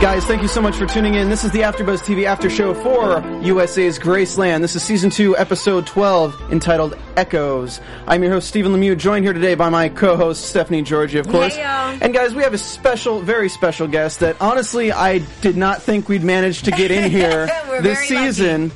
Guys, 0.00 0.24
thank 0.26 0.42
you 0.42 0.48
so 0.48 0.60
much 0.60 0.76
for 0.76 0.86
tuning 0.86 1.14
in. 1.14 1.30
This 1.30 1.42
is 1.42 1.50
the 1.52 1.60
AfterBuzz 1.60 2.00
TV 2.04 2.24
After 2.26 2.50
Show 2.50 2.74
for 2.74 3.20
USA's 3.42 3.98
Graceland. 3.98 4.60
This 4.60 4.76
is 4.76 4.82
season 4.82 5.08
two, 5.10 5.36
episode 5.36 5.86
12, 5.86 6.52
entitled 6.52 6.96
Echoes. 7.16 7.80
I'm 8.06 8.22
your 8.22 8.30
host, 8.32 8.46
Stephen 8.46 8.72
Lemieux, 8.72 8.96
joined 8.96 9.24
here 9.24 9.32
today 9.32 9.54
by 9.54 9.68
my 9.70 9.88
co-host, 9.88 10.44
Stephanie 10.44 10.82
Georgie, 10.82 11.18
of 11.18 11.26
course. 11.28 11.56
Heyo. 11.56 11.98
And 12.02 12.12
guys, 12.14 12.34
we 12.34 12.42
have 12.42 12.52
a 12.54 12.58
special, 12.58 13.20
very 13.20 13.48
special 13.48 13.88
guest 13.88 14.20
that 14.20 14.36
honestly 14.40 14.92
I 14.92 15.18
did 15.40 15.56
not 15.56 15.82
think 15.82 16.08
we'd 16.08 16.22
manage 16.22 16.62
to 16.64 16.70
get 16.70 16.90
in 16.90 17.10
here 17.10 17.46
this 17.46 17.82
very 17.82 17.94
lucky. 17.94 18.06
season. 18.06 18.72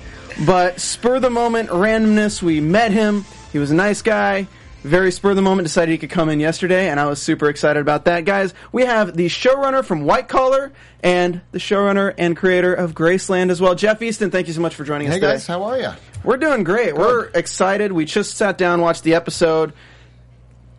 But 0.47 0.81
spur 0.81 1.21
the 1.21 1.31
moment 1.31 1.69
randomness, 1.69 2.43
we 2.43 2.61
met 2.61 2.93
him. 2.93 3.25
He 3.53 3.59
was 3.59 3.71
a 3.71 3.75
nice 3.75 4.01
guy. 4.03 4.49
Very 4.83 5.13
spur 5.13 5.31
of 5.31 5.37
the 5.37 5.43
moment, 5.43 5.67
decided 5.67 5.93
he 5.93 5.99
could 5.99 6.09
come 6.09 6.31
in 6.31 6.41
yesterday, 6.41 6.89
and 6.89 6.99
I 6.99 7.05
was 7.07 7.21
super 7.21 7.51
excited 7.51 7.81
about 7.81 8.07
that. 8.07 8.25
Guys, 8.25 8.55
we 8.73 8.87
have 8.87 9.15
the 9.15 9.27
showrunner 9.27 9.85
from 9.85 10.05
White 10.05 10.27
Collar 10.27 10.73
and 11.03 11.43
the 11.53 11.59
showrunner 11.59 12.15
and 12.17 12.35
creator 12.35 12.73
of 12.73 12.95
Graceland 12.95 13.51
as 13.51 13.61
well. 13.61 13.75
Jeff 13.75 14.01
Eastin, 14.01 14.33
thank 14.33 14.47
you 14.49 14.55
so 14.55 14.63
much 14.63 14.75
for 14.75 14.85
joining 14.85 15.09
us 15.09 15.15
Hey 15.15 15.21
today. 15.21 15.33
guys, 15.35 15.47
how 15.47 15.63
are 15.65 15.79
you? 15.79 15.91
We're 16.25 16.39
doing 16.39 16.65
great. 16.65 16.97
We're 16.97 17.27
excited. 17.35 17.93
We 17.93 18.07
just 18.07 18.37
sat 18.39 18.57
down, 18.57 18.81
watched 18.81 19.05
the 19.05 19.15
episode. 19.15 19.75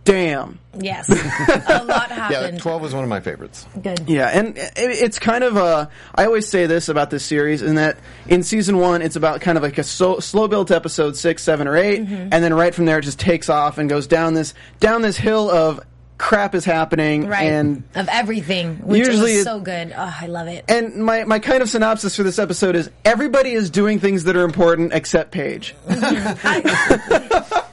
Damn. 0.03 0.57
Yes. 0.79 1.07
A 1.09 1.83
lot 1.85 2.09
happened. 2.11 2.53
Yeah, 2.55 2.59
twelve 2.59 2.81
was 2.81 2.93
one 2.93 3.03
of 3.03 3.09
my 3.09 3.19
favorites. 3.19 3.67
Good. 3.81 4.09
Yeah, 4.09 4.27
and 4.27 4.57
it- 4.57 4.71
it's 4.75 5.19
kind 5.19 5.43
of 5.43 5.57
a. 5.57 5.89
I 6.15 6.25
always 6.25 6.47
say 6.47 6.65
this 6.65 6.89
about 6.89 7.09
this 7.11 7.23
series, 7.23 7.61
in 7.61 7.75
that 7.75 7.97
in 8.27 8.41
season 8.43 8.77
one, 8.79 9.01
it's 9.03 9.15
about 9.15 9.41
kind 9.41 9.57
of 9.57 9.63
like 9.63 9.77
a 9.77 9.83
so, 9.83 10.19
slow 10.19 10.47
built 10.47 10.71
episode 10.71 11.15
six, 11.17 11.43
seven, 11.43 11.67
or 11.67 11.77
8 11.77 12.01
Mm-hmm. 12.01 12.13
and 12.31 12.43
then 12.43 12.53
right 12.53 12.73
from 12.73 12.85
there, 12.85 12.97
it 12.99 13.03
just 13.03 13.19
takes 13.19 13.47
off 13.49 13.77
and 13.77 13.89
goes 13.89 14.07
down 14.07 14.33
this 14.33 14.53
down 14.79 15.01
this 15.03 15.17
hill 15.17 15.51
of 15.51 15.79
crap 16.17 16.53
is 16.55 16.63
happening, 16.65 17.27
Right. 17.27 17.43
and 17.51 17.83
of 17.95 18.07
everything, 18.09 18.77
which 18.77 18.99
Usually 19.05 19.33
was 19.33 19.41
it- 19.41 19.43
so 19.43 19.59
good. 19.59 19.93
Oh, 19.95 20.17
I 20.21 20.27
love 20.27 20.47
it. 20.47 20.65
and 20.69 21.03
my 21.03 21.25
my 21.25 21.39
kind 21.39 21.61
of 21.61 21.69
synopsis 21.69 22.15
for 22.15 22.23
this 22.23 22.39
episode 22.39 22.75
is 22.75 22.89
everybody 23.05 23.51
is 23.51 23.69
doing 23.69 23.99
things 23.99 24.23
that 24.23 24.35
are 24.35 24.43
important 24.45 24.93
except 24.93 25.31
Paige. 25.31 25.75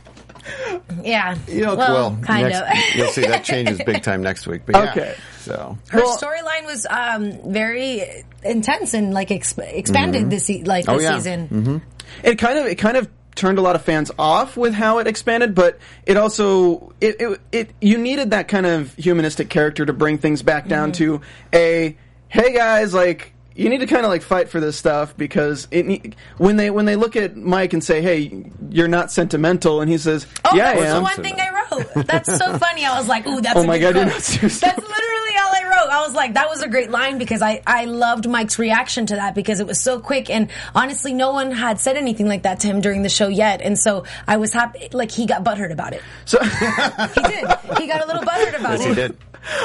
yeah. 1.03 1.37
You 1.47 1.63
know, 1.65 1.75
well, 1.77 2.11
well, 2.11 2.19
kind 2.23 2.49
next, 2.49 2.91
of. 2.91 2.97
you'll 2.97 3.13
see 3.13 3.27
that 3.27 3.45
changes 3.45 3.81
big 3.85 4.03
time 4.03 4.23
next 4.23 4.47
week. 4.47 4.63
But 4.67 4.77
yeah, 4.77 4.91
Okay. 4.91 5.15
so 5.41 5.79
Her 5.89 5.99
Well- 6.01 6.19
storyline 6.19 6.67
was 6.67 6.87
um, 6.89 7.53
very 7.53 8.25
intense 8.43 8.95
and 8.95 9.13
like 9.15 9.29
exp- 9.29 9.59
expanded 9.73 10.23
mm-hmm. 10.23 10.31
this 10.31 10.47
se- 10.47 10.63
like 10.65 10.87
Oh, 10.89 10.95
this 10.95 11.03
yeah. 11.03 11.17
season. 11.17 11.49
Mm-hmm. 11.49 11.77
it 12.23 12.37
kind 12.37 12.59
of 12.59 12.67
it 12.67 12.77
kind 12.77 12.97
of 12.97 13.09
turned 13.35 13.59
a 13.59 13.63
lot 13.63 13.77
of 13.77 13.83
fans 13.83 14.11
off 14.19 14.57
with 14.57 14.75
how 14.75 14.99
it 14.99 15.07
expanded, 15.07 15.55
but 15.55 15.79
it 16.07 16.17
also 16.17 16.93
it 17.01 17.21
it, 17.21 17.41
it 17.53 17.71
you 17.81 17.97
needed 17.99 18.31
that 18.33 18.49
kind 18.49 18.67
of 18.67 18.95
humanistic 18.97 19.49
character 19.49 19.87
to 19.87 19.93
bring 19.93 20.19
things 20.19 20.43
back 20.43 20.67
down 20.67 20.93
mm-hmm. 20.93 21.21
to 21.21 21.21
a 21.55 21.97
hey 22.29 22.53
guys 22.53 22.93
like 22.93 23.33
you 23.59 23.69
need 23.69 23.79
to 23.81 23.87
kind 23.87 24.05
of 24.05 24.11
like 24.11 24.23
fight 24.23 24.49
for 24.49 24.61
this 24.61 24.77
stuff 24.77 25.17
because 25.17 25.67
it 25.71 25.85
ne- 25.87 26.13
when 26.39 26.57
they 26.57 26.71
when 26.71 26.85
they 26.87 26.97
look 26.97 27.17
at 27.17 27.37
Mike 27.37 27.73
and 27.73 27.83
say 27.83 28.01
hey 28.01 28.45
you're 28.71 28.89
not 28.89 29.11
sentimental 29.11 29.81
and 29.81 29.91
he 29.91 29.99
says 29.99 30.27
Oh, 30.45 30.55
yeah 30.57 30.71
I 30.71 30.75
that's 30.81 30.95
the 30.95 31.03
one 31.03 31.17
thing 31.23 31.41
I 31.41 31.51
wrote. 31.51 32.07
That's 32.07 32.39
so 32.39 32.57
funny. 32.59 32.85
I 32.87 32.99
was 32.99 33.09
like, 33.09 33.27
"Ooh, 33.27 33.41
that's 33.41 33.57
Oh 33.59 33.63
a 33.63 33.67
my 33.67 33.79
good 33.79 33.95
God, 33.95 34.09
quote. 34.11 34.23
That's 34.41 34.63
literally 34.63 35.35
all 35.41 35.55
I 35.55 35.63
wrote. 35.65 35.91
I 35.91 36.03
was 36.07 36.15
like, 36.15 36.35
that 36.35 36.49
was 36.49 36.63
a 36.63 36.69
great 36.69 36.91
line 36.91 37.19
because 37.19 37.43
I 37.43 37.61
I 37.67 37.85
loved 37.85 38.29
Mike's 38.29 38.59
reaction 38.59 39.07
to 39.07 39.17
that 39.17 39.35
because 39.35 39.61
it 39.61 39.67
was 39.67 39.81
so 39.83 40.01
quick 40.01 40.31
and 40.31 40.51
honestly, 40.75 41.13
no 41.13 41.33
one 41.33 41.51
had 41.51 41.79
said 41.81 41.97
anything 41.97 42.27
like 42.29 42.45
that 42.45 42.61
to 42.61 42.67
him 42.69 42.81
during 42.81 43.03
the 43.03 43.09
show 43.09 43.29
yet, 43.29 43.61
and 43.61 43.79
so 43.79 44.05
I 44.27 44.37
was 44.39 44.53
happy. 44.53 44.89
Like 44.93 45.11
he 45.11 45.27
got 45.27 45.45
butthurt 45.45 45.73
about 45.73 45.93
it. 45.93 46.03
so 46.25 46.39
He 46.43 47.23
did. 47.23 47.45
He 47.79 47.87
got 47.87 48.03
a 48.03 48.07
little 48.07 48.23
butthurt 48.23 48.59
about 48.59 48.79
yes, 48.79 48.85
it. 48.85 48.89
he 48.89 48.95
did. 48.95 49.17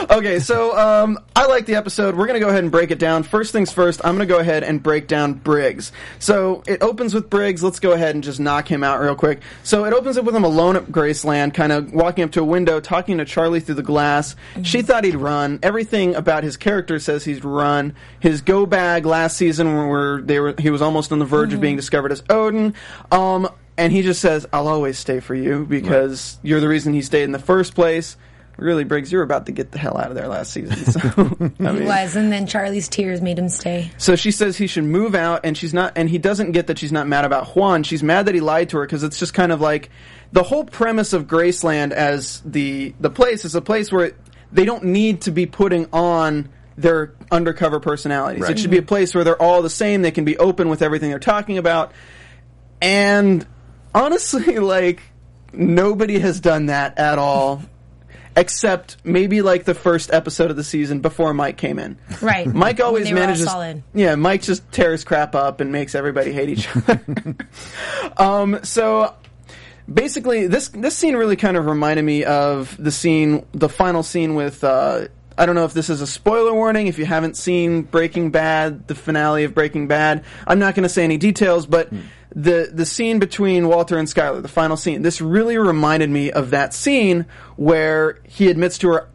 Okay, 0.09 0.39
so 0.39 0.77
um, 0.77 1.19
I 1.35 1.45
like 1.47 1.65
the 1.65 1.75
episode. 1.75 2.15
We're 2.15 2.27
going 2.27 2.39
to 2.39 2.45
go 2.45 2.49
ahead 2.49 2.63
and 2.63 2.71
break 2.71 2.91
it 2.91 2.99
down. 2.99 3.23
First 3.23 3.51
things 3.51 3.71
first, 3.71 4.01
I'm 4.03 4.15
going 4.15 4.27
to 4.27 4.33
go 4.33 4.39
ahead 4.39 4.63
and 4.63 4.81
break 4.81 5.07
down 5.07 5.33
Briggs. 5.33 5.91
So 6.19 6.63
it 6.67 6.81
opens 6.81 7.13
with 7.13 7.29
Briggs. 7.29 7.63
Let's 7.63 7.79
go 7.79 7.91
ahead 7.91 8.15
and 8.15 8.23
just 8.23 8.39
knock 8.39 8.67
him 8.67 8.83
out 8.83 8.99
real 8.99 9.15
quick. 9.15 9.41
So 9.63 9.85
it 9.85 9.93
opens 9.93 10.17
up 10.17 10.25
with 10.25 10.35
him 10.35 10.43
alone 10.43 10.75
at 10.75 10.85
Graceland, 10.85 11.53
kind 11.53 11.71
of 11.71 11.93
walking 11.93 12.23
up 12.23 12.31
to 12.33 12.41
a 12.41 12.45
window, 12.45 12.79
talking 12.79 13.17
to 13.17 13.25
Charlie 13.25 13.59
through 13.59 13.75
the 13.75 13.83
glass. 13.83 14.35
She 14.63 14.81
thought 14.81 15.03
he'd 15.03 15.15
run. 15.15 15.59
Everything 15.63 16.15
about 16.15 16.43
his 16.43 16.57
character 16.57 16.99
says 16.99 17.23
he's 17.23 17.43
run. 17.43 17.95
His 18.19 18.41
go 18.41 18.65
bag 18.65 19.05
last 19.05 19.37
season, 19.37 19.87
where 19.87 20.21
they 20.21 20.39
were, 20.39 20.55
he 20.57 20.69
was 20.69 20.81
almost 20.81 21.11
on 21.11 21.19
the 21.19 21.25
verge 21.25 21.53
of 21.53 21.61
being 21.61 21.75
discovered 21.75 22.11
as 22.11 22.23
Odin. 22.29 22.73
Um, 23.11 23.49
and 23.77 23.91
he 23.91 24.01
just 24.01 24.21
says, 24.21 24.45
"I'll 24.53 24.67
always 24.67 24.97
stay 24.97 25.19
for 25.19 25.35
you 25.35 25.65
because 25.65 26.37
you're 26.43 26.59
the 26.59 26.67
reason 26.67 26.93
he 26.93 27.01
stayed 27.01 27.23
in 27.23 27.31
the 27.31 27.39
first 27.39 27.75
place." 27.75 28.17
Really, 28.57 28.83
Briggs, 28.83 29.11
you 29.11 29.17
were 29.17 29.23
about 29.23 29.47
to 29.47 29.51
get 29.51 29.71
the 29.71 29.79
hell 29.79 29.97
out 29.97 30.09
of 30.09 30.15
there 30.15 30.27
last 30.27 30.53
season. 30.53 30.75
So, 30.77 30.99
I 31.59 31.71
He 31.71 31.79
mean, 31.79 31.85
was, 31.85 32.15
and 32.15 32.31
then 32.31 32.45
Charlie's 32.45 32.87
tears 32.87 33.19
made 33.21 33.39
him 33.39 33.49
stay. 33.49 33.91
so 33.97 34.15
she 34.15 34.29
says 34.31 34.55
he 34.57 34.67
should 34.67 34.83
move 34.83 35.15
out, 35.15 35.41
and 35.43 35.57
she's 35.57 35.73
not, 35.73 35.93
and 35.95 36.07
he 36.09 36.19
doesn't 36.19 36.51
get 36.51 36.67
that 36.67 36.77
she's 36.77 36.91
not 36.91 37.07
mad 37.07 37.25
about 37.25 37.47
Juan. 37.55 37.83
She's 37.83 38.03
mad 38.03 38.27
that 38.27 38.35
he 38.35 38.41
lied 38.41 38.69
to 38.69 38.77
her 38.77 38.85
because 38.85 39.03
it's 39.03 39.17
just 39.17 39.33
kind 39.33 39.51
of 39.51 39.59
like 39.59 39.89
the 40.31 40.43
whole 40.43 40.65
premise 40.65 41.13
of 41.13 41.25
Graceland 41.27 41.91
as 41.91 42.41
the 42.45 42.93
the 42.99 43.09
place 43.09 43.43
is 43.43 43.55
a 43.55 43.61
place 43.61 43.91
where 43.91 44.11
they 44.51 44.65
don't 44.65 44.83
need 44.85 45.21
to 45.21 45.31
be 45.31 45.45
putting 45.47 45.87
on 45.91 46.49
their 46.77 47.13
undercover 47.31 47.79
personalities. 47.79 48.47
It 48.47 48.59
should 48.59 48.71
be 48.71 48.77
a 48.77 48.83
place 48.83 49.13
where 49.15 49.23
they're 49.23 49.41
all 49.41 49.61
the 49.63 49.69
same. 49.69 50.03
They 50.03 50.11
can 50.11 50.25
be 50.25 50.37
open 50.37 50.69
with 50.69 50.81
everything 50.83 51.09
they're 51.09 51.19
talking 51.19 51.57
about, 51.57 51.91
and 52.81 53.45
honestly, 53.95 54.57
like 54.59 55.01
nobody 55.53 56.19
has 56.19 56.39
done 56.39 56.67
that 56.67 56.97
at 56.99 57.17
all. 57.17 57.61
Except 58.35 58.97
maybe 59.03 59.41
like 59.41 59.65
the 59.65 59.75
first 59.75 60.11
episode 60.11 60.49
of 60.49 60.57
the 60.57 60.63
season 60.63 61.01
before 61.01 61.33
Mike 61.33 61.57
came 61.57 61.77
in. 61.77 61.97
Right. 62.21 62.47
Mike 62.53 62.79
always 62.81 63.05
they 63.05 63.13
were 63.13 63.19
all 63.19 63.25
manages. 63.27 63.45
solid. 63.45 63.83
Yeah, 63.93 64.15
Mike 64.15 64.41
just 64.41 64.69
tears 64.71 65.03
crap 65.03 65.35
up 65.35 65.61
and 65.61 65.71
makes 65.71 65.93
everybody 65.95 66.31
hate 66.31 66.49
each 66.49 66.67
other. 66.75 67.01
um, 68.17 68.59
so 68.63 69.13
basically, 69.91 70.47
this 70.47 70.69
this 70.69 70.95
scene 70.95 71.15
really 71.15 71.35
kind 71.35 71.57
of 71.57 71.65
reminded 71.67 72.03
me 72.03 72.23
of 72.23 72.75
the 72.81 72.91
scene, 72.91 73.45
the 73.51 73.69
final 73.69 74.03
scene 74.03 74.35
with. 74.35 74.63
Uh, 74.63 75.07
I 75.37 75.45
don't 75.45 75.55
know 75.55 75.65
if 75.65 75.73
this 75.73 75.89
is 75.89 76.01
a 76.01 76.07
spoiler 76.07 76.53
warning. 76.53 76.87
If 76.87 76.97
you 76.97 77.05
haven't 77.05 77.37
seen 77.37 77.83
Breaking 77.83 78.31
Bad, 78.31 78.87
the 78.87 78.95
finale 78.95 79.43
of 79.43 79.53
Breaking 79.53 79.87
Bad, 79.87 80.23
I'm 80.45 80.59
not 80.59 80.75
going 80.75 80.83
to 80.83 80.89
say 80.89 81.03
any 81.03 81.17
details, 81.17 81.65
but 81.65 81.89
hmm. 81.89 82.01
the 82.35 82.69
the 82.71 82.85
scene 82.85 83.19
between 83.19 83.67
Walter 83.67 83.97
and 83.97 84.07
Skyler, 84.07 84.41
the 84.41 84.47
final 84.47 84.77
scene, 84.77 85.01
this 85.01 85.21
really 85.21 85.57
reminded 85.57 86.09
me 86.09 86.31
of 86.31 86.51
that 86.51 86.73
scene 86.73 87.25
where 87.55 88.19
he 88.23 88.49
admits 88.49 88.77
to 88.79 88.89
her, 88.89 89.09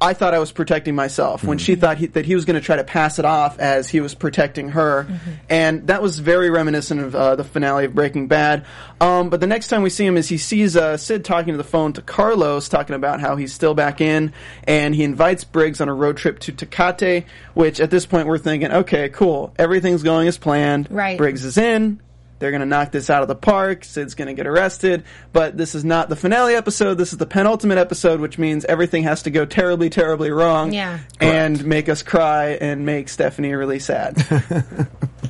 I 0.00 0.12
thought 0.12 0.34
I 0.34 0.38
was 0.38 0.52
protecting 0.52 0.94
myself 0.94 1.42
when 1.42 1.58
she 1.58 1.74
thought 1.74 1.96
he, 1.96 2.06
that 2.08 2.26
he 2.26 2.34
was 2.34 2.44
going 2.44 2.60
to 2.60 2.60
try 2.60 2.76
to 2.76 2.84
pass 2.84 3.18
it 3.18 3.24
off 3.24 3.58
as 3.58 3.88
he 3.88 4.00
was 4.00 4.14
protecting 4.14 4.70
her, 4.70 5.06
and 5.48 5.86
that 5.86 6.02
was 6.02 6.18
very 6.18 6.50
reminiscent 6.50 7.00
of 7.00 7.14
uh, 7.14 7.36
the 7.36 7.44
finale 7.44 7.86
of 7.86 7.94
Breaking 7.94 8.28
Bad. 8.28 8.66
Um, 9.00 9.30
but 9.30 9.40
the 9.40 9.46
next 9.46 9.68
time 9.68 9.82
we 9.82 9.90
see 9.90 10.04
him 10.04 10.16
is 10.16 10.28
he 10.28 10.38
sees 10.38 10.76
uh, 10.76 10.96
Sid 10.96 11.24
talking 11.24 11.54
to 11.54 11.58
the 11.58 11.64
phone 11.64 11.94
to 11.94 12.02
Carlos, 12.02 12.68
talking 12.68 12.94
about 12.94 13.20
how 13.20 13.36
he's 13.36 13.52
still 13.52 13.74
back 13.74 14.00
in, 14.00 14.32
and 14.64 14.94
he 14.94 15.02
invites 15.02 15.44
Briggs 15.44 15.80
on 15.80 15.88
a 15.88 15.94
road 15.94 16.18
trip 16.18 16.40
to 16.40 16.52
Tecate. 16.52 17.24
Which 17.54 17.80
at 17.80 17.90
this 17.90 18.04
point 18.04 18.26
we're 18.26 18.38
thinking, 18.38 18.70
okay, 18.70 19.08
cool, 19.08 19.54
everything's 19.58 20.02
going 20.02 20.28
as 20.28 20.36
planned. 20.36 20.88
Right. 20.90 21.16
Briggs 21.16 21.44
is 21.44 21.56
in. 21.56 22.00
They're 22.38 22.50
going 22.50 22.60
to 22.60 22.66
knock 22.66 22.92
this 22.92 23.08
out 23.10 23.22
of 23.22 23.28
the 23.28 23.34
park. 23.34 23.84
Sid's 23.84 24.14
going 24.14 24.28
to 24.28 24.34
get 24.34 24.46
arrested. 24.46 25.04
But 25.32 25.56
this 25.56 25.74
is 25.74 25.84
not 25.84 26.08
the 26.08 26.16
finale 26.16 26.54
episode. 26.54 26.94
This 26.94 27.12
is 27.12 27.18
the 27.18 27.26
penultimate 27.26 27.78
episode, 27.78 28.20
which 28.20 28.38
means 28.38 28.64
everything 28.64 29.04
has 29.04 29.22
to 29.22 29.30
go 29.30 29.44
terribly, 29.44 29.90
terribly 29.90 30.30
wrong. 30.30 30.72
Yeah. 30.72 30.98
And 31.20 31.64
make 31.64 31.88
us 31.88 32.02
cry 32.02 32.58
and 32.60 32.84
make 32.84 33.08
Stephanie 33.08 33.54
really 33.54 33.78
sad. 33.78 34.16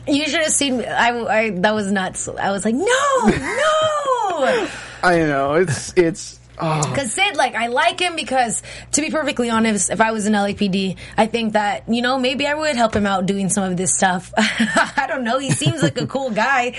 You 0.08 0.25
should 0.26 0.43
have 0.43 0.53
seen. 0.53 0.85
I, 0.85 1.08
I 1.25 1.50
that 1.50 1.75
was 1.75 1.91
nuts. 1.91 2.29
I 2.29 2.53
was 2.53 2.64
like, 2.64 2.75
no, 2.75 2.85
no. 2.85 4.69
I 5.02 5.19
know. 5.19 5.55
It's, 5.55 5.93
it's, 5.97 6.38
Oh. 6.58 6.88
Because 6.88 7.12
Sid, 7.12 7.37
like, 7.37 7.55
I 7.55 7.69
like 7.69 8.00
him 8.00 8.17
because, 8.17 8.62
to 8.93 9.00
be 9.00 9.11
perfectly 9.11 9.50
honest, 9.50 9.91
if 9.91 10.00
I 10.00 10.12
was 10.12 10.26
in 10.26 10.32
LAPD, 10.32 10.97
I 11.17 11.26
think 11.26 11.53
that, 11.55 11.88
you 11.88 12.03
know, 12.03 12.19
maybe 12.19 12.47
I 12.47 12.55
would 12.55 12.76
help 12.76 12.94
him 12.94 13.06
out 13.06 13.26
doing 13.26 13.49
some 13.49 13.64
of 13.64 13.76
this 13.76 13.94
stuff. 13.94 14.32
I 14.37 15.06
don't 15.08 15.25
know. 15.25 15.38
He 15.38 15.50
seems 15.50 15.82
like 15.82 16.00
a 16.00 16.06
cool 16.06 16.31
guy. 16.31 16.75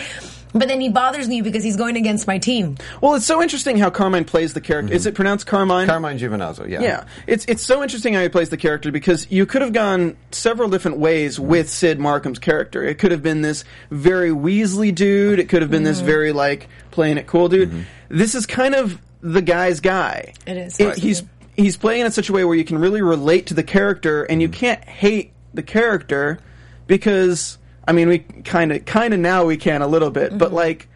But 0.54 0.70
then 0.70 0.82
he 0.82 0.90
bothers 0.90 1.28
me 1.28 1.42
because 1.42 1.64
he's 1.64 1.76
going 1.76 1.98
against 1.98 2.26
my 2.26 2.38
team. 2.38 2.78
Well, 3.02 3.16
it's 3.16 3.26
so 3.26 3.42
interesting 3.42 3.78
how 3.78 3.90
Carmine 3.90 4.26
plays 4.26 4.54
the 4.54 4.62
character. 4.62 4.90
Mm-hmm. 4.90 4.96
Is 4.96 5.06
it 5.06 5.14
pronounced 5.16 5.46
Carmine? 5.46 5.88
Carmine 5.88 6.18
Giovinazzo, 6.18 6.68
yeah. 6.68 6.82
Yeah, 6.82 7.04
it's 7.28 7.46
it's 7.46 7.64
so 7.64 7.84
interesting 7.84 8.14
how 8.14 8.22
he 8.22 8.30
plays 8.30 8.50
the 8.50 8.58
character 8.58 8.92
because 8.92 9.30
you 9.30 9.46
could 9.46 9.62
have 9.62 9.74
gone 9.74 10.16
several 10.32 10.70
different 10.70 10.98
ways 10.98 11.40
with 11.40 11.70
Sid 11.70 12.00
Markham's 12.00 12.40
character. 12.40 12.84
It 12.84 12.98
could 12.98 13.12
have 13.12 13.22
been 13.22 13.42
this 13.42 13.66
very 13.92 14.32
Weasley 14.32 14.96
dude. 14.96 15.40
It 15.40 15.50
could 15.50 15.62
have 15.62 15.70
been 15.70 15.84
this 15.84 15.98
mm-hmm. 15.98 16.08
very 16.08 16.32
like 16.32 16.70
playing 16.92 17.18
it 17.18 17.28
cool 17.28 17.50
dude. 17.50 17.70
Mm-hmm. 17.70 17.82
This 18.10 18.34
is 18.34 18.46
kind 18.46 18.74
of 18.74 19.00
the 19.22 19.42
guy's 19.42 19.80
guy. 19.80 20.34
It 20.46 20.58
is. 20.58 20.80
It- 20.80 20.98
he's 20.98 21.24
he's 21.56 21.78
playing 21.78 22.06
in 22.06 22.12
such 22.12 22.30
a 22.30 22.34
way 22.34 22.46
where 22.46 22.56
you 22.56 22.64
can 22.64 22.78
really 22.78 23.02
relate 23.02 23.48
to 23.48 23.54
the 23.54 23.64
character 23.64 24.24
and 24.24 24.42
you 24.42 24.48
mm-hmm. 24.48 24.60
can't 24.60 24.84
hate 24.84 25.34
the 25.54 25.64
character 25.64 26.40
because 26.86 27.58
I 27.88 27.94
mean 27.94 28.08
we 28.08 28.20
kind 28.20 28.72
of 28.72 28.86
kind 28.86 29.14
of 29.14 29.20
now 29.20 29.46
we 29.46 29.58
can 29.58 29.82
a 29.82 29.88
little 29.88 30.12
bit, 30.12 30.38
but 30.38 30.48
mm-hmm. 30.48 30.56
like 30.56 30.88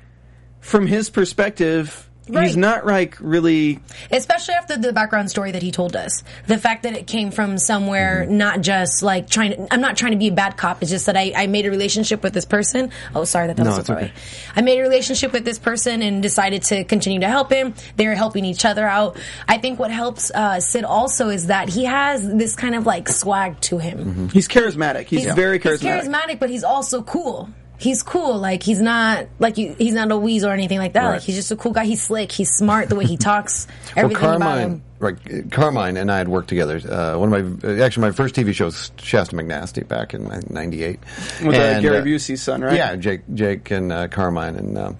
from 0.59 0.87
his 0.87 1.09
perspective. 1.09 2.07
He's 2.31 2.57
not 2.57 2.85
like 2.85 3.17
really 3.19 3.79
especially 4.11 4.55
after 4.55 4.77
the 4.77 4.93
background 4.93 5.29
story 5.29 5.51
that 5.51 5.61
he 5.61 5.71
told 5.71 5.95
us. 5.95 6.23
The 6.47 6.57
fact 6.57 6.83
that 6.83 6.95
it 6.95 7.07
came 7.07 7.31
from 7.31 7.57
somewhere 7.57 8.25
not 8.25 8.61
just 8.61 9.03
like 9.03 9.29
trying 9.29 9.51
to 9.51 9.73
i'm 9.73 9.81
not 9.81 9.97
trying 9.97 10.11
to 10.13 10.17
be 10.17 10.29
a 10.29 10.31
bad 10.31 10.57
cop. 10.57 10.81
It's 10.81 10.91
just 10.91 11.05
that 11.07 11.17
i, 11.17 11.33
I 11.35 11.47
made 11.47 11.65
a 11.65 11.69
relationship 11.69 12.23
with 12.23 12.33
this 12.33 12.45
person. 12.45 12.91
Oh 13.15 13.23
sorry 13.23 13.47
that, 13.47 13.57
that 13.57 13.63
No, 13.63 13.77
was 13.77 13.85
so 13.85 13.93
okay. 13.95 14.11
i 14.55 14.61
made 14.61 14.79
a 14.79 14.81
relationship 14.81 15.33
with 15.33 15.45
this 15.45 15.59
person 15.59 16.01
and 16.01 16.21
decided 16.21 16.63
to 16.63 16.83
continue 16.83 17.19
to 17.21 17.27
help 17.27 17.51
him. 17.51 17.73
They're 17.97 18.15
helping 18.15 18.45
each 18.45 18.65
other 18.65 18.87
out. 18.87 19.17
I 19.47 19.57
think 19.57 19.79
what 19.79 19.91
helps 19.91 20.31
uh, 20.31 20.59
sid 20.59 20.83
also 20.85 21.29
is 21.29 21.47
that 21.47 21.69
he 21.69 21.85
has 21.85 22.27
this 22.27 22.55
kind 22.55 22.75
of 22.75 22.85
like 22.85 23.09
swag 23.09 23.59
to 23.61 23.77
him. 23.77 24.29
He's 24.29 24.47
charismatic. 24.47 25.05
He's, 25.05 25.25
very 25.33 25.59
charismatic. 25.59 26.01
He's 26.01 26.07
charismatic, 26.09 26.39
but 26.39 26.49
he's 26.49 26.63
also 26.63 27.01
cool. 27.01 27.49
He's 27.81 28.03
cool. 28.03 28.37
Like 28.37 28.61
he's 28.61 28.79
not 28.79 29.25
like 29.39 29.57
you, 29.57 29.75
he's 29.77 29.93
not 29.95 30.11
a 30.11 30.17
wheeze 30.17 30.43
or 30.43 30.51
anything 30.51 30.77
like 30.77 30.93
that. 30.93 31.03
Right. 31.03 31.11
Like 31.13 31.21
he's 31.23 31.35
just 31.35 31.51
a 31.51 31.55
cool 31.55 31.71
guy. 31.71 31.85
He's 31.85 32.01
slick. 32.03 32.31
He's 32.31 32.53
smart. 32.53 32.89
The 32.89 32.95
way 32.95 33.05
he 33.05 33.17
talks, 33.17 33.65
Well, 33.95 34.05
everything 34.05 34.23
about 34.23 34.39
Carmine, 34.39 34.69
him. 34.69 34.83
right? 34.99 35.51
Carmine 35.51 35.97
and 35.97 36.11
I 36.11 36.19
had 36.19 36.27
worked 36.27 36.47
together. 36.49 36.77
Uh, 36.77 37.17
one 37.17 37.33
of 37.33 37.63
my 37.63 37.69
actually 37.83 38.01
my 38.01 38.11
first 38.11 38.35
TV 38.35 38.53
show 38.53 38.65
was 38.65 38.91
Shasta 38.97 39.35
McNasty 39.35 39.87
back 39.87 40.13
in 40.13 40.25
'98 40.49 40.99
With 41.43 41.55
uh, 41.55 41.81
Gary 41.81 42.01
Busey's 42.11 42.43
son, 42.43 42.61
right? 42.61 42.75
Yeah, 42.77 42.95
Jake, 42.97 43.21
Jake, 43.33 43.71
and 43.71 43.91
uh, 43.91 44.07
Carmine 44.09 44.55
and 44.57 44.77
uh, 44.77 44.93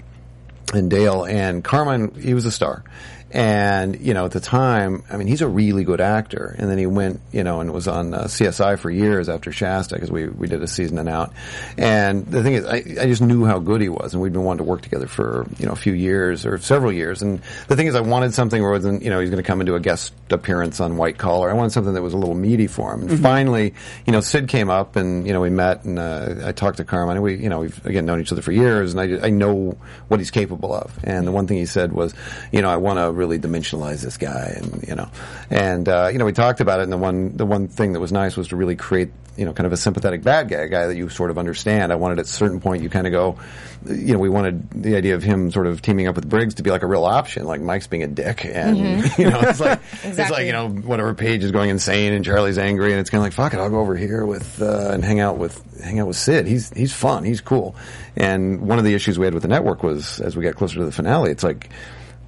and 0.74 0.90
Dale 0.90 1.24
and 1.26 1.64
Carmine. 1.64 2.16
He 2.20 2.34
was 2.34 2.46
a 2.46 2.52
star, 2.52 2.84
and 3.34 4.00
you 4.02 4.14
know 4.14 4.26
at 4.26 4.32
the 4.32 4.40
time, 4.40 5.04
I 5.10 5.18
mean, 5.18 5.28
he's 5.28 5.42
a 5.42 5.48
really 5.48 5.84
good 5.84 6.02
actor. 6.02 6.56
And 6.58 6.70
then 6.70 6.78
he 6.78 6.86
went, 6.86 7.22
you 7.32 7.44
know, 7.44 7.62
and 7.62 7.72
was 7.74 7.88
on 7.88 8.14
uh, 8.14 8.24
CSI 8.24 8.78
for 8.78 8.90
years 8.90 9.30
after 9.30 9.52
Shasta 9.52 9.96
because 9.96 10.12
we 10.12 10.28
we 10.28 10.48
did 10.48 10.62
a 10.62 10.68
season 10.68 10.98
and 10.98 11.08
out. 11.08 11.34
And 11.78 12.26
the 12.26 12.44
thing 12.44 12.54
is, 12.54 12.66
I, 12.66 12.76
I 12.76 13.08
just 13.08 13.22
knew 13.22 13.46
how 13.46 13.60
good 13.60 13.82
he 13.82 13.90
was, 13.90 14.14
and 14.14 14.22
we'd 14.22 14.34
been 14.34 14.44
wanting 14.44 14.66
to 14.66 14.70
work 14.70 14.82
together 14.82 15.08
for 15.08 15.48
you 15.58 15.66
know 15.66 15.72
a 15.72 15.78
few 15.78 15.94
years 15.94 16.46
or 16.46 16.58
several 16.58 16.92
years. 16.92 17.22
And 17.22 17.42
the 17.68 17.76
thing 17.76 17.88
is, 17.88 17.96
I 17.96 18.02
wanted 18.02 18.34
something 18.34 18.62
where 18.62 18.72
it 18.72 18.78
wasn't, 18.78 19.04
you 19.04 19.10
know, 19.10 19.20
he's 19.20 19.30
going 19.30 19.42
to 19.42 19.48
come 19.48 19.62
into 19.62 19.76
a 19.76 19.80
guest 19.80 20.14
appearance 20.30 20.80
on 20.80 20.98
White 20.98 21.18
Collar. 21.18 21.50
I 21.50 21.54
wanted 21.54 21.72
something 21.72 21.94
that 21.94 22.02
was 22.02 22.14
a 22.14 22.18
little 22.18 22.36
meaty 22.36 22.68
for 22.68 22.94
him. 22.94 23.04
And 23.04 23.22
finally, 23.22 23.74
you 24.06 24.12
know, 24.12 24.22
Sid 24.22 24.48
came 24.50 24.70
up, 24.70 24.96
and 24.96 25.26
you 25.26 25.34
know, 25.34 25.42
we 25.42 25.50
met, 25.50 25.86
and 25.86 26.00
uh, 26.00 26.36
I 26.46 26.52
talked 26.52 26.78
to 26.78 26.84
Carmine. 26.84 27.18
And 27.18 27.24
we, 27.24 27.36
you 27.36 27.50
know, 27.50 27.60
we've 27.60 27.86
again 27.86 28.06
known 28.06 28.20
each 28.20 28.32
other 28.32 28.42
for 28.42 28.52
years, 28.52 28.94
and 28.94 29.00
I, 29.00 29.28
I 29.28 29.30
know 29.30 29.78
what 30.10 30.20
he's 30.20 30.32
capable 30.32 30.74
of. 30.74 30.92
And 31.04 31.26
the 31.26 31.32
one 31.32 31.48
thing 31.48 31.58
he 31.58 31.66
said 31.66 31.94
was, 31.94 32.14
you 32.52 32.62
know, 32.62 32.70
I 32.70 32.78
want 32.78 33.00
to 33.00 33.12
really 33.22 33.38
dimensionalize 33.38 34.02
this 34.02 34.18
guy, 34.18 34.56
and 34.58 34.84
you 34.88 34.96
know, 34.96 35.08
and 35.52 35.88
uh, 35.88 36.10
you 36.12 36.18
know, 36.18 36.26
we 36.26 36.34
talked 36.34 36.60
about 36.60 36.80
it. 36.80 36.84
And 36.84 36.92
the 36.92 36.98
one, 36.98 37.38
the 37.38 37.46
one 37.46 37.68
thing 37.68 37.94
that 37.94 38.00
was 38.00 38.12
nice 38.12 38.36
was 38.36 38.48
to 38.48 38.56
really 38.56 38.76
create, 38.76 39.12
you 39.38 39.46
know, 39.46 39.54
kind 39.54 39.68
of 39.68 39.74
a 39.74 39.78
sympathetic 39.78 40.24
bad 40.24 40.50
guy, 40.50 40.58
a 40.58 40.68
guy 40.68 40.88
that 40.88 40.96
you 40.96 41.08
sort 41.08 41.30
of 41.30 41.38
understand. 41.38 41.92
I 41.92 41.96
wanted 41.96 42.18
at 42.18 42.26
a 42.26 42.28
certain 42.28 42.60
point 42.60 42.82
you 42.82 42.90
kind 42.90 43.06
of 43.06 43.14
go, 43.14 43.38
you 43.86 44.14
know, 44.14 44.20
we 44.20 44.28
wanted 44.28 44.72
the 44.72 44.96
idea 44.96 45.14
of 45.14 45.22
him 45.22 45.52
sort 45.52 45.68
of 45.68 45.84
teaming 45.84 46.08
up 46.08 46.16
with 46.16 46.28
Briggs 46.28 46.56
to 46.56 46.64
be 46.64 46.72
like 46.72 46.82
a 46.82 46.88
real 46.88 47.06
option, 47.06 47.46
like 47.46 47.62
Mike's 47.62 47.88
being 47.88 48.02
a 48.02 48.08
dick, 48.08 48.44
and 48.44 48.80
you 49.18 49.30
know, 49.30 49.40
it's 49.42 49.60
like 49.60 49.80
it's 50.04 50.32
like 50.32 50.48
you 50.48 50.52
know, 50.52 50.68
whatever 50.68 51.14
Paige 51.14 51.44
is 51.44 51.52
going 51.52 51.70
insane 51.70 52.14
and 52.14 52.26
Charlie's 52.26 52.58
angry, 52.58 52.92
and 52.92 53.00
it's 53.00 53.12
kind 53.12 53.20
of 53.20 53.26
like 53.26 53.34
fuck 53.34 53.54
it, 53.54 53.60
I'll 53.60 53.70
go 53.70 53.80
over 53.80 53.96
here 53.96 54.26
with 54.26 54.62
uh, 54.62 54.90
and 54.92 55.04
hang 55.04 55.20
out 55.20 55.38
with 55.38 55.62
hang 55.80 56.00
out 56.00 56.08
with 56.08 56.18
Sid. 56.18 56.48
He's 56.48 56.74
he's 56.74 56.94
fun, 56.94 57.24
he's 57.24 57.40
cool. 57.40 57.76
And 58.16 58.62
one 58.62 58.80
of 58.80 58.84
the 58.86 58.96
issues 58.96 59.20
we 59.20 59.26
had 59.26 59.36
with 59.36 59.44
the 59.44 59.50
network 59.50 59.84
was 59.84 60.20
as 60.20 60.36
we 60.36 60.44
got 60.44 60.56
closer 60.56 60.80
to 60.80 60.86
the 60.86 60.92
finale, 60.92 61.30
it's 61.30 61.44
like 61.44 61.70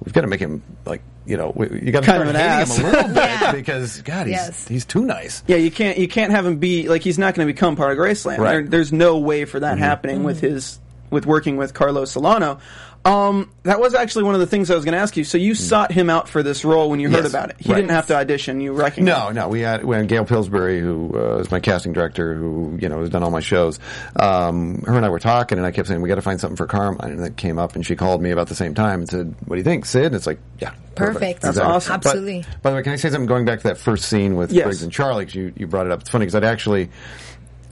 we've 0.04 0.12
got 0.12 0.22
to 0.22 0.26
make 0.26 0.40
him 0.40 0.62
like 0.84 1.02
you 1.26 1.36
know 1.36 1.52
we, 1.54 1.68
you 1.80 1.92
got 1.92 2.02
to 2.02 2.06
Kind 2.06 2.22
start 2.22 2.22
of 2.22 2.28
an 2.28 2.36
hating 2.36 2.50
ass. 2.50 2.76
him 2.76 2.84
a 2.86 2.90
little 2.90 3.08
bit 3.08 3.16
Yeah. 3.16 3.52
because 3.52 4.02
God, 4.02 4.26
he's 4.26 4.34
Yes. 4.34 4.68
he's 4.68 4.84
too 4.84 5.04
nice. 5.04 5.42
Yeah, 5.46 5.56
you 5.56 5.70
can't 5.70 5.98
you 5.98 6.08
can't 6.08 6.32
have 6.32 6.46
him 6.46 6.56
be 6.58 6.88
like 6.88 7.02
he's 7.02 7.18
not 7.18 7.34
going 7.34 7.46
to 7.46 7.52
become 7.52 7.76
part 7.76 7.92
of 7.92 7.98
Graceland. 7.98 8.38
Right. 8.38 8.52
There, 8.52 8.62
there's 8.64 8.92
no 8.92 9.18
way 9.18 9.44
for 9.44 9.60
that 9.60 9.74
mm-hmm. 9.74 9.82
happening 9.82 10.22
with 10.24 10.40
his 10.40 10.78
with 11.10 11.26
working 11.26 11.56
with 11.56 11.74
Carlos 11.74 12.10
Solano. 12.10 12.58
Um, 13.04 13.50
that 13.64 13.80
was 13.80 13.94
actually 13.94 14.24
one 14.24 14.34
of 14.34 14.40
the 14.40 14.46
things 14.46 14.70
I 14.70 14.74
was 14.74 14.84
going 14.86 14.94
to 14.94 14.98
ask 14.98 15.14
you. 15.16 15.24
So 15.24 15.36
you 15.36 15.54
sought 15.54 15.92
him 15.92 16.08
out 16.08 16.26
for 16.26 16.42
this 16.42 16.64
role 16.64 16.88
when 16.88 17.00
you 17.00 17.10
heard 17.10 17.24
Yes, 17.24 17.30
about 17.30 17.50
it. 17.50 17.56
He 17.58 17.70
right. 17.70 17.76
didn't 17.76 17.90
have 17.90 18.06
to 18.06 18.16
audition. 18.16 18.62
You 18.62 18.72
recognized. 18.72 19.34
No, 19.34 19.42
no. 19.42 19.48
We 19.48 19.60
had, 19.60 19.84
when 19.84 20.06
Gail 20.06 20.24
Pillsbury, 20.24 20.80
who 20.80 21.12
uh, 21.14 21.36
is 21.38 21.50
my 21.50 21.60
casting 21.60 21.92
director, 21.92 22.34
who 22.34 22.78
you 22.80 22.88
know 22.88 23.00
has 23.00 23.10
done 23.10 23.22
all 23.22 23.30
my 23.30 23.40
shows. 23.40 23.78
Um, 24.16 24.80
her 24.86 24.96
and 24.96 25.04
I 25.04 25.10
were 25.10 25.18
talking, 25.18 25.58
and 25.58 25.66
I 25.66 25.70
kept 25.70 25.88
saying 25.88 26.00
we 26.00 26.08
got 26.08 26.14
to 26.14 26.22
find 26.22 26.40
something 26.40 26.56
for 26.56 26.66
Carmine, 26.66 27.10
and 27.10 27.24
that 27.24 27.36
came 27.36 27.58
up, 27.58 27.74
and 27.74 27.84
she 27.84 27.94
called 27.94 28.22
me 28.22 28.30
about 28.30 28.48
the 28.48 28.54
same 28.54 28.74
time 28.74 29.00
and 29.00 29.08
said, 29.08 29.34
"What 29.44 29.56
do 29.56 29.60
you 29.60 29.64
think, 29.64 29.84
Sid?" 29.84 30.06
And 30.06 30.14
it's 30.14 30.26
like, 30.26 30.38
yeah, 30.60 30.72
Perfect. 30.94 31.42
That's 31.42 31.56
Exactly. 31.58 31.74
awesome. 31.74 32.00
But- 32.00 32.06
Absolutely. 32.06 32.44
by 32.62 32.70
the 32.70 32.76
way, 32.76 32.82
can 32.82 32.92
I 32.92 32.96
say 32.96 33.10
something 33.10 33.26
going 33.26 33.44
back 33.44 33.58
to 33.60 33.64
that 33.68 33.78
first 33.78 34.04
scene 34.08 34.36
with 34.36 34.50
Yes. 34.52 34.64
Briggs 34.64 34.82
and 34.82 34.92
Charlie? 34.92 35.24
Because 35.24 35.34
you, 35.34 35.52
you 35.56 35.66
brought 35.66 35.86
it 35.86 35.92
up. 35.92 36.00
It's 36.00 36.10
funny 36.10 36.24
because 36.24 36.36
I'd 36.36 36.44
actually. 36.44 36.88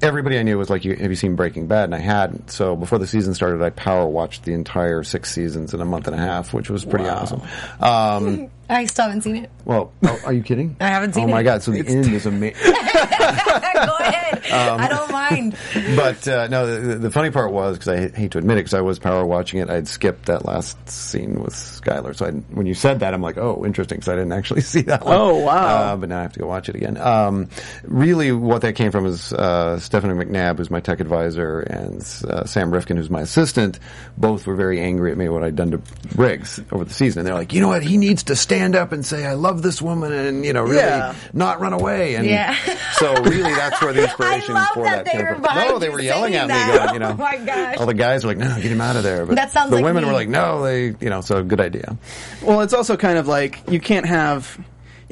Everybody 0.03 0.39
I 0.39 0.43
knew 0.43 0.59
was 0.59 0.69
like, 0.69 0.83
"Have 0.83 1.11
you 1.11 1.17
seen 1.17 1.37
Breaking 1.37 1.69
Bad?" 1.69 1.85
And 1.85 1.95
I 1.95 1.99
hadn't. 1.99 2.51
So 2.51 2.77
before 2.77 2.99
the 2.99 3.07
season 3.07 3.35
started, 3.35 3.63
I 3.63 3.71
power 3.71 4.07
watched 4.07 4.45
the 4.45 4.53
entire 4.53 5.05
six 5.05 5.33
seasons 5.33 5.73
in 5.75 5.81
a 5.81 5.85
month 5.85 6.09
and 6.09 6.17
a 6.17 6.19
half, 6.19 6.53
which 6.53 6.69
was 6.69 6.85
pretty 6.85 7.09
awesome. 7.09 7.41
Um, 7.81 8.51
I 8.73 8.87
still 8.87 9.07
haven't 9.07 9.23
seen 9.23 9.37
it. 9.37 9.51
well, 9.65 9.93
oh, 10.05 10.21
are 10.25 10.33
you 10.33 10.43
kidding? 10.43 10.77
I 10.81 10.89
haven't 10.89 11.15
seen 11.15 11.25
it. 11.25 11.33
Oh 11.33 11.35
my 11.35 11.41
it. 11.41 11.45
god! 11.45 11.63
So 11.63 11.71
the 11.73 11.87
end 11.87 12.07
is 12.07 12.27
amazing. 12.27 12.61
Go 12.63 13.97
ahead. 13.99 14.33
Um, 14.53 14.81
I 14.81 14.89
don't 14.89 15.11
mind. 15.11 15.57
but 15.97 16.27
uh, 16.29 16.47
no, 16.49 16.67
the, 16.67 16.99
the 16.99 17.11
funny 17.11 17.31
part 17.31 17.53
was 17.53 17.79
because 17.79 17.89
I 17.89 18.17
hate 18.17 18.33
to 18.33 18.39
admit 18.39 18.59
it, 18.59 18.61
because 18.61 18.75
I 18.75 18.81
was 18.81 18.99
power 18.99 19.25
watching 19.25 19.61
it, 19.61 19.71
I'd 19.71 19.89
skipped 19.89 20.27
that 20.27 20.45
last 20.45 20.89
scene 20.89 21.41
with 21.43 21.55
Skyler. 21.55 22.15
So 22.15 22.27
I, 22.27 22.31
when 22.31 22.67
you 22.67 22.75
said 22.75 23.01
that, 23.01 23.15
I'm 23.15 23.23
like, 23.23 23.39
oh, 23.39 23.65
interesting, 23.65 23.99
because 23.99 24.09
I 24.09 24.17
didn't 24.17 24.33
actually 24.33 24.61
see 24.73 24.83
that 24.83 25.05
one. 25.05 25.17
Oh, 25.17 25.39
wow. 25.39 25.93
Uh, 25.93 25.97
but 25.97 26.09
now 26.09 26.19
I 26.19 26.23
have 26.23 26.33
to 26.35 26.41
go 26.41 26.47
watch 26.47 26.69
it 26.69 26.77
again. 26.77 26.97
Um, 26.97 27.49
really, 27.85 28.33
what 28.33 28.63
that 28.63 28.75
came 28.75 28.91
from 28.91 29.07
is 29.07 29.33
uh, 29.33 29.79
Stephanie 29.79 30.15
McNabb, 30.15 30.59
who's 30.59 30.71
my 30.71 30.81
tech 30.81 31.01
advisor, 31.01 31.61
and 31.61 32.01
uh, 32.29 32.45
Sam 32.45 32.71
Rifkin, 32.73 32.97
who's 32.97 33.11
my 33.11 33.23
assistant. 33.23 33.79
Both 34.17 34.47
were 34.47 34.57
very 34.57 34.81
angry 34.81 35.13
at 35.13 35.19
me 35.19 35.29
what 35.29 35.43
I'd 35.43 35.57
done 35.57 35.73
to 35.73 35.79
Briggs 36.15 36.61
over 36.71 36.85
the 36.85 36.95
season, 36.95 37.21
and 37.21 37.27
they're 37.27 37.35
like, 37.35 37.53
you 37.53 37.61
know 37.61 37.69
what, 37.69 37.83
he 37.83 37.97
needs 37.97 38.25
to 38.25 38.37
stand 38.37 38.62
up 38.77 38.93
and 38.93 39.05
say, 39.05 39.27
I 39.27 39.35
love 39.35 39.63
this 39.63 39.83
woman, 39.83 40.13
and 40.13 40.45
you 40.45 40.53
know, 40.53 40.63
really 40.63 40.77
Yeah. 40.77 41.15
not 41.33 41.61
run 41.61 41.73
away. 41.73 42.15
And 42.15 42.27
Yeah. 42.27 42.57
so 42.95 43.13
really, 43.23 43.53
that's 43.53 43.81
where 43.83 43.93
the 43.93 44.05
inspiration 44.05 44.55
I 44.57 44.61
love 44.61 44.69
for 44.75 44.85
that 44.85 45.05
that, 45.05 45.05
they 45.05 45.11
came 45.13 45.27
from. 45.27 45.43
No, 45.43 45.79
they 45.79 45.89
were 45.89 46.01
yelling 46.01 46.33
saying 46.35 46.51
at 46.51 46.55
me, 46.69 46.73
that. 46.77 46.79
going, 46.87 46.95
you 46.95 47.01
know, 47.01 47.11
Oh 47.19 47.23
my 47.23 47.37
gosh. 47.39 47.77
all 47.79 47.87
the 47.87 47.95
guys 47.95 48.25
were 48.25 48.31
like, 48.31 48.39
"No, 48.39 48.55
get 48.57 48.71
him 48.73 48.81
out 48.81 48.97
of 48.97 49.03
there." 49.03 49.27
But 49.27 49.37
That 49.37 49.51
sounds 49.51 49.71
the 49.71 49.77
like 49.77 49.85
women 49.85 50.05
me. 50.05 50.09
were 50.09 50.15
like, 50.15 50.29
"No, 50.29 50.63
they," 50.63 50.87
you 51.01 51.11
know, 51.11 51.21
so 51.21 51.43
good 51.43 51.61
idea. 51.61 51.97
Well, 52.43 52.61
it's 52.61 52.75
also 52.75 52.97
kind 52.97 53.19
of 53.19 53.27
like 53.29 53.61
you 53.71 53.81
can't 53.81 54.07
have 54.07 54.59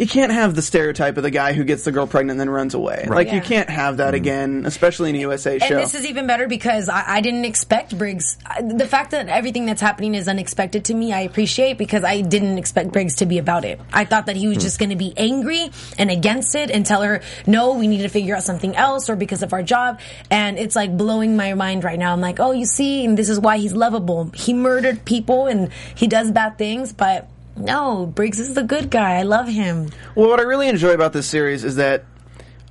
you 0.00 0.07
can't 0.07 0.33
have 0.33 0.54
the 0.54 0.62
stereotype 0.62 1.19
of 1.19 1.23
the 1.23 1.30
guy 1.30 1.52
who 1.52 1.62
gets 1.62 1.85
the 1.85 1.92
girl 1.92 2.07
pregnant 2.07 2.30
and 2.30 2.40
then 2.40 2.49
runs 2.49 2.73
away. 2.73 3.04
Like 3.07 3.33
you 3.33 3.42
can't 3.42 3.69
have 3.69 3.99
that 3.99 4.09
mm-hmm. 4.09 4.14
again, 4.14 4.62
especially 4.64 5.11
in 5.11 5.16
a 5.16 5.19
USA 5.19 5.59
show. 5.59 5.66
And 5.66 5.76
this 5.76 5.95
is 5.95 6.07
even 6.07 6.26
better 6.26 6.49
because 6.49 6.88
I, 6.88 7.04
I 7.07 7.21
didn't 7.21 7.45
expect 7.45 7.99
Briggs. 7.99 8.38
I, 8.47 8.62
the 8.62 8.87
fact 8.87 9.11
that 9.11 9.28
everything 9.28 9.66
that's 9.66 9.83
happening 9.83 10.14
is 10.14 10.26
unexpected 10.26 10.87
to 10.87 10.95
me, 10.95 11.12
I 11.12 11.21
appreciate 11.21 11.76
because 11.76 12.02
I 12.02 12.23
didn't 12.23 12.57
expect 12.57 12.92
Briggs 12.92 13.16
to 13.16 13.26
be 13.26 13.37
about 13.37 13.66
it. 13.66 13.78
I 13.92 14.07
thought 14.07 14.25
that 14.25 14.37
he 14.37 14.49
was 14.49 14.57
hmm. 14.57 14.62
just 14.62 14.78
going 14.78 14.88
to 14.88 14.97
be 14.97 15.12
angry 15.19 15.71
and 15.99 16.11
against 16.11 16.54
it 16.54 16.71
and 16.71 16.87
tell 16.87 17.02
her, 17.02 17.21
no, 17.47 17.75
we 17.75 17.87
need 17.87 18.00
to 18.00 18.09
figure 18.09 18.35
out 18.35 18.42
something 18.42 18.75
else 18.75 19.11
or 19.11 19.16
because 19.16 19.42
of 19.42 19.52
our 19.52 19.62
job. 19.62 20.00
And 20.30 20.59
it's 20.59 20.75
like 20.76 20.97
blowing 20.97 21.37
my 21.37 21.52
mind 21.52 21.85
right 21.85 21.99
now. 21.99 22.14
I'm 22.14 22.23
like, 22.23 22.40
oh, 22.40 22.52
you 22.52 22.64
see, 22.64 23.04
and 23.04 23.19
this 23.19 23.28
is 23.28 23.38
why 23.38 23.59
he's 23.59 23.75
lovable. 23.75 24.30
He 24.35 24.54
murdered 24.54 25.04
people 25.04 25.47
and 25.47 25.71
he 25.95 26.07
does 26.07 26.30
bad 26.30 26.57
things, 26.57 26.95
but 26.95 27.28
no, 27.61 28.07
Briggs 28.07 28.40
is 28.40 28.55
the 28.55 28.62
good 28.62 28.90
guy. 28.90 29.19
I 29.19 29.23
love 29.23 29.49
him. 29.49 29.90
Well, 30.14 30.29
what 30.29 30.40
I 30.40 30.45
really 30.45 30.69
enjoy 30.69 30.93
about 30.93 31.12
this 31.12 31.26
series 31.26 31.64
is 31.64 31.76
that 31.76 32.05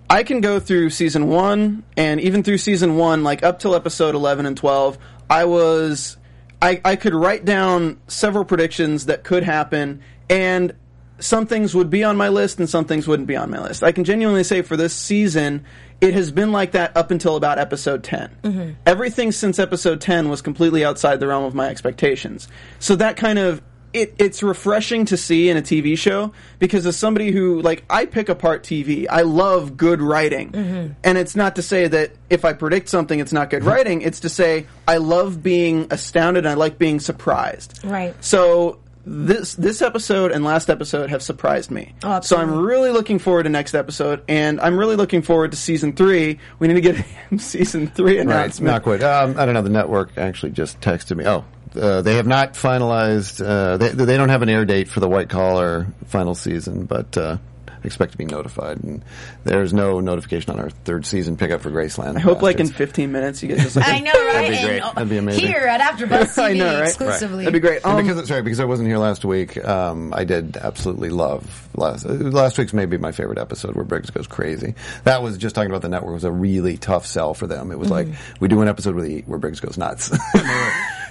I 0.09 0.23
can 0.23 0.41
go 0.41 0.59
through 0.59 0.89
season 0.89 1.27
one 1.27 1.83
and 1.95 2.19
even 2.19 2.43
through 2.43 2.57
season 2.57 2.97
one, 2.97 3.23
like 3.23 3.43
up 3.43 3.59
till 3.59 3.75
episode 3.75 4.15
11 4.15 4.45
and 4.45 4.57
12, 4.57 4.97
I 5.29 5.45
was, 5.45 6.17
I, 6.61 6.81
I 6.83 6.95
could 6.95 7.13
write 7.13 7.45
down 7.45 7.99
several 8.07 8.43
predictions 8.43 9.05
that 9.05 9.23
could 9.23 9.43
happen 9.43 10.01
and 10.29 10.73
some 11.19 11.45
things 11.45 11.75
would 11.75 11.89
be 11.89 12.03
on 12.03 12.17
my 12.17 12.29
list 12.29 12.59
and 12.59 12.69
some 12.69 12.85
things 12.85 13.07
wouldn't 13.07 13.27
be 13.27 13.35
on 13.35 13.49
my 13.51 13.61
list. 13.61 13.83
I 13.83 13.91
can 13.91 14.03
genuinely 14.03 14.43
say 14.43 14.61
for 14.61 14.77
this 14.77 14.95
season, 14.95 15.65
it 16.01 16.13
has 16.13 16.31
been 16.31 16.51
like 16.51 16.71
that 16.71 16.95
up 16.95 17.11
until 17.11 17.35
about 17.35 17.59
episode 17.59 18.03
10. 18.03 18.37
Mm-hmm. 18.43 18.71
Everything 18.85 19.31
since 19.31 19.59
episode 19.59 20.01
10 20.01 20.29
was 20.29 20.41
completely 20.41 20.85
outside 20.85 21.19
the 21.19 21.27
realm 21.27 21.43
of 21.43 21.53
my 21.53 21.67
expectations. 21.67 22.47
So 22.79 22.95
that 22.95 23.17
kind 23.17 23.37
of 23.37 23.61
it, 23.93 24.13
it's 24.19 24.43
refreshing 24.43 25.05
to 25.05 25.17
see 25.17 25.49
in 25.49 25.57
a 25.57 25.61
TV 25.61 25.97
show 25.97 26.31
because 26.59 26.85
as 26.85 26.95
somebody 26.97 27.31
who 27.31 27.61
like 27.61 27.83
I 27.89 28.05
pick 28.05 28.29
apart 28.29 28.63
TV, 28.63 29.07
I 29.09 29.21
love 29.21 29.77
good 29.77 30.01
writing, 30.01 30.51
Mm-hmm. 30.51 30.93
and 31.03 31.17
it's 31.17 31.35
not 31.35 31.55
to 31.55 31.61
say 31.61 31.87
that 31.87 32.11
if 32.29 32.45
I 32.45 32.53
predict 32.53 32.89
something, 32.89 33.19
it's 33.19 33.33
not 33.33 33.49
good 33.49 33.63
writing. 33.63 34.01
It's 34.01 34.19
to 34.21 34.29
say 34.29 34.67
I 34.87 34.97
love 34.97 35.41
being 35.43 35.87
astounded. 35.91 36.45
and 36.45 36.51
I 36.51 36.53
like 36.55 36.77
being 36.77 36.99
surprised. 36.99 37.79
Right. 37.83 38.13
So 38.23 38.79
this 39.05 39.55
this 39.55 39.81
episode 39.81 40.31
and 40.31 40.43
last 40.43 40.69
episode 40.69 41.09
have 41.09 41.23
surprised 41.23 41.71
me. 41.71 41.95
Oh, 42.03 42.19
so 42.21 42.37
I'm 42.37 42.59
really 42.59 42.91
looking 42.91 43.17
forward 43.17 43.43
to 43.43 43.49
next 43.49 43.73
episode, 43.73 44.21
and 44.27 44.59
I'm 44.61 44.77
really 44.77 44.95
looking 44.97 45.21
forward 45.23 45.51
to 45.51 45.57
season 45.57 45.93
three. 45.93 46.37
We 46.59 46.67
need 46.67 46.75
to 46.75 46.81
get 46.81 47.03
a 47.31 47.37
season 47.39 47.87
three 47.87 48.17
Right, 48.17 48.21
announcement. 48.21 48.71
not 48.73 48.83
quite. 48.83 49.01
Um, 49.01 49.35
I 49.39 49.45
don't 49.45 49.55
know. 49.55 49.61
The 49.63 49.69
network 49.69 50.11
actually 50.17 50.51
just 50.51 50.79
texted 50.81 51.17
me. 51.17 51.25
Oh, 51.25 51.43
uh, 51.75 52.01
they 52.01 52.15
have 52.15 52.27
not 52.27 52.53
finalized. 52.53 53.45
Uh, 53.45 53.77
they 53.77 53.89
they 53.89 54.17
don't 54.17 54.29
have 54.29 54.41
an 54.41 54.49
air 54.49 54.65
date 54.65 54.87
for 54.89 54.99
the 54.99 55.09
White 55.09 55.29
Collar 55.29 55.87
final 56.07 56.35
season, 56.35 56.85
but 56.85 57.17
uh, 57.17 57.37
expect 57.83 58.11
to 58.13 58.17
be 58.17 58.25
notified. 58.25 58.83
And 58.83 59.03
there's 59.45 59.71
no 59.73 59.99
notification 60.01 60.51
on 60.51 60.59
our 60.59 60.69
third 60.69 61.05
season 61.05 61.37
pickup 61.37 61.61
for 61.61 61.71
Graceland. 61.71 62.17
I 62.17 62.19
hope 62.19 62.41
like 62.41 62.59
in 62.59 62.67
15 62.67 63.11
minutes 63.11 63.41
you 63.41 63.47
get 63.47 63.59
just 63.59 63.75
like 63.77 63.87
a 63.87 63.89
I 63.89 63.99
know, 63.99 64.11
right? 64.11 64.33
That'd 64.33 64.49
be 64.51 64.57
And, 64.57 64.67
great. 64.67 64.81
That'd 64.95 65.09
be 65.09 65.17
amazing. 65.17 65.45
Here 65.47 65.59
at 65.59 65.79
AfterBuzz 65.79 66.09
TV 66.35 66.43
I 66.43 66.53
know, 66.53 66.79
right? 66.79 66.87
exclusively. 66.87 67.45
That'd 67.45 67.53
be 67.61 67.65
great. 67.65 67.83
And 67.85 67.99
Um, 67.99 68.05
because 68.05 68.27
sorry, 68.27 68.41
because 68.41 68.59
I 68.59 68.65
wasn't 68.65 68.89
here 68.89 68.97
last 68.97 69.23
week, 69.23 69.63
um, 69.63 70.13
I 70.13 70.25
did 70.25 70.57
absolutely 70.57 71.09
love 71.09 71.69
last 71.75 72.05
uh, 72.05 72.09
last 72.09 72.57
week's 72.57 72.73
maybe 72.73 72.97
my 72.97 73.13
favorite 73.13 73.37
episode 73.37 73.75
where 73.75 73.85
Briggs 73.85 74.09
goes 74.09 74.27
crazy. 74.27 74.75
That 75.05 75.21
was 75.23 75.37
just 75.37 75.55
talking 75.55 75.69
about 75.71 75.81
the 75.83 75.89
network 75.89 76.13
was 76.15 76.25
a 76.25 76.31
really 76.31 76.75
tough 76.77 77.05
sell 77.05 77.33
for 77.33 77.47
them. 77.47 77.71
It 77.71 77.79
was 77.79 77.89
like 77.89 78.07
we 78.41 78.49
do 78.49 78.61
an 78.61 78.67
episode 78.67 78.95
where, 78.95 79.05
the, 79.05 79.21
where 79.21 79.39
Briggs 79.39 79.61
goes 79.61 79.77
nuts. 79.77 80.11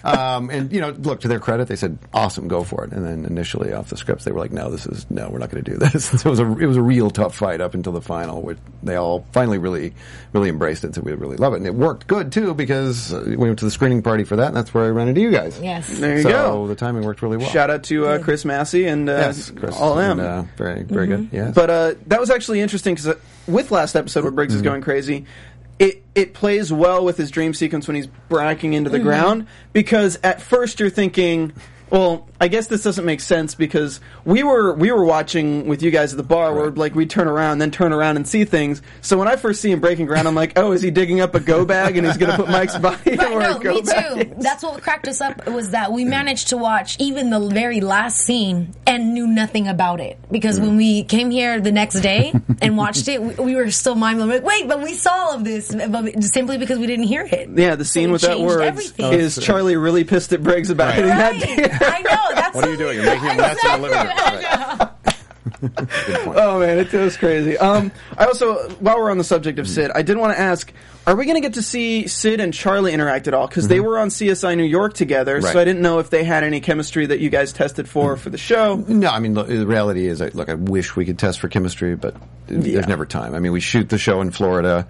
And 0.04 0.16
um, 0.18 0.50
and 0.50 0.72
you 0.72 0.80
know, 0.80 0.90
look 0.90 1.20
to 1.20 1.28
their 1.28 1.40
credit, 1.40 1.68
they 1.68 1.76
said 1.76 1.98
awesome, 2.12 2.48
go 2.48 2.64
for 2.64 2.84
it. 2.84 2.92
And 2.92 3.04
then 3.04 3.24
initially 3.24 3.72
off 3.72 3.88
the 3.88 3.96
scripts, 3.96 4.24
they 4.24 4.32
were 4.32 4.40
like, 4.40 4.52
no, 4.52 4.70
this 4.70 4.86
is 4.86 5.10
no, 5.10 5.28
we're 5.30 5.38
not 5.38 5.50
going 5.50 5.64
to 5.64 5.70
do 5.70 5.76
this. 5.78 6.06
so 6.06 6.16
it 6.28 6.30
was 6.30 6.40
a 6.40 6.58
it 6.58 6.66
was 6.66 6.76
a 6.76 6.82
real 6.82 7.10
tough 7.10 7.34
fight 7.34 7.60
up 7.60 7.74
until 7.74 7.92
the 7.92 8.00
final, 8.02 8.42
which 8.42 8.58
they 8.82 8.96
all 8.96 9.26
finally 9.32 9.58
really 9.58 9.94
really 10.32 10.48
embraced 10.48 10.84
it. 10.84 10.94
So 10.94 11.00
we 11.00 11.12
really 11.12 11.36
love 11.36 11.52
it, 11.54 11.56
and 11.58 11.66
it 11.66 11.74
worked 11.74 12.06
good 12.06 12.32
too 12.32 12.54
because 12.54 13.12
uh, 13.12 13.24
we 13.26 13.36
went 13.36 13.58
to 13.60 13.64
the 13.64 13.70
screening 13.70 14.02
party 14.02 14.24
for 14.24 14.36
that, 14.36 14.48
and 14.48 14.56
that's 14.56 14.72
where 14.74 14.84
I 14.84 14.88
ran 14.88 15.08
into 15.08 15.20
you 15.20 15.30
guys. 15.30 15.58
Yes. 15.60 15.98
There 15.98 16.16
you 16.16 16.22
so 16.22 16.28
go. 16.30 16.66
the 16.66 16.74
timing 16.74 17.02
worked 17.04 17.22
really 17.22 17.36
well. 17.36 17.48
Shout 17.48 17.70
out 17.70 17.84
to 17.84 18.06
uh, 18.06 18.18
Chris 18.22 18.44
Massey 18.44 18.86
and 18.86 19.08
uh, 19.08 19.12
Yes, 19.12 19.50
Chris. 19.50 19.76
all 19.76 19.94
them. 19.96 20.18
and, 20.20 20.28
uh, 20.28 20.42
very, 20.56 20.82
very 20.82 21.06
good. 21.06 21.28
Yeah, 21.32 21.50
But 21.54 21.70
uh, 21.70 21.94
that 22.06 22.20
was 22.20 22.30
actually 22.30 22.60
interesting 22.60 22.94
because 22.94 23.08
uh, 23.08 23.14
with 23.46 23.70
last 23.70 23.96
episode 23.96 24.22
where 24.24 24.30
Briggs 24.32 24.54
is 24.54 24.60
Mm-hmm. 24.60 24.68
going 24.68 24.82
crazy, 24.82 25.26
it 25.78 26.04
it 26.14 26.34
plays 26.34 26.72
well 26.72 27.04
with 27.04 27.16
his 27.16 27.30
dream 27.30 27.54
sequence 27.54 27.86
when 27.86 27.96
he's 27.96 28.06
bracking 28.28 28.72
into 28.72 28.90
the 28.90 28.98
mm-hmm. 28.98 29.06
ground 29.06 29.46
because 29.72 30.18
at 30.22 30.40
first 30.40 30.80
you're 30.80 30.90
thinking. 30.90 31.52
Well, 31.90 32.28
I 32.40 32.48
guess 32.48 32.66
this 32.68 32.82
doesn't 32.82 33.04
make 33.04 33.20
sense 33.20 33.54
because 33.54 34.00
we 34.24 34.42
were 34.42 34.74
we 34.74 34.92
were 34.92 35.04
watching 35.04 35.66
with 35.66 35.82
you 35.82 35.90
guys 35.90 36.12
at 36.12 36.16
the 36.18 36.22
bar 36.22 36.54
where 36.54 36.66
Right. 36.66 36.76
like 36.78 36.94
we 36.94 37.06
turn 37.06 37.26
around, 37.28 37.58
then 37.58 37.70
turn 37.70 37.92
around 37.92 38.16
and 38.16 38.28
see 38.28 38.44
things. 38.44 38.82
So 39.00 39.16
when 39.18 39.26
I 39.26 39.36
first 39.36 39.60
see 39.62 39.70
him 39.72 39.80
breaking 39.80 40.06
ground, 40.06 40.28
I'm 40.28 40.34
like, 40.34 40.58
oh, 40.58 40.72
is 40.72 40.82
he 40.82 40.90
digging 40.90 41.20
up 41.20 41.34
a 41.34 41.40
go 41.40 41.64
bag 41.64 41.96
and 41.96 42.06
he's 42.06 42.16
going 42.16 42.30
to 42.30 42.36
put 42.36 42.48
Mike's 42.48 42.76
body 42.78 43.16
Right, 43.16 43.18
where 43.30 43.40
no, 43.40 43.56
a 43.56 43.60
go 43.60 43.74
me 43.74 43.82
bag 43.82 44.14
too. 44.28 44.34
is? 44.36 44.42
That's 44.44 44.62
what 44.62 44.82
cracked 44.82 45.08
us 45.08 45.20
up 45.20 45.46
was 45.48 45.70
that 45.70 45.90
we 45.92 46.04
managed 46.04 46.48
to 46.48 46.56
watch 46.56 46.96
even 47.00 47.30
the 47.30 47.40
very 47.48 47.80
last 47.80 48.18
scene 48.18 48.74
and 48.86 49.14
knew 49.14 49.26
nothing 49.26 49.66
about 49.66 50.00
it 50.00 50.18
because 50.30 50.60
when 50.60 50.76
we 50.76 51.04
came 51.04 51.30
here 51.30 51.60
the 51.60 51.72
next 51.72 52.00
day 52.00 52.32
and 52.62 52.76
watched 52.76 53.08
it, 53.08 53.20
we, 53.22 53.34
we 53.34 53.54
were 53.56 53.70
still 53.70 53.94
mind 53.94 54.18
blown. 54.18 54.28
Like, 54.28 54.44
wait, 54.44 54.68
but 54.68 54.82
we 54.82 54.94
saw 54.94 55.10
all 55.12 55.34
of 55.34 55.44
this, 55.44 55.74
but 55.74 56.22
simply 56.22 56.58
because 56.58 56.78
we 56.78 56.86
didn't 56.86 57.06
hear 57.06 57.22
it. 57.30 57.48
Yeah, 57.54 57.74
the 57.74 57.84
scene 57.84 58.10
it 58.10 58.12
with 58.12 58.20
that 58.22 58.32
changed 58.36 58.44
words 58.46 58.62
everything. 58.62 59.12
is 59.14 59.38
oh, 59.38 59.40
Charlie 59.40 59.76
really 59.76 60.04
pissed 60.04 60.32
at 60.32 60.42
Briggs 60.42 60.70
about 60.70 60.94
hitting 60.94 61.10
Right. 61.10 61.40
that 61.40 61.56
deer. 61.56 61.77
I 61.80 62.00
know. 62.02 62.34
That's 62.34 62.54
what 62.54 62.64
are 62.66 62.70
you 62.70 62.76
doing? 62.76 62.96
You're 62.96 63.06
making 63.06 63.28
a 63.30 63.36
mess 63.36 63.64
in 63.64 63.80
the 63.82 63.88
living 63.88 63.98
room. 64.06 64.88
Right. 65.60 66.26
Oh 66.36 66.60
man, 66.60 66.78
it 66.78 66.92
was 66.92 67.16
crazy. 67.16 67.56
Um, 67.56 67.90
I 68.16 68.26
also, 68.26 68.68
while 68.80 68.98
we're 68.98 69.10
on 69.10 69.18
the 69.18 69.24
subject 69.24 69.58
of 69.58 69.66
Sid, 69.68 69.90
I 69.94 70.02
did 70.02 70.16
want 70.16 70.34
to 70.34 70.38
ask: 70.38 70.70
Are 71.06 71.16
we 71.16 71.24
going 71.24 71.36
to 71.36 71.40
get 71.40 71.54
to 71.54 71.62
see 71.62 72.06
Sid 72.06 72.38
and 72.40 72.52
Charlie 72.52 72.92
interact 72.92 73.26
at 73.28 73.34
all? 73.34 73.48
Because 73.48 73.66
they 73.66 73.80
were 73.80 73.98
on 73.98 74.08
CSI 74.08 74.56
New 74.56 74.62
York 74.64 74.94
together, 74.94 75.36
Mm-hmm. 75.36 75.44
Right. 75.46 75.52
so 75.54 75.58
I 75.60 75.64
didn't 75.64 75.82
know 75.82 75.98
if 76.00 76.10
they 76.10 76.22
had 76.22 76.44
any 76.44 76.60
chemistry 76.60 77.06
that 77.06 77.18
you 77.20 77.30
guys 77.30 77.52
tested 77.52 77.88
for 77.88 78.16
for 78.16 78.30
the 78.30 78.38
show. 78.38 78.76
No, 78.76 79.08
I 79.08 79.20
mean, 79.20 79.34
look, 79.34 79.48
the 79.48 79.66
reality 79.66 80.06
is, 80.06 80.20
I, 80.20 80.28
look, 80.28 80.48
I 80.48 80.54
wish 80.54 80.94
we 80.96 81.04
could 81.06 81.18
test 81.18 81.40
for 81.40 81.48
chemistry, 81.48 81.96
but 81.96 82.14
Yeah. 82.48 82.58
there's 82.58 82.86
never 82.88 83.06
time. 83.06 83.34
I 83.34 83.40
mean, 83.40 83.52
we 83.52 83.60
shoot 83.60 83.88
the 83.88 83.98
show 83.98 84.20
in 84.20 84.30
Florida. 84.30 84.86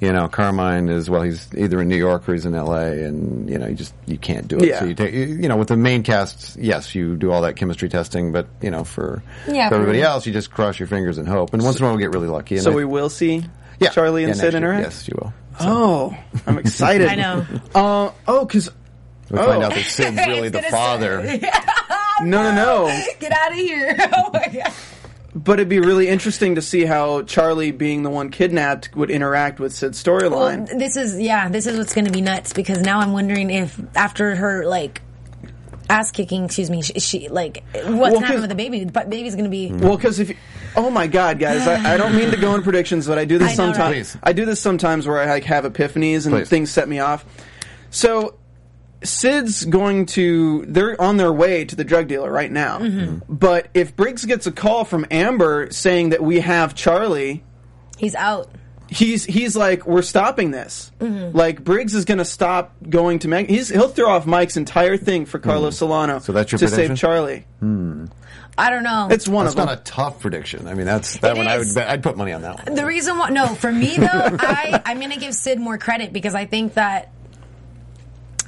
You 0.00 0.12
know, 0.14 0.28
Carmine 0.28 0.88
is 0.88 1.10
well, 1.10 1.20
he's 1.22 1.46
either 1.54 1.78
in 1.80 1.88
New 1.88 1.96
York 1.96 2.26
or 2.26 2.32
he's 2.32 2.46
in 2.46 2.54
L.A., 2.54 3.04
and 3.04 3.50
you 3.50 3.58
know, 3.58 3.66
you 3.66 3.74
just 3.74 3.92
you 4.06 4.16
can't 4.16 4.48
do 4.48 4.56
it. 4.56 4.64
Yeah. 4.68 4.78
So 4.80 4.86
you 4.86 4.94
take, 4.94 5.12
you 5.12 5.46
know, 5.46 5.58
with 5.58 5.68
the 5.68 5.76
main 5.76 6.02
cast, 6.02 6.56
yes, 6.56 6.94
you 6.94 7.16
do 7.16 7.30
all 7.30 7.42
that 7.42 7.56
chemistry 7.56 7.90
testing, 7.90 8.32
but 8.32 8.46
you 8.62 8.70
know, 8.70 8.82
for, 8.84 9.22
Yeah, 9.46 9.68
for 9.68 9.74
everybody 9.74 10.00
else, 10.02 10.26
you 10.26 10.32
just 10.32 10.50
cross 10.50 10.78
your 10.80 10.86
fingers 10.88 11.18
and 11.18 11.28
hope. 11.28 11.52
And 11.52 11.62
once 11.62 11.76
in 11.78 11.84
a 11.84 11.88
while, 11.88 11.96
we 11.96 12.02
get 12.02 12.12
really 12.14 12.28
lucky. 12.28 12.54
And 12.54 12.64
So 12.64 12.72
I- 12.72 12.76
we 12.76 12.84
will 12.86 13.10
see 13.10 13.44
yeah, 13.78 13.90
Charlie 13.90 14.24
and 14.24 14.34
yeah, 14.34 14.40
Sid 14.40 14.42
next 14.44 14.52
year. 14.54 14.56
interact. 14.72 14.84
Yes, 14.84 15.08
you 15.08 15.14
will. 15.20 15.32
Oh, 15.60 16.16
I'm 16.46 16.56
excited. 16.64 17.06
I 17.08 17.14
know. 17.16 17.46
Uh, 17.74 18.10
oh, 18.26 18.46
because 18.46 18.70
We 19.30 19.36
find 19.36 19.62
Oh. 19.62 19.66
out 19.66 19.74
that 19.74 19.84
Sid's 19.84 20.16
really 20.26 20.48
the 20.48 20.58
gonna 20.62 20.70
father. 20.70 21.22
no, 22.22 22.42
no, 22.42 22.54
no. 22.54 23.02
Get 23.20 23.32
out 23.32 23.52
of 23.52 23.58
here! 23.58 23.94
Oh 24.14 24.30
my 24.32 24.48
god. 24.48 24.72
But 25.34 25.54
it'd 25.60 25.68
be 25.68 25.78
really 25.78 26.08
interesting 26.08 26.56
to 26.56 26.62
see 26.62 26.84
how 26.84 27.22
Charlie, 27.22 27.70
being 27.70 28.02
the 28.02 28.10
one 28.10 28.30
kidnapped, 28.30 28.94
would 28.96 29.10
interact 29.10 29.60
with 29.60 29.72
Sid's 29.72 30.04
Well, 30.04 30.20
storyline. 30.20 30.78
this 30.78 30.96
is 30.96 31.20
yeah, 31.20 31.48
this 31.48 31.66
is 31.66 31.78
what's 31.78 31.94
going 31.94 32.06
to 32.06 32.10
be 32.10 32.20
nuts 32.20 32.52
because 32.52 32.80
now 32.80 32.98
I'm 32.98 33.12
wondering 33.12 33.48
if 33.50 33.80
after 33.96 34.34
her 34.34 34.66
like 34.66 35.02
ass 35.88 36.10
kicking, 36.10 36.46
excuse 36.46 36.68
me, 36.70 36.82
she, 36.82 36.98
she 37.00 37.28
like 37.28 37.62
what's 37.72 37.84
Well, 37.86 37.96
going 37.98 38.00
to 38.12 38.18
'cause- 38.18 38.22
happen 38.26 38.40
with 38.40 38.50
the 38.50 38.56
baby? 38.56 38.84
The 38.84 39.04
baby's 39.08 39.34
going 39.34 39.44
to 39.44 39.50
be 39.50 39.70
Well, 39.72 39.96
because 39.96 40.18
if, 40.18 40.30
you- 40.30 40.36
oh 40.76 40.90
my 40.90 41.06
God, 41.06 41.38
guys, 41.38 41.64
I, 41.66 41.94
I 41.94 41.96
don't 41.96 42.16
mean 42.16 42.30
to 42.32 42.36
go 42.36 42.54
in 42.56 42.62
predictions, 42.62 43.06
but 43.06 43.16
I 43.18 43.24
do 43.24 43.38
this 43.38 43.52
I 43.52 43.54
know, 43.54 43.68
right? 43.68 43.74
sometimes. 43.76 43.94
Please. 44.12 44.16
I 44.24 44.32
do 44.32 44.44
this 44.46 44.60
sometimes 44.60 45.06
where 45.06 45.20
I 45.20 45.26
like 45.26 45.44
have 45.44 45.64
epiphanies 45.64 46.26
and 46.26 46.34
Please. 46.34 46.48
things 46.48 46.70
set 46.72 46.88
me 46.88 46.98
off. 46.98 47.24
So, 47.90 48.34
Sid's 49.02 49.64
going 49.64 50.06
to, 50.06 50.64
they're 50.66 51.00
on 51.00 51.16
their 51.16 51.32
way 51.32 51.64
to 51.64 51.74
the 51.76 51.84
drug 51.84 52.06
dealer 52.08 52.30
right 52.30 52.50
now. 52.50 52.78
Mm-hmm. 52.80 53.32
But 53.32 53.68
if 53.74 53.96
Briggs 53.96 54.24
gets 54.26 54.46
a 54.46 54.52
call 54.52 54.84
from 54.84 55.06
Amber 55.10 55.70
saying 55.70 56.10
that 56.10 56.22
we 56.22 56.40
have 56.40 56.74
Charlie, 56.74 57.42
he's 57.96 58.14
out. 58.14 58.50
he's 58.88 59.24
he's 59.24 59.56
like 59.56 59.86
we're 59.86 60.02
stopping 60.02 60.50
this. 60.50 60.90
Mm-hmm. 60.98 61.36
Like 61.36 61.64
Briggs 61.64 61.94
is 61.94 62.04
going 62.04 62.18
to 62.18 62.24
stop 62.24 62.74
going 62.88 63.20
to 63.20 63.28
Meg. 63.28 63.48
He's 63.48 63.68
he'll 63.70 63.88
throw 63.88 64.10
off 64.10 64.26
Mike's 64.26 64.56
entire 64.58 64.96
thing 64.98 65.24
for 65.26 65.38
Carlos 65.38 65.78
Solano. 65.78 66.18
So 66.18 66.32
that's 66.32 66.52
your 66.52 66.58
to 66.58 66.66
prediction? 66.68 66.96
save 66.96 67.00
Charlie. 67.00 67.46
I 68.58 68.68
don't 68.68 68.82
know. 68.82 69.08
It's 69.10 69.26
one 69.26 69.46
That's 69.46 69.54
of 69.54 69.56
them. 69.56 69.66
not 69.66 69.78
a 69.78 69.82
tough 69.82 70.20
prediction. 70.20 70.66
I 70.68 70.74
mean, 70.74 70.84
that's 70.84 71.16
that 71.20 71.34
It 71.34 71.38
one. 71.38 71.46
I 71.48 71.56
would 71.56 71.68
bet, 71.74 71.88
I'd 71.88 72.02
put 72.02 72.18
money 72.18 72.32
on 72.32 72.42
that 72.42 72.66
one. 72.66 72.74
the 72.74 72.84
reason 72.84 73.16
why 73.16 73.30
no 73.30 73.46
for 73.54 73.72
me 73.72 73.96
though 73.96 74.06
I 74.40 74.82
I'm 74.84 74.98
going 74.98 75.12
to 75.12 75.18
give 75.20 75.34
Sid 75.34 75.58
more 75.58 75.78
credit 75.78 76.12
because 76.12 76.34
I 76.34 76.44
think 76.44 76.74
that 76.74 77.10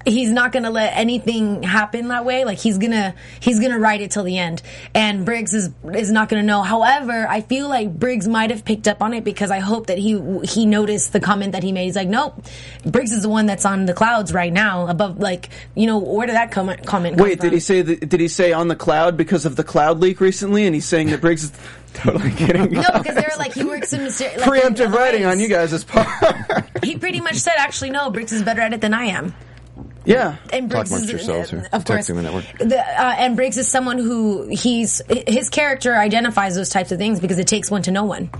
he's 0.06 0.30
not 0.30 0.52
going 0.52 0.62
to 0.64 0.70
let 0.70 0.96
anything 0.96 1.62
happen 1.62 2.08
that 2.08 2.24
way. 2.24 2.44
Like 2.44 2.58
he's 2.58 2.78
going 2.78 2.92
to 2.92 3.14
he's 3.40 3.58
going 3.58 3.72
to 3.72 3.78
ride 3.78 4.00
it 4.00 4.10
till 4.10 4.24
the 4.24 4.38
end. 4.38 4.62
And 4.94 5.24
Briggs 5.24 5.54
is 5.54 5.70
is 5.94 6.10
not 6.10 6.28
going 6.28 6.42
to 6.42 6.46
know. 6.46 6.62
However 6.62 7.26
I 7.28 7.40
feel 7.40 7.68
like 7.68 7.98
Briggs 7.98 8.28
might 8.28 8.50
have 8.50 8.64
picked 8.64 8.88
up 8.88 9.02
on 9.02 9.14
it 9.14 9.24
because 9.24 9.50
I 9.50 9.60
hope 9.60 9.86
that 9.86 9.98
he 9.98 10.20
he 10.44 10.66
noticed 10.66 11.12
the 11.12 11.20
comment 11.20 11.52
that 11.52 11.62
he 11.62 11.72
made. 11.72 11.84
He's 11.84 11.96
like 11.96 12.08
nope. 12.08 12.44
Briggs 12.84 13.12
is 13.12 13.22
the 13.22 13.28
one 13.28 13.46
that's 13.46 13.64
on 13.64 13.86
the 13.86 13.94
clouds 13.94 14.32
right 14.32 14.52
now. 14.52 14.86
Above 14.86 15.18
like 15.18 15.50
you 15.74 15.86
know 15.86 15.98
where 15.98 16.26
did 16.26 16.36
that 16.36 16.50
comment 16.52 16.86
comment 16.86 17.16
Wait, 17.16 17.40
did 17.40 17.52
he 17.52 17.60
say 17.60 17.82
that, 17.82 18.08
did 18.08 18.20
he 18.20 18.28
say 18.28 18.52
on 18.52 18.68
the 18.68 18.76
cloud 18.76 19.16
because 19.16 19.46
of 19.46 19.56
the 19.56 19.64
cloud 19.64 20.00
leak 20.00 20.20
recently? 20.20 20.66
And 20.66 20.74
he's 20.74 20.86
saying 20.86 21.08
that 21.10 21.20
Briggs 21.20 21.44
is 21.44 21.52
totally 21.94 22.32
kidding. 22.32 22.72
no 22.72 22.82
because 22.94 23.14
they're 23.14 23.32
like 23.38 23.52
he 23.52 23.64
works 23.64 23.92
in 23.92 24.00
myster- 24.00 24.36
like, 24.38 24.48
Preemptive 24.48 24.92
writing 24.92 25.24
on 25.24 25.38
you 25.38 25.48
guys' 25.48 25.84
part. 25.84 26.08
he 26.82 26.96
pretty 26.96 27.20
much 27.20 27.36
said 27.36 27.54
actually 27.58 27.90
no 27.90 28.10
Briggs 28.10 28.32
is 28.32 28.42
better 28.42 28.60
at 28.60 28.72
it 28.72 28.80
than 28.80 28.94
I 28.94 29.04
am 29.04 29.34
yeah. 30.04 30.36
and 30.52 30.70
Talk 30.70 30.78
Briggs 30.86 30.90
amongst 30.90 31.04
is, 31.06 31.10
yourselves 31.12 31.50
here. 31.50 31.68
of 31.72 31.84
course. 31.84 32.06
The 32.06 32.14
network. 32.14 32.44
The, 32.58 32.78
uh, 32.78 33.14
and 33.18 33.36
Briggs 33.36 33.56
is 33.56 33.68
someone 33.68 33.98
who 33.98 34.48
he's 34.48 35.00
his 35.26 35.48
character 35.48 35.94
identifies 35.96 36.54
those 36.54 36.70
types 36.70 36.92
of 36.92 36.98
things 36.98 37.20
because 37.20 37.38
it 37.38 37.46
takes 37.46 37.70
one 37.70 37.82
to 37.82 37.90
know 37.90 38.04
one. 38.04 38.30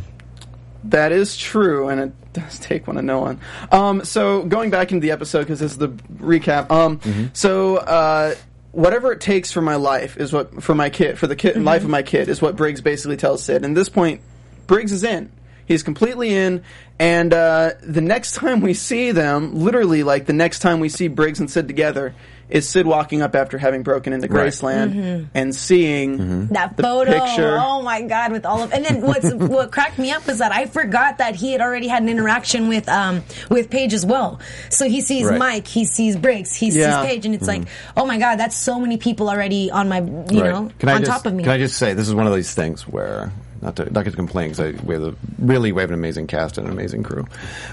That 0.85 1.13
is 1.13 1.37
true, 1.37 1.89
and 1.89 2.01
it 2.01 2.33
does 2.33 2.59
take 2.59 2.87
one 2.89 2.97
to 2.97 3.03
know 3.03 3.21
one. 3.21 3.41
Um, 3.71 4.05
so 4.05 4.43
going 4.43 4.71
back 4.71 4.91
into 4.91 5.03
the 5.03 5.13
episode 5.13 5.41
because 5.41 5.61
this 5.61 5.73
is 5.73 5.79
the 5.79 5.89
recap. 5.89 6.71
Um, 6.71 6.99
Mm-hmm. 6.99 7.27
so 7.35 7.77
uh, 7.77 8.35
whatever 8.73 9.13
it 9.13 9.21
takes 9.21 9.53
for 9.53 9.61
my 9.63 9.77
life 9.77 10.17
is 10.17 10.33
what 10.33 10.63
for 10.63 10.75
my 10.75 10.91
kid 10.91 11.19
for 11.19 11.27
the 11.27 11.37
kid 11.37 11.57
life 11.63 11.85
of 11.85 11.91
my 11.91 12.03
kid 12.03 12.29
is 12.29 12.43
what 12.43 12.57
Briggs 12.57 12.81
basically 12.81 13.17
tells 13.17 13.45
Sid. 13.45 13.57
And 13.65 13.67
at 13.67 13.75
this 13.75 13.89
point, 13.89 14.21
Briggs 14.67 14.91
is 14.93 15.05
in. 15.05 15.31
He's 15.73 15.83
completely 15.83 16.35
in. 16.35 16.63
And 16.99 17.35
uh, 17.35 17.71
the 17.83 18.01
next 18.01 18.33
time 18.33 18.61
we 18.61 18.75
see 18.75 19.11
them, 19.11 19.57
literally, 19.57 20.03
like 20.05 20.27
the 20.27 20.33
next 20.33 20.61
time 20.61 20.79
we 20.79 20.89
see 20.89 21.09
Briggs 21.09 21.41
and 21.41 21.51
Sid 21.51 21.67
together, 21.67 22.15
is 22.49 22.69
Sid 22.69 22.87
walking 22.87 23.23
up 23.23 23.35
after 23.35 23.57
having 23.57 23.83
broken 23.83 24.13
into 24.13 24.29
Right. 24.29 24.53
Graceland 24.53 25.29
and 25.35 25.55
seeing 25.55 26.49
that 26.49 26.77
the 26.77 26.83
photo. 26.83 27.11
picture. 27.11 27.57
Oh 27.59 27.81
my 27.81 28.03
god! 28.03 28.31
With 28.31 28.45
all 28.45 28.63
of 28.63 28.73
and 28.75 28.85
then 28.85 29.01
what's 29.01 29.33
what 29.33 29.73
cracked 29.73 29.99
me 29.99 30.11
up 30.13 30.27
was 30.27 30.39
that 30.39 30.53
I 30.53 30.67
forgot 30.67 31.17
that 31.19 31.35
he 31.35 31.53
had 31.53 31.63
already 31.63 31.89
had 31.89 32.03
an 32.03 32.11
interaction 32.11 32.69
with 32.69 32.89
um 32.91 33.23
with 33.49 33.71
Paige 33.71 33.95
as 33.95 34.05
well. 34.05 34.39
So 34.69 34.87
he 34.87 35.01
sees 35.01 35.27
Right. 35.27 35.39
Mike, 35.39 35.67
he 35.67 35.87
sees 35.87 36.15
Briggs, 36.17 36.55
he 36.55 36.69
Yeah. 36.69 37.01
sees 37.03 37.11
Paige, 37.11 37.25
and 37.27 37.35
it's 37.35 37.49
like, 37.49 37.63
oh 37.97 38.05
my 38.05 38.19
god, 38.19 38.37
that's 38.37 38.55
so 38.57 38.79
many 38.79 38.99
people 38.99 39.31
already 39.31 39.71
on 39.71 39.89
my 39.89 40.01
you 40.01 40.03
Mm-hmm. 40.03 40.39
Right. 40.39 40.51
know 40.53 40.71
Can 40.79 40.89
on 40.91 41.01
just, 41.01 41.11
top 41.11 41.27
of 41.27 41.33
me. 41.35 41.43
Can 41.45 41.53
I 41.53 41.59
just 41.59 41.79
say 41.79 41.95
this 41.95 42.07
is 42.07 42.15
one 42.15 42.27
of 42.27 42.35
these 42.35 42.55
things 42.55 42.87
where 42.87 43.33
not 43.63 43.77
to 43.77 43.91
not 43.91 44.05
get 44.05 44.11
to 44.11 44.17
complain 44.17 44.51
because 44.51 44.83
we 44.83 44.95
have 44.95 45.05
a, 45.05 45.15
really 45.39 45.73
we 45.73 45.81
have 45.81 45.91
an 45.91 45.95
amazing 45.95 46.27
cast 46.27 46.59
and 46.59 46.67
an 46.67 46.73
amazing 46.73 47.03
crew, 47.03 47.27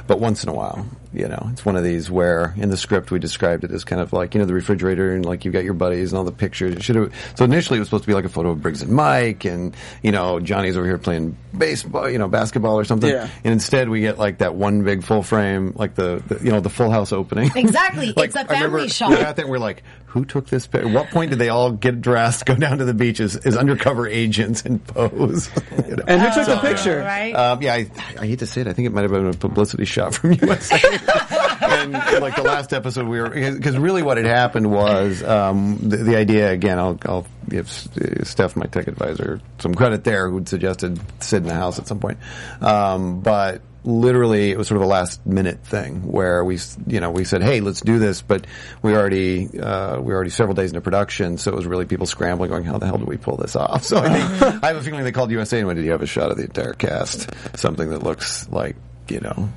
but 0.08 0.20
once 0.20 0.44
in 0.44 0.50
a 0.50 0.54
while, 0.54 0.86
you 1.14 1.28
know, 1.28 1.50
it's 1.52 1.66
one 1.66 1.76
of 1.76 1.84
these 1.84 2.10
where 2.12 2.54
in 2.58 2.70
the 2.70 2.78
script 2.78 3.10
we 3.12 3.18
described 3.20 3.64
it 3.64 3.72
as 3.72 3.84
kind 3.84 4.02
of 4.02 4.14
like 4.14 4.36
you 4.36 4.40
know 4.40 4.46
the 4.46 4.54
refrigerator 4.54 5.14
and 5.16 5.26
like 5.26 5.44
you've 5.46 5.54
got 5.54 5.64
your 5.64 5.74
buddies 5.74 6.12
and 6.12 6.18
all 6.20 6.24
the 6.24 6.32
pictures. 6.32 6.76
It 6.76 6.84
should 6.84 6.96
have 6.98 7.14
so 7.36 7.46
initially 7.46 7.78
it 7.78 7.80
was 7.80 7.88
supposed 7.88 8.04
to 8.04 8.08
be 8.08 8.14
like 8.14 8.26
a 8.26 8.30
photo 8.30 8.52
of 8.52 8.62
Briggs 8.62 8.82
and 8.82 8.92
Mike 8.92 9.46
and 9.46 9.76
you 10.04 10.12
know 10.12 10.40
Johnny's 10.40 10.78
over 10.78 10.86
here 10.86 10.98
playing 11.00 11.36
baseball, 11.58 12.10
you 12.10 12.18
know 12.20 12.28
basketball 12.28 12.78
or 12.80 12.84
something, 12.86 13.10
Yeah. 13.10 13.28
and 13.44 13.54
instead 13.54 13.90
we 13.90 14.02
get 14.02 14.18
like 14.20 14.38
that 14.40 14.54
one 14.56 14.84
big 14.84 15.04
full 15.04 15.24
frame 15.24 15.74
like 15.76 15.96
the, 15.96 16.22
the 16.28 16.44
you 16.46 16.52
know 16.52 16.60
the 16.60 16.70
Full 16.70 16.92
House 16.92 17.12
opening. 17.12 17.52
Exactly. 17.56 18.14
Like, 18.20 18.28
It's 18.30 18.36
a 18.36 18.40
I 18.42 18.44
remember 18.54 18.78
family 18.80 18.90
shot. 18.90 19.10
We 19.12 19.16
got 19.18 19.36
there 19.36 19.46
and 19.46 19.52
we're 19.52 19.60
like, 19.60 19.82
who 20.08 20.26
took 20.26 20.48
this? 20.48 20.68
Pic- 20.68 20.84
At 20.84 20.90
what 20.92 21.10
point 21.10 21.30
did 21.30 21.40
they 21.40 21.50
all 21.50 21.72
get 21.72 22.02
dressed, 22.02 22.46
go 22.46 22.56
down 22.56 22.80
to 22.80 22.86
the 22.86 22.94
beach 22.94 23.20
as, 23.20 23.36
as 23.36 23.56
undercover 23.56 24.08
agents 24.08 24.64
and 24.64 24.86
pose? 24.86 25.50
You 25.88 25.96
know? 25.96 26.04
And 26.08 26.22
who 26.22 26.28
took 26.34 26.46
the 26.48 26.58
picture? 26.58 27.00
Right. 27.00 27.32
Um, 27.34 27.62
yeah, 27.62 27.74
I, 27.74 27.90
I 28.20 28.26
hate 28.28 28.40
to 28.40 28.46
say 28.48 28.62
it. 28.62 28.68
I 28.68 28.74
think 28.74 28.88
it 28.88 28.94
might 28.94 29.04
have 29.04 29.12
been 29.12 29.28
a 29.28 29.34
publicity 29.34 29.86
shot 29.86 30.14
from 30.16 30.34
USA. 30.42 30.99
And 31.08 31.94
like 32.22 32.36
the 32.36 32.44
last 32.44 32.74
episode, 32.74 33.08
we 33.08 33.20
were 33.20 33.30
because 33.30 33.78
really 33.78 34.04
what 34.04 34.18
had 34.18 34.26
happened 34.26 34.72
was 34.72 35.24
um, 35.24 35.78
the, 35.82 35.98
the 35.98 36.16
idea. 36.16 36.52
Again, 36.52 36.80
I'll, 36.80 36.98
I'll 37.06 37.28
give 37.48 37.70
Steph, 37.70 38.56
my 38.56 38.66
tech 38.66 38.88
advisor, 38.88 39.42
some 39.60 39.76
credit 39.76 40.04
there, 40.04 40.30
who'd 40.30 40.48
suggested 40.48 41.00
Sid 41.22 41.44
in 41.44 41.48
the 41.48 41.54
house 41.54 41.80
at 41.80 41.88
some 41.88 42.00
point. 42.00 42.20
Um, 42.62 43.22
but 43.22 43.62
literally, 43.84 44.52
it 44.52 44.58
was 44.58 44.68
sort 44.68 44.78
of 44.78 44.84
a 44.84 44.90
last 44.90 45.26
minute 45.26 45.64
thing 45.64 46.04
where 46.12 46.44
we, 46.44 46.60
you 46.88 47.00
know, 47.00 47.12
we 47.12 47.24
said, 47.24 47.42
"Hey, 47.42 47.62
let's 47.62 47.82
do 47.82 48.00
this," 48.00 48.22
but 48.22 48.46
we 48.82 48.96
already 48.96 49.60
uh, 49.60 50.00
we 50.00 50.14
already 50.14 50.30
several 50.30 50.56
days 50.56 50.72
into 50.72 50.82
production, 50.82 51.38
so 51.38 51.52
it 51.52 51.56
was 51.56 51.66
really 51.66 51.86
people 51.86 52.06
scrambling, 52.06 52.50
going, 52.50 52.64
"How 52.64 52.78
the 52.78 52.86
hell 52.86 52.98
do 52.98 53.06
we 53.06 53.18
pull 53.18 53.38
this 53.38 53.56
off?" 53.56 53.84
So 53.90 53.98
I 53.98 54.10
think 54.10 54.64
I 54.64 54.68
have 54.68 54.78
a 54.78 54.84
feeling 54.84 55.04
they 55.04 55.12
called 55.12 55.32
USA 55.32 55.60
and 55.60 55.68
went, 55.68 55.78
"Did 55.78 55.86
you 55.86 55.92
have 55.92 56.02
a 56.02 56.08
shot 56.08 56.32
of 56.32 56.38
the 56.38 56.44
entire 56.44 56.74
cast? 56.74 57.30
Something 57.58 57.90
that 57.90 58.04
looks 58.04 58.48
like 58.50 58.76
you 59.08 59.20
know." 59.22 59.50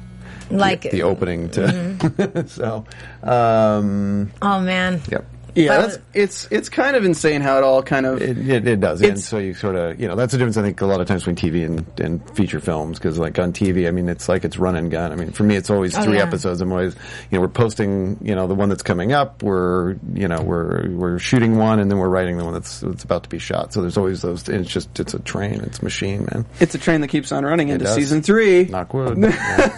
Like- 0.59 0.83
the, 0.83 0.91
the 0.91 1.03
opening 1.03 1.49
to 1.51 2.47
so 2.49 2.85
um 3.23 4.31
oh 4.43 4.61
man. 4.61 5.01
yep 5.11 5.25
Yeah, 5.55 5.77
That 5.77 5.81
that's 5.83 5.99
it's 6.15 6.49
it's 6.51 6.69
kind 6.69 6.97
of 6.97 7.05
insane 7.05 7.41
how 7.43 7.59
it 7.59 7.65
all 7.65 7.83
kind 7.83 8.07
of 8.07 8.23
It, 8.23 8.39
it, 8.39 8.67
it 8.67 8.81
does, 8.81 9.03
and 9.03 9.19
so 9.21 9.39
you 9.39 9.53
sort 9.55 9.77
of, 9.77 10.01
you 10.01 10.09
know, 10.09 10.17
that's 10.17 10.33
the 10.33 10.39
difference. 10.39 10.57
I 10.57 10.63
think 10.63 10.81
a 10.81 10.87
lot 10.87 11.01
of 11.01 11.07
times 11.07 11.25
between 11.25 11.37
TV 11.53 11.65
and, 11.67 11.87
and 12.01 12.37
feature 12.37 12.59
films, 12.61 12.99
because 12.99 13.19
like 13.19 13.39
on 13.39 13.53
TV, 13.53 13.87
I 13.87 13.91
mean, 13.91 14.09
it's 14.09 14.29
like 14.29 14.45
it's 14.45 14.57
run 14.59 14.77
and 14.77 14.91
gun. 14.91 15.13
I 15.13 15.17
mean, 15.17 15.31
for 15.33 15.43
me, 15.43 15.57
it's 15.57 15.69
always 15.71 15.97
Oh, 15.97 16.03
three 16.03 16.17
yeah. 16.17 16.23
episodes. 16.23 16.61
I'm 16.61 16.73
always, 16.73 16.95
you 17.31 17.37
know, 17.37 17.41
we're 17.43 17.49
posting, 17.49 18.17
you 18.23 18.35
know, 18.35 18.47
the 18.47 18.55
one 18.55 18.69
that's 18.71 18.83
coming 18.83 19.13
up. 19.13 19.43
We're, 19.43 19.97
you 20.15 20.27
know, 20.29 20.41
we're 20.43 20.89
we're 20.91 21.19
shooting 21.19 21.57
one, 21.59 21.81
and 21.81 21.91
then 21.91 21.99
we're 21.99 22.09
writing 22.09 22.39
the 22.39 22.45
one 22.45 22.55
that's 22.55 22.81
that's 22.81 23.05
about 23.05 23.25
to 23.25 23.29
be 23.29 23.39
shot. 23.39 23.73
So 23.73 23.81
there's 23.83 23.97
always 23.99 24.23
those. 24.23 24.49
and 24.49 24.61
It's 24.63 24.71
just 24.73 24.99
it's 25.01 25.13
a 25.15 25.19
train. 25.19 25.61
It's 25.63 25.81
a 25.81 25.85
machine, 25.85 26.27
man. 26.33 26.47
it's 26.61 26.75
a 26.75 26.79
train 26.79 27.01
that 27.03 27.09
keeps 27.09 27.31
on 27.33 27.45
running 27.45 27.69
into 27.69 27.85
does. 27.85 27.95
season 27.95 28.23
three. 28.23 28.65
Knock 28.65 28.95
wood. 28.95 29.19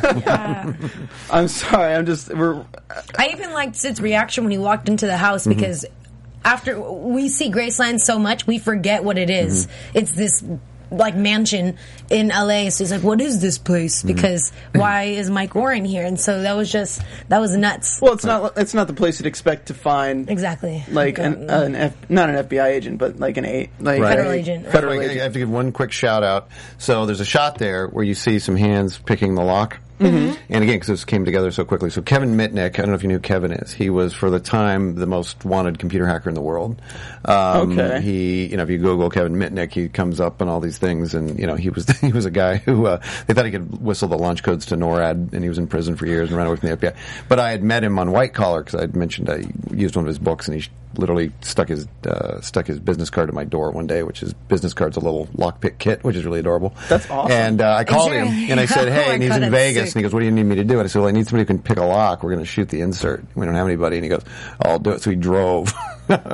Yeah. 0.05 0.73
I'm 1.31 1.49
sorry, 1.49 1.95
I'm 1.95 2.07
just 2.07 2.33
we're 2.35 2.65
I 3.19 3.29
even 3.33 3.53
liked 3.53 3.77
Sid's 3.77 4.01
reaction 4.01 4.45
when 4.45 4.51
he 4.51 4.59
walked 4.59 4.89
into 4.89 5.07
the 5.07 5.17
house 5.17 5.45
Mm-hmm. 5.45 5.59
Because 5.67 5.87
after 6.45 6.81
we 6.81 7.29
see 7.29 7.51
Graceland 7.51 8.01
so 8.01 8.19
much, 8.19 8.47
we 8.47 8.59
forget 8.59 9.03
what 9.05 9.19
it 9.19 9.31
is. 9.31 9.67
Mm-hmm. 9.67 9.99
It's 9.99 10.13
this 10.13 10.45
like 10.91 11.17
mansion 11.17 11.77
in 12.11 12.29
LA. 12.29 12.69
So 12.71 12.85
he's 12.85 12.93
like, 12.93 13.03
"What 13.03 13.21
is 13.21 13.41
this 13.41 13.59
place?" 13.59 13.99
Mm-hmm. 13.99 14.09
Because 14.09 14.53
why 14.75 15.05
is 15.05 15.31
Mike 15.31 15.55
Warren 15.55 15.85
here? 15.85 16.05
And 16.05 16.21
so 16.21 16.43
that 16.43 16.55
was 16.57 16.71
just 16.71 17.03
that 17.29 17.39
was 17.39 17.57
nuts. 17.57 18.01
well, 18.01 18.13
it's 18.13 18.25
not 18.25 18.57
it's 18.57 18.75
not 18.75 18.87
the 18.87 18.95
place 18.95 19.19
you'd 19.19 19.27
expect 19.27 19.67
to 19.67 19.75
find 19.75 20.31
exactly. 20.31 20.85
like 20.91 21.19
an, 21.19 21.51
an 21.51 21.75
F, 21.75 22.11
not 22.11 22.31
an 22.31 22.47
FBI 22.47 22.67
agent, 22.67 22.99
but 22.99 23.19
like 23.19 23.37
an 23.37 23.45
eight 23.45 23.71
like 23.81 24.01
Right. 24.01 24.11
Federal 24.11 24.31
a 24.31 24.35
agent, 24.35 24.65
right. 24.65 24.73
Federal 24.73 24.93
I, 24.93 24.97
I 24.97 25.05
agent. 25.05 25.21
have 25.21 25.33
to 25.33 25.39
give 25.39 25.51
one 25.51 25.73
quick 25.73 25.93
shout 25.93 26.23
out. 26.23 26.49
So 26.79 27.07
there's 27.07 27.21
a 27.21 27.25
shot 27.25 27.59
there 27.59 27.89
where 27.89 28.05
you 28.05 28.15
see 28.15 28.39
some 28.39 28.57
hands 28.57 28.99
picking 28.99 29.35
the 29.35 29.45
lock. 29.45 29.79
Mm-hmm. 30.01 30.35
And 30.49 30.65
again, 30.65 30.77
because 30.77 30.89
this 30.89 31.05
came 31.05 31.25
together 31.25 31.51
so 31.51 31.65
quickly. 31.65 31.91
So 31.91 32.03
Kevin 32.03 32.37
Mitnick, 32.37 32.75
I 32.75 32.83
don't 32.83 32.89
know 32.89 32.95
if 32.95 33.03
you 33.03 33.09
knew 33.09 33.15
who 33.17 33.21
Kevin 33.21 33.53
is. 33.53 33.73
He 33.73 33.91
was 33.91 34.13
for 34.13 34.29
the 34.31 34.41
time 34.41 34.97
the 34.97 35.07
most 35.07 35.45
wanted 35.45 35.79
computer 35.79 36.07
hacker 36.07 36.29
in 36.29 36.35
the 36.35 36.41
world. 36.41 36.81
Um, 37.25 37.73
Okay. 37.79 38.01
He, 38.01 38.47
you 38.47 38.57
know, 38.57 38.63
if 38.65 38.71
you 38.71 38.79
Google 38.79 39.11
Kevin 39.11 39.35
Mitnick, 39.35 39.73
he 39.73 39.89
comes 39.89 40.21
up 40.21 40.43
on 40.43 40.49
all 40.49 40.61
these 40.61 40.79
things, 40.79 41.15
and 41.15 41.39
you 41.39 41.47
know, 41.47 41.55
he 41.55 41.71
was 41.71 41.87
he 42.01 42.13
was 42.13 42.25
a 42.27 42.31
guy 42.31 42.57
who 42.57 42.87
uh, 42.87 43.01
they 43.27 43.35
thought 43.35 43.45
he 43.45 43.51
could 43.53 43.81
whistle 43.81 44.09
the 44.09 44.19
launch 44.19 44.43
codes 44.43 44.67
to 44.67 44.77
NORAD, 44.77 45.33
and 45.33 45.43
he 45.43 45.49
was 45.49 45.59
in 45.59 45.67
prison 45.67 45.97
for 45.97 46.07
years 46.07 46.29
and 46.29 46.37
ran 46.37 46.47
away 46.47 46.57
from 46.57 46.71
the 46.71 46.77
FBI. 46.77 46.97
But 47.29 47.39
I 47.39 47.51
had 47.51 47.63
met 47.63 47.85
him 47.85 47.99
on 47.99 48.11
White 48.11 48.35
Collar 48.35 48.63
because 48.63 48.75
I 48.79 48.83
had 48.83 48.97
mentioned 48.97 49.31
I 49.31 49.45
used 49.73 49.97
one 49.97 50.05
of 50.05 50.09
his 50.09 50.19
books, 50.19 50.49
and 50.49 50.61
he 50.61 50.69
literally 50.97 51.33
stuck 51.41 51.69
his 51.69 51.89
uh, 52.07 52.41
stuck 52.41 52.67
his 52.67 52.79
business 52.79 53.11
card 53.11 53.29
at 53.29 53.35
my 53.35 53.45
door 53.45 53.71
one 53.71 53.87
day, 53.87 54.03
which 54.03 54.23
is 54.23 54.33
business 54.33 54.75
card's 54.75 54.97
a 54.97 55.01
little 55.01 55.27
lockpick 55.37 55.79
kit, 55.79 56.05
which 56.05 56.17
is 56.17 56.25
really 56.25 56.41
adorable. 56.41 56.75
That's 56.89 57.09
awesome. 57.11 57.33
And 57.33 57.61
uh, 57.61 57.75
I 57.75 57.85
called 57.85 58.13
him 58.13 58.29
and 58.29 58.61
I 58.61 58.67
said, 58.67 58.89
"Hey," 58.93 59.09
my 59.09 59.15
and 59.15 59.23
he's 59.23 59.33
God, 59.33 59.43
in 59.43 59.51
Vegas, 59.51 59.93
sick. 59.93 59.94
And 59.95 60.01
he 60.01 60.03
goes, 60.03 60.13
"What 60.13 60.21
do 60.21 60.27
you 60.27 60.33
need 60.33 60.45
me 60.45 60.57
to 60.57 60.65
do?" 60.65 60.75
And 60.79 60.85
I 60.85 60.87
said, 60.89 60.99
"Well, 61.01 61.09
I 61.09 61.13
need 61.13 61.27
somebody 61.27 61.43
who 61.43 61.47
can 61.47 61.59
pick 61.63 61.79
a 61.79 61.85
lock. 61.85 62.23
We're 62.23 62.31
going 62.33 62.45
to 62.45 62.51
shoot 62.51 62.69
the 62.69 62.81
insert. 62.81 63.25
We 63.35 63.47
don't 63.47 63.55
have 63.55 63.67
anybody." 63.67 63.97
And 63.97 64.05
he 64.05 64.09
goes, 64.09 64.23
"I'll 64.65 64.79
do 64.79 64.91
it." 64.91 65.03
So 65.03 65.11
he 65.11 65.17
drove. 65.17 65.73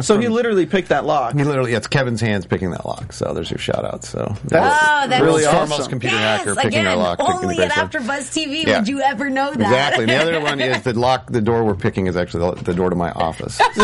So 0.00 0.18
he 0.18 0.26
literally 0.26 0.66
picked 0.66 0.88
that 0.88 1.04
lock. 1.06 1.36
He 1.36 1.44
literally, 1.44 1.74
it's 1.74 1.86
Kevin's 1.86 2.20
hands 2.20 2.44
picking 2.44 2.72
that 2.72 2.84
lock. 2.84 3.12
So 3.12 3.32
there's 3.32 3.52
your 3.52 3.58
shout 3.58 3.84
out. 3.84 4.02
So 4.02 4.34
That's 4.46 4.76
Oh, 4.82 5.06
that's 5.08 5.22
really 5.22 5.42
World's 5.44 5.46
awesome. 5.46 5.68
foremost 5.68 5.90
computer 5.90 6.16
yes, 6.16 6.40
hacker 6.40 6.54
picking 6.56 6.68
again, 6.70 6.86
our 6.88 6.96
lock. 6.96 7.18
picking 7.20 7.34
only 7.36 7.54
the 7.54 7.66
at 7.66 7.88
bracelet. 7.92 8.02
AfterBuzz 8.02 8.34
TV 8.34 8.66
Yeah. 8.66 8.78
would 8.80 8.88
you 8.88 9.00
ever 9.00 9.30
know 9.30 9.52
that. 9.54 9.60
Exactly. 9.60 10.02
And 10.06 10.10
the 10.10 10.16
other 10.22 10.40
one 10.40 10.60
is 10.60 10.82
the 10.82 10.98
lock. 10.98 11.30
The 11.30 11.40
door 11.40 11.62
we're 11.62 11.76
picking 11.76 12.08
is 12.08 12.16
actually 12.16 12.56
the, 12.56 12.62
the 12.64 12.74
door 12.74 12.90
to 12.90 12.96
my 12.96 13.12
office. 13.12 13.60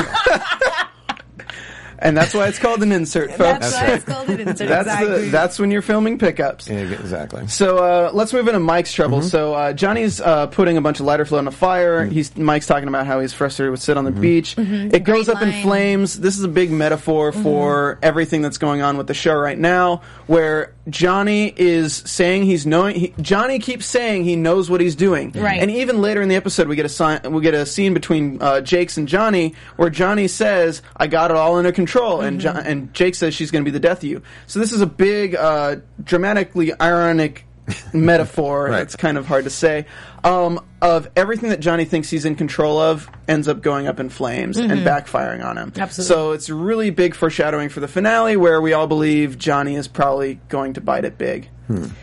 And 1.99 2.17
that's 2.17 2.35
why 2.35 2.49
it's 2.49 2.59
called 2.59 2.83
an 2.83 2.93
insert, 2.93 3.31
folks. 3.31 3.41
That's 3.41 3.75
why 3.75 3.87
it's 3.87 4.05
called 4.05 4.29
an 4.31 4.41
insert. 4.41 4.69
That's 4.69 4.87
exactly. 4.87 5.25
the 5.25 5.31
that's 5.31 5.59
when 5.59 5.71
you're 5.71 5.83
filming 5.83 6.19
pickups. 6.19 6.69
exactly. 6.69 7.47
So 7.49 7.79
uh, 7.79 8.11
let's 8.13 8.33
move 8.33 8.49
into 8.49 8.61
Mike's 8.61 8.93
trouble. 8.93 9.19
Mm-hmm. 9.19 9.29
So 9.29 9.55
uh, 9.55 9.73
Johnny's 9.73 10.21
uh, 10.21 10.47
putting 10.49 10.77
a 10.77 10.81
bunch 10.81 11.01
of 11.01 11.07
lighter 11.07 11.25
fluid 11.25 11.41
on 11.41 11.49
a 11.49 11.53
fire. 11.53 12.03
Mm-hmm. 12.03 12.13
He's 12.13 12.37
Mike's 12.37 12.67
talking 12.67 12.89
about 12.89 13.07
how 13.07 13.21
he's 13.21 13.33
frustrated 13.33 13.71
with 13.71 13.81
sit 13.81 13.97
on 13.97 14.05
the 14.05 14.11
beach. 14.11 14.57
It 14.59 15.05
goes 15.05 15.27
Great 15.27 15.37
up 15.37 15.43
in 15.43 15.63
flames. 15.63 16.19
This 16.19 16.39
is 16.39 16.45
a 16.45 16.49
big 16.49 16.71
metaphor 16.71 17.33
for 17.33 17.99
everything 18.03 18.43
that's 18.43 18.59
going 18.59 18.83
on 18.83 18.97
with 18.97 19.07
the 19.07 19.15
show 19.15 19.35
right 19.35 19.59
now, 19.59 20.03
where 20.27 20.75
Johnny 20.89 21.53
is 21.57 21.95
saying 21.95 22.45
he's 22.45 22.67
knowing. 22.67 22.97
He, 22.97 23.15
Johnny 23.21 23.59
keeps 23.59 23.87
saying 23.87 24.25
he 24.25 24.37
knows 24.37 24.71
what 24.71 24.81
he's 24.81 24.95
doing. 24.95 25.33
Right. 25.33 25.61
And 25.61 25.71
even 25.71 26.01
later 26.01 26.23
in 26.23 26.29
the 26.29 26.37
episode, 26.37 26.69
we 26.69 26.77
get 26.77 26.87
a 26.87 26.91
sign, 26.91 27.21
we 27.33 27.43
get 27.43 27.55
a 27.55 27.67
scene 27.67 27.95
between 27.95 28.41
uh, 28.41 28.61
Jakes 28.61 28.97
and 28.97 29.09
Johnny 29.09 29.55
where 29.77 29.91
Johnny 29.91 30.29
says, 30.29 30.83
"I 30.97 31.07
got 31.07 31.31
it 31.31 31.37
all 31.37 31.57
under 31.57 31.73
control," 31.73 31.86
and 32.21 32.41
jo- 32.41 32.51
and 32.53 32.93
Jake 32.95 33.15
says 33.15 33.35
she's 33.35 33.51
going 33.51 33.65
to 33.65 33.71
be 33.71 33.73
the 33.73 33.81
death 33.81 33.99
of 33.99 34.05
you. 34.05 34.23
So 34.47 34.59
this 34.59 34.73
is 34.73 34.81
a 34.81 34.87
big, 34.87 35.35
uh, 35.35 35.77
dramatically 36.03 36.73
ironic 36.81 37.45
metaphor. 37.93 38.67
Right. 38.71 38.83
It's 38.83 38.97
kind 38.97 39.19
of 39.19 39.27
hard 39.27 39.45
to 39.45 39.51
say. 39.51 39.87
Um, 40.25 40.65
of 40.83 41.09
everything 41.17 41.51
that 41.51 41.61
Johnny 41.61 41.85
thinks 41.85 42.11
he's 42.11 42.25
in 42.25 42.35
control 42.35 42.79
of 42.79 43.09
ends 43.29 43.49
up 43.49 43.63
going 43.63 43.87
up 43.87 44.01
in 44.01 44.09
flames 44.09 44.57
and 44.59 44.71
backfiring 44.81 45.45
on 45.45 45.57
him. 45.57 45.73
Absolutely. 45.77 46.15
So 46.15 46.33
it's 46.33 46.51
really 46.51 46.91
big 46.91 47.15
foreshadowing 47.15 47.69
for 47.69 47.81
the 47.81 47.89
finale 47.89 48.37
where 48.37 48.61
we 48.61 48.73
all 48.73 48.87
believe 48.87 49.39
Johnny 49.39 49.77
is 49.77 49.89
probably 49.89 50.41
going 50.49 50.75
to 50.75 50.81
bite 50.81 51.05
it 51.05 51.17
big. 51.19 51.49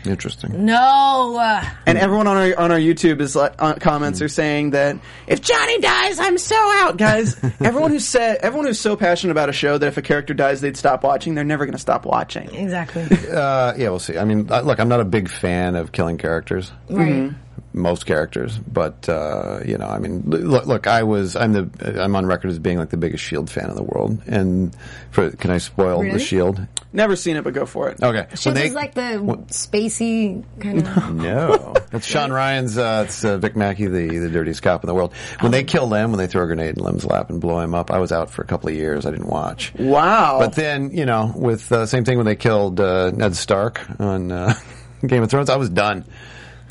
Interesting. 0.04 0.64
no. 0.64 1.36
uh, 1.38 1.64
And 1.86 1.96
everyone 1.98 2.26
on 2.26 2.36
our 2.36 2.58
on 2.58 2.70
our 2.72 2.78
YouTube 2.78 3.20
is 3.20 3.34
like, 3.34 3.54
uh, 3.58 3.74
comments 3.74 4.20
are 4.22 4.28
saying 4.28 4.70
that 4.70 4.98
if 5.26 5.40
Johnny 5.40 5.78
dies, 5.80 6.18
I'm 6.18 6.36
so 6.38 6.54
out, 6.56 6.96
guys. 6.96 7.36
everyone 7.60 7.90
who 7.90 7.98
said 7.98 8.38
everyone 8.42 8.66
who's 8.66 8.78
so 8.80 8.96
passionate 8.96 9.30
about 9.32 9.48
a 9.48 9.52
show 9.52 9.78
that 9.78 9.86
if 9.86 9.96
a 9.96 10.02
character 10.02 10.34
dies, 10.34 10.60
they'd 10.60 10.76
stop 10.76 11.02
watching. 11.02 11.34
They're 11.34 11.44
never 11.44 11.64
going 11.64 11.72
to 11.72 11.78
stop 11.78 12.04
watching. 12.04 12.54
Exactly. 12.54 13.04
Uh, 13.04 13.74
yeah, 13.76 13.88
we'll 13.88 13.98
see. 13.98 14.18
I 14.18 14.24
mean, 14.24 14.46
look, 14.46 14.78
I'm 14.78 14.88
not 14.88 15.00
a 15.00 15.04
big 15.04 15.28
fan 15.30 15.76
of 15.76 15.92
killing 15.92 16.18
characters. 16.18 16.70
Right. 16.90 17.32
Most 17.74 18.06
characters, 18.06 18.56
but 18.56 19.08
uh, 19.08 19.58
you 19.66 19.76
know, 19.76 19.88
I 19.88 19.98
mean, 19.98 20.22
look, 20.26 20.66
look, 20.66 20.86
I 20.86 21.02
was, 21.02 21.34
I'm 21.34 21.52
the, 21.52 22.00
I'm 22.00 22.14
on 22.14 22.24
record 22.24 22.52
as 22.52 22.60
being 22.60 22.78
like 22.78 22.90
the 22.90 22.96
biggest 22.96 23.24
Shield 23.24 23.50
fan 23.50 23.68
in 23.68 23.74
the 23.74 23.82
world, 23.82 24.22
and 24.26 24.74
for, 25.10 25.30
can 25.30 25.50
I 25.50 25.58
spoil 25.58 25.98
Really? 26.00 26.12
the 26.12 26.20
Shield? 26.20 26.64
Never 26.92 27.16
seen 27.16 27.34
it, 27.36 27.42
but 27.42 27.52
go 27.52 27.66
for 27.66 27.88
it. 27.88 28.00
Okay, 28.00 28.28
Shield 28.36 28.56
is 28.58 28.74
like 28.74 28.94
the 28.94 29.18
spacey 29.48 30.44
kind 30.60 30.86
of. 30.86 31.14
no, 31.16 31.74
it's 31.92 32.06
Shawn 32.06 32.32
Ryan's, 32.32 32.78
uh, 32.78 33.06
it's 33.08 33.24
uh, 33.24 33.38
Vic 33.38 33.56
Mackey, 33.56 33.86
the 33.86 34.18
the 34.18 34.30
dirtiest 34.30 34.62
cop 34.62 34.84
in 34.84 34.86
the 34.88 34.94
world. 34.94 35.12
When 35.40 35.50
they 35.50 35.64
kill 35.64 35.88
Lem, 35.88 36.12
when 36.12 36.18
they 36.18 36.28
throw 36.28 36.44
a 36.44 36.46
grenade 36.46 36.76
in 36.78 36.84
Lem's 36.84 37.04
lap 37.04 37.28
and 37.30 37.40
blow 37.40 37.58
him 37.58 37.74
up, 37.74 37.90
I 37.90 37.98
was 37.98 38.12
out 38.12 38.30
for 38.30 38.42
a 38.42 38.46
couple 38.46 38.68
of 38.68 38.76
years. 38.76 39.04
I 39.04 39.10
didn't 39.10 39.26
watch. 39.28 39.74
Wow. 39.74 40.38
But 40.38 40.54
then, 40.54 40.92
you 40.92 41.06
know, 41.06 41.32
with 41.34 41.72
uh, 41.72 41.86
same 41.86 42.04
thing 42.04 42.18
when 42.18 42.26
they 42.26 42.36
killed 42.36 42.78
uh, 42.78 43.10
Ned 43.10 43.34
Stark 43.34 43.80
on 43.98 44.30
uh, 44.30 44.54
Game 45.06 45.24
of 45.24 45.30
Thrones, 45.30 45.50
I 45.50 45.56
was 45.56 45.70
done. 45.70 46.04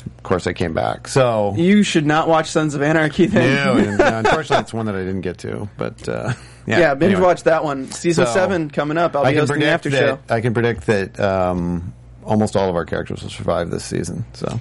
Of 0.06 0.22
course, 0.22 0.46
I 0.46 0.52
came 0.52 0.72
back. 0.74 1.08
So 1.08 1.54
You 1.56 1.82
should 1.82 2.06
not 2.06 2.28
watch 2.28 2.50
Sons 2.50 2.74
of 2.74 2.82
Anarchy 2.82 3.26
then. 3.26 3.96
no, 3.98 4.04
uh, 4.04 4.08
unfortunately, 4.24 4.62
it's 4.62 4.72
one 4.74 4.86
that 4.86 4.94
I 4.94 5.00
didn't 5.04 5.20
get 5.22 5.38
to. 5.38 5.68
But 5.76 6.08
uh, 6.08 6.32
yeah, 6.66 6.78
Yeah, 6.78 6.94
binge 6.94 7.12
anyway. 7.14 7.26
watch 7.28 7.42
that 7.44 7.62
one. 7.64 7.90
Season 7.90 8.24
So, 8.26 8.32
seven 8.32 8.70
coming 8.70 8.96
up. 8.98 9.14
I'll 9.16 9.24
be 9.30 9.36
hosting 9.36 9.60
the 9.60 9.66
after 9.66 9.90
that, 9.90 9.98
show. 9.98 10.18
I 10.34 10.40
can 10.40 10.54
predict 10.54 10.86
that 10.86 11.18
um, 11.20 11.92
almost 12.24 12.56
all 12.56 12.68
of 12.70 12.76
our 12.76 12.84
characters 12.86 13.22
will 13.22 13.30
survive 13.30 13.70
this 13.70 13.84
season. 13.84 14.24
So 14.32 14.60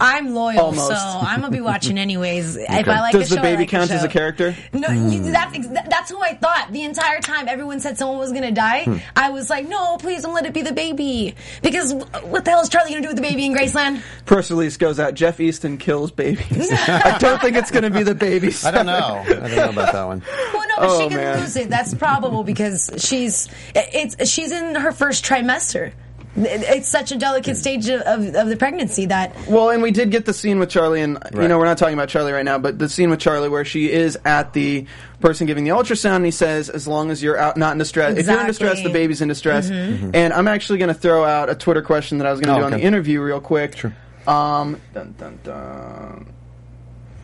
I'm 0.00 0.34
loyal, 0.34 0.60
Almost. 0.60 0.88
so 0.88 0.94
I'm 0.94 1.40
gonna 1.40 1.52
be 1.52 1.60
watching 1.60 1.98
anyways. 1.98 2.56
If 2.56 2.68
I 2.88 3.00
like 3.00 3.12
Does 3.12 3.26
a 3.32 3.34
the 3.34 3.36
show, 3.36 3.40
I 3.40 3.44
baby 3.44 3.62
like 3.62 3.68
count 3.70 3.90
a 3.90 3.94
as 3.94 4.04
a 4.04 4.08
character? 4.08 4.54
No, 4.72 4.88
you, 4.90 5.30
that's 5.32 5.66
that's 5.88 6.10
who 6.10 6.20
I 6.22 6.34
thought 6.34 6.68
the 6.70 6.82
entire 6.84 7.20
time. 7.20 7.48
Everyone 7.48 7.80
said 7.80 7.98
someone 7.98 8.18
was 8.18 8.32
gonna 8.32 8.52
die. 8.52 8.84
Hmm. 8.84 8.96
I 9.16 9.30
was 9.30 9.50
like, 9.50 9.68
no, 9.68 9.96
please 9.98 10.22
don't 10.22 10.34
let 10.34 10.46
it 10.46 10.54
be 10.54 10.62
the 10.62 10.72
baby, 10.72 11.34
because 11.62 11.92
what 11.94 12.44
the 12.44 12.50
hell 12.50 12.60
is 12.60 12.68
Charlie 12.68 12.90
gonna 12.90 13.02
do 13.02 13.08
with 13.08 13.16
the 13.16 13.22
baby 13.22 13.44
in 13.46 13.52
Graceland? 13.54 14.02
Press 14.24 14.50
release 14.50 14.76
goes 14.76 15.00
out. 15.00 15.14
Jeff 15.14 15.38
Eastin 15.38 15.80
kills 15.80 16.10
babies. 16.10 16.70
I 16.72 17.16
don't 17.18 17.40
think 17.40 17.56
it's 17.56 17.70
going 17.70 17.84
to 17.84 17.90
be 17.90 18.02
the 18.02 18.14
baby. 18.14 18.52
I 18.64 18.70
don't 18.70 18.86
know. 18.86 18.92
I 18.94 19.24
don't 19.32 19.56
know 19.56 19.70
about 19.70 19.92
that 19.92 20.04
one. 20.04 20.22
Well, 20.52 20.68
no, 20.68 20.76
but 20.78 20.88
Oh, 20.90 21.00
she 21.02 21.08
can 21.08 21.16
man. 21.16 21.40
lose 21.40 21.56
it. 21.56 21.68
That's 21.70 21.94
probable 21.94 22.44
because 22.44 22.90
she's 22.98 23.48
it's 23.74 24.30
she's 24.30 24.52
in 24.52 24.74
her 24.76 24.92
first 24.92 25.24
trimester. 25.24 25.92
It- 26.44 26.62
It's 26.62 26.88
such 26.88 27.12
a 27.12 27.16
delicate 27.16 27.56
stage 27.56 27.88
of, 27.88 28.00
of, 28.02 28.34
of 28.34 28.48
the 28.48 28.56
pregnancy 28.56 29.06
that 29.06 29.34
Well, 29.48 29.70
and 29.70 29.82
we 29.82 29.90
did 29.90 30.10
get 30.10 30.24
the 30.24 30.32
scene 30.34 30.58
with 30.58 30.68
Charlie, 30.70 31.00
and 31.02 31.18
you 31.34 31.48
know 31.48 31.58
we're 31.58 31.64
not 31.64 31.78
talking 31.78 31.94
about 31.94 32.08
Charlie 32.08 32.32
right 32.32 32.44
now, 32.44 32.58
but 32.58 32.78
the 32.78 32.88
scene 32.88 33.10
with 33.10 33.20
Charlie 33.20 33.48
where 33.48 33.64
she 33.64 33.90
is 33.90 34.18
at 34.24 34.52
the 34.52 34.86
person 35.20 35.46
giving 35.46 35.64
the 35.64 35.70
ultrasound, 35.70 36.16
and 36.16 36.24
he 36.24 36.30
says, 36.30 36.68
"As 36.70 36.86
long 36.86 37.10
as 37.10 37.22
you're 37.22 37.38
out, 37.38 37.56
not 37.56 37.72
in 37.72 37.78
distress. 37.78 38.16
If 38.16 38.26
you're 38.26 38.40
in 38.40 38.46
distress, 38.46 38.82
the 38.82 38.90
baby's 38.90 39.20
in 39.20 39.28
distress." 39.28 39.68
Mm-hmm. 39.70 40.10
And 40.14 40.32
I'm 40.32 40.48
actually 40.48 40.78
going 40.78 40.88
to 40.88 40.94
throw 40.94 41.24
out 41.24 41.48
a 41.50 41.54
Twitter 41.54 41.82
question 41.82 42.18
that 42.18 42.26
I 42.26 42.30
was 42.30 42.40
going 42.40 42.48
to 42.54 42.64
Oh, 42.64 42.68
do 42.68 42.74
on 42.74 42.80
the 42.80 42.86
interview 42.86 43.20
real 43.20 43.40
quick. 43.40 43.76
Sure. 43.76 43.94
Um, 44.26 44.80
dun, 44.94 45.14
dun, 45.18 45.38
dun. 45.42 46.26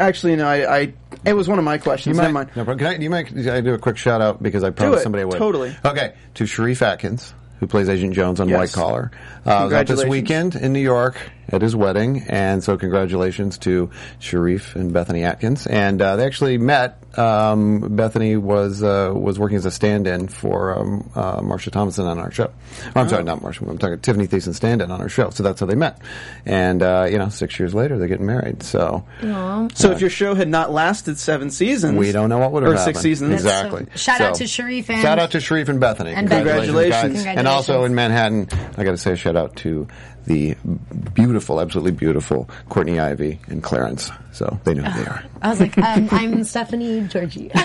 Actually, 0.00 0.34
no, 0.36 0.46
I, 0.46 0.76
I 0.78 0.94
it 1.24 1.34
was 1.34 1.46
one 1.48 1.58
of 1.58 1.64
my 1.64 1.78
questions. 1.78 2.16
You 2.16 2.22
Never 2.22 2.32
mind. 2.34 2.50
no, 2.56 2.64
can 2.64 2.84
I, 2.84 2.96
do 2.96 3.04
you 3.04 3.10
mind, 3.10 3.48
I 3.48 3.60
do 3.60 3.74
a 3.74 3.78
quick 3.78 3.96
shout 3.96 4.20
out 4.20 4.42
because 4.42 4.64
I 4.64 4.70
promised 4.70 5.00
it, 5.00 5.02
somebody 5.04 5.22
I 5.22 5.26
would. 5.26 5.38
totally. 5.38 5.76
Okay, 5.84 6.14
to 6.34 6.46
Sharif 6.46 6.82
Atkins, 6.82 7.32
who 7.60 7.66
plays 7.66 7.88
Agent 7.88 8.14
Jones 8.14 8.40
on 8.40 8.48
Yes. 8.48 8.58
White 8.58 8.72
Collar. 8.72 9.10
Uh, 9.46 9.62
was 9.64 9.72
out 9.72 9.86
this 9.86 10.04
weekend 10.04 10.56
in 10.56 10.72
New 10.72 10.80
York 10.80 11.16
at 11.48 11.62
his 11.62 11.74
wedding, 11.76 12.24
and 12.28 12.62
so 12.64 12.76
congratulations 12.76 13.58
to 13.58 13.90
Sharif 14.18 14.76
and 14.76 14.92
Bethany 14.92 15.24
Atkins. 15.24 15.66
And 15.66 16.00
uh, 16.00 16.16
they 16.16 16.24
actually 16.26 16.58
met. 16.58 16.98
Um, 17.18 17.94
Bethany 17.94 18.36
was 18.36 18.82
uh, 18.82 19.12
was 19.14 19.38
working 19.38 19.56
as 19.56 19.64
a 19.66 19.70
stand-in 19.70 20.26
for 20.28 20.76
um, 20.76 21.10
uh, 21.14 21.40
Marsha 21.40 21.70
Thomason 21.70 22.06
on 22.06 22.18
our 22.18 22.32
show. 22.32 22.50
Oh, 22.86 23.00
I'm 23.00 23.08
sorry, 23.08 23.22
not 23.22 23.40
Marsha. 23.40 23.68
I'm 23.68 23.78
talking 23.78 24.00
Tiffany 24.00 24.26
Thiessen 24.26 24.52
stand-in 24.54 24.90
on 24.90 25.00
our 25.00 25.08
show. 25.08 25.30
So 25.30 25.42
that's 25.44 25.60
how 25.60 25.66
they 25.66 25.76
met. 25.76 26.00
And 26.44 26.82
uh, 26.82 27.06
you 27.08 27.18
know, 27.18 27.28
six 27.28 27.58
years 27.60 27.72
later, 27.74 27.98
they're 27.98 28.08
getting 28.08 28.26
married. 28.26 28.62
So 28.64 29.04
So 29.74 29.90
if 29.92 30.00
your 30.00 30.10
show 30.10 30.34
had 30.34 30.48
not 30.48 30.72
lasted 30.72 31.18
seven 31.18 31.50
seasons, 31.50 31.96
we 31.98 32.10
don't 32.10 32.28
know 32.30 32.38
what 32.38 32.50
would 32.52 32.64
have 32.64 32.72
or 32.72 32.76
happened. 32.76 32.96
six 32.96 33.02
seasons. 33.02 33.32
Exactly. 33.34 33.84
So, 33.92 33.96
shout 33.96 34.20
out 34.20 34.34
to 34.36 34.46
Sharif 34.48 34.90
and- 34.90 35.00
shout 35.02 35.18
out 35.20 35.30
to 35.32 35.40
Sharif 35.40 35.68
and 35.68 35.78
Bethany. 35.78 36.14
And 36.14 36.28
Congratulations. 36.28 37.22
guys. 37.24 37.36
And 37.36 37.46
also 37.46 37.84
in 37.84 37.94
Manhattan, 37.94 38.48
I 38.76 38.82
got 38.82 38.90
to 38.90 38.96
say 38.96 39.12
a 39.12 39.16
shout 39.16 39.36
out 39.36 39.54
to 39.56 39.86
the 40.26 40.56
beautiful, 41.14 41.33
absolutely 41.36 41.92
beautiful 41.92 42.48
Courtney 42.68 42.98
Ivy 43.00 43.38
and 43.48 43.62
Clarence. 43.62 44.10
So 44.32 44.58
they 44.64 44.74
know 44.74 44.82
who 44.82 45.04
they 45.04 45.10
are. 45.10 45.24
I 45.42 45.50
was 45.50 45.60
like, 45.60 45.76
um, 45.78 46.08
I'm 46.10 46.44
Stephanie 46.44 47.02
Georgie. 47.08 47.50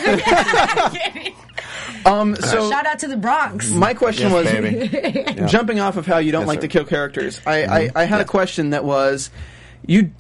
Um, 2.05 2.36
so 2.38 2.69
Shout 2.69 2.86
out 2.86 2.99
to 2.99 3.08
the 3.10 3.17
Bronx. 3.17 3.71
my 3.71 3.93
question 3.93 4.32
was, 4.32 4.45
baby. 4.49 4.88
jumping 5.47 5.79
off 5.82 5.97
of 5.97 6.05
how 6.05 6.17
you 6.19 6.32
don't 6.32 6.43
Yes, 6.43 6.47
like 6.47 6.58
sir. 6.60 6.67
to 6.67 6.67
kill 6.69 6.86
characters, 6.86 7.41
I, 7.45 7.63
I, 7.63 7.89
I 7.93 8.03
had 8.05 8.21
a 8.21 8.25
question 8.25 8.69
that 8.69 8.86
was, 8.86 9.29
you 9.86 10.12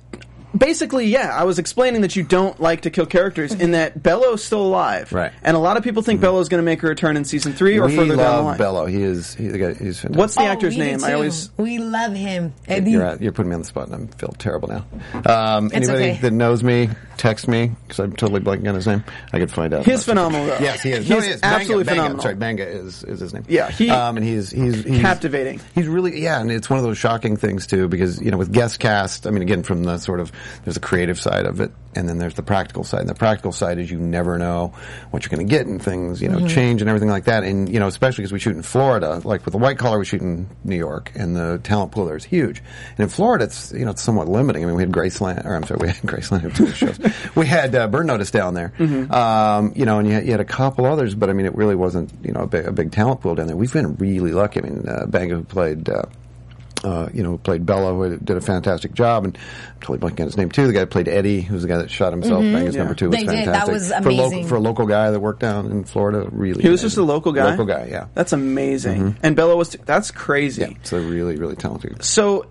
basically, 0.57 1.07
yeah, 1.07 1.35
I 1.35 1.43
was 1.43 1.59
explaining 1.59 2.01
that 2.01 2.15
you 2.15 2.23
don't 2.23 2.59
like 2.59 2.81
to 2.81 2.89
kill 2.89 3.05
characters 3.05 3.53
in 3.53 3.71
that 3.71 4.01
Bello's 4.01 4.43
still 4.43 4.61
alive, 4.61 5.11
Right. 5.11 5.31
And 5.43 5.55
a 5.55 5.59
lot 5.59 5.77
of 5.77 5.83
people 5.83 6.01
think 6.01 6.21
Bello's 6.21 6.49
going 6.49 6.59
to 6.59 6.65
make 6.65 6.83
a 6.83 6.87
return 6.87 7.17
in 7.17 7.25
season 7.25 7.53
three 7.53 7.77
or 7.77 7.87
we 7.87 7.95
further 7.95 8.15
down 8.15 8.17
the 8.17 8.23
love 8.23 8.45
line. 8.45 8.57
Bello. 8.57 8.85
He 8.85 9.01
is. 9.03 9.33
He, 9.35 9.47
the 9.47 9.57
guy, 9.57 9.67
he's 9.73 9.99
fantastic. 9.99 10.15
What's 10.15 10.35
the 10.35 10.41
Oh, 10.41 10.45
actor's 10.45 10.75
we 10.75 10.81
do 10.83 10.91
name? 10.91 11.03
I 11.03 11.13
always 11.13 11.49
we 11.57 11.77
love 11.79 12.13
him. 12.13 12.53
And 12.67 12.87
You're, 12.87 13.15
you're 13.17 13.31
putting 13.31 13.49
me 13.49 13.55
on 13.55 13.61
the 13.61 13.67
spot, 13.67 13.89
and 13.89 14.09
I 14.13 14.17
feel 14.17 14.33
terrible 14.37 14.67
now. 14.69 14.85
Um, 15.25 15.71
anybody 15.73 16.11
okay. 16.11 16.17
that 16.21 16.31
knows 16.31 16.63
me, 16.63 16.89
text 17.19 17.47
me 17.47 17.71
because 17.83 17.99
I'm 17.99 18.15
totally 18.15 18.39
blanking 18.41 18.67
on 18.69 18.75
his 18.75 18.87
name. 18.87 19.03
I 19.31 19.37
could 19.39 19.51
find 19.51 19.73
out. 19.73 19.85
He's 19.85 20.03
phenomenal, 20.05 20.47
though. 20.47 20.57
Yes, 20.59 20.81
he 20.81 20.91
is. 20.91 20.99
He's 20.99 21.09
no, 21.09 21.19
he 21.21 21.29
is. 21.29 21.41
Absolutely 21.43 21.83
phenomenal. 21.83 22.21
Sorry, 22.21 22.35
Gbenga 22.35 22.65
is, 22.65 23.03
is 23.03 23.19
his 23.19 23.33
name. 23.33 23.43
Yeah, 23.47 23.69
he- 23.69 23.89
um, 23.91 24.17
and 24.17 24.25
he's, 24.25 24.49
he's 24.49 24.83
he's 24.83 25.01
Captivating. 25.01 25.59
He's 25.75 25.87
really 25.87 26.21
yeah, 26.21 26.39
and 26.41 26.49
it's 26.51 26.69
one 26.69 26.79
of 26.79 26.85
those 26.85 26.97
shocking 26.97 27.37
things 27.37 27.67
too 27.67 27.87
because 27.87 28.21
you 28.21 28.31
know 28.31 28.37
with 28.37 28.51
guest 28.51 28.79
cast, 28.79 29.27
I 29.27 29.31
mean 29.31 29.43
again 29.43 29.61
from 29.63 29.83
the 29.83 29.97
sort 29.99 30.19
of 30.19 30.31
there's 30.63 30.77
a 30.77 30.81
creative 30.81 31.19
side 31.19 31.45
of 31.45 31.59
it, 31.61 31.71
and 31.95 32.07
then 32.07 32.17
there's 32.17 32.35
the 32.35 32.43
practical 32.43 32.83
side. 32.83 33.01
And 33.01 33.09
the 33.09 33.15
practical 33.15 33.51
side 33.51 33.77
is 33.79 33.91
you 33.91 33.99
never 33.99 34.37
know 34.37 34.73
what 35.11 35.23
you're 35.23 35.35
going 35.35 35.45
to 35.47 35.51
get, 35.51 35.67
and 35.67 35.81
things 35.81 36.21
you 36.21 36.29
know 36.29 36.47
change 36.47 36.81
and 36.81 36.89
everything 36.89 37.09
like 37.09 37.25
that. 37.25 37.43
And 37.43 37.67
you 37.71 37.79
know 37.79 37.87
especially 37.87 38.21
because 38.23 38.31
we 38.33 38.39
shoot 38.39 38.55
in 38.55 38.63
Florida, 38.63 39.21
like 39.25 39.43
with 39.45 39.51
the 39.51 39.57
white 39.59 39.77
collar, 39.77 39.99
we 39.99 40.05
shoot 40.05 40.21
in 40.21 40.47
New 40.63 40.77
York, 40.77 41.11
and 41.15 41.35
the 41.35 41.59
talent 41.63 41.91
pool 41.91 42.05
there 42.05 42.15
is 42.15 42.23
huge. 42.23 42.59
And 42.91 42.99
in 43.01 43.09
Florida, 43.09 43.43
it's 43.45 43.73
you 43.73 43.83
know 43.85 43.91
it's 43.91 44.01
somewhat 44.01 44.29
limiting. 44.29 44.63
I 44.63 44.67
mean 44.67 44.75
we 44.75 44.83
had 44.83 44.91
Graceland, 44.91 45.45
or 45.45 45.53
I'm 45.55 45.63
sorry, 45.65 45.79
we 45.81 45.87
had 45.87 45.97
Graceland 46.03 46.55
shows. 46.75 46.99
we 47.35 47.45
had 47.47 47.75
uh, 47.75 47.87
Burn 47.87 48.07
Notice 48.07 48.31
down 48.31 48.53
there, 48.53 48.73
um, 49.13 49.73
you 49.75 49.85
know, 49.85 49.99
and 49.99 50.07
you 50.07 50.13
had, 50.13 50.25
you 50.25 50.31
had 50.31 50.39
a 50.39 50.45
couple 50.45 50.85
others, 50.85 51.15
but 51.15 51.29
I 51.29 51.33
mean 51.33 51.45
it 51.45 51.55
really 51.55 51.75
wasn't 51.75 52.11
you 52.23 52.31
know 52.31 52.41
a 52.41 52.47
big, 52.47 52.65
a 52.65 52.71
big 52.71 52.91
talent 52.91 53.21
pool 53.21 53.35
down 53.35 53.47
there. 53.47 53.55
We've 53.55 53.71
been 53.73 53.95
really 53.95 54.31
lucky. 54.31 54.59
I 54.61 54.63
mean 54.63 54.87
uh, 54.87 55.05
Gbenga 55.07 55.29
who 55.29 55.43
played. 55.43 55.89
Uh, 55.89 56.03
uh, 56.81 57.09
you 57.13 57.21
know, 57.23 57.37
played 57.37 57.65
Bello, 57.65 57.93
who 57.93 58.15
did 58.15 58.37
a 58.37 58.39
fantastic 58.39 58.93
job, 58.93 59.25
and 59.25 59.37
I'm 59.37 59.79
totally 59.81 59.97
blanking 59.99 60.21
on 60.21 60.27
his 60.27 60.37
name 60.37 60.49
too. 60.49 60.65
The 60.65 60.71
guy 60.71 60.79
who 60.79 60.85
played 60.85 61.09
Eddie, 61.09 61.41
who's 61.41 61.61
the 61.63 61.67
guy 61.67 61.77
that 61.79 61.91
shot 61.91 62.13
himself. 62.13 62.41
Gbenga's 62.41 62.77
number 62.77 62.95
two 62.95 63.09
was 63.09 63.17
They 63.17 63.25
did. 63.25 63.43
fantastic. 63.45 63.65
That 63.65 63.67
was 63.73 63.89
For, 63.91 64.11
local, 64.13 64.27
amazing. 64.27 64.47
for 64.47 64.55
a 64.55 64.59
local 64.61 64.85
guy 64.85 65.11
that 65.11 65.19
worked 65.19 65.41
down 65.41 65.65
in 65.71 65.83
Florida, 65.83 66.29
really. 66.31 66.61
he 66.61 66.69
was 66.69 66.79
amazing. 66.79 66.85
just 66.85 66.97
a 66.97 67.03
local 67.03 67.33
guy. 67.33 67.49
Local 67.49 67.65
guy, 67.65 67.87
yeah. 67.91 68.07
That's 68.13 68.31
amazing. 68.31 69.17
And 69.21 69.35
Bello 69.35 69.57
was. 69.57 69.71
T- 69.71 69.79
that's 69.85 70.11
crazy. 70.11 70.61
yeah, 70.61 70.69
so 70.83 70.99
really, 70.99 71.35
really 71.35 71.57
talented. 71.57 72.01
So 72.01 72.45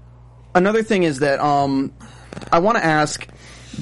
another 0.55 0.83
thing 0.83 1.05
is 1.05 1.21
that 1.21 1.41
um, 1.41 1.95
I 2.53 2.59
want 2.59 2.77
to 2.77 2.85
ask 2.85 3.27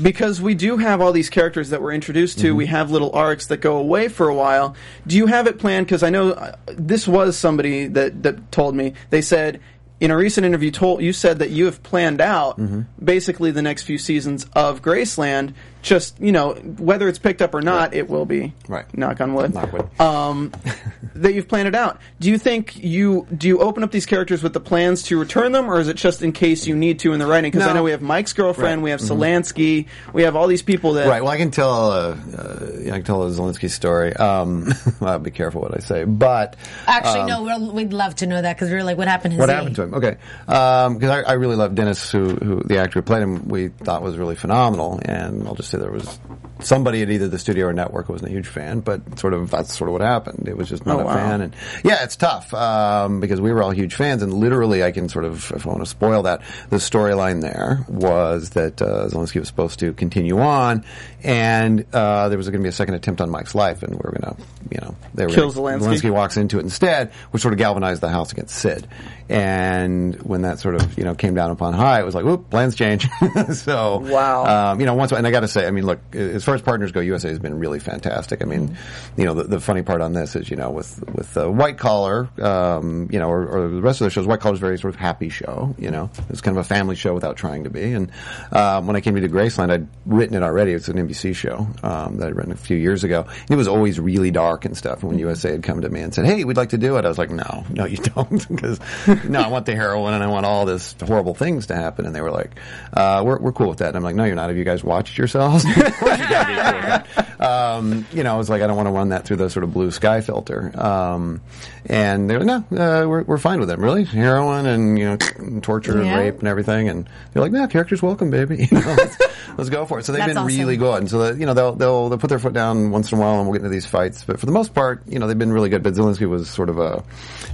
because 0.01 0.41
we 0.41 0.55
do 0.55 0.77
have 0.79 1.01
all 1.01 1.13
these 1.13 1.31
characters 1.31 1.71
that 1.71 1.83
we're 1.83 1.93
introduced 1.93 2.39
to. 2.41 2.55
We 2.55 2.67
have 2.67 2.91
little 2.91 3.11
arcs 3.13 3.47
that 3.49 3.59
go 3.59 3.77
away 3.77 4.09
for 4.09 4.29
a 4.29 4.35
while. 4.35 4.75
Do 5.07 5.17
you 5.17 5.27
have 5.27 5.47
it 5.47 5.59
planned? 5.59 5.87
Because 5.87 6.03
I 6.03 6.11
know 6.11 6.31
uh, 6.33 6.57
this 6.67 7.09
was 7.09 7.37
somebody 7.37 7.87
that 7.89 8.23
that 8.23 8.53
told 8.53 8.75
me. 8.75 8.95
They 9.11 9.23
said. 9.23 9.61
In 9.99 10.11
a 10.11 10.17
recent 10.17 10.45
interview, 10.45 10.71
told 10.71 11.01
you 11.01 11.13
said 11.15 11.39
that 11.39 11.49
you 11.51 11.65
have 11.65 11.83
planned 11.83 12.21
out 12.21 12.61
basically 13.03 13.51
the 13.51 13.63
next 13.63 13.85
few 13.85 13.97
seasons 13.99 14.47
of 14.55 14.83
Graceland. 14.83 15.55
Just 15.81 16.21
you 16.21 16.33
know, 16.33 16.55
whether 16.55 17.07
it's 17.09 17.21
picked 17.21 17.41
up 17.41 17.55
or 17.55 17.63
not, 17.63 17.95
it 17.95 18.09
will 18.11 18.27
be. 18.27 18.53
Right. 18.67 18.85
Knock 18.97 19.21
on 19.21 19.35
wood. 19.35 19.55
Knock 19.55 19.73
wood. 19.73 20.01
Um, 20.01 20.53
that 21.15 21.33
you've 21.33 21.47
planned 21.47 21.69
it 21.69 21.77
out. 21.77 22.01
Do 22.19 22.29
you 22.29 22.39
think 22.39 22.77
you 22.77 23.25
do 23.35 23.47
you 23.47 23.61
open 23.61 23.85
up 23.85 23.93
these 23.93 24.05
characters 24.05 24.43
with 24.43 24.53
the 24.53 24.59
plans 24.61 25.05
to 25.05 25.19
return 25.19 25.53
them, 25.53 25.71
or 25.71 25.79
is 25.79 25.87
it 25.87 25.97
just 25.97 26.23
in 26.23 26.33
case 26.33 26.67
you 26.67 26.75
need 26.75 26.99
to 27.01 27.13
in 27.13 27.21
the 27.21 27.27
writing? 27.27 27.53
Because 27.53 27.69
I 27.69 27.73
know 27.73 27.85
we 27.85 27.93
have 27.93 28.03
Mike's 28.03 28.33
girlfriend, 28.33 28.79
Right. 28.83 28.85
we 28.85 28.91
have 28.91 29.01
Zelensky, 29.01 29.87
we 30.13 30.25
have 30.25 30.35
all 30.35 30.49
these 30.49 30.63
people 30.63 30.95
that. 30.95 31.07
Right. 31.07 31.23
Well, 31.23 31.31
I 31.31 31.37
can 31.37 31.53
tell. 31.53 31.93
Uh, 31.93 32.17
uh, 32.37 32.71
I 32.87 32.91
can 32.91 33.05
tell 33.05 33.23
a 33.23 33.31
Zelensky 33.31 33.71
story. 33.71 34.13
Um, 34.15 34.73
well, 35.01 35.11
I'll 35.13 35.19
be 35.21 35.31
careful 35.31 35.63
what 35.63 35.75
I 35.77 35.79
say, 35.81 36.03
but 36.05 36.57
Actually, 36.89 37.27
no, 37.27 37.43
we'll, 37.45 37.71
we'd 37.73 37.93
love 37.93 38.17
to 38.17 38.27
know 38.27 38.43
that 38.43 38.57
because 38.57 38.71
we 38.71 38.77
are 38.77 38.83
like, 38.85 38.99
what 38.99 39.07
happened 39.07 39.35
to 39.35 39.39
What 39.39 39.49
Z? 39.51 39.55
happened 39.55 39.77
to 39.77 39.86
him? 39.89 39.95
Okay, 39.95 40.17
because 40.47 41.11
I, 41.11 41.23
I 41.23 41.33
really 41.35 41.57
love 41.57 41.75
Dennis, 41.75 42.11
who, 42.11 42.31
who 42.35 42.63
the 42.63 42.79
actor 42.79 43.01
who 43.01 43.03
played 43.03 43.23
him, 43.23 43.49
we 43.49 43.69
thought 43.69 44.03
was 44.03 44.17
really 44.19 44.37
phenomenal. 44.37 45.01
And 45.05 45.47
I'll 45.47 45.55
just 45.55 45.71
say 45.71 45.79
there 45.79 45.91
was 45.91 46.19
somebody 46.61 47.03
at 47.03 47.11
either 47.11 47.29
the 47.29 47.39
studio 47.39 47.67
or 47.67 47.73
network 47.75 48.07
who 48.07 48.15
wasn't 48.15 48.31
a 48.31 48.33
huge 48.33 48.47
fan, 48.49 48.81
but 48.81 49.19
sort 49.19 49.35
of 49.35 49.51
that's 49.51 49.77
sort 49.77 49.89
of 49.89 49.93
what 49.93 50.01
happened. 50.03 50.49
It 50.49 50.57
was 50.57 50.69
just 50.69 50.87
not 50.87 50.97
Oh, 50.97 51.01
a 51.01 51.05
wow. 51.05 51.15
fan, 51.15 51.41
and 51.43 51.55
yeah, 51.85 52.03
it's 52.03 52.17
tough 52.17 52.53
um, 52.55 53.21
because 53.21 53.41
we 53.41 53.53
were 53.53 53.63
all 53.63 53.73
huge 53.73 53.95
fans, 53.95 54.23
and 54.23 54.33
literally, 54.33 54.83
I 54.83 54.91
can 54.93 55.09
sort 55.11 55.25
of, 55.27 55.51
if 55.53 55.67
I 55.67 55.71
want 55.71 55.83
to 55.83 55.87
spoil 55.87 56.23
that, 56.23 56.41
the 56.71 56.77
storyline 56.77 57.43
there 57.43 57.85
was 57.89 58.51
that 58.51 58.81
uh, 58.81 59.07
Zelensky 59.09 59.39
was 59.39 59.49
supposed 59.49 59.81
to 59.81 59.93
continue 59.93 60.39
on, 60.39 60.85
and 61.23 61.85
uh, 61.93 62.29
there 62.31 62.39
was 62.39 62.49
going 62.49 62.61
to 62.61 62.65
be 62.65 62.69
a 62.71 62.73
second 62.73 62.95
attempt 62.95 63.21
on 63.21 63.29
Mike's 63.31 63.55
life, 63.55 63.83
and 63.83 63.93
we 63.93 63.99
were 64.03 64.17
going 64.19 64.35
to, 64.35 64.43
you 64.71 64.81
know, 64.81 64.97
they 65.15 65.27
were 65.27 65.33
Kill 65.33 65.53
gonna- 65.53 65.77
Zelensky. 65.79 66.01
Zelensky 66.01 66.11
walks 66.11 66.37
into 66.39 66.59
it 66.59 66.63
instead, 66.63 67.11
which 67.33 67.43
sort 67.43 67.53
of 67.53 67.59
galvanized 67.59 68.01
the 68.01 68.09
house 68.09 68.33
against 68.33 68.55
Sid. 68.55 68.87
And 69.29 70.15
when 70.23 70.43
that 70.43 70.59
sort 70.61 70.77
of 70.77 70.97
you 70.99 71.05
know 71.05 71.15
came 71.15 71.35
down 71.35 71.51
upon 71.51 71.73
high, 71.73 72.01
it 72.01 72.05
was 72.05 72.15
like, 72.15 72.25
whoop, 72.25 72.49
plans 72.51 72.75
change. 72.77 73.09
so 73.53 73.99
Wow. 73.99 74.73
um, 74.73 74.81
you 74.81 74.87
know, 74.87 74.95
once 74.95 75.13
and 75.13 75.27
I 75.27 75.31
got 75.31 75.41
to 75.41 75.49
say, 75.49 75.67
I 75.67 75.71
mean, 75.71 75.85
look, 75.87 76.01
as 76.15 76.45
far 76.45 76.55
as 76.55 76.63
partners 76.63 76.93
go, 76.93 77.01
USA 77.01 77.29
has 77.29 77.39
been 77.39 77.59
really 77.59 77.81
fantastic. 77.81 78.43
I 78.43 78.45
mean, 78.47 78.77
you 79.17 79.25
know, 79.25 79.35
the, 79.35 79.45
the 79.45 79.61
funny 79.61 79.83
part 79.83 80.01
on 80.01 80.13
this 80.13 80.37
is, 80.37 80.49
you 80.51 80.57
know, 80.57 80.71
with 80.71 81.03
with 81.15 81.37
uh, 81.37 81.51
White 81.51 81.79
Collar, 81.79 82.29
um, 82.41 83.09
you 83.11 83.19
know, 83.19 83.29
or, 83.29 83.47
or 83.47 83.69
the 83.69 83.81
rest 83.83 84.01
of 84.01 84.05
the 84.07 84.11
shows, 84.11 84.27
White 84.27 84.41
Collar 84.41 84.55
is 84.55 84.61
very 84.61 84.79
sort 84.79 84.95
of 84.95 85.01
happy 85.01 85.29
show. 85.29 85.75
You 85.79 85.91
know, 85.91 86.11
it's 86.31 86.41
kind 86.41 86.57
of 86.57 86.65
a 86.65 86.69
family 86.69 86.95
show 86.97 87.15
without 87.15 87.37
trying 87.37 87.65
to 87.65 87.71
be. 87.71 87.93
And 87.93 88.11
um, 88.53 88.87
when 88.87 88.97
I 88.97 89.01
came 89.01 89.15
to 89.17 89.29
Graceland, 89.29 89.71
I'd 89.71 89.89
written 90.07 90.37
it 90.37 90.43
already. 90.43 90.73
It's 90.73 90.89
an 90.89 90.97
NBC 90.97 91.35
show 91.35 91.67
um, 91.83 92.19
that 92.19 92.29
I'd 92.29 92.37
written 92.37 92.53
a 92.53 92.57
few 92.57 92.77
years 92.77 93.03
ago. 93.05 93.23
And 93.29 93.51
it 93.51 93.57
was 93.57 93.69
always 93.69 93.99
really 93.99 94.31
dark 94.31 94.65
and 94.65 94.77
stuff. 94.77 95.01
And 95.03 95.11
when 95.11 95.19
USA 95.19 95.51
had 95.53 95.63
come 95.63 95.81
to 95.81 95.89
me 95.89 96.01
and 96.01 96.15
said, 96.15 96.27
"Hey, 96.27 96.45
we'd 96.45 96.57
like 96.57 96.71
to 96.71 96.79
do 96.79 96.97
it," 96.97 97.05
I 97.05 97.09
was 97.09 97.19
like, 97.19 97.31
"No, 97.31 97.65
no, 97.71 97.87
you 97.87 97.97
don't," 98.15 98.49
because 98.49 98.79
no, 99.25 99.41
I 99.41 99.49
want 99.49 99.67
the 99.67 99.75
heroin 99.75 100.15
and 100.15 100.23
I 100.23 100.27
want 100.27 100.47
all 100.47 100.65
this 100.67 100.95
horrible 101.05 101.35
things 101.35 101.67
to 101.67 101.75
happen. 101.77 102.07
And 102.07 102.15
they 102.15 102.21
were 102.21 102.31
like, 102.31 102.51
uh, 102.93 103.23
we're, 103.25 103.39
we're 103.39 103.53
cool 103.53 103.69
with 103.69 103.79
that. 103.79 103.89
And 103.89 103.97
I'm 103.97 104.03
like, 104.03 104.15
no, 104.17 104.25
you're 104.25 104.35
not. 104.37 104.49
Have 104.49 104.57
you 104.59 104.65
guys 104.65 104.83
watched 104.85 105.19
yourselves? 105.19 105.65
of 105.77 105.97
course 105.97 106.19
you 106.19 106.29
gotta 106.29 107.05
be 107.05 107.25
cool. 107.25 107.47
Um, 107.47 108.07
you 108.13 108.23
know, 108.23 108.35
I 108.35 108.37
was 108.37 108.49
like, 108.49 108.63
I 108.63 108.67
don't 108.67 108.77
want 108.77 108.87
to 108.89 108.93
run 108.93 109.11
that 109.11 109.25
through 109.25 109.37
the 109.37 109.51
sort 109.51 109.65
of 109.65 109.73
blue 109.73 109.91
sky 109.91 110.21
filter. 110.21 110.73
Um, 110.81 111.41
and 111.85 112.29
they're 112.29 112.41
like, 112.41 112.47
no, 112.71 112.77
uh, 112.79 113.07
we're, 113.07 113.23
we're 113.23 113.39
fine 113.39 113.61
with 113.61 113.71
it. 113.71 113.79
Really? 113.79 114.05
Heroin 114.05 114.67
and, 114.67 114.99
you 114.99 115.05
know, 115.05 115.19
and 115.37 115.63
torture 115.63 115.93
Yeah. 116.03 116.09
and 116.09 116.17
rape 116.19 116.39
and 116.41 116.49
everything. 116.49 116.89
And 116.89 117.09
they're 117.33 117.43
like, 117.43 117.53
no, 117.53 117.67
characters 117.67 118.03
welcome, 118.03 118.31
baby. 118.31 118.69
You 118.77 118.81
know, 118.81 118.95
let's, 118.99 119.17
let's 119.57 119.71
go 119.71 119.87
for 119.87 120.01
it. 120.01 120.05
So 120.05 120.13
they've 120.13 120.19
That's 120.21 120.31
been 120.31 120.39
awesome. 120.39 120.59
really 120.59 120.77
good. 120.77 120.99
And 120.99 121.11
so 121.11 121.19
that, 121.21 121.39
you 121.39 121.47
know, 121.47 121.55
they'll, 121.55 121.73
they'll, 121.75 122.09
they'll 122.09 122.19
put 122.19 122.29
their 122.31 122.39
foot 122.41 122.53
down 122.53 122.91
once 122.91 123.13
in 123.13 123.19
a 123.19 123.21
while 123.21 123.37
and 123.37 123.45
we'll 123.45 123.53
get 123.53 123.65
into 123.65 123.71
these 123.71 123.87
fights. 123.87 124.25
But 124.25 124.41
for 124.41 124.47
the 124.47 124.53
most 124.53 124.75
part, 124.75 125.03
you 125.07 125.19
know, 125.19 125.27
they've 125.29 125.39
been 125.39 125.53
really 125.53 125.69
good. 125.69 125.83
But 125.83 125.95
Zelensky 125.95 126.29
was 126.29 126.49
sort 126.51 126.69
of 126.69 126.79
a, 126.79 127.05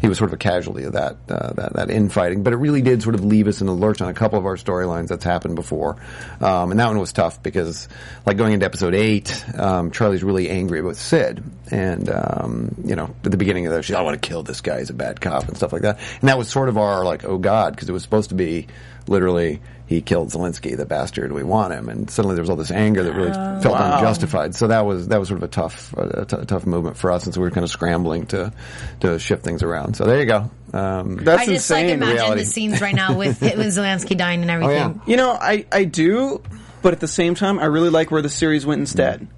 he 0.00 0.08
was 0.08 0.16
sort 0.18 0.30
of 0.30 0.34
a 0.34 0.38
casualty 0.38 0.84
of 0.84 0.94
that, 0.94 1.16
uh, 1.28 1.51
that, 1.56 1.74
that 1.74 1.90
infighting. 1.90 2.42
But 2.42 2.52
it 2.52 2.56
really 2.56 2.82
did 2.82 3.02
sort 3.02 3.14
of 3.14 3.24
leave 3.24 3.48
us 3.48 3.60
in 3.60 3.66
the 3.66 3.72
lurch 3.72 4.00
on 4.00 4.08
a 4.08 4.14
couple 4.14 4.38
of 4.38 4.46
our 4.46 4.56
storylines 4.56 5.08
that's 5.08 5.24
happened 5.24 5.56
before. 5.56 5.96
Um, 6.40 6.70
and 6.70 6.80
that 6.80 6.88
one 6.88 6.98
was 6.98 7.12
tough 7.12 7.42
because 7.42 7.88
like 8.26 8.36
going 8.36 8.52
into 8.52 8.66
episode 8.66 8.94
eight, 8.94 9.44
um, 9.58 9.90
Charlie's 9.90 10.22
really 10.22 10.50
angry 10.50 10.82
with 10.82 10.98
Sid. 10.98 11.42
And, 11.70 12.10
um, 12.10 12.74
you 12.84 12.96
know, 12.96 13.14
at 13.24 13.30
the 13.30 13.36
beginning 13.36 13.66
of 13.66 13.72
the 13.72 13.82
show, 13.82 13.96
I 13.96 14.02
want 14.02 14.20
to 14.20 14.28
kill 14.28 14.42
this 14.42 14.60
guy. 14.60 14.78
He's 14.78 14.90
a 14.90 14.94
bad 14.94 15.20
cop 15.20 15.48
and 15.48 15.56
stuff 15.56 15.72
like 15.72 15.82
that. 15.82 15.98
And 16.20 16.28
that 16.28 16.38
was 16.38 16.48
sort 16.48 16.68
of 16.68 16.76
our 16.76 17.04
like, 17.04 17.24
oh 17.24 17.38
God, 17.38 17.74
because 17.74 17.88
it 17.88 17.92
was 17.92 18.02
supposed 18.02 18.28
to 18.30 18.34
be 18.34 18.66
literally 19.06 19.60
he 19.92 20.00
killed 20.00 20.30
Zelensky, 20.30 20.76
the 20.76 20.86
bastard. 20.86 21.32
We 21.32 21.42
want 21.42 21.72
him, 21.72 21.88
and 21.88 22.10
suddenly 22.10 22.34
there 22.34 22.42
was 22.42 22.50
all 22.50 22.56
this 22.56 22.70
anger 22.70 23.02
that 23.02 23.12
really 23.12 23.32
felt 23.32 23.78
unjustified. 23.78 24.54
So 24.54 24.68
that 24.68 24.86
was 24.86 25.08
that 25.08 25.18
was 25.20 25.28
sort 25.28 25.38
of 25.38 25.44
a 25.44 25.48
tough 25.48 25.92
a, 25.96 26.24
t- 26.24 26.44
tough 26.46 26.66
movement 26.66 26.96
for 26.96 27.10
us, 27.10 27.24
and 27.24 27.34
so 27.34 27.40
we 27.40 27.46
were 27.46 27.50
kind 27.50 27.64
of 27.64 27.70
scrambling 27.70 28.26
to 28.28 28.52
to 29.00 29.18
shift 29.18 29.44
things 29.44 29.62
around. 29.62 29.94
So 29.94 30.04
there 30.04 30.20
you 30.20 30.26
go. 30.26 30.50
Um, 30.72 31.16
That's 31.16 31.42
I 31.42 31.46
just 31.46 31.70
like 31.70 31.86
imagine 31.86 32.14
reality. 32.14 32.40
the 32.40 32.46
scenes 32.46 32.80
right 32.80 32.94
now 32.94 33.16
with 33.16 33.40
with 33.40 33.58
Zelensky 33.58 34.16
dying 34.16 34.42
and 34.42 34.50
everything. 34.50 34.76
yeah. 34.76 34.94
You 35.06 35.16
know, 35.16 35.32
I, 35.32 35.66
I 35.70 35.84
do, 35.84 36.42
but 36.80 36.92
at 36.92 37.00
the 37.00 37.08
same 37.08 37.34
time, 37.34 37.58
I 37.58 37.66
really 37.66 37.90
like 37.90 38.10
where 38.10 38.22
the 38.22 38.30
series 38.30 38.64
went 38.64 38.80
instead. 38.80 39.28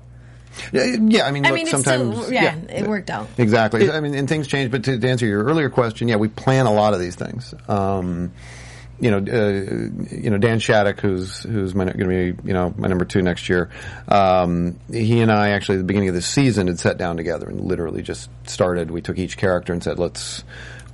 yeah, 0.73 0.97
yeah, 1.01 1.27
I 1.27 1.33
mean, 1.33 1.45
I 1.45 1.49
look, 1.49 1.57
mean, 1.57 1.67
sometimes 1.67 2.17
still 2.17 2.33
yeah, 2.33 2.55
it 2.55 2.87
worked 2.87 3.11
out. 3.11 3.29
Exactly. 3.39 3.91
I 3.91 4.01
mean, 4.01 4.15
and 4.15 4.29
things 4.29 4.47
change. 4.47 4.71
But 4.71 4.85
to, 4.85 4.99
to 5.01 5.09
answer 5.09 5.27
your 5.27 5.43
earlier 5.43 5.69
question, 5.69 6.07
yeah, 6.07 6.17
we 6.17 6.29
plan 6.29 6.67
a 6.67 6.73
lot 6.73 6.95
of 6.95 7.01
these 7.01 7.17
things. 7.17 7.53
Um, 7.67 8.33
you 9.01 9.11
know, 9.11 9.19
uh, 9.19 10.11
you 10.15 10.31
know, 10.31 10.39
Dan 10.39 10.59
Shattuck, 10.61 11.01
who's 11.01 11.43
who's 11.43 11.73
going 11.73 11.89
to 11.89 12.07
be 12.07 12.49
you 12.49 12.55
know 12.55 12.73
my 12.77 12.89
number 12.89 13.05
two 13.05 13.23
next 13.23 13.49
year. 13.49 13.71
Um, 14.09 14.79
he 14.91 15.21
and 15.21 15.31
I 15.33 15.51
actually 15.51 15.77
at 15.77 15.79
the 15.79 15.85
beginning 15.85 16.09
of 16.11 16.15
the 16.15 16.23
season 16.23 16.69
had 16.69 16.79
sat 16.79 16.97
down 16.99 17.17
together 17.17 17.49
and 17.49 17.61
literally 17.61 18.03
just 18.03 18.31
started. 18.49 18.91
We 18.91 19.01
took 19.03 19.19
each 19.19 19.37
character 19.37 19.73
and 19.73 19.83
said, 19.83 19.99
let's. 19.99 20.45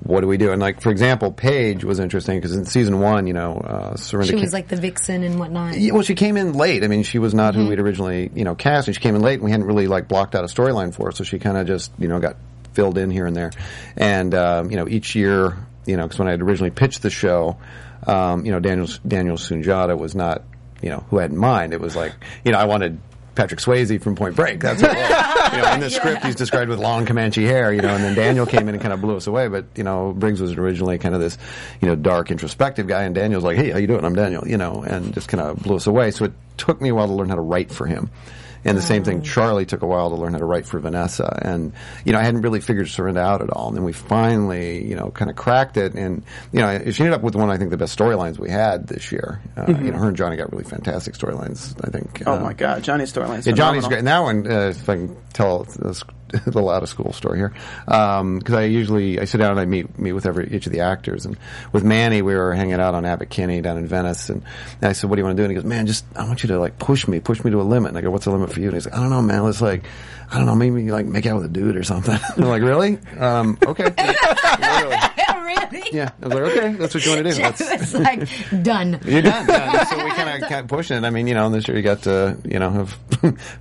What 0.02 0.22
do 0.22 0.28
we 0.28 0.38
do? 0.38 0.50
And 0.50 0.62
like, 0.62 0.80
for 0.80 0.88
example, 0.90 1.30
Paige 1.30 1.84
was 1.84 2.00
interesting 2.00 2.38
because 2.38 2.56
in 2.56 2.64
season 2.64 3.00
one, 3.00 3.26
you 3.26 3.34
know, 3.34 3.58
uh, 3.58 3.96
She 3.98 4.16
was 4.34 4.50
like 4.54 4.68
the 4.68 4.76
vixen 4.76 5.22
and 5.22 5.38
whatnot. 5.38 5.76
yeah, 5.78 5.92
well, 5.92 6.00
she 6.02 6.14
came 6.14 6.38
in 6.38 6.54
late. 6.54 6.82
I 6.84 6.86
mean, 6.88 7.02
she 7.02 7.18
was 7.18 7.34
not 7.34 7.54
who 7.54 7.60
Mm-hmm. 7.60 7.68
we'd 7.68 7.80
originally, 7.80 8.30
you 8.34 8.44
know, 8.44 8.54
cast, 8.54 8.88
and 8.88 8.94
she 8.96 9.02
came 9.02 9.14
in 9.14 9.20
late, 9.20 9.34
and 9.34 9.42
we 9.42 9.50
hadn't 9.50 9.66
really 9.66 9.88
like 9.88 10.08
blocked 10.08 10.34
out 10.34 10.42
a 10.42 10.46
storyline 10.46 10.94
for 10.94 11.08
her, 11.08 11.12
so 11.12 11.22
she 11.22 11.38
kind 11.38 11.58
of 11.58 11.66
just, 11.66 11.92
you 11.98 12.08
know, 12.08 12.18
got 12.18 12.36
filled 12.72 12.96
in 12.96 13.10
here 13.10 13.26
and 13.26 13.36
there. 13.36 13.50
And 13.94 14.34
um, 14.34 14.70
you 14.70 14.78
know, 14.78 14.88
each 14.88 15.14
year, 15.14 15.58
you 15.84 15.98
know, 15.98 16.04
because 16.04 16.18
when 16.18 16.28
I 16.28 16.30
had 16.30 16.40
originally 16.40 16.70
pitched 16.70 17.02
the 17.02 17.10
show, 17.10 17.58
um, 18.06 18.44
you 18.44 18.52
know, 18.52 18.60
Daniel 18.60 18.88
Daniel 19.06 19.36
Sunjata 19.36 19.98
was 19.98 20.14
not, 20.14 20.42
you 20.82 20.90
know, 20.90 21.04
who 21.10 21.18
I 21.18 21.22
had 21.22 21.30
in 21.30 21.36
mind. 21.36 21.72
It 21.72 21.80
was 21.80 21.96
like, 21.96 22.14
you 22.44 22.52
know, 22.52 22.58
I 22.58 22.64
wanted. 22.64 23.00
Patrick 23.32 23.60
Swayze 23.60 24.02
from 24.02 24.16
Point 24.16 24.34
Break. 24.36 24.60
That's 24.60 24.82
what 24.82 24.92
you 24.92 25.62
know, 25.62 25.72
in 25.72 25.80
the 25.80 25.88
script, 25.90 26.24
he's 26.24 26.34
described 26.34 26.68
with 26.68 26.78
long 26.78 27.06
Comanche 27.06 27.44
hair. 27.44 27.72
You 27.72 27.80
know, 27.80 27.94
and 27.94 28.02
then 28.02 28.14
Daniel 28.14 28.44
came 28.44 28.68
in 28.68 28.74
and 28.74 28.82
kind 28.82 28.92
of 28.92 29.00
blew 29.00 29.16
us 29.16 29.28
away. 29.28 29.48
But 29.48 29.66
you 29.76 29.84
know, 29.84 30.12
Briggs 30.12 30.40
was 30.42 30.52
originally 30.54 30.98
kind 30.98 31.14
of 31.14 31.20
this, 31.20 31.38
you 31.80 31.88
know, 31.88 31.94
dark, 31.94 32.30
introspective 32.30 32.86
guy, 32.86 33.04
and 33.04 33.14
Daniel's 33.14 33.44
like, 33.44 33.56
"Hey, 33.56 33.70
how 33.70 33.78
you 33.78 33.86
doing? 33.86 34.04
I'm 34.04 34.16
Daniel." 34.16 34.46
You 34.46 34.58
know, 34.58 34.82
and 34.82 35.14
just 35.14 35.28
kind 35.28 35.40
of 35.40 35.62
blew 35.62 35.76
us 35.76 35.86
away. 35.86 36.10
So 36.10 36.26
it 36.26 36.32
took 36.58 36.82
me 36.82 36.90
a 36.90 36.94
while 36.94 37.06
to 37.06 37.14
learn 37.14 37.28
how 37.28 37.36
to 37.36 37.40
write 37.40 37.70
for 37.70 37.86
him. 37.86 38.10
And 38.64 38.76
the 38.76 38.82
same 38.82 39.04
thing, 39.04 39.22
Charlie 39.22 39.64
took 39.66 39.82
a 39.82 39.86
while 39.86 40.10
to 40.10 40.16
learn 40.16 40.32
how 40.32 40.38
to 40.38 40.44
write 40.44 40.66
for 40.66 40.78
Vanessa. 40.80 41.38
And, 41.42 41.72
you 42.04 42.12
know, 42.12 42.18
I 42.18 42.22
hadn't 42.22 42.42
really 42.42 42.60
figured 42.60 42.86
Serinda 42.86 43.18
out 43.18 43.40
at 43.40 43.50
all. 43.50 43.68
And 43.68 43.76
then 43.76 43.84
we 43.84 43.92
finally, 43.92 44.86
you 44.86 44.94
know, 44.96 45.10
kind 45.10 45.30
of 45.30 45.36
cracked 45.36 45.76
it. 45.76 45.94
And, 45.94 46.22
you 46.52 46.60
know, 46.60 46.78
she 46.90 47.02
ended 47.02 47.14
up 47.14 47.22
with 47.22 47.34
one, 47.34 47.50
I 47.50 47.56
think, 47.56 47.70
the 47.70 47.76
best 47.78 47.98
storylines 47.98 48.38
we 48.38 48.50
had 48.50 48.86
this 48.86 49.10
year. 49.12 49.40
Uh, 49.56 49.66
You 49.68 49.90
know, 49.92 49.98
her 49.98 50.08
and 50.08 50.16
Johnny 50.16 50.36
got 50.36 50.52
really 50.52 50.64
fantastic 50.64 51.14
storylines, 51.14 51.74
I 51.86 51.90
think. 51.90 52.22
Oh 52.26 52.34
Uh, 52.34 52.40
my 52.40 52.52
God, 52.52 52.82
Johnny's 52.82 53.12
storylines. 53.12 53.46
yeah, 53.46 53.52
Johnny's 53.54 53.86
great. 53.86 53.98
And 54.00 54.08
that 54.08 54.20
one, 54.20 54.46
uh, 54.50 54.68
if 54.68 54.88
I 54.88 54.96
can 54.96 55.16
tell 55.32 55.66
a 56.32 56.36
s- 56.36 56.46
a 56.46 56.50
little 56.50 56.70
out 56.70 56.82
of 56.82 56.88
school 56.88 57.12
story 57.12 57.38
here, 57.38 57.52
because 57.86 58.54
I 58.54 58.64
usually 58.64 59.20
I 59.20 59.24
sit 59.24 59.38
down 59.38 59.52
and 59.52 59.60
I 59.60 59.64
meet 59.66 59.98
meet 59.98 60.12
with 60.12 60.26
every 60.26 60.48
each 60.54 60.66
of 60.66 60.72
the 60.72 60.80
actors. 60.80 61.26
And 61.26 61.36
with 61.72 61.84
Manny, 61.84 62.22
we 62.22 62.34
were 62.34 62.52
hanging 62.54 62.74
out 62.74 62.94
on 62.94 63.04
Abbot 63.04 63.30
Kinney 63.30 63.60
down 63.60 63.76
in 63.78 63.86
Venice, 63.86 64.28
and, 64.30 64.42
and 64.80 64.88
I 64.90 64.92
said, 64.92 65.10
"What 65.10 65.16
do 65.16 65.20
you 65.20 65.24
want 65.24 65.36
to 65.36 65.40
do?" 65.42 65.44
And 65.44 65.50
he 65.52 65.54
goes, 65.54 65.64
"Man, 65.64 65.86
just 65.86 66.04
I 66.16 66.24
want 66.24 66.42
you 66.42 66.48
to 66.48 66.58
like 66.58 66.78
push 66.78 67.06
me, 67.08 67.20
push 67.20 67.42
me 67.44 67.50
to 67.50 67.60
a 67.60 67.62
limit." 67.64 67.90
And 67.90 67.98
I 67.98 68.00
go, 68.00 68.10
"What's 68.10 68.24
the 68.24 68.30
limit 68.32 68.52
for 68.52 68.60
you?" 68.60 68.66
And 68.66 68.74
he's 68.74 68.86
like, 68.86 68.94
"I 68.94 69.00
don't 69.00 69.10
know, 69.10 69.22
man. 69.22 69.42
Let's 69.44 69.60
like, 69.60 69.84
I 70.30 70.36
don't 70.36 70.46
know, 70.46 70.54
maybe 70.54 70.90
like 70.90 71.06
make 71.06 71.26
out 71.26 71.36
with 71.36 71.44
a 71.46 71.48
dude 71.48 71.76
or 71.76 71.82
something." 71.82 72.18
I'm 72.36 72.44
like, 72.44 72.62
"Really? 72.62 72.98
Um, 73.18 73.58
okay." 73.66 73.84
really? 74.60 75.90
yeah, 75.92 76.10
I 76.22 76.26
was 76.26 76.34
like, 76.34 76.42
"Okay, 76.56 76.72
that's 76.74 76.94
what 76.94 77.04
you 77.04 77.12
want 77.12 77.24
to 77.26 77.30
do." 77.32 77.36
That's, 77.42 77.60
it's 77.60 77.94
like 77.94 78.62
done. 78.62 79.00
you're 79.04 79.22
done. 79.22 79.46
done. 79.46 79.86
So 79.86 80.04
we 80.04 80.10
kind 80.10 80.42
of 80.42 80.48
kept 80.48 80.68
pushing 80.68 80.96
it. 80.96 81.04
I 81.04 81.10
mean, 81.10 81.26
you 81.26 81.34
know, 81.34 81.48
this 81.50 81.66
year 81.68 81.76
you 81.76 81.82
got 81.82 82.02
to, 82.02 82.36
you 82.44 82.58
know, 82.58 82.70
have 82.70 82.98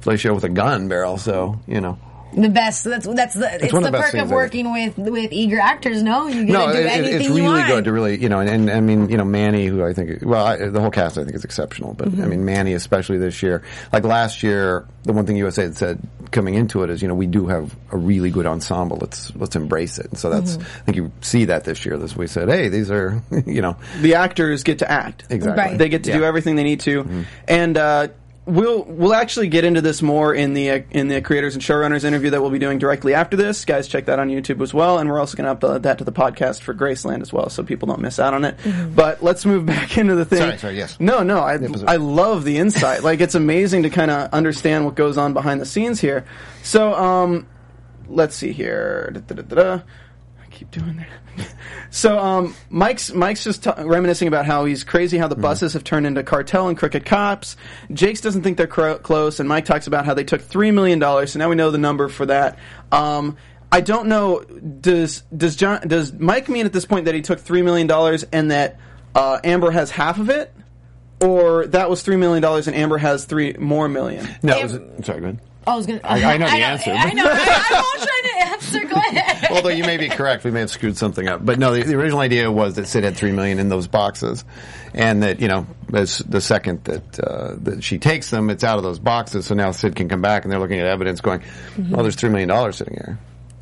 play 0.01 0.17
show 0.17 0.33
with 0.33 0.43
a 0.43 0.49
gun 0.49 0.87
barrel. 0.87 1.17
So, 1.17 1.59
you 1.67 1.81
know. 1.81 1.97
The 2.33 2.49
best. 2.49 2.83
That's 2.83 3.07
that's 3.07 3.33
the 3.33 3.63
it's 3.63 3.73
one 3.73 3.83
the, 3.83 3.91
the 3.91 3.97
best 3.97 4.11
perk 4.11 4.21
of 4.21 4.31
I 4.31 4.35
working 4.35 4.71
with 4.71 4.97
with 4.97 5.31
eager 5.31 5.59
actors. 5.59 6.03
No, 6.03 6.27
you 6.27 6.45
get 6.45 6.53
No, 6.53 6.67
to 6.67 6.73
do 6.73 6.79
it, 6.79 6.85
it- 6.85 6.91
anything 6.91 7.15
it's 7.15 7.25
you 7.25 7.33
really 7.35 7.47
want. 7.47 7.67
good 7.67 7.83
to 7.85 7.91
really, 7.91 8.21
you 8.21 8.29
know, 8.29 8.39
and, 8.39 8.49
and 8.49 8.69
I 8.69 8.81
mean, 8.81 9.09
you 9.09 9.17
know, 9.17 9.25
Manny, 9.25 9.65
who 9.65 9.83
I 9.83 9.93
think, 9.93 10.23
well, 10.23 10.45
I, 10.45 10.69
the 10.69 10.79
whole 10.79 10.91
cast 10.91 11.17
I 11.17 11.23
think 11.23 11.35
is 11.35 11.43
exceptional, 11.43 11.93
but 11.93 12.07
I 12.07 12.11
mm-hmm. 12.11 12.29
mean, 12.29 12.45
Manny 12.45 12.73
especially 12.73 13.17
this 13.17 13.41
year. 13.41 13.63
Like 13.91 14.03
last 14.03 14.43
year, 14.43 14.87
the 15.03 15.13
one 15.13 15.25
thing 15.25 15.37
USA 15.37 15.63
had 15.63 15.75
said 15.75 15.99
coming 16.31 16.53
into 16.53 16.83
it 16.83 16.89
is, 16.89 17.01
you 17.01 17.07
know, 17.07 17.15
we 17.15 17.25
do 17.25 17.47
have 17.47 17.75
a 17.91 17.97
really 17.97 18.29
good 18.29 18.45
ensemble. 18.45 18.97
Let's 18.99 19.35
let's 19.35 19.55
embrace 19.55 19.97
it. 19.97 20.07
And 20.07 20.17
so 20.17 20.29
that's, 20.29 20.57
mm-hmm. 20.57 20.81
I 20.81 20.85
think 20.85 20.97
you 20.97 21.11
see 21.21 21.45
that 21.45 21.63
this 21.63 21.85
year. 21.85 21.97
This 21.97 22.15
we 22.15 22.27
said, 22.27 22.49
hey, 22.49 22.69
these 22.69 22.91
are, 22.91 23.21
you 23.45 23.61
know, 23.61 23.77
the 24.01 24.15
actors 24.15 24.63
get 24.63 24.79
to 24.79 24.91
act. 24.91 25.25
exactly. 25.29 25.63
Right. 25.63 25.77
They 25.77 25.89
get 25.89 26.03
to 26.03 26.13
do 26.13 26.23
everything 26.23 26.55
they 26.55 26.63
need 26.63 26.81
to, 26.81 27.03
mm-hmm. 27.03 27.21
and 27.47 27.77
uh, 27.77 28.07
we'll 28.49 28.83
we'll 28.83 29.13
actually 29.13 29.47
get 29.47 29.63
into 29.63 29.81
this 29.81 30.01
more 30.01 30.33
in 30.33 30.53
the 30.53 30.71
uh, 30.71 30.81
in 30.91 31.07
the 31.07 31.21
creators 31.21 31.53
and 31.53 31.63
showrunners 31.63 32.03
interview 32.03 32.31
that 32.31 32.41
we'll 32.41 32.49
be 32.49 32.59
doing 32.59 32.79
directly 32.79 33.13
after 33.13 33.37
this. 33.37 33.63
Guys, 33.65 33.87
check 33.87 34.05
that 34.05 34.19
on 34.19 34.29
YouTube 34.29 34.61
as 34.61 34.73
well, 34.73 34.97
and 34.97 35.09
we're 35.09 35.19
also 35.19 35.37
going 35.37 35.47
to 35.47 35.67
upload 35.67 35.83
that 35.83 35.99
to 35.99 36.03
the 36.03 36.11
podcast 36.11 36.61
for 36.61 36.73
Graceland 36.73 37.21
as 37.21 37.31
well, 37.31 37.49
so 37.49 37.63
people 37.63 37.87
don't 37.87 38.01
miss 38.01 38.19
out 38.19 38.33
on 38.33 38.45
it. 38.45 38.57
But 38.95 39.23
let's 39.23 39.45
move 39.45 39.65
back 39.67 39.97
into 39.97 40.15
the 40.15 40.25
thing. 40.25 40.39
Sorry, 40.39 40.57
sorry, 40.57 40.77
yes. 40.77 40.99
No, 40.99 41.23
no, 41.23 41.39
I. 41.39 41.59
I 41.87 41.97
love 41.97 42.43
the 42.43 42.57
insight. 42.57 43.03
like 43.03 43.21
it's 43.21 43.35
amazing 43.35 43.83
to 43.83 43.89
kind 43.89 44.11
of 44.11 44.33
understand 44.33 44.85
what 44.85 44.95
goes 44.95 45.17
on 45.17 45.33
behind 45.33 45.61
the 45.61 45.65
scenes 45.65 45.99
here. 45.99 46.25
So, 46.63 46.93
um, 46.93 47.47
let's 48.07 48.35
see 48.35 48.51
here. 48.51 49.11
Da-da-da-da-da. 49.13 49.83
I 50.41 50.49
keep 50.49 50.71
doing 50.71 50.97
that. 50.97 51.07
So 51.91 52.19
um, 52.19 52.55
Mike's 52.69 53.11
Mike's 53.11 53.43
just 53.43 53.63
t- 53.63 53.71
reminiscing 53.77 54.27
about 54.27 54.45
how 54.45 54.65
he's 54.65 54.83
crazy 54.83 55.17
how 55.17 55.27
the 55.27 55.35
buses 55.35 55.73
have 55.73 55.83
turned 55.83 56.05
into 56.05 56.23
cartel 56.23 56.67
and 56.67 56.77
crooked 56.77 57.05
cops. 57.05 57.57
Jakes 57.91 58.21
doesn't 58.21 58.43
think 58.43 58.57
they're 58.57 58.67
cro- 58.67 58.99
close, 58.99 59.39
and 59.39 59.49
Mike 59.49 59.65
talks 59.65 59.87
about 59.87 60.05
how 60.05 60.13
they 60.13 60.23
took 60.23 60.41
three 60.41 60.71
million 60.71 60.99
dollars. 60.99 61.33
So 61.33 61.39
now 61.39 61.49
we 61.49 61.55
know 61.55 61.71
the 61.71 61.77
number 61.77 62.07
for 62.07 62.25
that. 62.27 62.59
Um, 62.91 63.37
I 63.71 63.81
don't 63.81 64.07
know. 64.07 64.41
Does 64.41 65.23
does 65.35 65.55
John 65.55 65.87
does 65.87 66.13
Mike 66.13 66.49
mean 66.49 66.65
at 66.65 66.73
this 66.73 66.85
point 66.85 67.05
that 67.05 67.15
he 67.15 67.21
took 67.21 67.39
three 67.39 67.61
million 67.61 67.87
dollars 67.87 68.23
and 68.31 68.51
that 68.51 68.79
uh, 69.15 69.39
Amber 69.43 69.71
has 69.71 69.89
half 69.91 70.19
of 70.19 70.29
it, 70.29 70.53
or 71.21 71.67
that 71.67 71.89
was 71.89 72.01
three 72.01 72.15
million 72.15 72.41
dollars 72.41 72.67
and 72.67 72.75
Amber 72.75 72.97
has 72.97 73.25
three 73.25 73.53
more 73.53 73.87
million? 73.89 74.27
No, 74.43 74.57
it 74.57 74.63
was, 74.63 74.73
I'm 74.75 75.03
sorry, 75.03 75.21
go 75.21 75.27
ahead. 75.27 75.39
I 75.67 75.75
was 75.75 75.85
gonna. 75.85 76.01
I- 76.03 76.23
I 76.23 76.37
know 76.37 76.47
the 76.47 76.53
answer. 76.65 76.91
I 76.91 77.13
know. 77.13 77.25
I, 77.25 77.65
I'm 77.69 77.75
all 77.77 78.05
trying 78.05 78.23
to 78.23 78.51
answer. 78.53 78.79
Go 78.87 78.95
ahead. 78.95 79.51
Although 79.51 79.69
you 79.69 79.83
may 79.83 79.97
be 79.97 80.09
correct, 80.09 80.43
we 80.43 80.51
may 80.51 80.61
have 80.61 80.69
screwed 80.71 80.97
something 80.97 81.27
up. 81.27 81.45
But 81.45 81.59
no, 81.59 81.73
the, 81.73 81.83
the 81.83 81.95
original 81.95 82.19
idea 82.21 82.51
was 82.51 82.75
that 82.75 82.87
Sid 82.87 83.03
had 83.03 83.15
three 83.17 83.31
million 83.31 83.59
in 83.59 83.69
those 83.69 83.87
boxes, 83.87 84.45
and 84.93 85.21
that 85.23 85.39
you 85.41 85.47
know, 85.47 85.67
as 85.93 86.19
the 86.19 86.41
second 86.41 86.83
that 86.85 87.19
uh, 87.19 87.55
that 87.63 87.83
she 87.83 87.97
takes 87.99 88.29
them, 88.29 88.49
it's 88.49 88.63
out 88.63 88.77
of 88.77 88.83
those 88.83 88.99
boxes. 88.99 89.45
So 89.45 89.55
now 89.55 89.71
Sid 89.71 89.95
can 89.95 90.09
come 90.09 90.21
back, 90.21 90.43
and 90.43 90.51
they're 90.51 90.59
looking 90.59 90.79
at 90.79 90.85
evidence, 90.87 91.21
going, 91.21 91.41
"Well, 91.77 92.03
there's 92.03 92.15
three 92.15 92.29
million 92.29 92.49
dollars 92.49 92.77
sitting 92.77 92.93
here." 92.95 93.19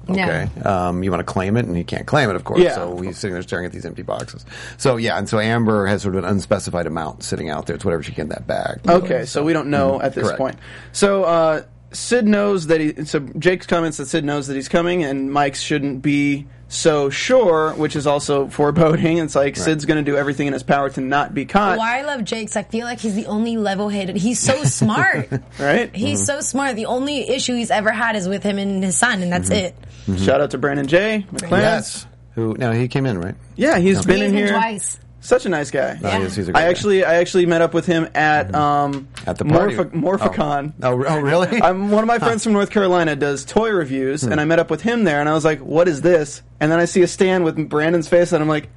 Yeah. 0.09 0.47
Okay, 0.53 0.61
um, 0.61 1.03
you 1.03 1.11
want 1.11 1.19
to 1.19 1.25
claim 1.29 1.57
it, 1.57 1.65
and 1.65 1.75
he 1.75 1.83
can't 1.83 2.07
claim 2.07 2.29
it, 2.29 2.37
of 2.37 2.45
course. 2.45 2.61
Yeah. 2.61 2.75
So 2.75 2.97
he's 3.01 3.17
sitting 3.17 3.33
there 3.33 3.41
staring 3.43 3.65
at 3.65 3.73
these 3.73 3.85
empty 3.85 4.03
boxes. 4.03 4.45
So 4.77 4.95
yeah, 4.95 5.17
and 5.17 5.27
so 5.27 5.37
Amber 5.37 5.85
has 5.85 6.01
sort 6.01 6.15
of 6.15 6.23
an 6.23 6.29
unspecified 6.29 6.87
amount 6.87 7.23
sitting 7.23 7.49
out 7.49 7.65
there. 7.65 7.75
It's 7.75 7.83
whatever 7.83 8.03
she 8.03 8.13
can 8.13 8.21
in 8.23 8.29
that 8.29 8.47
bag. 8.47 8.79
Okay, 8.87 9.25
so 9.25 9.43
we 9.43 9.51
don't 9.51 9.69
know 9.69 9.99
at 10.01 10.15
this 10.15 10.23
Correct. 10.23 10.37
point. 10.37 10.55
So 10.93 11.25
uh, 11.25 11.63
Sid 11.91 12.27
knows 12.27 12.67
that 12.67 12.81
he. 12.81 13.05
So 13.05 13.19
Jakes 13.19 13.65
comments 13.65 13.97
that 13.97 14.07
Sid 14.07 14.25
knows 14.25 14.47
that 14.47 14.55
he's 14.55 14.69
coming, 14.69 15.03
and 15.03 15.31
Mike's 15.31 15.61
shouldn't 15.61 16.01
be 16.01 16.47
so 16.67 17.09
sure, 17.09 17.73
which 17.73 17.95
is 17.95 18.05
also 18.07 18.47
foreboding. 18.49 19.17
It's 19.17 19.35
like 19.35 19.55
Sid's 19.55 19.85
going 19.85 20.03
to 20.03 20.11
do 20.11 20.17
everything 20.17 20.47
in 20.47 20.53
his 20.53 20.63
power 20.63 20.89
to 20.89 21.01
not 21.01 21.33
be 21.33 21.45
caught. 21.45 21.77
Why 21.77 21.99
I 21.99 22.01
love 22.03 22.23
Jakes, 22.23 22.55
I 22.55 22.63
feel 22.63 22.85
like 22.85 22.99
he's 22.99 23.15
the 23.15 23.25
only 23.27 23.57
level-headed. 23.57 24.17
He's 24.17 24.39
so 24.39 24.63
smart, 24.65 25.29
Right? 25.59 25.95
He's 25.95 26.19
mm-hmm. 26.19 26.25
so 26.25 26.41
smart. 26.41 26.75
The 26.75 26.87
only 26.87 27.29
issue 27.29 27.55
he's 27.55 27.71
ever 27.71 27.91
had 27.91 28.15
is 28.15 28.27
with 28.27 28.43
him 28.43 28.57
and 28.57 28.83
his 28.83 28.97
son, 28.97 29.23
and 29.23 29.31
that's 29.31 29.49
mm-hmm. 29.49 30.13
it. 30.13 30.19
Shout 30.19 30.41
out 30.41 30.51
to 30.51 30.57
Brandon 30.57 30.87
Jay 30.87 31.25
McLaren. 31.31 31.61
Yes. 31.61 32.07
Who? 32.35 32.55
No, 32.57 32.71
he 32.71 32.87
came 32.87 33.05
in 33.05 33.17
right. 33.19 33.35
Yeah, 33.55 33.79
he's 33.79 34.05
been 34.05 34.17
He's 34.17 34.25
in 34.25 34.35
been 34.35 34.45
here. 34.45 34.53
twice. 34.53 34.99
Such 35.27 35.45
a 35.45 35.49
nice 35.49 35.71
guy. 35.71 35.99
Oh, 36.01 36.09
he 36.09 36.23
is- 36.23 36.37
he's 36.37 36.47
a 36.47 36.53
great 36.53 36.61
I 36.61 36.63
guy. 36.63 36.69
actually, 36.69 37.03
I 37.03 37.15
actually 37.15 37.45
met 37.47 37.61
up 37.61 37.73
with 37.73 37.85
him 37.85 38.07
at 38.15 38.55
um, 38.55 39.09
At 39.25 39.37
the 39.37 39.43
party. 39.43 39.75
Morph- 39.75 39.91
Morphicon. 39.91 40.71
Oh, 40.81 40.93
oh, 40.93 41.05
oh 41.05 41.19
really? 41.19 41.61
I'm 41.61 41.91
one 41.91 42.01
of 42.01 42.07
my 42.07 42.17
friends 42.17 42.45
from 42.45 42.53
North 42.53 42.69
Carolina 42.69 43.13
does 43.17 43.43
toy 43.43 43.71
reviews, 43.71 44.23
and 44.23 44.39
I 44.39 44.45
met 44.45 44.57
up 44.59 44.69
with 44.71 44.79
him 44.79 45.03
there, 45.03 45.19
and 45.19 45.27
I 45.27 45.33
was 45.33 45.43
like, 45.43 45.59
"What 45.59 45.89
is 45.89 45.99
this?" 45.99 46.43
And 46.61 46.71
then 46.71 46.79
I 46.79 46.85
see 46.85 47.01
a 47.01 47.07
stand 47.07 47.43
with 47.43 47.67
Brandon's 47.67 48.07
face, 48.07 48.31
and 48.31 48.41
I'm 48.41 48.47
like, 48.47 48.69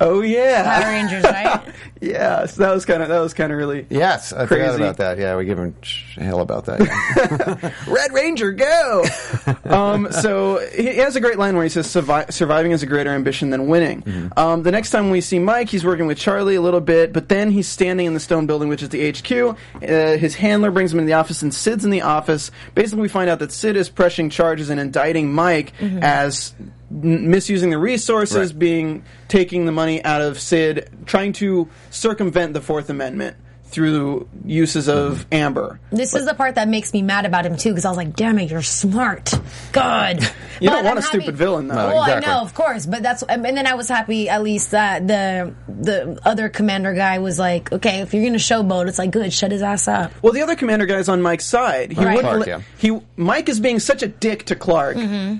"Oh 0.00 0.20
Power 0.20 0.24
yeah, 0.24 0.88
Rangers, 0.90 1.24
right? 1.24 1.60
yeah." 2.00 2.46
So 2.46 2.62
that 2.62 2.74
was 2.74 2.84
kind 2.84 3.02
of 3.02 3.08
that 3.08 3.18
was 3.20 3.34
kind 3.34 3.52
of 3.52 3.58
really 3.58 3.86
yes, 3.90 4.32
I 4.32 4.46
Crazy. 4.46 4.62
forgot 4.62 4.76
about 4.76 4.96
that. 4.98 5.18
Yeah, 5.18 5.36
we 5.36 5.44
give 5.44 5.58
him 5.58 5.74
hell 6.16 6.40
about 6.40 6.66
that. 6.66 6.80
Yeah. 6.80 7.72
Red 7.92 8.12
Ranger, 8.12 8.52
go! 8.52 9.04
um, 9.64 10.10
so 10.12 10.58
he 10.74 10.92
he 10.92 10.98
has 10.98 11.16
a 11.16 11.20
great 11.20 11.38
line 11.38 11.54
where 11.54 11.64
he 11.64 11.70
says, 11.70 11.86
Survi- 11.86 12.32
"Surviving 12.32 12.72
is 12.72 12.82
a 12.82 12.86
greater 12.86 13.10
ambition 13.10 13.50
than 13.50 13.68
winning." 13.68 14.02
Mm-hmm. 14.02 14.38
Um, 14.38 14.62
the 14.62 14.70
next 14.72 14.90
time 14.90 15.10
we 15.10 15.20
see 15.20 15.38
Mike, 15.38 15.68
he's 15.68 15.84
working 15.84 16.06
with 16.06 16.18
Charlie 16.18 16.54
a 16.54 16.60
little 16.62 16.80
bit, 16.80 17.12
but 17.12 17.28
then 17.28 17.50
he's 17.50 17.68
standing 17.68 18.06
in 18.06 18.14
the 18.14 18.20
stone 18.20 18.46
building, 18.46 18.68
which 18.68 18.82
is 18.82 18.88
the 18.90 19.10
HQ. 19.10 19.56
Uh, 19.82 20.16
his 20.16 20.34
handler 20.34 20.70
brings 20.70 20.92
him 20.92 20.98
into 21.00 21.08
the 21.08 21.14
office, 21.14 21.42
and 21.42 21.52
Sid's 21.52 21.84
in 21.84 21.90
the 21.90 22.02
office. 22.02 22.50
Basically, 22.74 23.02
we 23.02 23.08
find 23.08 23.30
out 23.30 23.38
that 23.40 23.52
Sid 23.52 23.76
is 23.76 23.88
pressing 23.88 24.30
charges 24.30 24.70
and 24.70 24.80
indicting 24.80 25.32
Mike 25.32 25.72
as 25.80 26.54
n- 26.90 27.30
misusing 27.30 27.70
the 27.70 27.78
resources, 27.78 28.52
Right. 28.52 28.58
being 28.58 29.02
taking 29.28 29.66
the 29.66 29.72
money 29.72 30.04
out 30.04 30.20
of 30.22 30.38
Sid, 30.40 30.88
trying 31.06 31.32
to 31.34 31.68
circumvent 31.90 32.54
the 32.54 32.60
Fourth 32.60 32.90
Amendment 32.90 33.36
through 33.70 34.26
uses 34.46 34.88
of 34.88 35.18
mm-hmm. 35.18 35.34
Amber. 35.34 35.78
This 35.92 36.14
is 36.14 36.24
the 36.24 36.32
part 36.32 36.54
that 36.54 36.68
makes 36.68 36.94
me 36.94 37.02
mad 37.02 37.26
about 37.26 37.44
him 37.44 37.58
too, 37.58 37.68
because 37.68 37.84
I 37.84 37.90
was 37.90 37.98
like, 37.98 38.16
"Damn 38.16 38.38
it, 38.38 38.50
you're 38.50 38.62
smart, 38.62 39.32
good." 39.72 40.26
You 40.60 40.70
don't 40.70 40.84
want 40.84 40.96
I'm 40.96 40.98
a 40.98 41.02
stupid 41.02 41.26
happy- 41.26 41.36
villain, 41.36 41.68
though. 41.68 41.76
No, 41.76 41.86
well, 41.86 42.02
exactly. 42.02 42.32
I 42.32 42.34
know, 42.34 42.42
of 42.42 42.52
course, 42.52 42.84
but 42.84 43.00
that's 43.00 43.22
and 43.22 43.44
then 43.44 43.64
I 43.64 43.74
was 43.74 43.88
happy 43.88 44.28
at 44.28 44.42
least 44.42 44.72
that 44.72 45.06
the 45.06 45.54
the 45.68 46.18
other 46.24 46.48
commander 46.48 46.94
guy 46.94 47.20
was 47.20 47.38
like, 47.38 47.70
"Okay, 47.70 48.00
if 48.00 48.12
you're 48.12 48.24
gonna 48.24 48.38
showboat, 48.38 48.88
it's 48.88 48.98
like 48.98 49.12
good, 49.12 49.32
shut 49.32 49.52
his 49.52 49.62
ass 49.62 49.86
up." 49.86 50.10
Well, 50.20 50.32
the 50.32 50.42
other 50.42 50.56
commander 50.56 50.84
guy's 50.86 51.08
on 51.08 51.22
Mike's 51.22 51.44
side. 51.46 51.92
He 51.92 51.98
Right. 52.04 52.16
wouldn't 52.16 52.22
Clark, 52.24 52.38
let- 52.40 52.48
yeah. 52.48 52.60
he 52.76 52.98
Mike 53.16 53.48
is 53.48 53.60
being 53.60 53.78
such 53.78 54.02
a 54.02 54.08
dick 54.08 54.46
to 54.46 54.56
Clark, 54.56 54.96
mm-hmm. 54.96 55.36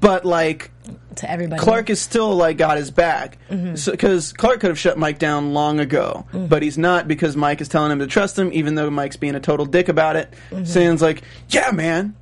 But 0.00 0.24
like 0.24 0.70
To 1.16 1.30
everybody, 1.30 1.60
Clark 1.60 1.90
is 1.90 2.00
still 2.00 2.34
like 2.34 2.56
got 2.58 2.76
his 2.76 2.90
back 2.90 3.38
mm-hmm. 3.48 3.90
because 3.90 4.32
Clark 4.32 4.60
could 4.60 4.70
have 4.70 4.78
shut 4.78 4.98
Mike 4.98 5.18
down 5.18 5.52
long 5.52 5.80
ago, 5.80 6.26
mm-hmm. 6.32 6.46
but 6.46 6.62
he's 6.62 6.78
not 6.78 7.08
because 7.08 7.36
Mike 7.36 7.60
is 7.60 7.68
telling 7.68 7.90
him 7.90 7.98
to 7.98 8.06
trust 8.06 8.38
him, 8.38 8.50
even 8.52 8.74
though 8.74 8.90
Mike's 8.90 9.16
being 9.16 9.34
a 9.34 9.40
total 9.40 9.66
dick 9.66 9.88
about 9.88 10.16
it. 10.16 10.32
Mm-hmm. 10.50 10.64
Saying's 10.64 11.02
like, 11.02 11.22
"Yeah, 11.48 11.70
man." 11.72 12.16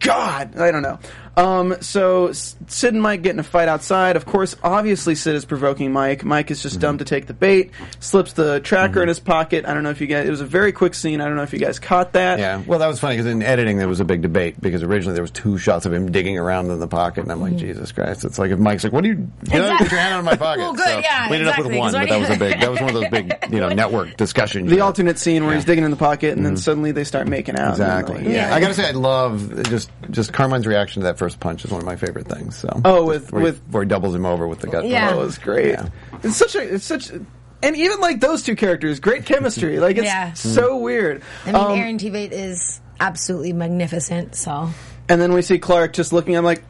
God, 0.00 0.56
I 0.56 0.70
don't 0.70 0.82
know. 0.82 0.98
Um, 1.36 1.76
so 1.80 2.32
Sid 2.32 2.94
and 2.94 3.02
Mike 3.02 3.22
get 3.22 3.32
in 3.32 3.38
a 3.38 3.44
fight 3.44 3.68
outside. 3.68 4.16
Of 4.16 4.24
course, 4.24 4.56
obviously 4.62 5.14
Sid 5.14 5.34
is 5.34 5.44
provoking 5.44 5.92
Mike. 5.92 6.24
Mike 6.24 6.50
is 6.50 6.62
just 6.62 6.76
mm-hmm. 6.76 6.82
dumb 6.82 6.98
to 6.98 7.04
take 7.04 7.26
the 7.26 7.34
bait. 7.34 7.72
Slips 8.00 8.32
the 8.32 8.60
tracker 8.60 9.00
in 9.00 9.02
mm-hmm. 9.02 9.08
his 9.08 9.20
pocket. 9.20 9.66
I 9.66 9.74
don't 9.74 9.82
know 9.82 9.90
if 9.90 10.00
you 10.00 10.06
guys. 10.06 10.26
It 10.26 10.30
was 10.30 10.40
a 10.40 10.46
very 10.46 10.72
quick 10.72 10.94
scene. 10.94 11.20
I 11.20 11.26
don't 11.26 11.36
know 11.36 11.42
if 11.42 11.52
you 11.52 11.58
guys 11.58 11.78
caught 11.78 12.14
that. 12.14 12.38
Yeah, 12.38 12.62
well, 12.66 12.78
that 12.78 12.86
was 12.86 13.00
funny 13.00 13.16
because 13.16 13.30
in 13.30 13.42
editing 13.42 13.76
there 13.76 13.88
was 13.88 14.00
a 14.00 14.04
big 14.04 14.22
debate 14.22 14.60
because 14.60 14.82
originally 14.82 15.14
there 15.14 15.22
was 15.22 15.30
two 15.30 15.58
shots 15.58 15.84
of 15.84 15.92
him 15.92 16.10
digging 16.10 16.38
around 16.38 16.70
in 16.70 16.80
the 16.80 16.88
pocket, 16.88 17.22
and 17.22 17.32
I'm 17.32 17.40
like, 17.40 17.52
mm-hmm. 17.52 17.58
Jesus 17.58 17.92
Christ! 17.92 18.24
It's 18.24 18.38
like 18.38 18.50
if 18.50 18.58
Mike's 18.58 18.84
like, 18.84 18.92
"What 18.94 19.02
do 19.02 19.10
you 19.10 19.30
get 19.44 19.60
out, 19.60 19.78
put 19.78 19.90
your 19.90 20.00
hand 20.00 20.14
out 20.14 20.18
of 20.20 20.24
my 20.24 20.36
pocket?" 20.36 20.60
Well, 20.62 20.72
good, 20.72 21.02
yeah, 21.02 21.28
we 21.28 21.36
ended 21.36 21.48
up 21.48 21.58
with 21.58 21.76
one, 21.76 21.92
but 21.92 22.08
that 22.08 22.20
was 22.20 22.30
a 22.30 22.38
big. 22.38 22.60
That 22.60 22.70
was 22.70 22.80
one 22.80 22.94
of 22.94 22.94
those 22.94 23.10
big, 23.10 23.34
you 23.50 23.60
know, 23.60 23.68
network 23.74 24.16
discussions. 24.16 24.70
The 24.70 24.80
alternate 24.80 25.18
scene 25.18 25.44
where 25.44 25.54
he's 25.54 25.66
digging 25.66 25.84
in 25.84 25.90
the 25.90 25.96
pocket, 25.98 26.36
and 26.36 26.46
then 26.46 26.56
suddenly 26.56 26.92
they 26.92 27.04
start 27.04 27.28
making 27.28 27.56
out. 27.56 27.72
Exactly. 27.72 28.18
And, 28.18 28.26
Yeah. 28.26 28.48
Yeah. 28.48 28.54
I 28.54 28.60
gotta 28.60 28.74
say, 28.74 28.88
I 28.88 28.92
love 28.92 29.64
just 29.64 29.90
just 30.10 30.32
Carmine's 30.32 30.66
reaction 30.66 31.02
to 31.02 31.04
that 31.04 31.18
first 31.18 31.25
punch 31.34 31.64
is 31.64 31.70
one 31.72 31.80
of 31.80 31.86
my 31.86 31.96
favorite 31.96 32.28
things. 32.28 32.56
So. 32.56 32.68
Oh, 32.84 33.04
with- 33.06 33.32
where 33.32 33.40
he, 33.40 33.44
with- 33.46 33.62
where 33.70 33.82
he 33.82 33.88
doubles 33.88 34.14
him 34.14 34.24
over 34.26 34.46
with 34.46 34.60
the 34.60 34.68
gut. 34.68 34.86
Yeah. 34.86 35.10
Oh, 35.12 35.20
it 35.20 35.24
was 35.24 35.38
great. 35.38 35.70
Yeah. 35.70 35.88
It's 36.22 36.36
such 36.36 36.54
a, 36.54 36.74
it's 36.74 36.84
such, 36.84 37.10
and 37.10 37.76
even 37.76 38.00
like 38.00 38.20
those 38.20 38.42
two 38.42 38.54
characters, 38.54 39.00
great 39.00 39.24
chemistry. 39.24 39.78
Like 39.80 39.96
it's 39.96 40.06
Yeah. 40.06 40.32
so 40.34 40.76
weird. 40.76 41.22
I 41.44 41.52
mean, 41.52 41.54
Um, 41.56 41.72
Aaron 41.78 41.98
Tveit 41.98 42.30
is 42.32 42.80
absolutely 43.00 43.52
magnificent. 43.52 44.34
So 44.36 44.68
and 45.08 45.20
then 45.20 45.32
we 45.32 45.42
see 45.42 45.58
Clark 45.58 45.92
just 45.94 46.12
looking. 46.12 46.36
I'm 46.36 46.44
like, 46.44 46.62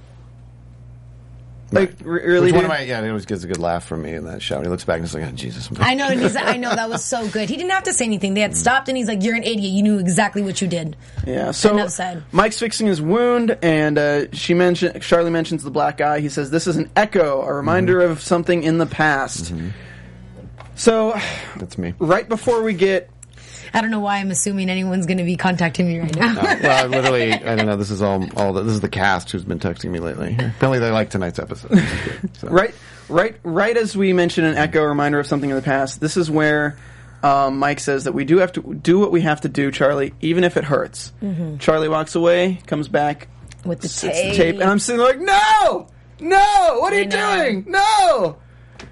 like 1.72 1.94
r- 2.04 2.12
really. 2.12 2.46
Which 2.46 2.54
one 2.54 2.64
of 2.64 2.68
my 2.68 2.80
yeah, 2.82 3.00
it 3.02 3.08
always 3.08 3.26
gets 3.26 3.42
a 3.44 3.46
good 3.46 3.58
laugh 3.58 3.84
from 3.84 4.02
me 4.02 4.12
in 4.14 4.24
that 4.26 4.40
shot. 4.40 4.62
He 4.62 4.68
looks 4.68 4.84
back 4.84 4.96
and 4.98 5.04
he's 5.04 5.14
like, 5.14 5.24
oh, 5.24 5.32
Jesus. 5.32 5.68
I 5.80 5.94
know, 5.94 6.06
and 6.08 6.20
he's, 6.20 6.36
I 6.36 6.56
know 6.56 6.74
that 6.74 6.88
was 6.88 7.04
so 7.04 7.28
good. 7.28 7.48
He 7.48 7.56
didn't 7.56 7.72
have 7.72 7.82
to 7.84 7.92
say 7.92 8.04
anything. 8.04 8.34
They 8.34 8.40
had 8.40 8.56
stopped, 8.56 8.88
and 8.88 8.96
he's 8.96 9.08
like, 9.08 9.22
"You're 9.22 9.34
an 9.36 9.42
idiot. 9.42 9.72
You 9.72 9.82
knew 9.82 9.98
exactly 9.98 10.42
what 10.42 10.60
you 10.62 10.68
did." 10.68 10.96
Yeah. 11.26 11.50
So 11.50 11.86
said. 11.88 12.22
Mike's 12.32 12.58
fixing 12.58 12.86
his 12.86 13.02
wound, 13.02 13.58
and 13.62 13.98
uh, 13.98 14.30
she 14.32 14.54
mentioned 14.54 15.02
Charlie 15.02 15.30
mentions 15.30 15.62
the 15.64 15.70
black 15.70 16.00
eye. 16.00 16.20
He 16.20 16.28
says 16.28 16.50
this 16.50 16.66
is 16.66 16.76
an 16.76 16.90
echo, 16.96 17.42
a 17.42 17.52
reminder 17.52 18.00
Mm-hmm. 18.00 18.12
of 18.12 18.20
something 18.22 18.62
in 18.62 18.78
the 18.78 18.86
past. 18.86 19.52
So, 20.74 21.18
That's 21.56 21.78
me. 21.78 21.94
right 21.98 22.28
before 22.28 22.62
we 22.62 22.74
get 22.74 23.08
I 23.76 23.82
don't 23.82 23.90
know 23.90 24.00
why 24.00 24.16
I'm 24.16 24.30
assuming 24.30 24.70
anyone's 24.70 25.04
going 25.04 25.18
to 25.18 25.24
be 25.24 25.36
contacting 25.36 25.86
me 25.86 25.98
right 25.98 26.16
now. 26.16 26.34
well, 26.34 26.84
I 26.84 26.86
literally, 26.88 27.32
I 27.34 27.56
don't 27.56 27.66
know. 27.66 27.76
This 27.76 27.90
is 27.90 28.00
all, 28.00 28.26
all. 28.34 28.54
The, 28.54 28.62
this 28.62 28.72
is 28.72 28.80
the 28.80 28.88
cast 28.88 29.30
who's 29.30 29.44
been 29.44 29.58
texting 29.58 29.90
me 29.90 29.98
lately. 30.00 30.32
Apparently, 30.32 30.78
they 30.78 30.90
like 30.90 31.10
tonight's 31.10 31.38
episode. 31.38 31.78
So. 32.38 32.48
right, 32.48 32.74
right, 33.10 33.36
right 33.42 33.76
as 33.76 33.94
we 33.96 34.12
mentioned 34.14 34.46
an 34.46 34.56
echo, 34.56 34.82
reminder 34.82 35.18
of 35.20 35.26
something 35.26 35.50
in 35.50 35.56
the 35.56 35.62
past. 35.62 36.00
This 36.00 36.16
is 36.16 36.30
where 36.30 36.76
um, 37.22 37.58
Mike 37.58 37.80
says 37.80 38.04
that 38.04 38.12
we 38.12 38.24
do 38.24 38.38
have 38.38 38.52
to 38.52 38.74
do 38.74 38.98
what 38.98 39.12
we 39.12 39.20
have 39.22 39.42
to 39.42 39.48
do, 39.48 39.70
Charlie, 39.70 40.14
even 40.22 40.42
if 40.42 40.56
it 40.56 40.64
hurts. 40.64 41.12
Charlie 41.58 41.88
walks 41.88 42.14
away, 42.14 42.60
comes 42.66 42.88
back, 42.88 43.28
With 43.64 43.80
the 43.82 43.88
sits 43.88 44.18
tape. 44.18 44.30
the 44.32 44.36
tape, 44.36 44.54
and 44.56 44.64
I'm 44.64 44.78
sitting 44.78 44.98
there 44.98 45.08
like, 45.08 45.20
no, 45.20 45.86
no, 46.20 46.78
what 46.80 46.92
are 46.92 46.96
I 46.96 47.00
you 47.00 47.06
know. 47.06 47.36
doing? 47.44 47.64
No, 47.68 48.36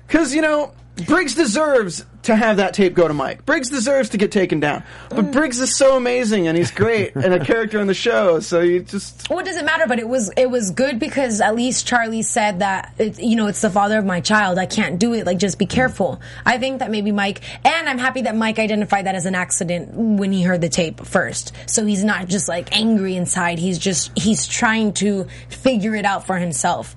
because 0.06 0.34
you 0.34 0.42
know 0.42 0.74
Briggs 1.06 1.34
deserves 1.34 2.04
to 2.22 2.36
have 2.36 2.58
that 2.58 2.72
tape 2.72 2.94
go 2.94 3.08
to 3.08 3.14
Mike. 3.14 3.44
Briggs 3.44 3.68
deserves 3.68 4.10
to 4.10 4.16
get 4.16 4.30
taken 4.30 4.60
down, 4.60 4.84
but 5.10 5.32
Briggs 5.32 5.58
is 5.58 5.76
so 5.76 5.96
amazing 5.96 6.46
and 6.46 6.56
he's 6.56 6.70
great 6.70 7.16
and 7.16 7.34
a 7.34 7.44
character 7.44 7.80
on 7.80 7.88
the 7.88 7.94
show. 7.94 8.38
So 8.40 8.60
you 8.60 8.80
just 8.80 9.28
Well, 9.28 9.40
it 9.40 9.44
doesn't 9.44 9.64
matter, 9.64 9.86
but 9.88 9.98
it 9.98 10.08
was 10.08 10.30
it 10.36 10.48
was 10.48 10.70
good 10.70 11.00
because 11.00 11.40
at 11.40 11.56
least 11.56 11.86
Charlie 11.86 12.22
said 12.22 12.60
that 12.60 12.94
it, 12.98 13.20
you 13.20 13.34
know 13.34 13.48
it's 13.48 13.60
the 13.60 13.70
father 13.70 13.98
of 13.98 14.04
my 14.04 14.20
child. 14.20 14.58
I 14.58 14.66
can't 14.66 14.98
do 14.98 15.14
it. 15.14 15.26
Like, 15.26 15.38
just 15.38 15.58
be 15.58 15.66
careful. 15.66 16.20
I 16.46 16.58
think 16.58 16.78
that 16.78 16.90
maybe 16.90 17.10
Mike, 17.10 17.40
and 17.66 17.88
I'm 17.88 17.98
happy 17.98 18.22
that 18.22 18.36
Mike 18.36 18.60
identified 18.60 19.06
that 19.06 19.16
as 19.16 19.26
an 19.26 19.34
accident 19.34 19.92
when 19.94 20.30
he 20.30 20.42
heard 20.42 20.60
the 20.60 20.68
tape 20.68 21.04
first. 21.04 21.52
So 21.66 21.84
he's 21.84 22.04
not 22.04 22.28
just 22.28 22.48
like 22.48 22.74
angry 22.76 23.16
inside. 23.16 23.58
He's 23.58 23.78
just 23.78 24.16
he's 24.16 24.46
trying 24.46 24.92
to 24.94 25.26
figure 25.48 25.96
it 25.96 26.04
out 26.04 26.26
for 26.26 26.36
himself. 26.36 26.94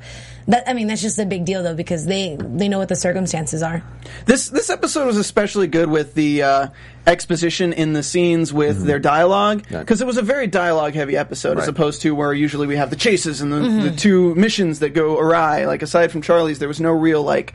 That 0.48 0.64
I 0.68 0.74
mean, 0.74 0.88
that's 0.88 1.02
just 1.02 1.20
a 1.20 1.26
big 1.26 1.44
deal 1.44 1.62
though 1.62 1.76
because 1.76 2.06
they 2.06 2.38
they 2.40 2.70
know 2.70 2.78
what 2.78 2.88
the 2.88 2.96
circumstances 2.96 3.62
are. 3.62 3.84
This 4.26 4.48
this 4.48 4.70
episode 4.70 5.06
was 5.06 5.18
especially 5.18 5.68
good 5.68 5.90
with 5.90 6.14
the 6.14 6.44
uh, 6.44 6.68
exposition 7.06 7.74
in 7.74 7.92
the 7.92 8.02
scenes 8.02 8.54
with 8.54 8.78
mm-hmm. 8.78 8.88
their 8.88 9.00
dialogue 9.00 9.66
because 9.70 10.02
it 10.02 10.08
was 10.08 10.18
a 10.18 10.22
very 10.22 10.48
dialogue 10.48 10.94
heavy 10.94 11.18
episode 11.18 11.58
as 11.58 11.68
opposed 11.68 12.02
to 12.04 12.16
where 12.16 12.34
usually 12.34 12.66
we 12.66 12.78
have 12.78 12.90
the 12.90 12.96
chases 12.96 13.42
and 13.42 13.52
the, 13.52 13.60
the 13.60 13.68
mm-hmm. 13.68 13.96
two 13.98 14.36
missions 14.36 14.80
that 14.80 14.90
go 14.90 15.20
awry. 15.20 15.66
Like 15.66 15.82
aside 15.82 16.12
from 16.12 16.22
Charlie's, 16.22 16.60
there 16.60 16.70
was 16.70 16.80
no 16.80 16.92
real 16.92 17.24
like 17.24 17.54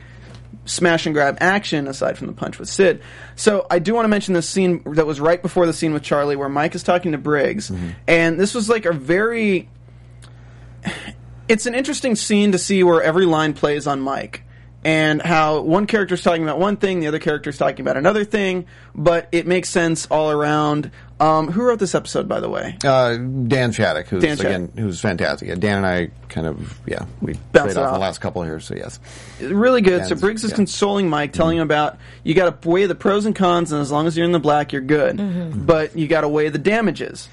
smash 0.65 1.07
and 1.07 1.15
grab 1.15 1.37
action 1.41 1.87
aside 1.87 2.15
from 2.15 2.27
the 2.27 2.33
punch 2.33 2.59
with 2.59 2.69
Sid. 2.69 3.01
So 3.35 3.65
I 3.71 3.79
do 3.79 3.95
want 3.95 4.05
to 4.05 4.09
mention 4.09 4.35
this 4.35 4.47
scene 4.47 4.83
that 4.85 5.07
was 5.07 5.19
right 5.19 5.41
before 5.41 5.65
the 5.65 5.73
scene 5.73 5.93
with 5.93 6.03
Charlie 6.03 6.35
where 6.35 6.47
Mike 6.47 6.75
is 6.75 6.83
talking 6.83 7.13
to 7.13 7.17
Briggs, 7.17 7.71
mm-hmm. 7.71 7.89
and 8.07 8.39
this 8.39 8.53
was 8.53 8.69
like 8.69 8.85
a 8.85 8.93
very 8.93 9.67
it's 11.47 11.65
an 11.65 11.75
interesting 11.75 12.15
scene 12.15 12.51
to 12.53 12.57
see 12.57 12.83
where 12.83 13.01
every 13.01 13.25
line 13.25 13.53
plays 13.53 13.87
on 13.87 13.99
Mike 14.01 14.43
and 14.85 15.21
how 15.21 15.61
one 15.61 15.87
character's 15.87 16.21
talking 16.23 16.43
about 16.43 16.59
one 16.59 16.75
thing, 16.75 16.99
the 16.99 17.07
other 17.07 17.19
character's 17.19 17.57
talking 17.57 17.81
about 17.81 17.95
another 17.95 18.25
thing, 18.25 18.65
but 18.93 19.29
it 19.31 19.47
makes 19.47 19.69
sense 19.69 20.05
all 20.07 20.29
around. 20.29 20.91
Um, 21.21 21.49
who 21.49 21.61
wrote 21.61 21.79
this 21.79 21.95
episode, 21.95 22.27
by 22.27 22.41
the 22.41 22.49
way? 22.49 22.77
Uh, 22.83 23.15
Dan 23.15 23.71
Shattuck, 23.71 24.07
who's 24.07 24.21
Dan 24.23 24.35
Shattuck. 24.35 24.45
again, 24.51 24.71
who's 24.75 24.99
fantastic. 24.99 25.47
Yeah, 25.47 25.55
Dan 25.55 25.77
and 25.77 25.85
I 25.85 26.09
kind 26.27 26.45
of, 26.47 26.77
yeah, 26.85 27.05
we 27.21 27.31
Bounced 27.33 27.51
played 27.53 27.69
it 27.71 27.77
off 27.77 27.87
off. 27.89 27.93
the 27.93 27.99
last 27.99 28.19
couple 28.19 28.43
here. 28.43 28.59
So 28.59 28.75
yes, 28.75 28.99
Really 29.39 29.79
good. 29.79 30.05
so 30.05 30.15
Briggs 30.15 30.43
is 30.43 30.49
yeah. 30.51 30.57
consoling 30.57 31.09
Mike, 31.09 31.31
telling 31.31 31.57
him 31.59 31.63
about 31.63 31.97
you 32.25 32.33
got 32.33 32.61
to 32.61 32.69
weigh 32.69 32.85
the 32.87 32.95
pros 32.95 33.25
and 33.25 33.33
cons, 33.33 33.71
and 33.71 33.81
as 33.81 33.89
long 33.89 34.05
as 34.05 34.17
you're 34.17 34.25
in 34.25 34.33
the 34.33 34.39
black, 34.39 34.73
you're 34.73 34.81
good. 34.81 35.65
But 35.65 35.95
you 35.97 36.07
got 36.09 36.21
to 36.21 36.27
weigh 36.27 36.49
the 36.49 36.57
damages. 36.59 37.29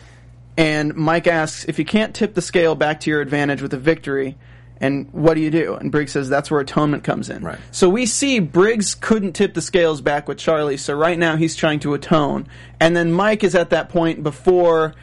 And 0.60 0.94
Mike 0.94 1.26
asks 1.26 1.64
if 1.64 1.78
you 1.78 1.86
can't 1.86 2.14
tip 2.14 2.34
the 2.34 2.42
scale 2.42 2.74
back 2.74 3.00
to 3.00 3.10
your 3.10 3.22
advantage 3.22 3.62
with 3.62 3.72
a 3.72 3.78
victory, 3.78 4.36
and 4.78 5.08
what 5.10 5.32
do 5.32 5.40
you 5.40 5.50
do? 5.50 5.74
And 5.74 5.90
Briggs 5.90 6.12
says 6.12 6.28
that's 6.28 6.50
where 6.50 6.60
atonement 6.60 7.02
comes 7.02 7.30
in. 7.30 7.42
Right. 7.42 7.58
So 7.70 7.88
we 7.88 8.04
see 8.04 8.40
Briggs 8.40 8.94
couldn't 8.94 9.32
tip 9.32 9.54
the 9.54 9.62
scales 9.62 10.02
back 10.02 10.28
with 10.28 10.36
Charlie, 10.36 10.76
so 10.76 10.92
right 10.92 11.18
now 11.18 11.36
he's 11.36 11.56
trying 11.56 11.80
to 11.80 11.94
atone. 11.94 12.46
And 12.78 12.94
then 12.94 13.10
Mike 13.10 13.42
is 13.42 13.54
at 13.54 13.70
that 13.70 13.88
point 13.88 14.22
before, 14.22 14.94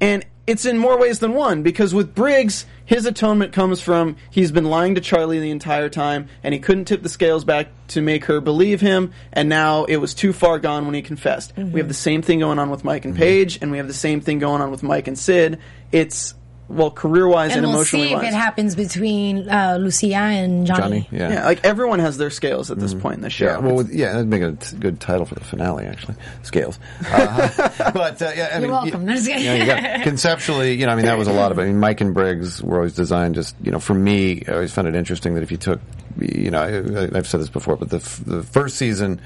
and 0.00 0.24
it's 0.46 0.66
in 0.66 0.76
more 0.76 0.98
ways 0.98 1.20
than 1.20 1.32
one, 1.32 1.62
because 1.62 1.94
with 1.94 2.14
Briggs, 2.14 2.66
his 2.84 3.06
atonement 3.06 3.54
comes 3.54 3.80
from 3.80 4.16
he's 4.30 4.52
been 4.52 4.66
lying 4.66 4.94
to 4.94 5.00
Charlie 5.00 5.40
the 5.40 5.50
entire 5.50 5.88
time, 5.88 6.28
and 6.42 6.52
he 6.52 6.60
couldn't 6.60 6.84
tip 6.84 7.02
the 7.02 7.08
scales 7.08 7.44
back 7.44 7.68
to 7.88 8.02
make 8.02 8.26
her 8.26 8.40
believe 8.40 8.80
him, 8.80 9.12
and 9.32 9.48
now 9.48 9.84
it 9.84 9.96
was 9.96 10.12
too 10.12 10.32
far 10.32 10.58
gone 10.58 10.84
when 10.84 10.94
he 10.94 11.00
confessed. 11.00 11.56
We 11.56 11.62
mm-hmm. 11.62 11.76
have 11.78 11.88
the 11.88 11.94
same 11.94 12.20
thing 12.20 12.40
going 12.40 12.58
on 12.58 12.68
with 12.68 12.84
Mike 12.84 13.04
and 13.06 13.14
mm-hmm. 13.14 13.22
Paige, 13.22 13.58
and 13.62 13.70
we 13.70 13.78
have 13.78 13.86
the 13.86 13.94
same 13.94 14.20
thing 14.20 14.38
going 14.38 14.60
on 14.60 14.70
with 14.70 14.82
Mike 14.82 15.08
and 15.08 15.18
Sid. 15.18 15.58
It's 15.92 16.34
well, 16.74 16.90
career 16.90 17.26
wise 17.28 17.52
and, 17.52 17.58
and 17.58 17.66
we'll 17.68 17.76
emotionally 17.76 18.08
see 18.08 18.12
if 18.14 18.18
wise. 18.22 18.32
it 18.32 18.36
happens 18.36 18.74
between 18.76 19.48
uh, 19.48 19.78
Lucia 19.80 20.14
and 20.16 20.66
Johnny. 20.66 20.80
Johnny, 21.02 21.08
yeah. 21.12 21.32
Yeah, 21.32 21.44
like 21.46 21.64
everyone 21.64 21.98
has 22.00 22.16
their 22.18 22.30
scales 22.30 22.70
at 22.70 22.78
this 22.78 22.92
point 22.94 23.16
in 23.16 23.20
the 23.22 23.30
show. 23.30 23.46
Yeah, 23.46 23.58
well, 23.58 23.76
with- 23.76 23.92
yeah, 23.92 24.12
that'd 24.12 24.26
make 24.28 24.42
a 24.42 24.52
t- 24.52 24.76
good 24.76 25.00
title 25.00 25.24
for 25.26 25.34
the 25.34 25.44
finale, 25.44 25.86
actually. 25.86 26.16
Scales, 26.42 26.78
uh, 27.10 27.48
but 27.94 28.20
uh, 28.20 28.32
yeah, 28.36 28.48
I 28.52 28.52
You're 28.54 28.60
mean, 28.62 28.70
welcome. 28.70 29.06
y- 29.06 29.14
Just 29.14 29.26
kidding. 29.28 29.44
yeah, 29.44 29.54
you 29.54 29.66
got- 29.66 30.02
conceptually, 30.02 30.74
you 30.74 30.86
know, 30.86 30.92
I 30.92 30.96
mean, 30.96 31.06
that 31.06 31.16
was 31.18 31.28
a 31.28 31.32
lot 31.32 31.52
of. 31.52 31.58
it. 31.58 31.62
I 31.62 31.64
mean, 31.66 31.80
Mike 31.80 32.00
and 32.00 32.12
Briggs 32.12 32.62
were 32.62 32.76
always 32.78 32.94
designed. 32.94 33.34
Just 33.36 33.54
you 33.62 33.70
know, 33.70 33.78
for 33.80 33.94
me, 33.94 34.44
I 34.48 34.52
always 34.52 34.72
found 34.72 34.88
it 34.88 34.94
interesting 34.94 35.34
that 35.34 35.42
if 35.42 35.50
you 35.50 35.56
took, 35.56 35.80
you 36.20 36.50
know, 36.50 36.62
I, 36.62 37.16
I've 37.16 37.26
said 37.28 37.40
this 37.40 37.50
before, 37.50 37.76
but 37.76 37.90
the 37.90 37.96
f- 37.98 38.20
the 38.26 38.42
first 38.42 38.76
season 38.76 39.20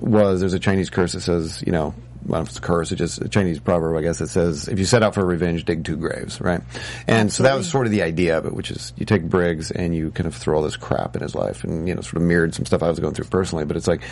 was 0.00 0.40
there's 0.40 0.54
a 0.54 0.58
Chinese 0.58 0.90
curse 0.90 1.12
that 1.12 1.20
says, 1.20 1.62
you 1.66 1.72
know. 1.72 1.94
I 2.26 2.30
don't 2.30 2.38
know 2.38 2.42
if 2.42 2.48
it's 2.48 2.58
a 2.58 2.62
curse, 2.62 2.92
it's 2.92 2.98
just 2.98 3.22
a 3.22 3.28
Chinese 3.28 3.60
proverb, 3.60 3.96
I 3.96 4.02
guess, 4.02 4.18
that 4.18 4.28
says, 4.28 4.68
if 4.68 4.78
you 4.78 4.84
set 4.84 5.02
out 5.02 5.14
for 5.14 5.24
revenge, 5.24 5.64
dig 5.64 5.84
two 5.84 5.96
graves, 5.96 6.40
right? 6.40 6.60
And 7.06 7.32
so 7.32 7.44
that 7.44 7.54
was 7.54 7.70
sort 7.70 7.86
of 7.86 7.92
the 7.92 8.02
idea 8.02 8.36
of 8.36 8.46
it, 8.46 8.52
which 8.52 8.70
is 8.70 8.92
you 8.96 9.06
take 9.06 9.22
Briggs 9.22 9.70
and 9.70 9.94
you 9.94 10.10
kind 10.10 10.26
of 10.26 10.34
throw 10.34 10.56
all 10.56 10.62
this 10.62 10.76
crap 10.76 11.14
in 11.14 11.22
his 11.22 11.34
life 11.34 11.64
and, 11.64 11.88
you 11.88 11.94
know, 11.94 12.00
sort 12.00 12.16
of 12.16 12.22
mirrored 12.22 12.54
some 12.54 12.66
stuff 12.66 12.82
I 12.82 12.88
was 12.88 12.98
going 12.98 13.14
through 13.14 13.26
personally, 13.26 13.64
but 13.64 13.76
it's 13.76 13.86
like, 13.86 14.02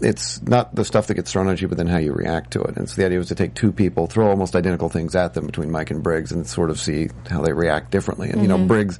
it's 0.00 0.40
not 0.42 0.74
the 0.74 0.84
stuff 0.84 1.08
that 1.08 1.14
gets 1.14 1.32
thrown 1.32 1.48
at 1.48 1.60
you, 1.60 1.68
but 1.68 1.76
then 1.76 1.88
how 1.88 1.98
you 1.98 2.12
react 2.12 2.52
to 2.52 2.62
it. 2.62 2.76
And 2.76 2.88
so 2.88 2.96
the 2.96 3.06
idea 3.06 3.18
was 3.18 3.28
to 3.28 3.34
take 3.34 3.54
two 3.54 3.72
people, 3.72 4.06
throw 4.06 4.28
almost 4.28 4.54
identical 4.54 4.88
things 4.88 5.14
at 5.14 5.34
them 5.34 5.46
between 5.46 5.70
Mike 5.70 5.90
and 5.90 6.02
Briggs 6.02 6.32
and 6.32 6.46
sort 6.46 6.70
of 6.70 6.78
see 6.78 7.08
how 7.28 7.42
they 7.42 7.52
react 7.52 7.90
differently. 7.90 8.30
And, 8.30 8.42
you 8.42 8.48
know, 8.48 8.56
mm-hmm. 8.56 8.68
Briggs 8.68 8.98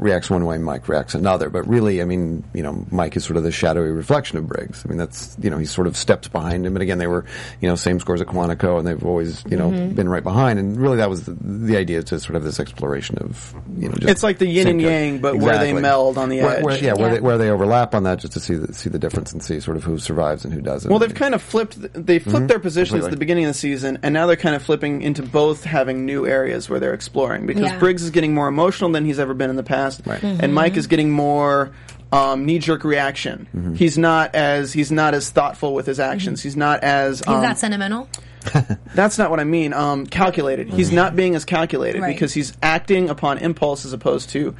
reacts 0.00 0.30
one 0.30 0.44
way, 0.46 0.58
Mike 0.58 0.88
reacts 0.88 1.14
another. 1.14 1.50
But 1.50 1.66
really, 1.68 2.00
I 2.02 2.04
mean, 2.04 2.44
you 2.54 2.62
know, 2.62 2.84
Mike 2.90 3.16
is 3.16 3.24
sort 3.24 3.36
of 3.36 3.42
the 3.42 3.52
shadowy 3.52 3.90
reflection 3.90 4.38
of 4.38 4.46
Briggs. 4.46 4.82
I 4.84 4.88
mean, 4.88 4.98
that's, 4.98 5.36
you 5.40 5.50
know, 5.50 5.58
he 5.58 5.66
sort 5.66 5.86
of 5.86 5.96
steps 5.96 6.28
behind 6.28 6.66
him. 6.66 6.74
And 6.76 6.82
again, 6.82 6.98
they 6.98 7.06
were, 7.06 7.24
you 7.60 7.68
know, 7.68 7.74
same 7.74 8.00
scores 8.00 8.20
at 8.20 8.26
Quantico 8.26 8.78
and 8.78 8.86
they've 8.86 9.04
always, 9.04 9.44
you 9.48 9.56
know, 9.56 9.70
mm-hmm. 9.70 9.94
been 9.94 10.08
right 10.08 10.22
behind. 10.22 10.58
And 10.58 10.80
really 10.80 10.96
that 10.98 11.10
was 11.10 11.24
the, 11.26 11.36
the 11.40 11.76
idea 11.76 12.02
to 12.02 12.18
sort 12.18 12.36
of 12.36 12.44
this 12.44 12.58
exploration 12.58 13.18
of, 13.18 13.54
you 13.76 13.88
know, 13.88 13.94
just 13.94 14.08
It's 14.08 14.22
like 14.22 14.38
the 14.38 14.46
yin 14.46 14.68
and 14.68 14.80
yang, 14.80 15.18
but 15.20 15.36
where 15.36 15.58
they 15.58 15.72
meld 15.72 16.18
on 16.18 16.28
the 16.28 16.40
Where- 16.40 16.56
edge. 16.56 16.64
where- 16.64 16.78
yeah, 16.78 16.94
where 16.94 17.14
they, 17.14 17.20
where 17.20 17.38
they 17.38 17.50
overlap 17.50 17.94
on 17.94 18.04
that 18.04 18.20
just 18.20 18.32
to 18.34 18.40
see 18.40 18.54
the, 18.54 18.72
see 18.72 18.88
the 18.88 18.98
difference 18.98 19.32
and 19.32 19.42
see 19.42 19.60
sort 19.60 19.76
of 19.76 19.84
who 19.84 19.98
survives 19.98 20.44
and 20.44 20.54
who 20.54 20.60
doesn't. 20.60 20.90
Well, 20.90 20.98
they've 20.98 21.14
kind 21.14 21.34
of 21.34 21.42
flipped. 21.42 21.80
They 21.80 22.18
flipped 22.18 22.36
mm-hmm. 22.38 22.46
their 22.46 22.58
positions 22.58 23.04
at 23.04 23.10
the 23.10 23.16
beginning 23.16 23.44
of 23.44 23.50
the 23.50 23.54
season, 23.54 23.98
and 24.02 24.14
now 24.14 24.26
they're 24.26 24.36
kind 24.36 24.54
of 24.54 24.62
flipping 24.62 25.02
into 25.02 25.22
both 25.22 25.64
having 25.64 26.06
new 26.06 26.26
areas 26.26 26.68
where 26.70 26.80
they're 26.80 26.94
exploring. 26.94 27.46
Because 27.46 27.64
Yeah. 27.64 27.78
Briggs 27.78 28.02
is 28.02 28.10
getting 28.10 28.34
more 28.34 28.48
emotional 28.48 28.90
than 28.90 29.04
he's 29.04 29.18
ever 29.18 29.34
been 29.34 29.50
in 29.50 29.56
the 29.56 29.62
past, 29.62 29.89
Right. 30.04 30.22
and 30.22 30.54
Mike 30.54 30.76
is 30.76 30.86
getting 30.86 31.10
more 31.10 31.72
um, 32.12 32.44
knee 32.44 32.58
jerk 32.58 32.84
reaction. 32.84 33.48
Mm-hmm. 33.54 33.74
He's 33.74 33.96
not 33.96 34.34
as 34.34 34.72
he's 34.72 34.90
not 34.92 35.14
as 35.14 35.30
thoughtful 35.30 35.74
with 35.74 35.86
his 35.86 36.00
actions. 36.00 36.42
He's 36.42 36.56
not 36.56 36.82
as 36.82 37.18
He's 37.20 37.28
um, 37.28 37.42
that 37.42 37.58
sentimental. 37.58 38.08
That's 38.94 39.18
not 39.18 39.30
what 39.30 39.38
I 39.38 39.44
mean. 39.44 39.72
Um, 39.72 40.06
calculated. 40.06 40.68
He's 40.70 40.90
not 40.90 41.14
being 41.14 41.34
as 41.34 41.44
calculated 41.44 42.00
Right. 42.02 42.12
because 42.14 42.32
he's 42.32 42.52
acting 42.62 43.10
upon 43.10 43.38
impulse 43.38 43.84
as 43.84 43.92
opposed 43.92 44.30
to 44.30 44.56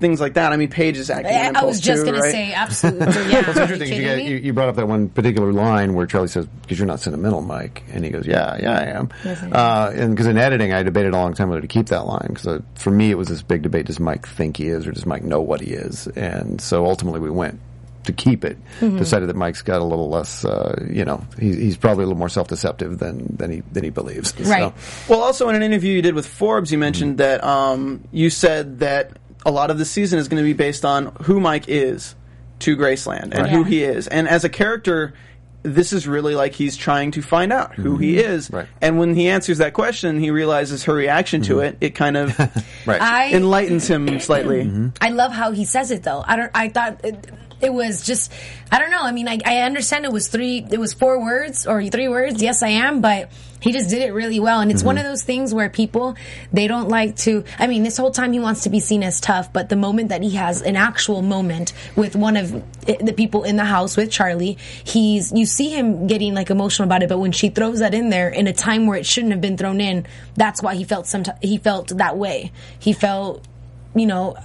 things 0.00 0.20
like 0.20 0.34
that. 0.34 0.52
I 0.52 0.56
mean, 0.56 0.68
Paige 0.68 0.96
is 0.98 1.10
acting. 1.10 1.36
on 1.36 1.56
I, 1.56 1.60
I 1.60 1.64
was 1.64 1.78
just 1.78 2.04
too, 2.04 2.12
gonna 2.12 2.22
say 2.30 2.52
absolutely. 2.54 3.06
Yeah, 3.30 3.48
It's 3.48 3.58
interesting. 3.58 3.88
you 3.88 3.94
You, 3.94 4.08
got, 4.08 4.24
you, 4.24 4.36
you 4.36 4.52
brought 4.52 4.68
up 4.68 4.76
that 4.76 4.88
one 4.88 5.08
particular 5.08 5.52
line 5.52 5.94
where 5.94 6.06
Charlie 6.06 6.28
says, 6.28 6.46
"Because 6.62 6.78
you're 6.78 6.86
not 6.88 7.00
sentimental, 7.00 7.42
Mike," 7.42 7.84
and 7.92 8.04
he 8.04 8.10
goes, 8.10 8.26
"Yeah, 8.26 8.56
yeah, 8.60 8.78
I 8.78 8.82
am." 8.84 9.10
Yes, 9.24 9.42
I 9.42 9.46
am. 9.46 9.52
Uh, 9.52 9.90
and 9.94 10.10
because 10.10 10.26
in 10.26 10.38
editing, 10.38 10.72
I 10.72 10.82
debated 10.82 11.12
a 11.12 11.16
long 11.16 11.34
time 11.34 11.48
whether 11.48 11.60
to 11.60 11.68
keep 11.68 11.86
that 11.86 12.06
line 12.06 12.26
because 12.28 12.46
uh, 12.46 12.60
for 12.74 12.90
me, 12.90 13.10
it 13.10 13.18
was 13.18 13.28
this 13.28 13.42
big 13.42 13.62
debate: 13.62 13.86
Does 13.86 14.00
Mike 14.00 14.26
think 14.26 14.56
he 14.56 14.68
is, 14.68 14.86
or 14.86 14.92
does 14.92 15.06
Mike 15.06 15.22
know 15.22 15.40
what 15.40 15.60
he 15.60 15.72
is? 15.72 16.06
And 16.08 16.60
so 16.60 16.86
ultimately, 16.86 17.20
we 17.20 17.30
went 17.30 17.60
to 18.04 18.12
keep 18.12 18.44
it. 18.44 18.56
Mm-hmm. 18.80 18.96
Decided 18.98 19.28
that 19.28 19.36
Mike's 19.36 19.62
got 19.62 19.80
a 19.80 19.84
little 19.84 20.08
less, 20.08 20.44
uh, 20.44 20.82
you 20.90 21.04
know, 21.04 21.24
he's, 21.38 21.56
he's 21.56 21.76
probably 21.76 22.04
a 22.04 22.06
little 22.06 22.18
more 22.18 22.28
self-deceptive 22.30 22.98
than 22.98 23.36
than 23.36 23.50
he 23.50 23.60
than 23.72 23.84
he 23.84 23.90
believes. 23.90 24.34
Right. 24.40 24.72
So, 25.06 25.12
Well, 25.12 25.22
also 25.22 25.48
in 25.48 25.54
an 25.56 25.62
interview 25.62 25.92
you 25.94 26.02
did 26.02 26.14
with 26.14 26.26
Forbes, 26.26 26.72
you 26.72 26.78
mentioned 26.78 27.18
that 27.18 27.44
um, 27.44 28.02
you 28.10 28.30
said 28.30 28.80
that 28.80 29.18
a 29.44 29.50
lot 29.50 29.70
of 29.70 29.78
the 29.78 29.84
season 29.84 30.18
is 30.18 30.28
going 30.28 30.42
to 30.42 30.46
be 30.46 30.52
based 30.52 30.84
on 30.84 31.14
who 31.22 31.40
Mike 31.40 31.68
is 31.68 32.14
to 32.60 32.76
Graceland 32.76 33.32
and 33.32 33.38
Right. 33.42 33.50
who 33.50 33.64
he 33.64 33.82
is, 33.82 34.06
and 34.06 34.28
as 34.28 34.44
a 34.44 34.48
character. 34.48 35.14
This 35.62 35.92
is 35.92 36.08
really 36.08 36.34
like 36.34 36.54
he's 36.54 36.74
trying 36.74 37.10
to 37.10 37.20
find 37.20 37.52
out 37.52 37.74
who 37.74 37.98
he 37.98 38.14
mm-hmm. 38.16 38.32
is, 38.32 38.50
Right. 38.50 38.66
and 38.80 38.98
when 38.98 39.14
he 39.14 39.28
answers 39.28 39.58
that 39.58 39.74
question, 39.74 40.18
he 40.18 40.30
realizes 40.30 40.84
her 40.84 40.94
reaction 40.94 41.42
to 41.42 41.56
mm-hmm. 41.56 41.66
it. 41.66 41.76
It 41.82 41.94
kind 41.94 42.16
of 42.16 42.38
right. 42.86 43.34
Enlightens 43.34 43.86
him 43.86 44.20
slightly. 44.20 44.64
Mm-hmm. 44.64 44.88
I 45.02 45.10
love 45.10 45.32
how 45.32 45.50
he 45.50 45.66
says 45.66 45.90
it 45.90 46.02
though. 46.02 46.24
I 46.26 46.36
don't. 46.36 46.50
I 46.54 46.70
thought 46.70 47.04
it, 47.04 47.30
it 47.60 47.74
was 47.74 48.06
just. 48.06 48.32
I 48.72 48.78
don't 48.78 48.90
know. 48.90 49.02
I 49.02 49.12
mean, 49.12 49.28
I, 49.28 49.38
I 49.44 49.58
understand 49.58 50.06
it 50.06 50.12
was 50.12 50.28
three. 50.28 50.66
It 50.70 50.80
was 50.80 50.94
four 50.94 51.20
words 51.20 51.66
or 51.66 51.84
three 51.88 52.08
words. 52.08 52.42
Yes, 52.42 52.62
I 52.62 52.68
am. 52.68 53.02
But 53.02 53.30
he 53.60 53.72
just 53.72 53.90
did 53.90 54.02
it 54.02 54.12
really 54.12 54.40
well, 54.40 54.60
and 54.60 54.70
it's 54.70 54.82
one 54.82 54.96
mm-hmm. 54.96 55.06
of 55.06 55.10
those 55.10 55.22
things 55.22 55.54
where 55.54 55.68
people 55.68 56.16
they 56.52 56.66
don't 56.66 56.88
like 56.88 57.16
to. 57.18 57.44
I 57.58 57.66
mean, 57.66 57.82
this 57.82 57.96
whole 57.96 58.10
time 58.10 58.32
he 58.32 58.40
wants 58.40 58.62
to 58.64 58.70
be 58.70 58.80
seen 58.80 59.02
as 59.02 59.20
tough, 59.20 59.52
but 59.52 59.68
the 59.68 59.76
moment 59.76 60.08
that 60.08 60.22
he 60.22 60.30
has 60.36 60.62
an 60.62 60.76
actual 60.76 61.22
moment 61.22 61.72
with 61.96 62.16
one 62.16 62.36
of 62.36 62.50
the 62.86 63.14
people 63.16 63.44
in 63.44 63.56
the 63.56 63.64
house 63.64 63.96
with 63.96 64.10
Charlie, 64.10 64.58
he's 64.84 65.32
you 65.32 65.46
see 65.46 65.70
him 65.70 66.06
getting 66.06 66.34
like 66.34 66.50
emotional 66.50 66.86
about 66.86 67.02
it. 67.02 67.08
But 67.08 67.18
when 67.18 67.32
she 67.32 67.50
throws 67.50 67.80
that 67.80 67.94
in 67.94 68.10
there 68.10 68.28
in 68.28 68.46
a 68.46 68.52
time 68.52 68.86
where 68.86 68.98
it 68.98 69.06
shouldn't 69.06 69.32
have 69.32 69.40
been 69.40 69.56
thrown 69.56 69.80
in, 69.80 70.06
that's 70.34 70.62
why 70.62 70.74
he 70.74 70.84
felt 70.84 71.06
some. 71.06 71.24
He 71.42 71.58
felt 71.58 71.88
that 71.96 72.16
way. 72.16 72.52
He 72.78 72.92
felt, 72.92 73.46
you 73.94 74.06
know 74.06 74.36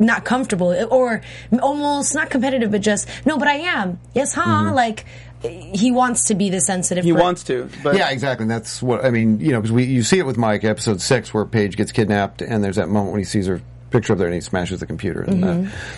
not 0.00 0.24
comfortable 0.24 0.74
or 0.90 1.20
almost 1.62 2.14
not 2.14 2.30
competitive, 2.30 2.70
but 2.70 2.80
just 2.80 3.06
no. 3.26 3.38
But 3.38 3.48
I 3.48 3.56
am. 3.56 4.00
Yes, 4.14 4.32
huh? 4.32 4.42
Mm-hmm. 4.42 4.74
Like 4.74 5.04
he 5.42 5.90
wants 5.90 6.24
to 6.26 6.34
be 6.34 6.50
the 6.50 6.60
sensitive. 6.60 7.04
He 7.04 7.12
per- 7.12 7.20
wants 7.20 7.44
to, 7.44 7.68
but 7.82 7.96
yeah, 7.96 8.10
exactly. 8.10 8.44
And 8.44 8.50
that's 8.50 8.82
what 8.82 9.04
I 9.04 9.10
mean. 9.10 9.40
You 9.40 9.52
know, 9.52 9.60
because 9.60 9.72
we 9.72 9.84
you 9.84 10.02
see 10.02 10.18
it 10.18 10.26
with 10.26 10.36
Mike, 10.36 10.64
episode 10.64 11.00
six, 11.00 11.32
where 11.32 11.46
Paige 11.46 11.76
gets 11.76 11.92
kidnapped, 11.92 12.42
and 12.42 12.62
there's 12.62 12.76
that 12.76 12.88
moment 12.88 13.12
when 13.12 13.20
he 13.20 13.24
sees 13.24 13.46
her 13.46 13.60
picture 13.90 14.12
up 14.12 14.18
there 14.18 14.28
and 14.28 14.34
he 14.34 14.40
smashes 14.40 14.80
the 14.80 14.86
computer. 14.86 15.22
And 15.22 15.44
uh, 15.44 15.54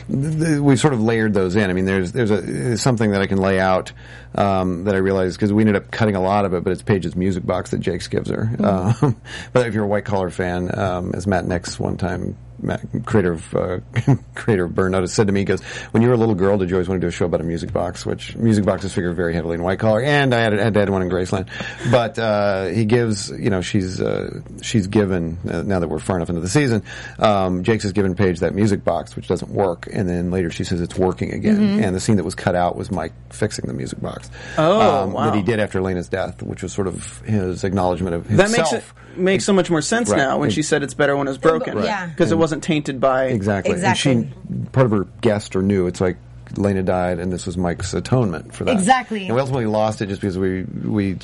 th- 0.09 0.38
th- 0.38 0.59
we 0.61 0.76
sort 0.76 0.95
of 0.95 1.03
layered 1.03 1.34
those 1.34 1.57
in. 1.57 1.70
I 1.70 1.72
mean, 1.72 1.84
there's 1.84 2.12
there's 2.12 2.30
a 2.30 2.40
there's 2.40 2.82
something 2.82 3.11
that 3.12 3.22
I 3.22 3.26
can 3.26 3.38
lay 3.38 3.61
out 3.61 3.93
um, 4.34 4.84
that 4.84 4.95
I 4.95 4.99
realized 4.99 5.36
because 5.36 5.53
we 5.53 5.62
ended 5.62 5.76
up 5.76 5.90
cutting 5.90 6.16
a 6.16 6.22
lot 6.22 6.45
of 6.45 6.55
it, 6.55 6.64
but 6.64 6.70
it's 6.72 6.82
Paige's 6.82 7.14
music 7.14 7.45
box 7.45 7.70
that 7.70 7.80
Jakes 7.80 8.09
gives 8.09 8.30
her. 8.30 8.51
Um, 8.59 9.20
but 9.53 9.66
if 9.66 9.74
you're 9.74 9.84
a 9.84 9.88
white 9.88 10.05
collar 10.05 10.30
fan, 10.30 10.76
um, 10.78 11.12
as 11.14 11.26
Matt 11.26 11.47
Nix 11.47 11.78
one 11.78 11.97
time. 11.97 12.36
Matt, 12.63 12.81
creator 13.05 13.33
of 13.33 13.55
uh, 13.55 13.79
creator 14.35 14.65
of 14.65 14.75
Burn 14.75 14.93
Notice 14.93 15.11
has 15.11 15.17
said 15.17 15.27
to 15.27 15.33
me, 15.33 15.41
he 15.41 15.45
goes, 15.45 15.63
"When 15.93 16.03
you 16.03 16.09
were 16.09 16.15
a 16.15 16.19
little 16.19 16.35
girl, 16.35 16.59
did 16.59 16.71
you 16.71 16.77
always 16.77 16.89
want 16.89 17.01
to 17.01 17.05
do 17.05 17.09
a 17.09 17.13
show 17.13 17.27
about 17.27 17.41
a 17.41 17.45
music 17.45 17.73
box?" 17.73 18.07
Which 18.07 18.37
music 18.37 18.65
boxes 18.65 18.93
figure 18.95 19.13
very 19.13 19.35
heavily 19.35 19.55
in 19.57 19.63
white 19.63 19.79
collar, 19.79 20.03
and 20.03 20.35
I 20.35 20.41
had, 20.41 20.53
had 20.53 20.75
to 20.75 20.81
add 20.83 20.91
one 20.91 21.03
in 21.03 21.09
Graceland. 21.11 21.49
But 21.91 22.19
uh, 22.19 22.67
he 22.67 22.85
gives, 22.85 23.31
you 23.31 23.51
know, 23.51 23.61
she's 23.61 24.01
uh, 24.01 24.41
she's 24.63 24.87
given 24.87 25.39
uh, 25.51 25.63
now 25.63 25.79
that 25.81 25.89
we're 25.89 25.99
far 25.99 26.17
enough 26.17 26.29
into 26.29 26.41
the 26.41 26.49
season. 26.49 26.83
Um, 27.19 27.63
Jakes 27.65 27.83
has 27.85 27.93
given 27.93 28.15
Paige 28.15 28.41
that 28.41 28.55
music 28.55 28.85
box, 28.85 29.17
which 29.17 29.29
doesn't 29.29 29.51
work, 29.51 29.89
and 29.93 30.09
then 30.09 30.31
later 30.31 30.51
she 30.51 30.65
says 30.65 30.81
it's 30.81 30.97
working 30.97 31.33
again. 31.33 31.81
And 31.83 31.95
the 31.95 32.01
scene 32.01 32.17
that 32.17 32.25
was 32.25 32.35
cut 32.35 32.55
out 32.55 32.77
was 32.77 32.91
Mike 32.91 33.13
fixing 33.31 33.67
the 33.67 33.75
music 33.75 34.01
box. 34.01 34.31
Oh, 34.59 35.03
um, 35.03 35.13
wow. 35.13 35.27
that 35.27 35.35
he 35.37 35.43
did 35.43 35.59
after 35.61 35.81
Lena's 35.81 36.09
death, 36.09 36.43
which 36.43 36.63
was 36.63 36.73
sort 36.73 36.87
of 36.87 37.21
his 37.23 37.65
acknowledgement 37.65 38.15
of 38.15 38.29
that 38.37 38.51
makes 38.51 38.73
it 38.73 38.85
makes 39.17 39.45
so 39.45 39.53
much 39.53 39.71
more 39.71 39.83
sense 39.83 40.11
Right. 40.11 40.17
now 40.17 40.39
when 40.39 40.51
she 40.51 40.63
said 40.63 40.83
it's 40.83 40.95
better 40.95 41.17
when 41.17 41.29
it's 41.29 41.39
broken, 41.39 41.77
Right. 41.77 41.85
Yeah. 41.85 42.07
because 42.07 42.33
it 42.33 42.37
wasn't 42.39 42.52
tainted 42.61 43.01
by 43.01 43.27
Exactly. 43.27 43.73
Exactly. 43.73 44.13
And 44.13 44.29
she, 44.29 44.69
part 44.73 44.87
of 44.87 44.93
her 44.93 45.05
guessed 45.21 45.57
or 45.57 45.63
knew, 45.63 45.87
it's 45.87 46.01
like 46.01 46.17
Lena 46.57 46.83
died 46.83 47.19
and 47.19 47.33
this 47.33 47.47
was 47.47 47.57
Mike's 47.57 47.95
atonement 47.95 48.55
for 48.55 48.65
that. 48.65 48.73
Exactly. 48.75 49.27
And 49.27 49.35
we 49.35 49.41
ultimately 49.41 49.67
lost 49.67 50.03
it 50.03 50.07
just 50.07 50.21
because 50.21 50.39
we, 50.39 50.63
we, 50.65 51.15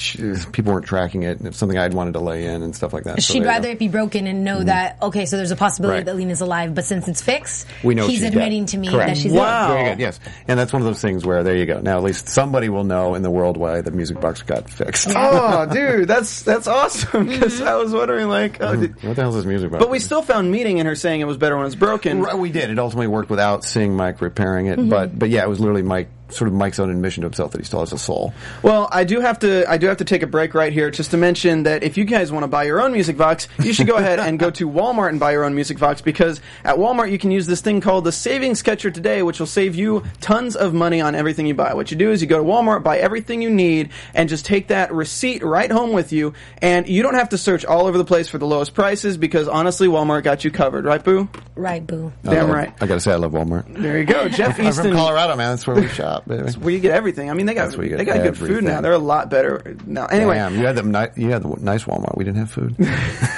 people 0.52 0.72
weren't 0.72 0.86
tracking 0.86 1.22
it 1.22 1.38
and 1.38 1.48
it's 1.48 1.56
something 1.58 1.78
I'd 1.78 1.94
wanted 1.94 2.12
to 2.14 2.20
lay 2.20 2.46
in 2.46 2.62
and 2.62 2.74
stuff 2.74 2.92
like 2.92 3.04
that. 3.04 3.22
She'd 3.22 3.34
there 3.34 3.42
you 3.42 3.48
rather 3.48 3.68
go. 3.68 3.72
it 3.72 3.78
be 3.78 3.88
broken 3.88 4.26
and 4.26 4.44
know 4.44 4.56
mm-hmm. 4.56 4.66
that 4.66 4.98
okay, 5.02 5.26
so 5.26 5.36
there's 5.36 5.50
a 5.50 5.56
possibility 5.56 5.98
Right. 5.98 6.04
that 6.06 6.16
Lena's 6.16 6.40
alive, 6.40 6.74
but 6.74 6.84
since 6.84 7.08
it's 7.08 7.20
fixed, 7.22 7.66
we 7.82 7.94
know 7.94 8.06
he's 8.06 8.18
she's 8.20 8.28
admitting 8.28 8.62
dead. 8.64 8.68
to 8.72 8.78
me 8.78 8.88
Correct. 8.88 9.08
that 9.08 9.16
she's 9.18 9.32
Wow. 9.32 9.68
dead. 9.68 9.74
Very 9.74 9.90
good, 9.90 10.00
yes. 10.00 10.20
And 10.46 10.58
that's 10.58 10.72
one 10.72 10.82
of 10.82 10.86
those 10.86 11.00
things 11.00 11.24
where, 11.24 11.42
there 11.42 11.56
you 11.56 11.66
go. 11.66 11.80
Now 11.80 11.98
at 11.98 12.02
least 12.04 12.28
somebody 12.28 12.68
will 12.68 12.84
know 12.84 13.14
in 13.14 13.22
the 13.22 13.30
world 13.30 13.56
why 13.56 13.80
the 13.80 13.90
music 13.90 14.20
box 14.20 14.42
got 14.42 14.68
fixed. 14.70 15.08
Oh, 15.20 15.66
dude, 15.66 16.08
that's 16.08 16.42
that's 16.42 16.66
awesome 16.66 17.26
because 17.28 17.54
mm-hmm. 17.58 17.68
I 17.68 17.74
was 17.76 17.92
wondering 17.92 18.28
like, 18.28 18.60
oh, 18.62 18.68
mm-hmm. 18.72 18.80
did- 18.80 19.02
What 19.02 19.16
the 19.16 19.22
hell 19.22 19.30
is 19.30 19.36
this 19.36 19.44
music 19.44 19.70
box? 19.70 19.82
but 19.82 19.90
we 19.90 19.98
still 19.98 20.22
found 20.22 20.50
meaning 20.50 20.78
in 20.78 20.86
her 20.86 20.94
saying 20.94 21.20
it 21.20 21.24
was 21.26 21.36
better 21.36 21.56
when 21.56 21.66
it's 21.66 21.74
broken. 21.74 22.20
Right, 22.22 22.36
we 22.38 22.50
did. 22.50 22.70
It 22.70 22.78
ultimately 22.78 23.08
worked 23.08 23.30
without 23.30 23.64
seeing 23.64 23.94
Mike 23.96 24.20
repairing 24.20 24.66
it, 24.66 24.78
Mm-hmm. 24.78 24.88
but 24.90 25.17
but 25.18 25.30
yeah, 25.30 25.42
it 25.42 25.48
was 25.48 25.60
literally 25.60 25.82
Mike, 25.82 26.08
sort 26.30 26.48
of 26.48 26.54
Mike's 26.54 26.78
own 26.78 26.90
admission 26.90 27.22
to 27.22 27.26
himself 27.26 27.52
that 27.52 27.58
he 27.58 27.64
still 27.64 27.80
has 27.80 27.92
a 27.92 27.98
soul. 27.98 28.34
Well, 28.62 28.88
I 28.92 29.04
do 29.04 29.20
have 29.20 29.38
to 29.40 29.64
I 29.70 29.78
do 29.78 29.86
have 29.86 29.96
to 29.98 30.04
take 30.04 30.22
a 30.22 30.26
break 30.26 30.54
right 30.54 30.72
here 30.72 30.90
just 30.90 31.10
to 31.12 31.16
mention 31.16 31.62
that 31.62 31.82
if 31.82 31.96
you 31.96 32.04
guys 32.04 32.30
want 32.30 32.44
to 32.44 32.48
buy 32.48 32.64
your 32.64 32.80
own 32.82 32.92
music 32.92 33.16
box, 33.16 33.48
you 33.62 33.72
should 33.72 33.86
go 33.86 33.96
ahead 33.98 34.18
and 34.18 34.38
go 34.38 34.50
to 34.50 34.68
Walmart 34.68 35.08
and 35.10 35.18
buy 35.20 35.32
your 35.32 35.44
own 35.44 35.54
music 35.54 35.78
box 35.78 36.00
because 36.00 36.40
at 36.64 36.76
Walmart 36.76 37.10
you 37.10 37.18
can 37.18 37.30
use 37.30 37.46
this 37.46 37.60
thing 37.60 37.80
called 37.80 38.04
the 38.04 38.12
Savings 38.12 38.62
Catcher 38.62 38.90
today, 38.90 39.22
which 39.22 39.40
will 39.40 39.46
save 39.46 39.74
you 39.74 40.04
tons 40.20 40.54
of 40.56 40.74
money 40.74 41.00
on 41.00 41.14
everything 41.14 41.46
you 41.46 41.54
buy. 41.54 41.74
What 41.74 41.90
you 41.90 41.96
do 41.96 42.10
is 42.10 42.20
you 42.20 42.28
go 42.28 42.38
to 42.38 42.44
Walmart, 42.44 42.82
buy 42.82 42.98
everything 42.98 43.40
you 43.42 43.50
need, 43.50 43.90
and 44.14 44.28
just 44.28 44.44
take 44.44 44.68
that 44.68 44.92
receipt 44.92 45.42
right 45.42 45.70
home 45.70 45.92
with 45.92 46.12
you, 46.12 46.34
and 46.60 46.86
you 46.88 47.02
don't 47.02 47.14
have 47.14 47.30
to 47.30 47.38
search 47.38 47.64
all 47.64 47.86
over 47.86 47.96
the 47.96 48.04
place 48.04 48.28
for 48.28 48.38
the 48.38 48.46
lowest 48.46 48.74
prices 48.74 49.16
because 49.16 49.48
honestly, 49.48 49.88
Walmart 49.88 50.24
got 50.24 50.44
you 50.44 50.50
covered, 50.50 50.84
right, 50.84 51.02
Boo? 51.02 51.28
Right, 51.56 51.84
boo. 51.86 52.12
Damn 52.22 52.32
I 52.32 52.40
love- 52.42 52.50
right. 52.50 52.72
I 52.80 52.86
gotta 52.86 53.00
say, 53.00 53.12
I 53.12 53.16
love 53.16 53.32
Walmart. 53.32 53.64
There 53.74 53.98
you 53.98 54.04
go, 54.04 54.28
Jeff 54.28 54.60
Eastin. 54.60 54.66
I'm 54.66 54.72
from 54.72 54.92
Colorado, 54.92 55.34
man. 55.36 55.50
That's 55.50 55.66
where 55.66 55.76
we 55.76 55.88
shop, 55.88 56.17
baby. 56.26 56.50
Where 56.52 56.74
you 56.74 56.80
get 56.80 56.92
everything. 56.92 57.30
I 57.30 57.34
mean, 57.34 57.46
they 57.46 57.54
got 57.54 57.66
That's 57.66 57.76
where 57.76 57.84
you 57.84 57.90
get 57.90 57.98
they 57.98 58.04
got 58.04 58.22
good 58.22 58.36
food 58.36 58.64
now. 58.64 58.80
They're 58.80 58.92
a 58.92 58.98
lot 58.98 59.30
better 59.30 59.76
now. 59.86 60.06
Anyway, 60.06 60.34
Damn, 60.36 60.56
you 60.58 60.66
had 60.66 60.76
the 60.76 60.82
ni- 60.82 61.22
you 61.22 61.30
had 61.30 61.42
the 61.42 61.56
nice 61.60 61.84
Walmart. 61.84 62.16
We 62.16 62.24
didn't 62.24 62.38
have 62.38 62.50
food. 62.50 62.74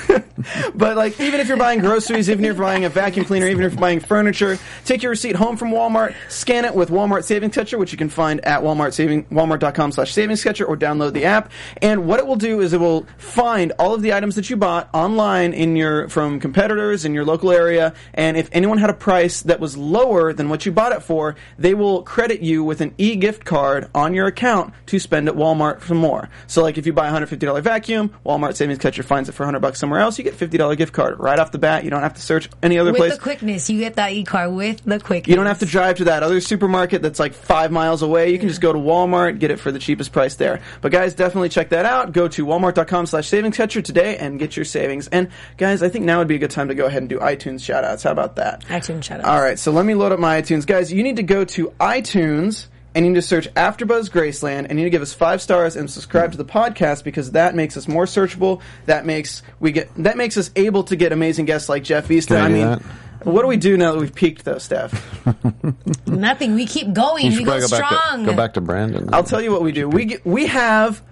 but 0.75 0.97
like, 0.97 1.19
even 1.21 1.41
if 1.41 1.49
you're 1.49 1.57
buying 1.57 1.81
groceries, 1.81 2.29
even 2.31 2.45
if 2.45 2.49
you're 2.49 2.63
buying 2.63 2.85
a 2.85 2.89
vacuum 2.89 3.25
cleaner, 3.25 3.47
even 3.47 3.65
if 3.65 3.73
you're 3.73 3.81
buying 3.81 4.01
furniture, 4.01 4.59
take 4.85 5.03
your 5.03 5.11
receipt 5.11 5.37
home 5.37 5.57
from 5.57 5.71
Walmart, 5.71 6.15
scan 6.29 6.65
it 6.65 6.75
with 6.75 6.91
Walmart 6.91 7.25
Savings 7.25 7.55
Catcher, 7.55 7.79
which 7.79 7.93
you 7.93 7.99
can 7.99 8.09
find 8.09 8.45
at 8.45 8.63
Walmart 8.63 8.93
saving, 8.93 9.25
walmart.com 9.27 9.93
slash 9.93 10.13
savings 10.13 10.43
catcher 10.43 10.65
or 10.65 10.77
download 10.77 11.13
the 11.13 11.25
app. 11.25 11.51
And 11.83 12.07
what 12.07 12.19
it 12.19 12.27
will 12.27 12.37
do 12.37 12.61
is 12.61 12.73
it 12.73 12.81
will 12.81 13.07
find 13.19 13.73
all 13.79 13.95
of 13.95 14.03
the 14.03 14.13
items 14.13 14.35
that 14.37 14.51
you 14.51 14.57
bought 14.57 14.89
online 14.93 15.53
in 15.53 15.77
your, 15.77 16.09
from 16.09 16.41
competitors 16.41 17.05
in 17.05 17.15
your 17.15 17.25
local 17.25 17.51
area. 17.51 17.95
And 18.15 18.37
if 18.37 18.49
anyone 18.53 18.79
had 18.79 18.91
a 18.91 18.95
price 18.95 19.43
that 19.43 19.61
was 19.61 19.77
lower 19.77 20.33
than 20.33 20.49
what 20.49 20.67
you 20.67 20.73
bought 20.73 20.93
it 20.93 21.03
for, 21.03 21.37
they 21.59 21.75
will 21.75 22.03
credit 22.03 22.41
you 22.41 22.65
with 22.65 22.81
an 22.81 22.95
e-gift 22.99 23.45
card 23.45 23.89
on 23.95 24.15
your 24.15 24.27
account 24.27 24.75
to 24.87 24.99
spend 24.99 25.29
at 25.29 25.35
Walmart 25.35 25.81
for 25.81 25.95
more. 25.95 26.29
So 26.47 26.63
like 26.63 26.79
if 26.79 26.87
you 26.87 26.93
buy 26.93 27.09
a 27.09 27.13
$150 27.13 27.63
vacuum, 27.63 28.15
Walmart 28.25 28.57
Savings 28.57 28.79
Catcher 28.79 29.03
finds 29.03 29.29
it 29.29 29.33
for 29.33 29.45
100 29.45 29.61
bucks 29.61 29.79
somewhere 29.79 30.01
else, 30.01 30.19
you 30.19 30.25
get 30.31 30.51
$50 30.51 30.77
gift 30.77 30.93
card 30.93 31.19
right 31.19 31.39
off 31.39 31.53
the 31.53 31.59
bat. 31.59 31.85
You 31.85 31.91
don't 31.91 32.03
have 32.03 32.15
to 32.15 32.23
search 32.23 32.49
any 32.63 32.79
other 32.79 32.93
with 32.93 32.99
place. 32.99 33.11
With 33.13 33.19
the 33.19 33.23
quickness, 33.23 33.71
you 33.71 33.81
get 33.81 33.97
that 33.97 34.13
e 34.13 34.25
card 34.25 34.53
with 34.53 34.83
the 34.85 35.01
quickness. 35.01 35.29
You 35.29 35.37
don't 35.37 35.47
have 35.47 35.61
to 35.61 35.67
drive 35.67 35.99
to 35.99 36.05
that 36.05 36.23
other 36.23 36.41
supermarket 36.41 37.03
that's 37.03 37.19
like 37.19 37.35
five 37.35 37.71
miles 37.73 38.03
away. 38.03 38.31
You 38.31 38.39
can 38.39 38.49
just 38.49 38.61
go 38.61 38.73
to 38.73 38.79
Walmart, 38.79 39.39
get 39.39 39.51
it 39.51 39.59
for 39.59 39.73
the 39.73 39.79
cheapest 39.79 40.13
price 40.13 40.37
there. 40.37 40.61
But 40.81 40.93
guys, 40.93 41.15
definitely 41.15 41.49
check 41.49 41.71
that 41.71 41.85
out. 41.87 42.13
Go 42.13 42.29
to 42.29 42.47
walmart.com 42.47 43.07
slash 43.07 43.29
savings 43.29 43.57
catcher 43.57 43.83
today 43.83 44.17
and 44.17 44.39
get 44.39 44.57
your 44.57 44.65
savings. 44.65 45.09
And 45.09 45.29
guys, 45.57 45.83
I 45.83 45.89
think 45.89 46.05
now 46.05 46.19
would 46.19 46.29
be 46.29 46.37
a 46.37 46.39
good 46.39 46.51
time 46.51 46.69
to 46.69 46.75
go 46.75 46.87
ahead 46.87 47.03
and 47.03 47.09
do 47.09 47.19
iTunes 47.19 47.63
shout 47.63 47.85
outs. 47.85 48.03
How 48.03 48.13
about 48.13 48.37
that? 48.37 48.65
iTunes 48.67 49.05
shout-outs. 49.05 49.29
All 49.29 49.41
right, 49.41 49.59
so 49.59 49.73
let 49.73 49.85
me 49.85 49.95
load 49.95 50.13
up 50.13 50.19
my 50.19 50.41
iTunes. 50.41 50.67
Guys, 50.67 50.93
you 50.93 51.03
need 51.03 51.17
to 51.17 51.23
go 51.23 51.45
to 51.45 51.69
iTunes 51.81 52.67
and 52.95 53.05
you 53.05 53.13
need 53.13 53.17
to 53.17 53.23
search 53.23 53.53
AfterBuzz 53.55 54.11
Graceland, 54.11 54.67
and 54.69 54.71
you 54.71 54.77
need 54.77 54.85
to 54.85 54.91
give 54.91 55.03
us 55.03 55.13
five 55.13 55.41
stars 55.41 55.77
and 55.77 55.91
subscribe 55.91 56.33
to 56.33 56.39
the 56.39 56.45
podcast 56.45 57.05
because 57.05 57.33
that 57.33 57.55
makes 57.55 57.77
us 57.77 57.87
more 57.87 58.05
searchable. 58.05 58.61
That 58.87 59.07
makes 59.07 59.43
we 59.61 59.73
get 59.73 59.91
that 59.97 60.17
makes 60.17 60.37
us 60.37 60.51
able 60.57 60.85
to 60.85 60.97
get 60.97 61.13
amazing 61.13 61.45
guests 61.47 61.69
like 61.69 61.85
Jeff 61.85 62.09
Eastin. 62.09 62.29
Can 62.29 62.37
I 62.37 62.45
I 62.45 62.49
do 62.49 62.55
mean, 62.55 62.67
that? 62.67 62.83
what 63.25 63.43
do 63.43 63.49
we 63.49 63.57
do 63.57 63.77
now 63.77 63.93
that 63.93 64.01
we've 64.01 64.15
peaked, 64.15 64.45
though, 64.45 64.59
Steph? 64.59 65.27
Nothing. 66.07 66.55
We 66.55 66.67
keep 66.67 66.93
going. 66.93 67.27
We 67.27 67.33
should 67.33 67.45
go 67.45 67.53
probably 67.53 67.69
go 67.69 67.79
back, 67.79 67.93
strong. 67.93 68.25
to, 68.25 68.31
go 68.31 68.37
back 68.37 68.55
to 68.55 68.61
Brandon. 68.61 69.11
I'll 69.13 69.25
tell 69.25 69.41
you 69.41 69.53
what 69.53 69.63
we 69.63 69.73
do. 69.73 69.89
We 69.89 70.07
get, 70.07 70.25
we 70.25 70.47
have 70.47 71.03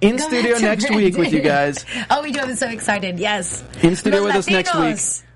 in 0.00 0.16
Go 0.16 0.28
studio 0.28 0.52
back 0.52 0.60
to 0.60 0.66
next 0.66 0.90
week 0.90 1.16
with 1.16 1.32
you 1.32 1.40
guys. 1.40 1.84
oh, 2.10 2.22
we 2.22 2.32
do. 2.32 2.40
I'm 2.40 2.54
so 2.54 2.68
excited. 2.68 3.18
Yes. 3.18 3.62
In 3.82 3.96
studio 3.96 4.20
Los 4.20 4.28
with 4.28 4.36
us 4.36 4.48
next 4.48 4.74
week. 4.74 5.27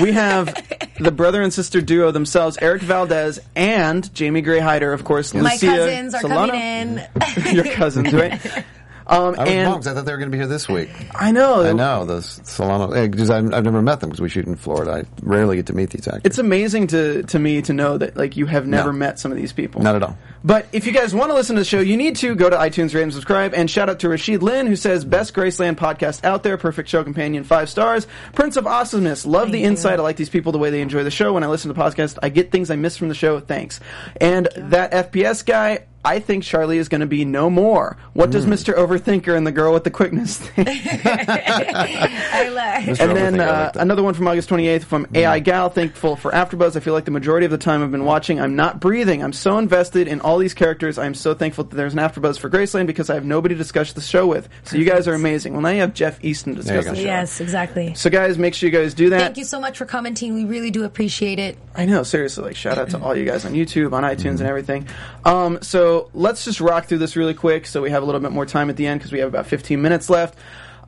We 0.00 0.12
have 0.12 0.54
the 1.00 1.10
brother 1.10 1.42
and 1.42 1.52
sister 1.52 1.80
duo 1.80 2.10
themselves, 2.10 2.58
Eric 2.60 2.82
Valdez 2.82 3.40
and 3.56 4.12
Jamie 4.14 4.42
Gray 4.42 4.60
Hyder, 4.60 4.92
of 4.92 5.04
course. 5.04 5.34
My 5.34 5.56
cousins 5.56 6.14
are 6.14 6.20
Solano. 6.20 6.52
coming 6.52 6.62
in. 6.62 7.08
Your 7.54 7.64
cousins, 7.64 8.12
right? 8.12 8.40
Um, 9.10 9.18
I 9.18 9.28
was 9.28 9.38
and 9.38 9.70
bummed 9.70 9.84
'cause 9.84 9.86
I 9.86 9.94
thought 9.94 10.04
they 10.04 10.12
were 10.12 10.18
going 10.18 10.30
to 10.30 10.34
be 10.34 10.38
here 10.38 10.46
this 10.46 10.68
week. 10.68 10.90
I 11.14 11.30
know. 11.30 11.62
I 11.64 11.72
know 11.72 12.04
those 12.04 12.40
Solano 12.44 12.88
because 13.08 13.30
I've, 13.30 13.54
I've 13.54 13.64
never 13.64 13.80
met 13.80 14.00
them 14.00 14.10
because 14.10 14.20
we 14.20 14.28
shoot 14.28 14.46
in 14.46 14.54
Florida. 14.56 14.92
I 14.92 15.04
rarely 15.22 15.56
get 15.56 15.66
to 15.66 15.72
meet 15.72 15.90
these 15.90 16.06
actors. 16.06 16.22
It's 16.24 16.38
amazing 16.38 16.88
to 16.88 17.22
to 17.22 17.38
me 17.38 17.62
to 17.62 17.72
know 17.72 17.96
that 17.98 18.16
like 18.16 18.36
you 18.36 18.44
have 18.46 18.66
never 18.66 18.92
No. 18.92 18.98
met 18.98 19.18
some 19.18 19.32
of 19.32 19.38
these 19.38 19.52
people. 19.52 19.82
Not 19.82 19.96
at 19.96 20.02
all. 20.02 20.18
But 20.44 20.66
if 20.72 20.86
you 20.86 20.92
guys 20.92 21.14
want 21.14 21.30
to 21.30 21.34
listen 21.34 21.56
to 21.56 21.60
the 21.62 21.64
show, 21.64 21.80
you 21.80 21.96
need 21.96 22.16
to 22.16 22.34
go 22.36 22.48
to 22.50 22.56
iTunes, 22.56 22.94
rate, 22.94 23.02
and 23.02 23.12
subscribe. 23.12 23.54
And 23.54 23.68
shout 23.70 23.88
out 23.88 23.98
to 24.00 24.08
Rashid 24.08 24.42
Lin, 24.42 24.66
who 24.66 24.76
says 24.76 25.04
best 25.04 25.34
Graceland 25.34 25.76
podcast 25.76 26.22
out 26.24 26.42
there, 26.42 26.56
perfect 26.56 26.88
show 26.88 27.02
companion, 27.02 27.42
five 27.44 27.68
stars. 27.68 28.06
Prince 28.34 28.56
of 28.56 28.66
Awesomeness, 28.66 29.26
love 29.26 29.44
Thank 29.44 29.52
the 29.52 29.58
you. 29.60 29.66
insight. 29.66 29.98
I 29.98 30.02
like 30.02 30.16
these 30.16 30.28
people 30.30 30.52
the 30.52 30.58
way 30.58 30.70
they 30.70 30.80
enjoy 30.80 31.02
the 31.02 31.10
show. 31.10 31.32
When 31.32 31.42
I 31.42 31.48
listen 31.48 31.68
to 31.68 31.74
the 31.74 31.80
podcast, 31.80 32.18
I 32.22 32.28
get 32.28 32.52
things 32.52 32.70
I 32.70 32.76
miss 32.76 32.96
from 32.96 33.08
the 33.08 33.14
show. 33.14 33.40
Thanks. 33.40 33.80
And 34.20 34.48
that 34.56 34.92
FPS 34.92 35.44
guy. 35.44 35.80
I 36.08 36.20
think 36.20 36.42
Charlie 36.42 36.78
is 36.78 36.88
going 36.88 37.02
to 37.02 37.06
be 37.06 37.26
no 37.26 37.50
more. 37.50 37.98
What 38.14 38.30
does 38.30 38.46
Mr. 38.46 38.74
Overthinker 38.74 39.36
and 39.36 39.46
the 39.46 39.52
girl 39.52 39.74
with 39.74 39.84
the 39.84 39.90
quickness 39.90 40.38
think? 40.56 40.66
I 40.70 42.48
love. 42.48 42.98
And 42.98 43.14
then 43.14 43.38
uh, 43.38 43.72
like 43.74 43.82
another 43.82 44.02
one 44.02 44.14
from 44.14 44.26
August 44.26 44.48
28th 44.48 44.84
from 44.84 45.06
AI 45.14 45.38
Gal. 45.40 45.68
Thankful 45.68 46.16
for 46.16 46.30
AfterBuzz. 46.32 46.76
I 46.76 46.80
feel 46.80 46.94
like 46.94 47.04
the 47.04 47.10
majority 47.10 47.44
of 47.44 47.50
the 47.50 47.58
time 47.58 47.82
I've 47.82 47.90
been 47.90 48.06
watching, 48.06 48.40
I'm 48.40 48.56
not 48.56 48.80
breathing. 48.80 49.22
I'm 49.22 49.34
so 49.34 49.58
invested 49.58 50.08
in 50.08 50.22
all 50.22 50.38
these 50.38 50.54
characters. 50.54 50.96
I'm 50.96 51.12
so 51.14 51.34
thankful 51.34 51.64
that 51.64 51.76
there's 51.76 51.92
an 51.92 51.98
AfterBuzz 51.98 52.38
for 52.38 52.48
Graceland 52.48 52.86
because 52.86 53.10
I 53.10 53.14
have 53.14 53.26
nobody 53.26 53.54
to 53.54 53.58
discuss 53.58 53.92
the 53.92 54.00
show 54.00 54.26
with. 54.26 54.48
So 54.64 54.78
you 54.78 54.86
guys 54.86 55.08
are 55.08 55.14
amazing. 55.14 55.52
Well, 55.52 55.60
now 55.60 55.68
you 55.68 55.80
have 55.80 55.92
Jeff 55.92 56.22
Eastin 56.22 56.56
to 56.56 56.62
There 56.62 56.78
discuss 56.78 56.96
the 56.96 57.02
show. 57.02 57.06
Yes, 57.06 57.38
exactly. 57.42 57.92
So 57.94 58.08
guys, 58.08 58.38
make 58.38 58.54
sure 58.54 58.70
you 58.70 58.74
guys 58.74 58.94
do 58.94 59.10
that. 59.10 59.20
Thank 59.20 59.36
you 59.36 59.44
so 59.44 59.60
much 59.60 59.76
for 59.76 59.84
commenting. 59.84 60.32
We 60.32 60.46
really 60.46 60.70
do 60.70 60.84
appreciate 60.84 61.38
it. 61.38 61.58
I 61.74 61.84
know, 61.84 62.02
seriously. 62.02 62.44
Like, 62.44 62.56
shout 62.56 62.78
out 62.78 62.88
to 62.90 62.98
all 62.98 63.14
you 63.14 63.26
guys 63.26 63.44
on 63.44 63.52
YouTube, 63.52 63.92
on 63.92 64.04
iTunes, 64.04 64.40
and 64.40 64.48
everything. 64.48 64.88
Um, 65.26 65.58
so 65.60 65.97
let's 66.14 66.44
just 66.44 66.60
rock 66.60 66.86
through 66.86 66.98
this 66.98 67.16
really 67.16 67.34
quick, 67.34 67.66
so 67.66 67.82
we 67.82 67.90
have 67.90 68.02
a 68.02 68.06
little 68.06 68.20
bit 68.20 68.32
more 68.32 68.46
time 68.46 68.70
at 68.70 68.76
the 68.76 68.86
end 68.86 69.00
because 69.00 69.12
we 69.12 69.18
have 69.20 69.28
about 69.28 69.46
15 69.46 69.80
minutes 69.80 70.08
left. 70.10 70.38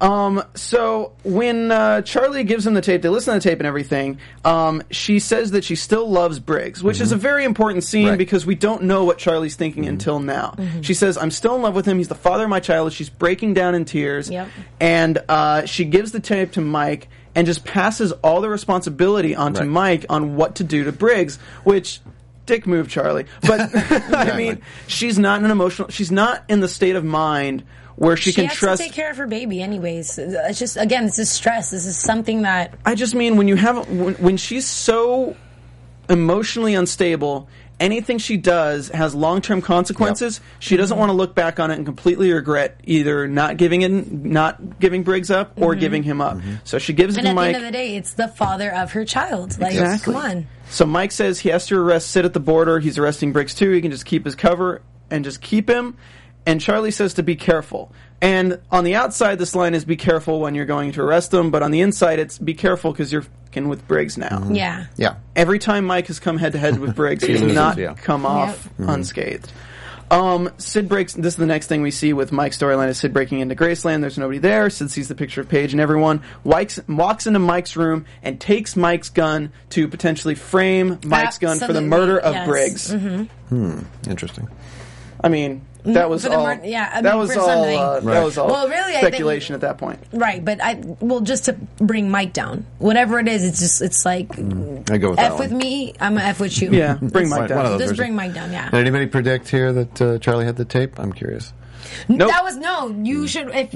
Um, 0.00 0.42
so 0.54 1.12
when 1.24 1.70
uh, 1.70 2.00
Charlie 2.00 2.42
gives 2.44 2.66
him 2.66 2.72
the 2.72 2.80
tape, 2.80 3.02
they 3.02 3.10
listen 3.10 3.34
to 3.34 3.38
the 3.38 3.50
tape 3.50 3.58
and 3.60 3.66
everything. 3.66 4.18
Um, 4.46 4.82
she 4.90 5.18
says 5.18 5.50
that 5.50 5.62
she 5.62 5.76
still 5.76 6.08
loves 6.08 6.38
Briggs, 6.38 6.82
which 6.82 7.02
is 7.02 7.12
a 7.12 7.16
very 7.16 7.44
important 7.44 7.84
scene 7.84 8.08
Right. 8.08 8.16
because 8.18 8.46
we 8.46 8.54
don't 8.54 8.84
know 8.84 9.04
what 9.04 9.18
Charlie's 9.18 9.56
thinking 9.56 9.84
until 9.86 10.18
now. 10.18 10.54
She 10.80 10.94
says, 10.94 11.18
"I'm 11.18 11.30
still 11.30 11.54
in 11.54 11.60
love 11.60 11.74
with 11.74 11.84
him. 11.84 11.98
He's 11.98 12.08
the 12.08 12.14
father 12.14 12.44
of 12.44 12.48
my 12.50 12.60
child." 12.60 12.94
She's 12.94 13.10
breaking 13.10 13.52
down 13.52 13.74
in 13.74 13.84
tears, 13.84 14.30
Yep. 14.30 14.48
and 14.80 15.18
uh, 15.28 15.66
she 15.66 15.84
gives 15.84 16.12
the 16.12 16.20
tape 16.20 16.52
to 16.52 16.62
Mike 16.62 17.08
and 17.34 17.46
just 17.46 17.66
passes 17.66 18.12
all 18.24 18.40
the 18.40 18.48
responsibility 18.48 19.36
onto 19.36 19.60
Right. 19.60 19.68
Mike 19.68 20.06
on 20.08 20.34
what 20.34 20.54
to 20.56 20.64
do 20.64 20.82
to 20.84 20.92
Briggs, 20.92 21.36
which 21.62 22.00
dick 22.50 22.66
move, 22.66 22.88
Charlie. 22.88 23.26
But 23.42 23.70
I 24.12 24.36
mean, 24.36 24.60
she's 24.88 25.18
not 25.18 25.38
in 25.38 25.44
an 25.44 25.50
emotional. 25.50 25.88
She's 25.88 26.10
not 26.10 26.44
in 26.48 26.60
the 26.60 26.68
state 26.68 26.96
of 26.96 27.04
mind 27.04 27.62
where 27.94 28.16
she, 28.16 28.32
She, 28.32 28.40
can 28.40 28.46
has 28.46 28.56
trust. 28.56 28.82
to 28.82 28.88
take 28.88 28.94
care 28.94 29.10
of 29.10 29.16
her 29.18 29.26
baby, 29.26 29.62
anyways. 29.62 30.18
It's 30.18 30.58
just 30.58 30.76
again, 30.76 31.04
this 31.04 31.18
is 31.18 31.30
stress. 31.30 31.70
This 31.70 31.86
is 31.86 31.96
something 31.96 32.42
that 32.42 32.74
I 32.84 32.94
just 32.96 33.14
mean 33.14 33.36
when 33.36 33.46
you 33.46 33.56
have 33.56 33.88
when, 33.88 34.14
when 34.14 34.36
she's 34.36 34.66
so 34.66 35.36
emotionally 36.08 36.74
unstable. 36.74 37.48
Anything 37.80 38.18
she 38.18 38.36
does 38.36 38.90
has 38.90 39.14
long-term 39.14 39.62
consequences. 39.62 40.42
She 40.58 40.76
doesn't 40.76 40.98
want 40.98 41.08
to 41.08 41.14
look 41.14 41.34
back 41.34 41.58
on 41.58 41.70
it 41.70 41.76
and 41.76 41.86
completely 41.86 42.30
regret 42.30 42.78
either 42.84 43.26
not 43.26 43.56
giving 43.56 43.80
in, 43.82 44.30
not 44.30 44.78
giving 44.78 45.02
Briggs 45.02 45.30
up, 45.30 45.52
or 45.60 45.74
giving 45.74 46.02
him 46.02 46.20
up. 46.20 46.38
So 46.64 46.78
she 46.78 46.92
gives 46.92 47.16
it 47.16 47.20
Mm-hmm. 47.20 47.26
And 47.26 47.38
at 47.38 47.42
Mike. 47.42 47.52
the 47.52 47.56
end 47.56 47.66
of 47.66 47.72
the 47.72 47.78
day, 47.78 47.96
it's 47.96 48.12
the 48.12 48.28
father 48.28 48.70
of 48.72 48.92
her 48.92 49.06
child. 49.06 49.58
Like, 49.58 49.72
Exactly. 49.72 50.12
come 50.12 50.22
on. 50.22 50.46
So 50.68 50.84
Mike 50.84 51.10
says 51.10 51.40
he 51.40 51.48
has 51.48 51.66
to 51.68 51.76
arrest 51.78 52.10
Sid 52.10 52.26
at 52.26 52.34
the 52.34 52.40
border. 52.40 52.78
He's 52.80 52.98
arresting 52.98 53.32
Briggs 53.32 53.54
too. 53.54 53.70
He 53.72 53.80
can 53.80 53.90
just 53.90 54.04
keep 54.04 54.26
his 54.26 54.34
cover 54.34 54.82
and 55.10 55.24
just 55.24 55.40
keep 55.40 55.68
him. 55.68 55.96
And 56.46 56.60
Charlie 56.60 56.90
says 56.90 57.14
to 57.14 57.22
be 57.22 57.34
careful. 57.34 57.92
And 58.22 58.60
on 58.70 58.84
the 58.84 58.96
outside, 58.96 59.38
this 59.38 59.54
line 59.54 59.74
is 59.74 59.84
be 59.84 59.96
careful 59.96 60.40
when 60.40 60.54
you're 60.54 60.66
going 60.66 60.92
to 60.92 61.02
arrest 61.02 61.30
them. 61.30 61.50
But 61.50 61.62
on 61.62 61.70
the 61.70 61.80
inside, 61.80 62.18
it's 62.18 62.38
be 62.38 62.54
careful 62.54 62.92
because 62.92 63.12
you're 63.12 63.24
fucking 63.46 63.68
with 63.68 63.86
Briggs 63.88 64.18
now. 64.18 64.28
Mm-hmm. 64.28 64.54
Yeah. 64.54 64.86
yeah. 64.96 65.16
Every 65.34 65.58
time 65.58 65.86
Mike 65.86 66.08
has 66.08 66.20
come 66.20 66.36
head 66.36 66.52
to 66.52 66.58
head 66.58 66.78
with 66.78 66.94
Briggs, 66.94 67.24
he's 67.24 67.40
loses, 67.42 67.54
not 67.54 67.78
yeah. 67.78 67.94
come 67.94 68.26
off 68.26 68.64
mm-hmm. 68.64 68.90
unscathed. 68.90 69.50
Um, 70.10 70.50
Sid 70.58 70.88
breaks. 70.88 71.12
This 71.12 71.34
is 71.34 71.36
the 71.36 71.46
next 71.46 71.68
thing 71.68 71.82
we 71.82 71.92
see 71.92 72.12
with 72.12 72.32
Mike's 72.32 72.58
storyline: 72.58 72.88
is 72.88 72.98
Sid 72.98 73.12
breaking 73.12 73.40
into 73.40 73.54
Graceland. 73.54 74.00
There's 74.00 74.18
nobody 74.18 74.38
there. 74.38 74.68
Sid 74.68 74.90
sees 74.90 75.06
the 75.06 75.14
picture 75.14 75.40
of 75.40 75.48
Paige 75.48 75.72
and 75.72 75.80
everyone. 75.80 76.22
Walks, 76.42 76.80
walks 76.88 77.28
into 77.28 77.38
Mike's 77.38 77.76
room 77.76 78.06
and 78.22 78.40
takes 78.40 78.74
Mike's 78.74 79.08
gun 79.08 79.52
to 79.70 79.86
potentially 79.86 80.34
frame 80.34 80.98
Mike's 81.04 81.38
gun 81.38 81.60
for 81.60 81.72
the 81.72 81.80
murder 81.80 82.18
of 82.18 82.34
yes. 82.34 82.48
Briggs. 82.48 82.92
Mm-hmm. 82.92 83.22
Hmm. 83.54 84.10
Interesting. 84.10 84.48
I 85.22 85.28
mean, 85.28 85.64
that 85.84 86.08
was 86.10 86.22
the 86.22 86.36
all. 86.36 86.44
mur- 86.44 86.60
yeah, 86.64 86.90
I 86.94 87.02
that 87.02 87.10
mean, 87.12 87.18
was 87.20 87.32
for 87.34 87.40
all. 87.40 87.46
something. 87.46 87.78
Uh, 87.78 88.00
That 88.00 88.24
was 88.24 88.38
all. 88.38 88.48
Well, 88.48 88.68
really, 88.68 88.96
I 88.96 89.00
think- 89.00 89.14
speculation 89.14 89.54
at 89.54 89.60
that 89.62 89.78
point. 89.78 90.00
Right, 90.12 90.44
but 90.44 90.62
I 90.62 90.80
well 91.00 91.20
just 91.20 91.46
to 91.46 91.54
bring 91.78 92.10
Mike 92.10 92.32
down. 92.32 92.66
Whatever 92.78 93.18
it 93.18 93.28
is, 93.28 93.44
it's 93.44 93.60
just 93.60 93.82
it's 93.82 94.04
like 94.04 94.30
I 94.38 94.98
go 94.98 95.10
with 95.10 95.16
that 95.18 95.32
F 95.32 95.38
with 95.38 95.52
me, 95.52 95.94
I'm 96.00 96.16
a 96.18 96.22
F 96.22 96.40
with 96.40 96.60
you. 96.60 96.70
Yeah, 96.72 96.94
bring 97.00 97.28
Mike 97.28 97.48
down. 97.48 97.58
one 97.58 97.66
Just 97.66 97.78
versions. 97.80 97.96
bring 97.98 98.14
Mike 98.14 98.34
down, 98.34 98.52
yeah. 98.52 98.70
Did 98.70 98.80
anybody 98.80 99.06
predict 99.06 99.48
here 99.48 99.72
that 99.72 100.00
uh, 100.02 100.18
Charlie 100.18 100.44
had 100.46 100.56
the 100.56 100.64
tape? 100.64 100.98
I'm 100.98 101.12
curious. 101.12 101.52
Nope. 102.08 102.28
That 102.30 102.44
was 102.44 102.56
no. 102.56 102.88
You 103.02 103.26
should. 103.26 103.48
If 103.54 103.74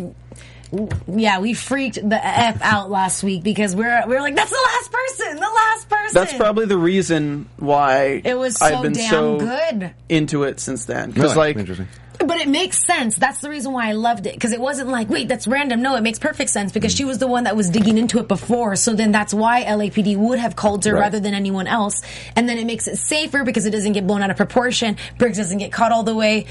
yeah, 1.06 1.38
we 1.40 1.54
freaked 1.54 1.96
the 1.96 2.26
f 2.26 2.60
out 2.62 2.90
last 2.90 3.22
week 3.22 3.42
because 3.42 3.74
we're 3.74 4.02
we're 4.06 4.20
like 4.20 4.34
that's 4.36 4.50
the 4.50 4.68
last 4.72 4.92
person, 4.92 5.36
the 5.36 5.40
last 5.42 5.88
person. 5.88 6.14
That's 6.14 6.34
probably 6.34 6.66
the 6.66 6.78
reason 6.78 7.48
why 7.58 8.20
it 8.24 8.36
was 8.38 8.56
so 8.58 8.66
I've 8.66 8.82
been 8.82 8.92
damn 8.92 9.10
so 9.10 9.38
good. 9.38 9.94
into 10.08 10.44
it 10.44 10.60
since 10.60 10.84
then. 10.84 11.10
Because 11.10 11.34
Really? 11.34 11.48
like 11.48 11.56
interesting. 11.56 11.88
But 12.18 12.38
it 12.38 12.48
makes 12.48 12.84
sense. 12.84 13.16
That's 13.16 13.40
the 13.40 13.50
reason 13.50 13.72
why 13.72 13.88
I 13.88 13.92
loved 13.92 14.26
it 14.26 14.34
because 14.34 14.52
it 14.52 14.60
wasn't 14.60 14.88
like, 14.88 15.10
wait, 15.10 15.28
that's 15.28 15.46
random. 15.46 15.82
No, 15.82 15.96
it 15.96 16.02
makes 16.02 16.18
perfect 16.18 16.48
sense 16.50 16.72
because 16.72 16.94
mm. 16.94 16.98
she 16.98 17.04
was 17.04 17.18
the 17.18 17.26
one 17.26 17.44
that 17.44 17.56
was 17.56 17.70
digging 17.70 17.98
into 17.98 18.18
it 18.18 18.28
before. 18.28 18.76
So 18.76 18.94
then 18.94 19.10
that's 19.10 19.34
why 19.34 19.64
LAPD 19.64 20.16
would 20.16 20.38
have 20.38 20.54
called 20.54 20.84
her 20.84 20.94
Right. 20.94 21.00
rather 21.00 21.20
than 21.20 21.34
anyone 21.34 21.66
else. 21.66 22.02
And 22.36 22.48
then 22.48 22.56
it 22.58 22.66
makes 22.66 22.86
it 22.86 22.96
safer 22.96 23.42
because 23.42 23.66
it 23.66 23.70
doesn't 23.70 23.92
get 23.92 24.06
blown 24.06 24.22
out 24.22 24.30
of 24.30 24.36
proportion. 24.36 24.96
Briggs 25.18 25.38
doesn't 25.38 25.58
get 25.58 25.72
caught 25.72 25.90
all 25.90 26.04
the 26.04 26.14
way. 26.14 26.46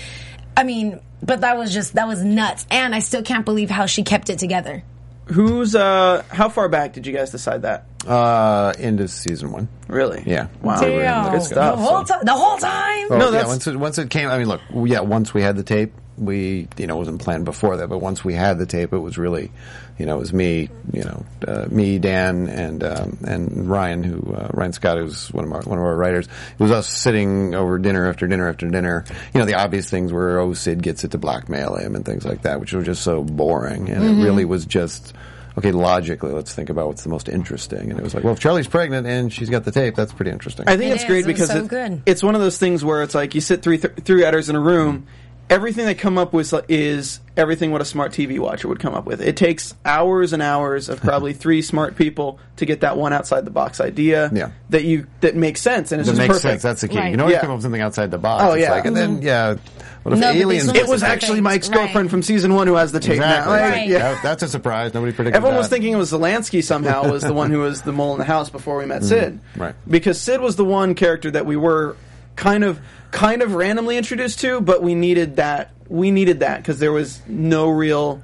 I 0.55 0.63
mean, 0.63 0.99
but 1.25 1.41
that 1.41 1.57
was 1.57 1.73
just 1.73 1.95
that 1.95 2.07
was 2.07 2.23
nuts. 2.23 2.65
And 2.69 2.93
I 2.93 2.99
still 2.99 3.23
can't 3.23 3.45
believe 3.45 3.69
how 3.69 3.85
she 3.85 4.03
kept 4.03 4.29
it 4.29 4.39
together. 4.39 4.83
Who's 5.25 5.73
uh 5.75 6.23
how 6.29 6.49
far 6.49 6.67
back 6.69 6.93
did 6.93 7.07
you 7.07 7.13
guys 7.13 7.31
decide 7.31 7.61
that? 7.61 7.85
Uh, 8.05 8.73
into 8.79 9.07
season 9.07 9.51
one. 9.53 9.69
Really? 9.87 10.21
Yeah. 10.25 10.47
Wow. 10.61 10.81
Damn. 10.81 11.31
Good 11.31 11.43
stuff. 11.43 11.77
The 11.77 11.81
whole 11.81 12.03
time. 12.03 12.19
The 12.25 12.33
whole 12.33 12.57
time. 12.57 13.07
Oh, 13.09 13.17
No, 13.17 13.25
yeah, 13.25 13.31
that's- 13.31 13.47
once 13.47 13.67
it, 13.67 13.75
once 13.77 13.97
it 13.97 14.09
came. 14.09 14.27
I 14.29 14.37
mean, 14.37 14.49
look, 14.49 14.59
yeah. 14.73 14.99
Once 14.99 15.33
we 15.33 15.41
had 15.41 15.55
the 15.55 15.63
tape, 15.63 15.93
we, 16.17 16.67
you 16.77 16.85
know, 16.85 16.95
it 16.95 16.97
wasn't 16.97 17.21
planned 17.21 17.45
before 17.45 17.77
that, 17.77 17.87
but 17.87 17.99
once 17.99 18.25
we 18.25 18.33
had 18.33 18.57
the 18.59 18.65
tape, 18.65 18.91
it 18.91 18.97
was 18.97 19.17
really, 19.17 19.51
you 19.97 20.05
know, 20.05 20.15
it 20.15 20.19
was 20.19 20.33
me, 20.33 20.69
you 20.91 21.03
know, 21.03 21.25
uh, 21.47 21.65
me, 21.69 21.99
Dan, 21.99 22.47
and 22.47 22.83
um, 22.83 23.17
and 23.27 23.69
Ryan, 23.69 24.03
who 24.03 24.33
uh, 24.33 24.49
Ryan 24.53 24.73
Scott, 24.73 24.97
who's 24.97 25.31
one 25.31 25.45
of 25.45 25.51
our 25.53 25.61
one 25.61 25.77
of 25.77 25.83
our 25.85 25.95
writers. 25.95 26.25
It 26.27 26.59
was 26.63 26.71
us 26.71 26.87
sitting 26.87 27.53
over 27.55 27.77
dinner 27.77 28.09
after 28.09 28.27
dinner 28.27 28.49
after 28.49 28.67
dinner. 28.67 29.05
You 29.33 29.39
know, 29.39 29.45
the 29.45 29.55
obvious 29.55 29.89
things 29.89 30.11
were, 30.11 30.39
oh, 30.39 30.53
Sid 30.53 30.81
gets 30.81 31.03
it 31.03 31.11
to 31.11 31.17
blackmail 31.17 31.75
him 31.75 31.95
and 31.95 32.03
things 32.05 32.25
like 32.25 32.41
that, 32.41 32.59
which 32.59 32.73
were 32.73 32.81
just 32.83 33.03
so 33.03 33.23
boring, 33.23 33.89
and 33.89 34.03
it 34.03 34.23
really 34.23 34.45
was 34.45 34.65
just. 34.65 35.13
Okay, 35.55 35.71
logically, 35.71 36.31
let's 36.31 36.51
think 36.55 36.71
about 36.71 36.87
what's 36.87 37.03
the 37.03 37.09
most 37.09 37.29
interesting. 37.29 37.91
And 37.91 37.99
it 37.99 38.01
was 38.01 38.15
like, 38.15 38.23
well, 38.23 38.33
if 38.33 38.39
Charlie's 38.39 38.67
pregnant 38.67 39.05
and 39.05 39.31
she's 39.31 39.51
got 39.51 39.63
the 39.63 39.71
tape, 39.71 39.93
that's 39.93 40.11
pretty 40.11 40.31
interesting. 40.31 40.67
I 40.67 40.77
think 40.77 40.89
It 40.89 40.93
it's 40.95 41.03
is. 41.03 41.07
great 41.07 41.25
because 41.27 41.49
so 41.49 41.67
it- 41.71 42.01
it's 42.07 42.23
one 42.23 42.33
of 42.33 42.41
those 42.41 42.57
things 42.57 42.83
where 42.83 43.03
it's 43.03 43.13
like 43.13 43.35
you 43.35 43.41
sit 43.41 43.61
three 43.61 43.77
th- 43.77 43.93
three 44.03 44.23
editors 44.25 44.49
in 44.49 44.55
a 44.55 44.59
room. 44.59 45.05
Everything 45.49 45.85
they 45.85 45.93
come 45.93 46.17
up 46.17 46.33
with 46.33 46.51
is 46.69 47.19
everything 47.37 47.71
what 47.71 47.81
a 47.81 47.85
smart 47.85 48.11
TV 48.11 48.39
watcher 48.39 48.67
would 48.67 48.79
come 48.79 48.95
up 48.95 49.05
with. 49.05 49.21
It 49.21 49.37
takes 49.37 49.75
hours 49.85 50.33
and 50.33 50.41
hours 50.41 50.89
of 50.89 50.99
probably 51.01 51.33
three 51.33 51.61
smart 51.61 51.95
people 51.95 52.39
to 52.57 52.65
get 52.65 52.81
that 52.81 52.97
one 52.97 53.13
outside 53.13 53.45
the 53.45 53.51
box 53.51 53.79
idea 53.81 54.31
Yeah. 54.33 54.51
that 54.69 54.83
you 54.83 55.05
that 55.21 55.35
makes 55.35 55.61
sense 55.61 55.91
and 55.91 55.99
it's 55.99 56.07
That 56.09 56.13
just 56.15 56.19
makes 56.19 56.27
perfect. 56.39 56.41
sense. 56.41 56.61
That's 56.63 56.81
the 56.81 56.87
key. 56.87 56.97
Right. 56.97 57.11
You 57.11 57.17
know, 57.17 57.23
always 57.23 57.35
Yeah. 57.35 57.41
come 57.41 57.51
up 57.51 57.55
with 57.57 57.63
something 57.63 57.81
outside 57.81 58.09
the 58.09 58.17
box. 58.17 58.43
Oh, 58.43 58.53
It's 58.53 58.61
yeah. 58.63 58.71
like- 58.71 58.85
and 58.85 58.95
then 58.95 59.21
yeah, 59.21 59.55
what 60.03 60.13
if 60.13 60.19
No, 60.19 60.29
aliens? 60.31 60.69
it 60.69 60.87
was 60.87 61.01
perfect. 61.01 61.23
actually 61.23 61.41
Mike's 61.41 61.69
Right. 61.69 61.77
girlfriend 61.77 62.09
from 62.09 62.23
season 62.23 62.53
one 62.55 62.65
who 62.67 62.75
has 62.75 62.91
the 62.91 62.99
tape 62.99 63.15
exactly. 63.17 63.53
now. 63.53 63.61
Like, 63.61 63.71
Right. 63.73 63.87
yeah. 63.89 63.99
That- 64.13 64.23
that's 64.23 64.43
a 64.43 64.47
surprise. 64.47 64.93
Nobody 64.93 65.11
predicted. 65.11 65.35
Everyone 65.35 65.55
that. 65.55 65.59
was 65.59 65.67
thinking 65.67 65.93
it 65.93 65.97
was 65.97 66.11
Zelensky 66.11 66.63
somehow 66.63 67.11
was 67.11 67.21
the 67.21 67.33
one 67.33 67.51
who 67.51 67.59
was 67.59 67.81
the 67.81 67.91
mole 67.91 68.13
in 68.13 68.19
the 68.19 68.25
house 68.25 68.49
before 68.49 68.77
we 68.77 68.85
met 68.85 69.01
mm-hmm. 69.01 69.09
Sid. 69.09 69.39
right. 69.57 69.75
Because 69.87 70.19
Sid 70.19 70.39
was 70.41 70.55
the 70.55 70.65
one 70.65 70.95
character 70.95 71.29
that 71.31 71.45
we 71.45 71.57
were 71.57 71.95
kind 72.35 72.63
of 72.63 72.79
kind 73.11 73.41
of 73.41 73.53
randomly 73.55 73.97
introduced 73.97 74.39
to, 74.41 74.59
but 74.61 74.81
we 74.81 74.95
needed 74.95 75.35
that 75.37 75.71
we 75.87 76.11
needed 76.11 76.39
that 76.39 76.57
because 76.57 76.79
there 76.79 76.91
was 76.91 77.21
no 77.27 77.69
real 77.69 78.21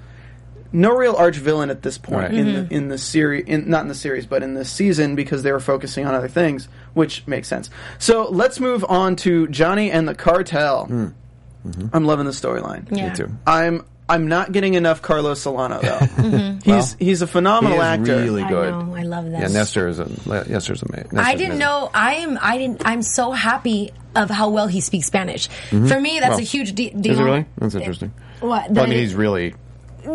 no 0.72 0.96
real 0.96 1.16
arch 1.16 1.36
villain 1.38 1.70
at 1.72 1.82
this 1.82 1.98
point 1.98 2.18
Right. 2.30 2.34
in 2.34 2.46
Mm-hmm. 2.48 2.68
the 2.70 2.76
in 2.76 2.88
the 2.90 2.98
series 2.98 3.46
in, 3.48 3.70
not 3.70 3.82
in 3.82 3.88
the 3.88 3.96
series 3.96 4.26
but 4.26 4.44
in 4.44 4.54
the 4.54 4.66
season 4.66 5.16
because 5.16 5.44
they 5.44 5.52
were 5.52 5.60
focusing 5.60 6.06
on 6.06 6.14
other 6.14 6.28
things, 6.28 6.68
which 6.94 7.26
makes 7.28 7.48
sense. 7.48 7.70
So 7.98 8.28
let's 8.30 8.60
move 8.60 8.86
on 8.88 9.16
to 9.18 9.48
Johnny 9.48 9.92
and 9.92 10.08
the 10.08 10.16
Cartel. 10.16 11.14
I'm 11.94 12.06
loving 12.06 12.26
the 12.26 12.32
storyline. 12.32 12.88
Yeah. 12.96 13.10
Me 13.10 13.16
too. 13.16 13.30
I'm 13.46 13.86
I'm 14.10 14.28
not 14.28 14.52
getting 14.52 14.74
enough 14.74 15.02
Carlos 15.02 15.40
Solano 15.42 15.80
though. 15.82 16.00
He's 16.64 16.94
mm-hmm. 16.96 17.06
he's 17.06 17.22
a 17.22 17.28
phenomenal 17.28 17.78
He 17.78 17.84
is 17.84 17.86
actor. 17.88 18.16
really 18.18 18.44
I 18.44 18.50
good. 18.50 18.72
know. 18.72 18.96
I 18.96 19.04
love 19.04 19.30
that. 19.32 19.42
Yeah, 19.42 19.48
Nestor 19.48 19.88
is 19.88 20.00
a 20.00 20.10
Nestor's 20.50 20.82
amazing. 20.84 21.18
I 21.18 21.36
didn't 21.36 21.60
know. 21.60 21.90
I 21.94 22.16
am. 22.16 22.38
I 22.42 22.58
didn't. 22.58 22.82
I'm 22.86 23.02
so 23.02 23.32
happy 23.32 23.92
of 24.16 24.30
how 24.30 24.50
well 24.50 24.68
he 24.68 24.82
speaks 24.82 25.06
Spanish. 25.06 25.48
Mm-hmm. 25.70 25.88
For 25.88 26.02
me, 26.02 26.20
that's 26.20 26.32
Well, 26.32 26.40
a 26.40 26.44
huge 26.44 26.74
de- 26.74 26.90
deal. 26.90 27.14
Is 27.14 27.20
it 27.20 27.24
really? 27.24 27.46
That's 27.60 27.76
interesting. 27.76 28.12
What? 28.40 28.72
Well, 28.72 28.86
I 28.86 28.90
mean, 28.90 28.98
he's 28.98 29.14
really 29.16 29.54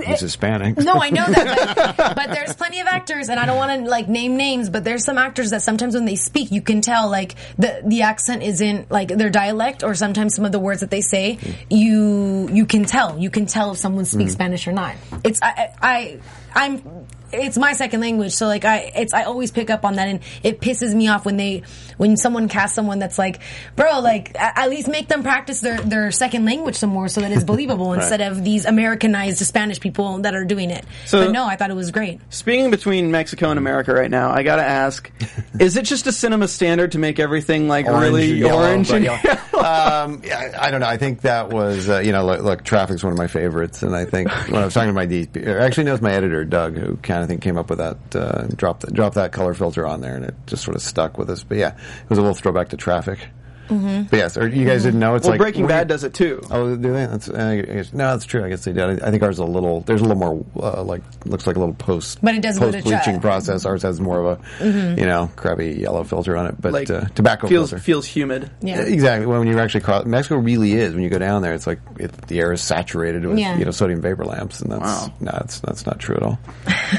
he's 0.07 0.21
Hispanic. 0.21 0.77
No, 0.79 0.95
I 0.95 1.11
know 1.11 1.27
that, 1.27 1.97
but, 1.97 2.17
but 2.17 2.31
there's 2.31 2.55
plenty 2.55 2.81
of 2.81 2.87
actors, 2.87 3.29
and 3.29 3.39
I 3.39 3.47
don't 3.47 3.57
want 3.57 3.85
to 3.85 3.91
like 3.91 4.09
name 4.09 4.37
names, 4.37 4.71
but 4.71 4.85
there's 4.85 5.05
some 5.05 5.19
actors 5.19 5.51
that 5.51 5.63
sometimes 5.63 5.95
when 5.95 6.05
they 6.05 6.17
speak, 6.17 6.51
you 6.51 6.63
can 6.63 6.81
tell 6.81 7.09
like 7.09 7.35
the 7.59 7.83
the 7.85 8.03
accent 8.03 8.43
isn't 8.43 8.91
like 8.91 9.09
their 9.09 9.31
dialect, 9.31 9.83
or 9.83 9.95
sometimes 9.95 10.35
some 10.35 10.45
of 10.45 10.53
the 10.53 10.59
words 10.59 10.81
that 10.81 10.91
they 10.91 11.01
say, 11.01 11.39
you 11.71 12.49
you 12.53 12.67
can 12.67 12.85
tell, 12.85 13.19
you 13.19 13.31
can 13.31 13.47
tell 13.47 13.73
if 13.73 13.79
someone 13.79 14.05
speaks 14.05 14.33
hmm. 14.33 14.37
Spanish 14.37 14.67
or 14.67 14.73
not. 14.73 14.95
It's 15.23 15.41
I, 15.43 15.73
I 15.81 16.21
I'm. 16.55 17.07
It's 17.35 17.59
my 17.59 17.73
second 17.73 18.01
language, 18.01 18.33
so 18.33 18.47
like 18.47 18.65
I, 18.65 18.93
it's 18.97 19.13
I 19.15 19.25
always 19.25 19.51
pick 19.51 19.71
up 19.71 19.85
on 19.85 19.95
that, 19.97 20.09
and 20.09 20.21
it 20.43 20.61
pisses 20.61 20.95
me 20.95 21.09
off 21.09 21.25
when 21.25 21.37
they, 21.37 21.63
when 21.97 22.17
someone 22.17 22.49
casts 22.49 22.75
someone 22.75 22.99
that's 22.99 23.19
like, 23.19 23.41
bro, 23.77 24.01
like 24.01 24.35
at 24.39 24.69
least 24.71 24.89
make 24.89 25.09
them 25.09 25.23
practice 25.23 25.61
their 25.61 25.79
their 25.81 26.11
second 26.11 26.45
language 26.45 26.77
some 26.77 26.91
more, 26.91 27.09
so 27.09 27.21
that 27.21 27.33
it's 27.33 27.45
believable 27.45 27.93
instead 27.95 28.21
of 28.21 28.43
these 28.45 28.65
Americanized 28.65 29.39
Spanish 29.45 29.81
people 29.81 30.19
that 30.19 30.35
are 30.35 30.45
doing 30.45 30.71
it. 30.71 30.85
So- 31.07 31.25
but 31.25 31.33
no, 31.33 31.45
I 31.47 31.57
thought 31.57 31.71
it 31.71 31.77
was 31.77 31.91
great. 31.91 32.21
Speaking 32.33 32.71
between 32.71 33.11
Mexico 33.11 33.51
and 33.51 33.59
America 33.59 33.93
right 33.95 34.11
now, 34.11 34.31
I 34.31 34.43
gotta 34.43 34.65
ask: 34.65 35.11
Is 35.61 35.77
it 35.77 35.85
just 35.85 36.07
a 36.07 36.13
cinema 36.13 36.49
standard 36.49 36.93
to 36.93 36.99
make 36.99 37.19
everything 37.19 37.69
like 37.69 37.87
really 37.87 38.33
yellow, 38.35 38.63
orange 38.63 38.91
and 38.91 39.05
yellow. 39.05 39.19
um, 39.65 40.23
yeah, 40.25 40.53
I 40.61 40.69
I 40.69 40.71
don't 40.71 40.81
know. 40.81 40.87
I 40.87 40.97
think 40.97 41.23
that 41.23 41.51
was 41.51 41.89
uh, 41.89 41.99
you 42.01 42.13
know, 42.13 42.25
look, 42.25 42.41
look, 42.43 42.65
traffic's 42.65 43.03
one 43.03 43.13
of 43.13 43.19
my 43.19 43.27
favorites, 43.27 43.83
and 43.83 43.95
I 43.95 44.05
think 44.05 44.31
when 44.49 44.61
I 44.61 44.65
was 44.65 44.75
talking 44.75 44.89
to 44.89 44.93
my 44.95 45.07
DP, 45.07 45.47
or 45.47 45.59
actually, 45.61 45.85
knows 45.85 46.01
my 46.01 46.13
editor 46.13 46.45
Doug, 46.45 46.77
who 46.77 46.97
kind 46.99 47.23
of 47.23 47.24
think 47.27 47.43
came 47.43 47.57
up 47.57 47.71
with 47.71 47.79
that, 47.79 48.17
uh, 48.17 48.47
dropped 48.55 48.93
dropped 48.93 49.15
that 49.17 49.33
color 49.33 49.55
filter 49.55 49.87
on 49.87 50.01
there, 50.01 50.17
and 50.17 50.25
it 50.25 50.35
just 50.47 50.65
sort 50.65 50.77
of 50.77 50.83
stuck 50.83 51.19
with 51.19 51.31
us. 51.31 51.43
But 51.43 51.59
yeah, 51.59 51.75
it 51.75 52.11
was 52.11 52.19
a 52.19 52.23
little 52.23 52.35
throwback 52.35 52.71
to 52.71 52.77
traffic. 52.77 53.29
But 53.69 54.13
yes, 54.17 54.37
or 54.37 54.47
you 54.49 54.67
guys 54.67 54.83
didn't 54.83 55.01
know 55.01 55.15
it's 55.15 55.25
Well, 55.25 55.33
like 55.33 55.39
Breaking 55.39 55.67
Bad 55.67 55.89
does 55.89 56.05
it 56.05 56.15
too. 56.15 56.43
Oh, 56.51 56.77
do 56.77 56.93
they? 56.93 57.07
That's 57.07 57.29
I 57.31 57.61
guess, 57.63 57.93
no, 57.93 58.11
that's 58.11 58.25
true. 58.25 58.45
I 58.45 58.49
guess 58.49 58.65
they 58.65 58.73
did. 58.73 59.03
I, 59.03 59.09
I 59.09 59.11
think 59.11 59.23
ours 59.23 59.37
is 59.37 59.41
a 59.41 59.45
little. 59.45 59.81
There's 59.81 60.01
a 60.01 60.05
little 60.05 60.19
more 60.19 60.45
uh, 60.63 60.83
like 60.83 61.03
looks 61.25 61.47
like 61.47 61.57
a 61.57 61.59
little 61.59 61.75
post. 61.75 62.19
But 62.23 62.35
it 62.35 62.43
does 62.43 62.59
go 62.59 62.71
post 62.71 62.85
bleaching 62.85 63.21
process. 63.21 63.65
Ours 63.65 63.83
has 63.83 64.01
more 64.01 64.21
of 64.25 64.41
a 64.61 64.65
you 64.99 65.07
know 65.07 65.31
crabby 65.37 65.73
yellow 65.73 66.05
filter 66.05 66.37
on 66.37 66.47
it, 66.47 66.61
but 66.61 66.73
Like 66.73 66.91
uh, 66.91 67.03
tobacco 67.15 67.49
feels 67.49 67.71
filter. 67.71 67.83
feels 67.83 68.07
humid. 68.07 68.51
Yeah. 68.61 68.81
Exactly. 68.81 69.27
When 69.27 69.47
you 69.47 69.59
actually 69.59 69.81
cross 69.83 70.05
Mexico, 70.05 70.37
really 70.37 70.73
is 70.73 70.95
when 70.95 71.03
you 71.03 71.11
go 71.11 71.19
down 71.19 71.43
there. 71.43 71.55
It's 71.55 71.67
like 71.67 71.81
it, 71.99 72.13
the 72.29 72.41
air 72.41 72.53
is 72.53 72.61
saturated 72.61 73.25
with 73.25 73.39
Yeah. 73.39 73.57
you 73.59 73.65
know 73.65 73.71
sodium 73.71 74.01
vapor 74.01 74.25
lamps, 74.25 74.61
and 74.61 74.71
that's 74.73 74.83
Wow. 74.83 75.13
no, 75.21 75.31
that's 75.33 75.61
that's 75.61 75.87
not 75.87 75.99
true 75.99 76.17
at 76.17 76.23
all. 76.23 76.39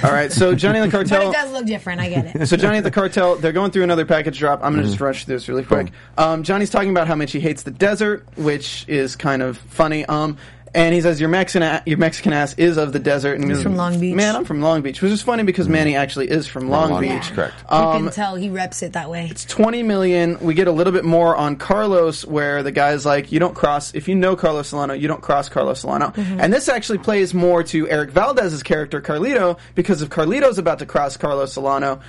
All 0.03 0.11
right, 0.11 0.31
so 0.31 0.55
Johnny 0.55 0.79
and 0.79 0.91
the 0.91 0.97
But 0.97 1.07
Cartel. 1.09 1.29
it 1.29 1.33
does 1.33 1.51
look 1.51 1.65
different. 1.65 2.01
I 2.01 2.09
get 2.09 2.35
it. 2.35 2.47
So 2.55 2.57
Johnny 2.57 2.77
at 2.77 2.83
the 2.83 2.91
cartel, 2.91 3.35
they're 3.37 3.51
going 3.51 3.71
through 3.71 3.83
another 3.83 4.05
package 4.05 4.37
drop. 4.37 4.59
I'm 4.63 4.73
going 4.73 4.83
to 4.83 4.89
just 4.89 5.01
rush 5.01 5.25
through 5.25 5.35
this 5.35 5.49
really 5.49 5.63
quick. 5.63 5.91
Um, 6.17 6.43
Johnny's 6.55 6.69
talking 6.69 6.91
about 6.91 7.05
how 7.07 7.15
much 7.15 7.33
he 7.33 7.41
hates 7.41 7.63
the 7.63 7.71
desert, 7.71 8.25
which 8.37 8.85
is 8.87 9.17
kind 9.17 9.41
of 9.41 9.57
funny. 9.57 10.05
Um, 10.05 10.37
and 10.73 10.93
he 10.95 11.01
says 11.01 11.19
your 11.19 11.27
Mexican 11.27 11.63
a- 11.63 11.83
your 11.85 11.97
Mexican 11.97 12.31
ass 12.31 12.53
is 12.57 12.77
of 12.77 12.93
the 12.93 12.99
desert. 12.99 13.37
And 13.41 13.49
He's 13.51 13.61
from 13.61 13.75
Long 13.75 13.99
Beach. 13.99 14.15
Man, 14.15 14.37
I'm 14.37 14.45
from 14.45 14.61
Long 14.61 14.81
Beach, 14.81 15.01
which 15.01 15.11
is 15.11 15.21
funny 15.21 15.43
because 15.43 15.67
Manny 15.67 15.97
actually 15.97 16.29
is 16.29 16.47
from 16.47 16.69
Long, 16.69 16.91
Long 16.91 17.01
Beach. 17.01 17.11
Beach, 17.11 17.33
correct. 17.33 17.55
you 17.69 17.75
Um, 17.77 18.03
can 18.05 18.13
tell 18.13 18.35
he 18.37 18.49
reps 18.49 18.83
it 18.83 18.93
that 18.93 19.09
way. 19.09 19.27
It's 19.29 19.43
20 19.43 19.83
million. 19.83 20.39
We 20.39 20.53
get 20.53 20.69
a 20.69 20.71
little 20.71 20.93
bit 20.93 21.03
more 21.03 21.35
on 21.35 21.57
Carlos, 21.57 22.23
where 22.23 22.63
the 22.63 22.71
guy's 22.71 23.05
like, 23.05 23.33
you 23.33 23.39
don't 23.41 23.53
cross, 23.53 23.93
if 23.93 24.07
you 24.07 24.15
know 24.15 24.37
Carlos 24.37 24.69
Solano, 24.69 24.93
you 24.93 25.09
don't 25.09 25.21
cross 25.21 25.49
Carlos 25.49 25.81
Solano. 25.81 26.13
And 26.15 26.53
this 26.53 26.69
actually 26.69 26.99
plays 26.99 27.33
more 27.33 27.63
to 27.63 27.89
Eric 27.89 28.11
Valdez's 28.11 28.63
character, 28.63 29.01
Carlito, 29.01 29.57
because 29.75 30.01
if 30.01 30.07
Carlito's 30.09 30.57
about 30.57 30.79
to 30.79 30.85
cross 30.85 31.17
Carlos 31.17 31.51
Solano, 31.51 31.99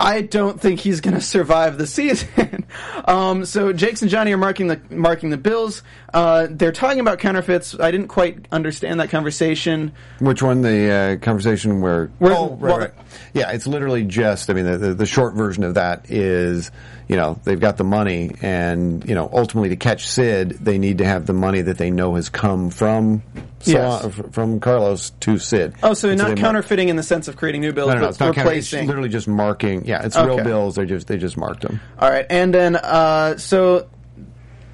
I 0.00 0.22
don't 0.22 0.60
think 0.60 0.80
he's 0.80 1.00
going 1.00 1.14
to 1.20 1.20
survive 1.20 1.78
the 1.78 1.86
season. 1.86 2.61
Um, 3.04 3.44
so 3.44 3.72
Jakes 3.72 4.02
and 4.02 4.10
Johnny 4.10 4.32
are 4.32 4.38
marking 4.38 4.66
the 4.68 4.80
marking 4.90 5.30
the 5.30 5.36
bills. 5.36 5.82
Uh, 6.12 6.46
they're 6.50 6.72
talking 6.72 7.00
about 7.00 7.18
counterfeits. 7.18 7.78
I 7.78 7.90
didn't 7.90 8.08
quite 8.08 8.46
understand 8.52 9.00
that 9.00 9.10
conversation. 9.10 9.92
Which 10.18 10.42
one? 10.42 10.62
The 10.62 10.90
uh, 10.90 11.16
conversation 11.24 11.80
where? 11.80 12.06
Where- 12.18 12.32
oh, 12.32 12.50
right, 12.50 12.60
well- 12.60 12.78
right. 12.78 12.92
Yeah, 13.34 13.50
it's 13.52 13.66
literally 13.66 14.04
just. 14.04 14.50
I 14.50 14.54
mean, 14.54 14.64
the, 14.64 14.78
the 14.78 14.94
the 14.94 15.06
short 15.06 15.34
version 15.34 15.64
of 15.64 15.74
that 15.74 16.10
is, 16.10 16.70
you 17.08 17.16
know, 17.16 17.38
they've 17.44 17.60
got 17.60 17.76
the 17.76 17.84
money, 17.84 18.34
and 18.42 19.06
you 19.08 19.14
know, 19.14 19.28
ultimately 19.32 19.70
to 19.70 19.76
catch 19.76 20.06
Sid, 20.06 20.58
they 20.60 20.78
need 20.78 20.98
to 20.98 21.04
have 21.04 21.26
the 21.26 21.32
money 21.32 21.62
that 21.62 21.78
they 21.78 21.90
know 21.90 22.14
has 22.14 22.28
come 22.28 22.70
from 22.70 23.22
Yes. 23.66 24.02
Sol- 24.02 24.10
from 24.32 24.60
Carlos 24.60 25.10
to 25.20 25.38
Sid. 25.38 25.74
Oh, 25.82 25.94
so 25.94 26.08
And 26.08 26.18
not 26.18 26.24
they 26.28 26.34
mar- 26.34 26.40
counterfeiting 26.42 26.88
in 26.88 26.96
the 26.96 27.02
sense 27.02 27.28
of 27.28 27.36
creating 27.36 27.60
new 27.60 27.72
bills, 27.72 27.88
No, 27.88 27.94
no, 27.94 28.00
no, 28.00 28.06
but 28.06 28.10
it's 28.10 28.20
not 28.20 28.34
counter- 28.34 28.48
replacing. 28.50 28.80
It's 28.80 28.88
literally 28.88 29.08
just 29.08 29.28
marking. 29.28 29.84
Yeah, 29.86 30.04
it's 30.04 30.16
real 30.16 30.42
bills. 30.42 30.76
They 30.76 30.86
just 30.86 31.06
they 31.06 31.16
just 31.18 31.36
marked 31.36 31.62
them. 31.62 31.80
All 31.98 32.10
right, 32.10 32.26
and 32.30 32.52
then 32.54 32.76
uh, 32.76 33.36
so 33.36 33.88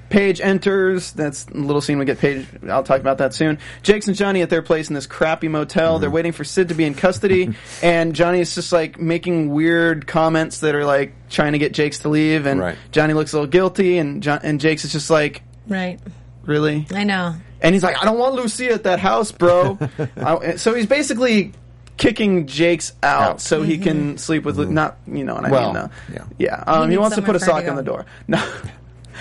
Paige 0.09 0.41
enters. 0.41 1.11
That's 1.11 1.45
a 1.47 1.53
little 1.53 1.81
scene 1.81 1.99
we 1.99 2.05
get 2.05 2.17
Paige. 2.17 2.47
I'll 2.67 2.81
talk 2.83 2.99
about 2.99 3.19
that 3.19 3.33
soon. 3.35 3.59
Jakes 3.83 4.07
and 4.07 4.15
Johnny 4.17 4.41
at 4.41 4.49
their 4.49 4.63
place 4.63 4.89
in 4.89 4.95
this 4.95 5.05
crappy 5.05 5.47
motel. 5.47 5.93
Mm-hmm. 5.93 6.01
They're 6.01 6.09
waiting 6.09 6.31
for 6.31 6.43
Sid 6.43 6.69
to 6.69 6.73
be 6.73 6.83
in 6.85 6.95
custody, 6.95 7.53
and 7.83 8.15
Johnny 8.15 8.39
is 8.39 8.55
just 8.55 8.71
like 8.71 8.99
making 8.99 9.51
weird 9.51 10.07
comments 10.07 10.61
that 10.61 10.73
are 10.73 10.83
like 10.85 11.13
trying 11.29 11.51
to 11.53 11.59
get 11.59 11.73
Jakes 11.73 11.99
to 11.99 12.09
leave, 12.09 12.47
and 12.47 12.59
Right. 12.59 12.75
Johnny 12.91 13.13
looks 13.13 13.33
a 13.33 13.35
little 13.35 13.51
guilty, 13.51 13.99
and 13.99 14.23
John, 14.23 14.39
and 14.41 14.59
Jakes 14.59 14.83
is 14.83 14.91
just 14.91 15.11
like, 15.11 15.43
Right. 15.67 15.99
really? 16.43 16.87
I 16.91 17.03
know. 17.03 17.35
And 17.61 17.75
he's 17.75 17.83
like, 17.83 17.97
I 18.01 18.05
don't 18.05 18.17
want 18.17 18.35
Lucia 18.35 18.71
at 18.71 18.83
that 18.83 18.99
house, 18.99 19.31
bro. 19.31 19.77
I, 20.17 20.55
so 20.55 20.73
he's 20.73 20.85
basically 20.85 21.51
kicking 21.97 22.47
Jakes 22.47 22.93
out 23.03 23.21
Out. 23.21 23.41
so 23.41 23.61
he 23.61 23.77
can 23.77 24.17
sleep 24.17 24.45
with 24.45 24.57
Lu- 24.57 24.71
not 24.71 24.97
you 25.05 25.25
know 25.25 25.35
what 25.35 25.45
I 25.45 25.51
Well, 25.51 25.73
mean. 25.73 25.83
No. 25.83 25.89
yeah. 26.13 26.23
yeah. 26.37 26.63
Um, 26.65 26.83
he, 26.83 26.87
needs 26.95 26.99
wants 27.01 27.15
to 27.17 27.21
put 27.21 27.35
a 27.35 27.39
sock 27.39 27.49
for 27.49 27.55
her 27.55 27.61
to 27.65 27.69
on 27.71 27.75
the 27.75 27.83
door. 27.83 28.05
No. 28.29 28.51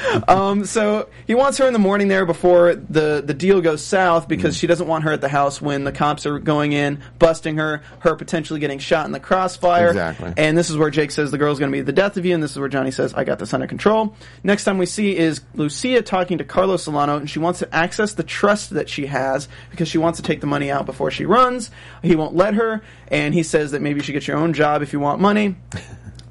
um, 0.28 0.64
so 0.64 1.08
he 1.26 1.34
wants 1.34 1.58
her 1.58 1.66
in 1.66 1.72
the 1.72 1.78
morning 1.78 2.08
there 2.08 2.26
before 2.26 2.74
the 2.74 3.22
the 3.24 3.34
deal 3.34 3.60
goes 3.60 3.82
south 3.84 4.28
because 4.28 4.56
Mm. 4.56 4.60
she 4.60 4.66
doesn't 4.66 4.86
want 4.86 5.04
her 5.04 5.12
at 5.12 5.20
the 5.20 5.28
house 5.28 5.60
when 5.60 5.84
the 5.84 5.92
cops 5.92 6.26
are 6.26 6.38
going 6.38 6.72
in, 6.72 7.00
busting 7.18 7.56
her, 7.56 7.82
her 8.00 8.14
potentially 8.14 8.60
getting 8.60 8.78
shot 8.78 9.06
in 9.06 9.12
the 9.12 9.20
crossfire. 9.20 9.88
Exactly. 9.88 10.32
And 10.36 10.56
this 10.56 10.70
is 10.70 10.76
where 10.76 10.90
Jake 10.90 11.10
says 11.10 11.30
the 11.30 11.38
girl's 11.38 11.58
going 11.58 11.70
to 11.72 11.76
be 11.76 11.82
the 11.82 11.92
death 11.92 12.16
of 12.16 12.24
you, 12.24 12.34
and 12.34 12.42
this 12.42 12.52
is 12.52 12.58
where 12.58 12.68
Johnny 12.68 12.90
says, 12.90 13.14
I 13.14 13.24
got 13.24 13.38
this 13.38 13.52
under 13.52 13.66
control. 13.66 14.14
Next 14.42 14.64
time 14.64 14.78
we 14.78 14.86
see 14.86 15.16
is 15.16 15.40
Lucia 15.54 16.02
talking 16.02 16.38
to 16.38 16.44
Carlos 16.44 16.82
Solano, 16.84 17.16
and 17.16 17.28
she 17.28 17.38
wants 17.38 17.58
to 17.60 17.74
access 17.74 18.14
the 18.14 18.22
trust 18.22 18.70
that 18.70 18.88
she 18.88 19.06
has 19.06 19.48
because 19.70 19.88
she 19.88 19.98
wants 19.98 20.18
to 20.18 20.22
take 20.22 20.40
the 20.40 20.46
money 20.46 20.70
out 20.70 20.86
before 20.86 21.10
she 21.10 21.24
runs. 21.24 21.70
He 22.02 22.16
won't 22.16 22.34
let 22.34 22.54
her, 22.54 22.82
and 23.08 23.34
he 23.34 23.42
says 23.42 23.72
that 23.72 23.82
maybe 23.82 23.98
you 24.00 24.04
should 24.04 24.12
get 24.12 24.26
your 24.28 24.36
own 24.38 24.52
job 24.52 24.82
if 24.82 24.92
you 24.92 25.00
want 25.00 25.20
money. 25.20 25.56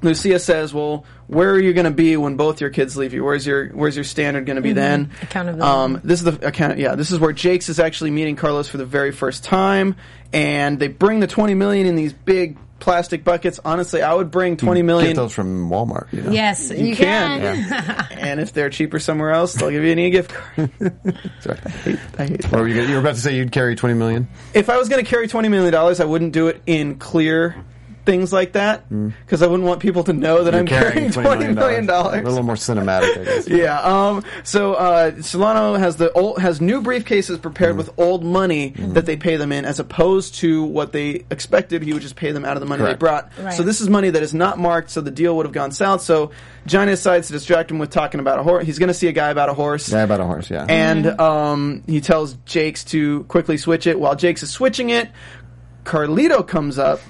Lucia 0.02 0.38
says, 0.38 0.72
"Well, 0.72 1.04
where 1.26 1.50
are 1.50 1.58
you 1.60 1.72
going 1.72 1.84
to 1.84 1.90
be 1.90 2.16
when 2.16 2.36
both 2.36 2.60
your 2.60 2.70
kids 2.70 2.96
leave 2.96 3.12
you? 3.12 3.24
Where's 3.24 3.46
your 3.46 3.68
Where's 3.68 3.96
your 3.96 4.04
standard 4.04 4.46
going 4.46 4.56
to 4.56 4.62
be 4.62 4.72
then?" 4.72 5.10
Accountability. 5.22 5.62
Um, 5.62 6.00
this 6.04 6.22
is 6.22 6.24
the 6.24 6.46
account. 6.46 6.78
Yeah, 6.78 6.94
this 6.94 7.10
is 7.10 7.18
where 7.18 7.32
Jakes 7.32 7.68
is 7.68 7.80
actually 7.80 8.10
meeting 8.10 8.36
Carlos 8.36 8.68
for 8.68 8.76
the 8.76 8.86
very 8.86 9.12
first 9.12 9.44
time, 9.44 9.96
and 10.32 10.78
they 10.78 10.88
bring 10.88 11.20
the 11.20 11.26
twenty 11.26 11.54
million 11.54 11.86
in 11.86 11.96
these 11.96 12.12
big 12.12 12.58
plastic 12.80 13.24
buckets. 13.24 13.58
Honestly, 13.64 14.02
I 14.02 14.14
would 14.14 14.30
bring 14.30 14.56
twenty 14.56 14.82
million. 14.82 15.10
Get 15.10 15.16
those 15.16 15.32
from 15.32 15.68
Walmart. 15.68 16.12
You 16.12 16.22
know? 16.22 16.30
Yes, 16.30 16.70
you, 16.70 16.86
You 16.86 16.96
can, 16.96 17.40
can. 17.68 18.06
and 18.18 18.40
if 18.40 18.52
they're 18.52 18.70
cheaper 18.70 18.98
somewhere 19.00 19.32
else, 19.32 19.54
they'll 19.54 19.70
give 19.70 19.82
you 19.82 19.90
an 19.92 19.98
e-gift 19.98 20.32
card. 20.32 20.70
Sorry. 21.40 21.58
I 21.64 21.68
hate, 21.68 21.98
I 22.18 22.26
hate 22.26 22.30
What 22.44 22.50
that. 22.50 22.52
were 22.60 22.68
you, 22.68 22.82
you 22.82 22.94
were 22.94 23.00
about 23.00 23.16
to 23.16 23.20
say 23.20 23.34
you'd 23.36 23.50
carry 23.52 23.74
twenty 23.74 23.94
million. 23.94 24.28
If 24.54 24.70
I 24.70 24.76
was 24.78 24.88
going 24.88 25.04
to 25.04 25.10
carry 25.10 25.26
twenty 25.26 25.48
million 25.48 25.72
dollars, 25.72 25.98
I 26.00 26.04
wouldn't 26.04 26.32
do 26.32 26.46
it 26.48 26.62
in 26.66 26.98
clear 27.00 27.56
things 28.08 28.32
like 28.32 28.52
that 28.52 28.88
because 28.88 29.42
I 29.42 29.46
wouldn't 29.46 29.68
want 29.68 29.80
people 29.80 30.02
to 30.04 30.14
know 30.14 30.44
that 30.44 30.54
I'm 30.54 30.64
carrying 30.64 31.10
twenty 31.10 31.52
million 31.52 31.84
dollars. 31.84 32.22
A 32.22 32.28
little 32.28 32.42
more 32.42 32.54
cinematic, 32.54 33.18
I 33.20 33.24
guess. 33.24 33.48
Yeah. 33.58 33.80
Um. 33.80 34.24
So 34.44 34.74
uh, 34.74 35.20
Solano 35.20 35.74
has 35.74 35.96
the 35.96 36.10
old 36.12 36.38
has 36.38 36.60
new 36.60 36.80
briefcases 36.80 37.40
prepared 37.42 37.76
with 37.76 37.90
old 37.98 38.24
money 38.24 38.70
that 38.70 39.04
they 39.04 39.16
pay 39.16 39.36
them 39.36 39.52
in, 39.52 39.66
as 39.66 39.78
opposed 39.78 40.36
to 40.36 40.62
what 40.62 40.92
they 40.92 41.26
expected. 41.30 41.82
He 41.82 41.92
would 41.92 42.00
just 42.00 42.16
pay 42.16 42.32
them 42.32 42.46
out 42.46 42.56
of 42.56 42.60
the 42.60 42.66
money 42.66 42.80
Correct. 42.80 42.98
they 42.98 43.04
brought. 43.06 43.30
Right. 43.38 43.52
So 43.52 43.62
this 43.62 43.82
is 43.82 43.90
money 43.90 44.08
that 44.08 44.22
is 44.22 44.32
not 44.32 44.58
marked. 44.58 44.88
So 44.90 45.02
the 45.02 45.10
deal 45.10 45.36
would 45.36 45.44
have 45.44 45.52
gone 45.52 45.72
south. 45.72 46.00
So 46.00 46.30
Johnny 46.66 46.92
decides 46.92 47.26
to 47.26 47.34
distract 47.34 47.70
him 47.70 47.78
with 47.78 47.90
talking 47.90 48.20
about 48.20 48.38
a 48.38 48.42
horse. 48.42 48.64
He's 48.64 48.78
going 48.78 48.88
to 48.88 48.94
see 48.94 49.08
a 49.08 49.12
guy 49.12 49.28
about 49.28 49.50
a 49.50 49.54
horse. 49.54 49.90
Yeah, 49.92 50.04
about 50.04 50.20
a 50.20 50.24
horse. 50.24 50.50
Yeah. 50.50 50.64
And 50.66 51.06
um, 51.20 51.82
he 51.86 52.00
tells 52.00 52.34
Jakes 52.46 52.84
to 52.84 53.24
quickly 53.24 53.58
switch 53.58 53.86
it. 53.86 54.00
While 54.00 54.16
Jakes 54.16 54.42
is 54.42 54.50
switching 54.50 54.88
it, 54.90 55.10
Carlito 55.84 56.46
comes 56.46 56.78
up. 56.78 57.00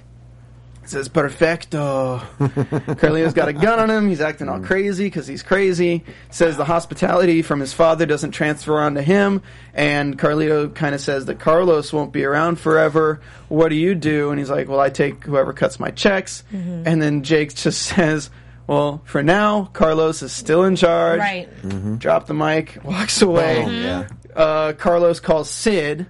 Says 0.89 1.07
perfecto. 1.07 2.19
Carlito's 2.39 3.35
got 3.35 3.49
a 3.49 3.53
gun 3.53 3.79
on 3.79 3.91
him. 3.91 4.09
He's 4.09 4.23
acting 4.23 4.49
all 4.49 4.59
mm. 4.59 4.65
crazy 4.65 5.05
because 5.05 5.27
he's 5.27 5.43
crazy. 5.43 6.03
Says 6.31 6.57
the 6.57 6.65
hospitality 6.65 7.43
from 7.43 7.61
his 7.61 7.75
father 7.75 8.07
doesn't 8.07 8.31
transfer 8.31 8.81
on 8.81 8.95
to 8.95 9.03
him. 9.03 9.43
And 9.75 10.19
Carlito 10.19 10.75
kind 10.75 10.95
of 10.95 11.03
says 11.03 11.27
that 11.27 11.39
Carlos 11.39 11.93
won't 11.93 12.11
be 12.11 12.25
around 12.25 12.59
forever. 12.59 13.21
What 13.49 13.69
do 13.69 13.75
you 13.75 13.95
do? 13.95 14.31
And 14.31 14.39
he's 14.39 14.49
like, 14.49 14.67
well, 14.67 14.81
I 14.81 14.89
take 14.89 15.25
whoever 15.25 15.53
cuts 15.53 15.79
my 15.79 15.91
checks. 15.91 16.43
Mm-hmm. 16.51 16.85
And 16.87 17.03
then 17.03 17.23
Jake 17.23 17.55
just 17.55 17.83
says, 17.95 18.31
well, 18.67 19.03
for 19.05 19.23
now, 19.23 19.67
Carlos 19.75 20.23
is 20.23 20.33
still 20.33 20.65
in 20.65 20.75
charge. 20.75 21.21
Right. 21.21 21.55
Mm-hmm. 21.63 21.97
Drop 21.97 22.27
the 22.27 22.35
mic, 22.35 22.79
walks 22.83 23.21
away. 23.21 23.83
Yeah. 23.83 24.09
Uh, 24.35 24.73
Carlos 24.73 25.21
calls 25.21 25.51
Sid. 25.51 26.07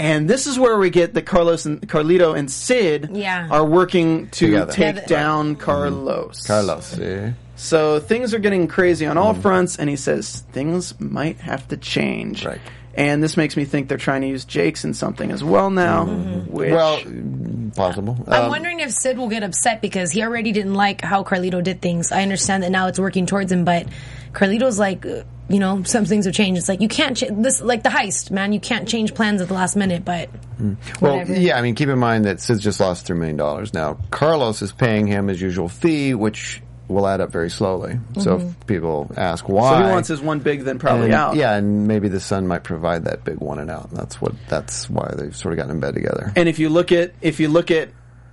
And 0.00 0.28
this 0.28 0.46
is 0.46 0.58
where 0.58 0.78
we 0.78 0.88
get 0.88 1.12
that 1.12 1.26
Carlos 1.26 1.66
and 1.66 1.86
Carlito 1.86 2.34
and 2.36 2.50
Sid 2.50 3.10
Yeah. 3.12 3.48
are 3.50 3.64
working 3.64 4.28
to 4.30 4.46
Together. 4.46 4.72
take 4.72 4.94
Together. 4.94 5.06
down 5.14 5.56
Carlos. 5.56 6.46
Carlos. 6.46 6.96
Yeah. 6.98 7.32
So 7.56 8.00
things 8.00 8.32
are 8.32 8.38
getting 8.38 8.66
crazy 8.66 9.04
on 9.04 9.18
all 9.18 9.34
fronts, 9.34 9.76
and 9.76 9.90
he 9.90 9.96
says 9.96 10.42
things 10.52 10.94
might 10.98 11.38
have 11.40 11.68
to 11.68 11.76
change. 11.76 12.46
Right. 12.46 12.60
And 12.94 13.22
this 13.22 13.36
makes 13.36 13.56
me 13.58 13.66
think 13.66 13.88
they're 13.88 13.98
trying 13.98 14.22
to 14.22 14.26
use 14.26 14.46
Jakes 14.46 14.84
in 14.86 14.94
something 14.94 15.30
as 15.30 15.44
well 15.44 15.68
now. 15.68 16.06
Which, 16.06 16.72
Well, 16.72 16.98
mm, 17.00 17.76
possible. 17.76 18.16
I'm 18.26 18.44
Um, 18.44 18.48
wondering 18.48 18.80
if 18.80 18.90
Sid 18.92 19.18
will 19.18 19.28
get 19.28 19.42
upset 19.42 19.82
because 19.82 20.10
he 20.12 20.22
already 20.22 20.50
didn't 20.50 20.74
like 20.74 21.02
how 21.02 21.22
Carlito 21.22 21.62
did 21.62 21.82
things. 21.82 22.10
I 22.10 22.22
understand 22.22 22.62
that 22.62 22.70
now 22.70 22.86
it's 22.88 22.98
working 22.98 23.26
towards 23.26 23.52
him, 23.52 23.64
but 23.64 23.86
Carlito's 24.32 24.78
like, 24.78 25.04
you 25.04 25.58
know, 25.58 25.82
some 25.82 26.04
things 26.04 26.26
have 26.26 26.34
changed. 26.34 26.58
It's 26.58 26.68
like 26.68 26.80
you 26.80 26.88
can't 26.88 27.16
ch- 27.16 27.24
this 27.30 27.60
like 27.60 27.82
the 27.82 27.88
heist, 27.88 28.30
man. 28.30 28.52
You 28.52 28.60
can't 28.60 28.88
change 28.88 29.14
plans 29.14 29.40
at 29.40 29.48
the 29.48 29.54
last 29.54 29.76
minute. 29.76 30.04
But 30.04 30.28
hmm. 30.28 30.74
Well, 31.00 31.18
whatever. 31.18 31.40
yeah, 31.40 31.58
I 31.58 31.62
mean, 31.62 31.74
keep 31.74 31.88
in 31.88 31.98
mind 31.98 32.24
that 32.24 32.40
Sid's 32.40 32.60
just 32.60 32.80
lost 32.80 33.08
$3 33.08 33.16
million. 33.16 33.68
Now, 33.74 33.98
Carlos 34.10 34.62
is 34.62 34.72
paying 34.72 35.06
him 35.06 35.28
his 35.28 35.40
usual 35.40 35.68
fee, 35.68 36.14
which 36.14 36.62
will 36.90 37.06
add 37.06 37.20
up 37.20 37.30
very 37.30 37.50
slowly. 37.50 37.98
So 38.18 38.36
if 38.36 38.42
mm-hmm. 38.42 38.60
people 38.66 39.10
ask 39.16 39.48
why. 39.48 39.78
so 39.78 39.84
he 39.84 39.90
wants 39.90 40.08
his 40.08 40.20
one 40.20 40.40
big, 40.40 40.62
then 40.62 40.78
probably 40.78 41.06
and- 41.06 41.14
out. 41.14 41.36
Yeah, 41.36 41.54
and 41.54 41.86
maybe 41.86 42.08
the 42.08 42.20
son 42.20 42.46
might 42.46 42.64
provide 42.64 43.04
that 43.04 43.24
big 43.24 43.38
one 43.38 43.58
and 43.58 43.70
out. 43.70 43.90
And 43.90 43.96
that's 43.96 44.20
what, 44.20 44.34
that's 44.48 44.90
why 44.90 45.12
they've 45.16 45.34
sort 45.34 45.52
of 45.52 45.58
gotten 45.58 45.72
in 45.72 45.80
bed 45.80 45.94
together. 45.94 46.32
And 46.36 46.48
if 46.48 46.58
you 46.58 46.68
look 46.68 46.92
at 46.92 47.12
if 47.20 47.40
you 47.40 47.48
look 47.48 47.70
at 47.70 47.90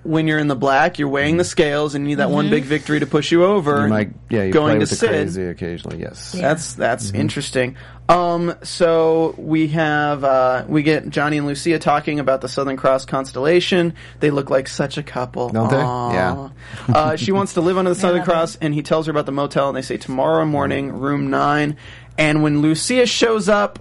when 0.07 0.27
you're 0.27 0.39
in 0.39 0.47
the 0.47 0.55
black, 0.55 0.97
you're 0.99 1.09
weighing 1.09 1.37
the 1.37 1.43
scales 1.43 1.93
and 1.93 2.03
you 2.05 2.09
need 2.09 2.15
that 2.15 2.27
Mm-hmm. 2.27 2.33
one 2.33 2.49
big 2.49 2.63
victory 2.63 2.99
to 2.99 3.05
push 3.05 3.31
you 3.31 3.43
over. 3.43 3.83
You 3.83 3.87
might, 3.89 4.09
yeah, 4.29 4.43
you 4.43 4.51
going 4.53 4.65
play 4.67 4.73
to 4.75 4.79
with 4.79 4.89
the 4.89 4.95
Sid. 4.95 5.09
crazy 5.09 5.43
occasionally, 5.45 5.99
yes. 5.99 6.31
That's 6.31 6.73
that's 6.75 7.11
interesting. 7.11 7.75
Um, 8.09 8.55
so 8.63 9.35
we 9.37 9.67
have 9.67 10.23
uh, 10.23 10.63
we 10.67 10.81
get 10.81 11.09
Johnny 11.09 11.37
and 11.37 11.45
Lucia 11.45 11.77
talking 11.77 12.19
about 12.21 12.39
the 12.41 12.47
Southern 12.47 12.77
Cross 12.77 13.05
constellation. 13.05 13.93
They 14.21 14.31
look 14.31 14.49
like 14.49 14.67
such 14.69 14.97
a 14.97 15.03
couple, 15.03 15.49
Don't 15.49 15.69
they? 15.69 15.75
Aw. 15.75 16.11
Yeah. 16.13 16.49
uh, 16.95 17.15
she 17.17 17.33
wants 17.33 17.53
to 17.55 17.61
live 17.61 17.77
under 17.77 17.89
the 17.93 17.95
Southern 17.99 18.19
love. 18.19 18.27
Cross, 18.29 18.57
and 18.61 18.73
he 18.73 18.81
tells 18.81 19.07
her 19.07 19.11
about 19.11 19.25
the 19.25 19.33
motel, 19.33 19.67
and 19.67 19.75
they 19.75 19.81
say 19.81 19.97
tomorrow 19.97 20.45
morning, 20.45 20.93
room 20.93 21.29
nine. 21.29 21.75
And 22.17 22.43
when 22.43 22.61
Lucia 22.61 23.05
shows 23.05 23.49
up, 23.49 23.77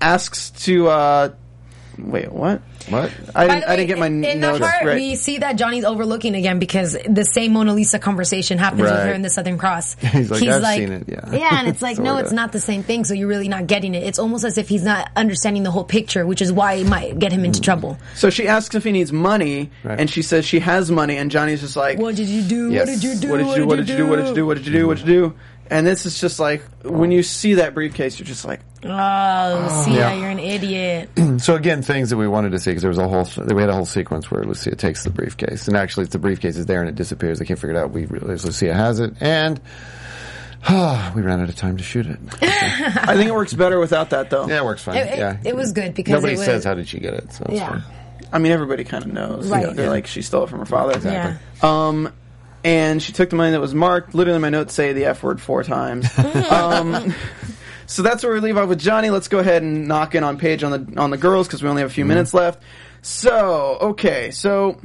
asks 0.00 0.50
to 0.50 0.88
uh, 0.88 1.34
wait, 2.10 2.32
what? 2.32 2.62
What? 2.88 3.12
I 3.34 3.46
didn't, 3.46 3.60
the 3.60 3.70
I 3.70 3.76
didn't 3.76 3.88
get 3.88 3.98
my 3.98 4.06
in, 4.06 4.24
in 4.24 4.40
notes 4.40 4.58
that 4.58 4.70
part, 4.72 4.84
right. 4.84 4.94
we 4.96 5.14
see 5.14 5.38
that 5.38 5.56
Johnny's 5.56 5.84
overlooking 5.84 6.34
again 6.34 6.58
because 6.58 6.92
the 7.08 7.24
same 7.24 7.52
Mona 7.52 7.74
Lisa 7.74 7.98
conversation 7.98 8.58
happens 8.58 8.82
with 8.82 8.90
her 8.90 9.12
in 9.12 9.22
the 9.22 9.30
Southern 9.30 9.58
Cross. 9.58 9.94
He's 10.00 10.30
like, 10.30 10.42
"I've 10.42 10.64
seen 10.74 10.92
it," 10.92 11.04
yeah. 11.08 11.30
yeah, 11.32 11.58
and 11.60 11.68
it's 11.68 11.80
like, 11.88 11.98
no, 11.98 12.18
it's 12.18 12.32
not 12.32 12.52
the 12.52 12.60
same 12.60 12.82
thing. 12.82 13.04
So 13.04 13.14
you're 13.14 13.28
really 13.28 13.48
not 13.48 13.66
getting 13.66 13.94
it. 13.94 14.02
It's 14.02 14.18
almost 14.18 14.44
as 14.44 14.58
if 14.58 14.68
he's 14.68 14.82
not 14.84 15.10
understanding 15.16 15.62
the 15.62 15.70
whole 15.70 15.84
picture, 15.84 16.26
which 16.26 16.42
is 16.42 16.52
why 16.52 16.74
it 16.74 16.86
might 16.88 17.18
get 17.18 17.32
him 17.32 17.44
into 17.44 17.60
Mm. 17.60 17.64
trouble. 17.64 17.98
So 18.14 18.30
she 18.30 18.48
asks 18.48 18.74
if 18.74 18.82
he 18.84 18.92
needs 18.92 19.12
money, 19.12 19.70
Right. 19.84 20.00
and 20.00 20.10
she 20.10 20.22
says 20.22 20.44
she 20.44 20.58
has 20.60 20.90
money, 20.90 21.16
and 21.16 21.30
Johnny's 21.30 21.60
just 21.60 21.76
like, 21.76 21.98
What 21.98 22.16
did 22.16 22.28
you 22.28 22.42
do? 22.42 22.70
Yes. 22.72 22.86
What 22.88 22.94
did 22.94 23.04
you 23.04 23.14
do? 23.16 23.28
what 23.30 23.36
did 23.38 23.46
you 23.48 23.54
do? 23.56 23.66
What 23.66 23.76
did 23.76 23.88
you 23.88 23.96
do? 23.96 24.06
What 24.08 24.16
did 24.16 24.26
you 24.28 24.34
do? 24.34 24.46
What 24.46 24.56
did 24.56 24.66
you 24.66 24.72
do? 24.72 24.86
What 24.88 24.96
did 24.98 25.06
you 25.06 25.14
do? 25.14 25.34
And 25.70 25.86
this 25.86 26.04
is 26.04 26.20
just 26.20 26.38
like 26.38 26.62
when 26.84 27.10
you 27.10 27.22
see 27.22 27.54
that 27.54 27.72
briefcase, 27.74 28.18
you're 28.18 28.26
just 28.26 28.44
like, 28.44 28.60
Oh, 28.84 29.84
Lucia, 29.86 29.98
Yeah. 29.98 30.12
you're 30.14 30.28
an 30.30 30.38
idiot. 30.40 31.08
So 31.42 31.54
again, 31.56 31.82
things 31.82 32.10
that 32.10 32.16
we 32.16 32.28
wanted 32.28 32.52
to 32.52 32.58
see 32.58 32.70
because 32.72 32.82
there 32.82 32.88
was 32.90 32.98
a 32.98 33.08
whole 33.08 33.26
we 33.54 33.60
had 33.62 33.70
a 33.70 33.74
whole 33.74 33.86
sequence 33.86 34.30
where 34.30 34.44
Lucia 34.44 34.76
takes 34.76 35.02
the 35.04 35.10
briefcase, 35.10 35.66
and 35.66 35.76
actually 35.76 36.06
the 36.06 36.18
briefcase 36.18 36.56
is 36.56 36.66
there 36.66 36.80
and 36.80 36.88
it 36.88 36.94
disappears. 36.94 37.38
They 37.38 37.44
can't 37.46 37.58
figure 37.58 37.74
it 37.74 37.78
out. 37.78 37.90
We 37.90 38.04
realize 38.06 38.44
Lucia 38.44 38.74
has 38.74 39.00
it, 39.00 39.14
and 39.20 39.58
we 40.68 41.22
ran 41.22 41.40
out 41.40 41.48
of 41.48 41.56
time 41.56 41.76
to 41.78 41.82
shoot 41.82 42.06
it. 42.06 42.18
I 42.42 43.16
think 43.16 43.28
it 43.28 43.34
works 43.34 43.54
better 43.54 43.78
without 43.80 44.10
that 44.10 44.30
though. 44.30 44.46
Yeah, 44.46 44.58
it 44.58 44.64
works 44.64 44.82
fine. 44.82 44.96
It- 44.98 45.08
it- 45.14 45.18
yeah, 45.18 45.36
it 45.44 45.56
was 45.56 45.72
good 45.72 45.94
because 45.94 46.12
nobody 46.12 46.34
it 46.34 46.38
was- 46.38 46.46
says 46.46 46.64
how 46.64 46.74
did 46.74 46.86
she 46.88 46.98
get 47.00 47.14
it. 47.14 47.32
So 47.32 47.44
it's 47.48 47.54
Yeah. 47.54 47.68
fine. 47.68 47.82
I 48.32 48.38
mean, 48.38 48.52
everybody 48.52 48.84
kind 48.84 49.04
of 49.04 49.12
knows. 49.12 49.48
Right. 49.48 49.74
They're 49.74 49.86
Yeah. 49.86 49.90
like, 49.90 50.06
she 50.06 50.22
stole 50.22 50.44
it 50.44 50.50
from 50.50 50.60
her 50.60 50.64
father. 50.66 50.98
Yeah. 51.06 51.36
Um, 51.62 52.12
and 52.64 53.02
she 53.02 53.12
took 53.12 53.30
the 53.30 53.36
money 53.36 53.50
that 53.52 53.60
was 53.60 53.74
marked. 53.74 54.14
Literally, 54.14 54.38
my 54.38 54.48
notes 54.50 54.74
say 54.74 54.92
the 54.92 55.06
F 55.06 55.22
word 55.22 55.40
four 55.40 55.62
times. 55.64 56.06
um, 56.50 57.14
so 57.86 58.02
that's 58.02 58.22
where 58.24 58.32
we 58.32 58.40
leave 58.40 58.56
off 58.56 58.68
with 58.68 58.78
Johnny. 58.80 59.10
Let's 59.10 59.28
go 59.28 59.38
ahead 59.38 59.62
and 59.62 59.88
knock 59.88 60.14
in 60.14 60.24
on 60.24 60.38
Paige 60.38 60.62
on 60.64 60.70
the 60.94 61.00
on 61.00 61.10
the 61.10 61.16
girls 61.16 61.46
because 61.46 61.62
we 61.62 61.68
only 61.68 61.82
have 61.82 61.90
a 61.90 61.94
few 61.94 62.04
minutes 62.04 62.32
left. 62.34 62.62
So 63.02 63.78
okay, 63.80 64.30
so 64.30 64.80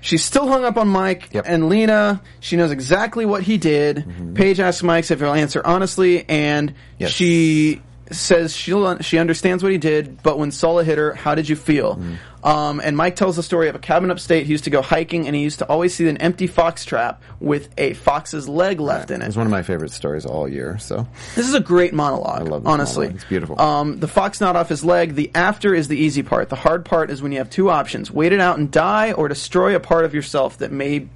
she's 0.00 0.24
still 0.24 0.48
hung 0.48 0.64
up 0.64 0.76
on 0.76 0.88
Mike 0.88 1.28
Yep. 1.32 1.44
and 1.46 1.68
Lena. 1.68 2.20
She 2.40 2.56
knows 2.56 2.70
exactly 2.70 3.26
what 3.26 3.42
he 3.42 3.58
did. 3.58 4.34
Paige 4.34 4.58
asks 4.60 4.82
Mike 4.82 5.10
if 5.10 5.20
he'll 5.20 5.32
answer 5.34 5.60
honestly, 5.64 6.28
and 6.28 6.74
Yes. 6.98 7.10
she 7.10 7.82
says 8.14 8.54
she'll 8.56 8.98
she 9.00 9.18
understands 9.18 9.62
what 9.62 9.72
he 9.72 9.78
did, 9.78 10.22
but 10.22 10.38
when 10.38 10.50
Sola 10.50 10.84
hit 10.84 10.98
her, 10.98 11.14
how 11.14 11.34
did 11.34 11.48
you 11.48 11.56
feel? 11.56 12.00
Um, 12.44 12.80
and 12.82 12.96
Mike 12.96 13.14
tells 13.14 13.36
the 13.36 13.42
story 13.42 13.68
of 13.68 13.76
a 13.76 13.78
cabin 13.78 14.10
upstate. 14.10 14.46
He 14.46 14.52
used 14.52 14.64
to 14.64 14.70
go 14.70 14.82
hiking, 14.82 15.26
and 15.28 15.36
he 15.36 15.42
used 15.42 15.60
to 15.60 15.66
always 15.68 15.94
see 15.94 16.08
an 16.08 16.16
empty 16.16 16.48
fox 16.48 16.84
trap 16.84 17.22
with 17.38 17.68
a 17.78 17.92
fox's 17.94 18.48
leg 18.48 18.80
left 18.80 19.12
in 19.12 19.22
it. 19.22 19.26
It's 19.26 19.36
one 19.36 19.46
of 19.46 19.50
my 19.52 19.62
favorite 19.62 19.92
stories 19.92 20.26
all 20.26 20.48
year. 20.48 20.76
So 20.78 21.06
This 21.36 21.46
is 21.48 21.54
a 21.54 21.60
great 21.60 21.94
monologue. 21.94 22.40
I 22.40 22.44
love 22.50 22.64
this 22.64 22.70
honestly, 22.72 23.06
monologue. 23.06 23.14
It's 23.16 23.24
beautiful. 23.28 23.60
Um, 23.60 24.00
the 24.00 24.08
fox 24.08 24.40
not 24.40 24.56
off 24.56 24.68
his 24.68 24.84
leg. 24.84 25.14
The 25.14 25.30
after 25.36 25.72
is 25.72 25.86
the 25.86 25.96
easy 25.96 26.22
part. 26.24 26.48
The 26.48 26.56
hard 26.56 26.84
part 26.84 27.10
is 27.10 27.22
when 27.22 27.30
you 27.30 27.38
have 27.38 27.48
two 27.50 27.70
options: 27.70 28.10
wait 28.10 28.32
it 28.32 28.40
out 28.40 28.58
and 28.58 28.70
die, 28.72 29.12
or 29.12 29.28
destroy 29.28 29.76
a 29.76 29.80
part 29.80 30.04
of 30.04 30.12
yourself 30.14 30.58
that 30.58 30.72
may 30.72 31.08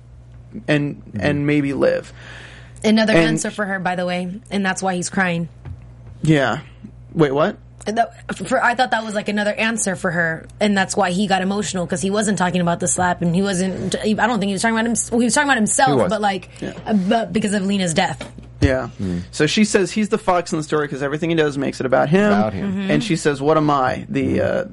and 0.68 0.96
Mm-hmm. 0.96 1.18
and 1.20 1.46
maybe 1.46 1.72
live. 1.72 2.12
Another 2.84 3.14
And- 3.14 3.22
answer 3.30 3.50
for 3.50 3.64
her, 3.64 3.80
by 3.80 3.96
the 3.96 4.06
way, 4.06 4.40
and 4.50 4.64
that's 4.64 4.80
why 4.82 4.94
he's 4.94 5.10
crying. 5.10 5.48
Yeah. 6.26 6.60
Wait, 7.14 7.32
what? 7.32 7.56
And 7.86 7.98
that- 7.98 8.36
for, 8.36 8.62
I 8.62 8.74
thought 8.74 8.90
that 8.90 9.04
was 9.04 9.14
like 9.14 9.28
another 9.28 9.52
answer 9.54 9.94
for 9.96 10.10
her, 10.10 10.46
and 10.60 10.76
that's 10.76 10.96
why 10.96 11.12
he 11.12 11.26
got 11.28 11.40
emotional 11.40 11.86
because 11.86 12.02
he 12.02 12.10
wasn't 12.10 12.36
talking 12.36 12.60
about 12.60 12.80
the 12.80 12.88
slap, 12.88 13.22
and 13.22 13.34
he 13.34 13.42
wasn't. 13.42 13.94
I 13.94 14.12
don't 14.12 14.40
think 14.40 14.48
he 14.48 14.52
was 14.52 14.62
talking 14.62 14.76
about 14.76 14.86
him. 14.86 14.96
Well, 15.10 15.20
he 15.20 15.24
was 15.26 15.34
talking 15.34 15.48
about 15.48 15.56
himself, 15.58 16.08
but 16.10 16.20
like, 16.20 16.50
uh, 16.62 16.94
but 16.94 17.32
because 17.32 17.54
of 17.54 17.62
Lena's 17.64 17.94
death. 17.94 18.32
Yeah. 18.60 18.88
So 19.30 19.46
she 19.46 19.64
says 19.64 19.92
he's 19.92 20.08
the 20.08 20.18
fox 20.18 20.52
in 20.52 20.58
the 20.58 20.64
story 20.64 20.86
because 20.88 21.02
everything 21.02 21.30
he 21.30 21.36
does 21.36 21.56
makes 21.56 21.78
it 21.78 21.86
about 21.86 22.08
him. 22.08 22.26
About 22.26 22.52
him. 22.54 22.74
Mhm. 22.74 22.90
And 22.90 23.04
she 23.04 23.14
says, 23.14 23.40
"What 23.40 23.56
am 23.56 23.70
I? 23.70 24.04
The 24.08 24.40
uh, 24.40 24.64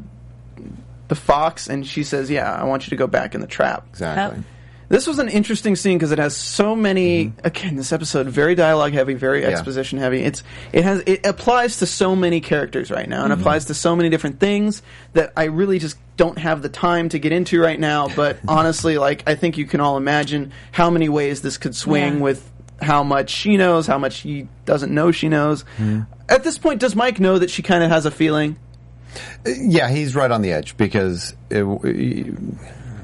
the 1.09 1.15
fox?" 1.15 1.67
And 1.67 1.85
she 1.85 2.03
says, 2.03 2.31
"Yeah, 2.31 2.51
I 2.51 2.63
want 2.63 2.87
you 2.87 2.89
to 2.91 2.95
go 2.95 3.05
back 3.07 3.35
in 3.35 3.41
the 3.41 3.47
trap." 3.47 3.85
exactly. 3.91 4.37
Yep. 4.39 4.45
This 4.89 5.07
was 5.07 5.19
an 5.19 5.29
interesting 5.29 5.75
scene 5.75 5.97
because 5.97 6.11
it 6.11 6.19
has 6.19 6.35
so 6.35 6.75
many. 6.75 7.25
Mm-hmm. 7.25 7.45
Again, 7.47 7.75
this 7.75 7.91
episode 7.91 8.27
very 8.27 8.55
dialogue 8.55 8.93
heavy, 8.93 9.13
very 9.13 9.41
Yeah. 9.41 9.49
exposition 9.49 9.97
heavy. 9.99 10.21
It's 10.21 10.43
it 10.71 10.83
has 10.83 11.01
it 11.05 11.25
applies 11.25 11.77
to 11.77 11.85
so 11.85 12.15
many 12.15 12.41
characters 12.41 12.91
right 12.91 13.07
now, 13.07 13.23
and 13.23 13.31
mm-hmm. 13.31 13.41
applies 13.41 13.65
to 13.65 13.73
so 13.73 13.95
many 13.95 14.09
different 14.09 14.39
things 14.39 14.81
that 15.13 15.33
I 15.37 15.45
really 15.45 15.79
just 15.79 15.97
don't 16.17 16.37
have 16.37 16.61
the 16.61 16.69
time 16.69 17.09
to 17.09 17.19
get 17.19 17.31
into 17.31 17.59
right 17.59 17.79
now, 17.79 18.07
but 18.15 18.37
honestly, 18.47 18.97
like 18.97 19.23
I 19.27 19.35
think 19.35 19.57
you 19.57 19.65
can 19.65 19.79
all 19.79 19.97
imagine 19.97 20.51
how 20.71 20.89
many 20.89 21.09
ways 21.09 21.41
this 21.41 21.57
could 21.57 21.75
swing 21.75 22.15
Yeah. 22.15 22.21
with 22.21 22.51
how 22.81 23.03
much 23.03 23.29
she 23.29 23.55
knows, 23.57 23.87
how 23.87 23.97
much 23.97 24.19
he 24.19 24.47
doesn't 24.65 24.93
know 24.93 25.11
she 25.11 25.29
knows. 25.29 25.63
Mm-hmm. 25.77 26.01
At 26.29 26.43
this 26.43 26.57
point, 26.57 26.79
does 26.81 26.95
Mike 26.95 27.19
know 27.19 27.39
that 27.39 27.49
she 27.49 27.61
kind 27.61 27.83
of 27.83 27.89
has 27.89 28.05
a 28.05 28.11
feeling? 28.11 28.57
Uh, 29.45 29.51
yeah, 29.57 29.89
he's 29.89 30.15
right 30.15 30.29
on 30.31 30.41
the 30.41 30.51
edge 30.51 30.75
because 30.75 31.35
it, 31.49 31.63
It 31.83 32.33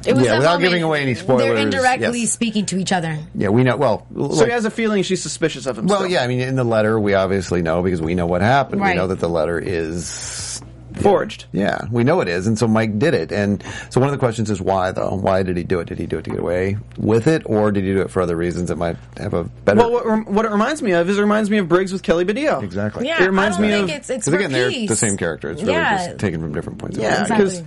was 0.08 0.24
Yeah, 0.26 0.38
without 0.38 0.54
moment- 0.54 0.62
giving 0.64 0.84
away 0.84 1.02
any 1.02 1.14
spoilers. 1.16 1.44
They're 1.44 1.58
indirectly 1.58 2.22
yes. 2.22 2.32
speaking 2.32 2.66
to 2.68 2.78
each 2.78 2.92
other. 2.92 3.18
yeah, 3.36 3.50
we 3.50 3.64
know. 3.64 3.76
Well, 3.78 4.06
So 4.14 4.20
look, 4.22 4.46
he 4.48 4.52
has 4.52 4.66
a 4.66 4.72
feeling 4.72 5.04
she's 5.04 5.22
suspicious 5.22 5.66
of 5.66 5.78
him. 5.78 5.88
well, 5.88 6.00
still. 6.00 6.12
yeah. 6.12 6.24
I 6.24 6.28
mean, 6.28 6.40
in 6.42 6.56
the 6.56 6.64
letter, 6.64 7.00
we 7.00 7.14
obviously 7.14 7.62
know 7.62 7.82
because 7.82 8.02
we 8.02 8.16
know 8.16 8.26
what 8.28 8.42
happened. 8.42 8.82
Right. 8.82 8.92
We 8.96 8.96
know 9.02 9.08
that 9.08 9.20
the 9.20 9.30
letter 9.30 9.60
is 9.60 10.62
forged. 10.96 11.46
Yeah, 11.54 11.86
we 11.92 12.04
know 12.04 12.20
it 12.20 12.28
is, 12.28 12.46
and 12.48 12.58
so 12.58 12.68
Mike 12.68 13.00
did 13.00 13.14
it. 13.14 13.32
And 13.32 13.64
so 13.90 14.00
one 14.02 14.10
of 14.10 14.12
the 14.12 14.18
questions 14.18 14.50
is 14.50 14.60
why, 14.60 14.92
though? 14.92 15.12
Why 15.16 15.44
did 15.44 15.56
he 15.56 15.64
do 15.64 15.80
it? 15.80 15.88
Did 15.88 15.98
he 16.00 16.06
do 16.08 16.18
it 16.18 16.24
to 16.26 16.32
get 16.32 16.40
away 16.40 16.78
with 16.98 17.28
it, 17.28 17.44
or 17.46 17.72
did 17.72 17.84
he 17.86 17.94
do 17.94 18.02
it 18.02 18.10
for 18.12 18.22
other 18.22 18.36
reasons 18.36 18.68
that 18.70 18.76
might 18.78 18.98
have 19.18 19.34
a 19.34 19.44
better? 19.46 19.80
Well, 19.80 19.92
what, 19.92 20.28
what 20.28 20.46
it 20.46 20.52
reminds 20.52 20.82
me 20.82 20.92
of 20.92 21.10
is 21.10 21.18
it 21.18 21.22
reminds 21.22 21.50
me 21.50 21.58
of 21.60 21.70
Briggs 21.70 21.94
with 21.94 22.04
Kelly 22.04 22.26
Badillo. 22.26 22.64
exactly. 22.64 23.06
Yeah, 23.08 23.24
It 23.24 23.28
reminds 23.28 23.58
I 23.58 23.62
don't 23.62 23.70
me 23.70 23.78
think 23.78 23.90
of- 23.92 23.96
it's 23.98 24.10
it's 24.10 24.26
Because 24.26 24.34
for 24.42 24.46
again, 24.48 24.52
they're 24.52 24.88
the 24.88 24.96
same 24.96 25.16
character. 25.16 25.52
It's 25.52 25.62
really 25.62 25.74
yeah. 25.74 26.08
just 26.08 26.20
taken 26.20 26.42
from 26.42 26.54
different 26.54 26.80
points 26.80 26.98
of 26.98 27.04
Yeah, 27.04 27.24
view. 27.26 27.36
because 27.36 27.60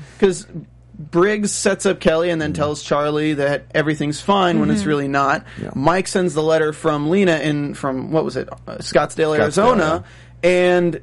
Exactly. 0.43 0.67
Briggs 0.99 1.51
sets 1.53 1.87
up 1.87 2.01
Kelly 2.01 2.31
and 2.31 2.41
then 2.41 2.53
tells 2.53 2.83
Charlie 2.83 3.35
that 3.35 3.65
everything's 3.75 4.21
fine 4.21 4.61
when 4.61 4.69
Mm-hmm. 4.69 4.77
it's 4.77 4.85
really 4.87 5.09
not. 5.09 5.45
Yeah. 5.61 5.71
Mike 5.75 6.07
sends 6.07 6.35
the 6.35 6.43
letter 6.43 6.73
from 6.73 7.11
Lena 7.11 7.39
in 7.39 7.75
from 7.75 8.13
what 8.13 8.25
was 8.25 8.37
it, 8.37 8.49
uh, 8.67 8.77
Scottsdale, 8.77 9.37
Arizona, 9.39 10.05
and 10.43 11.01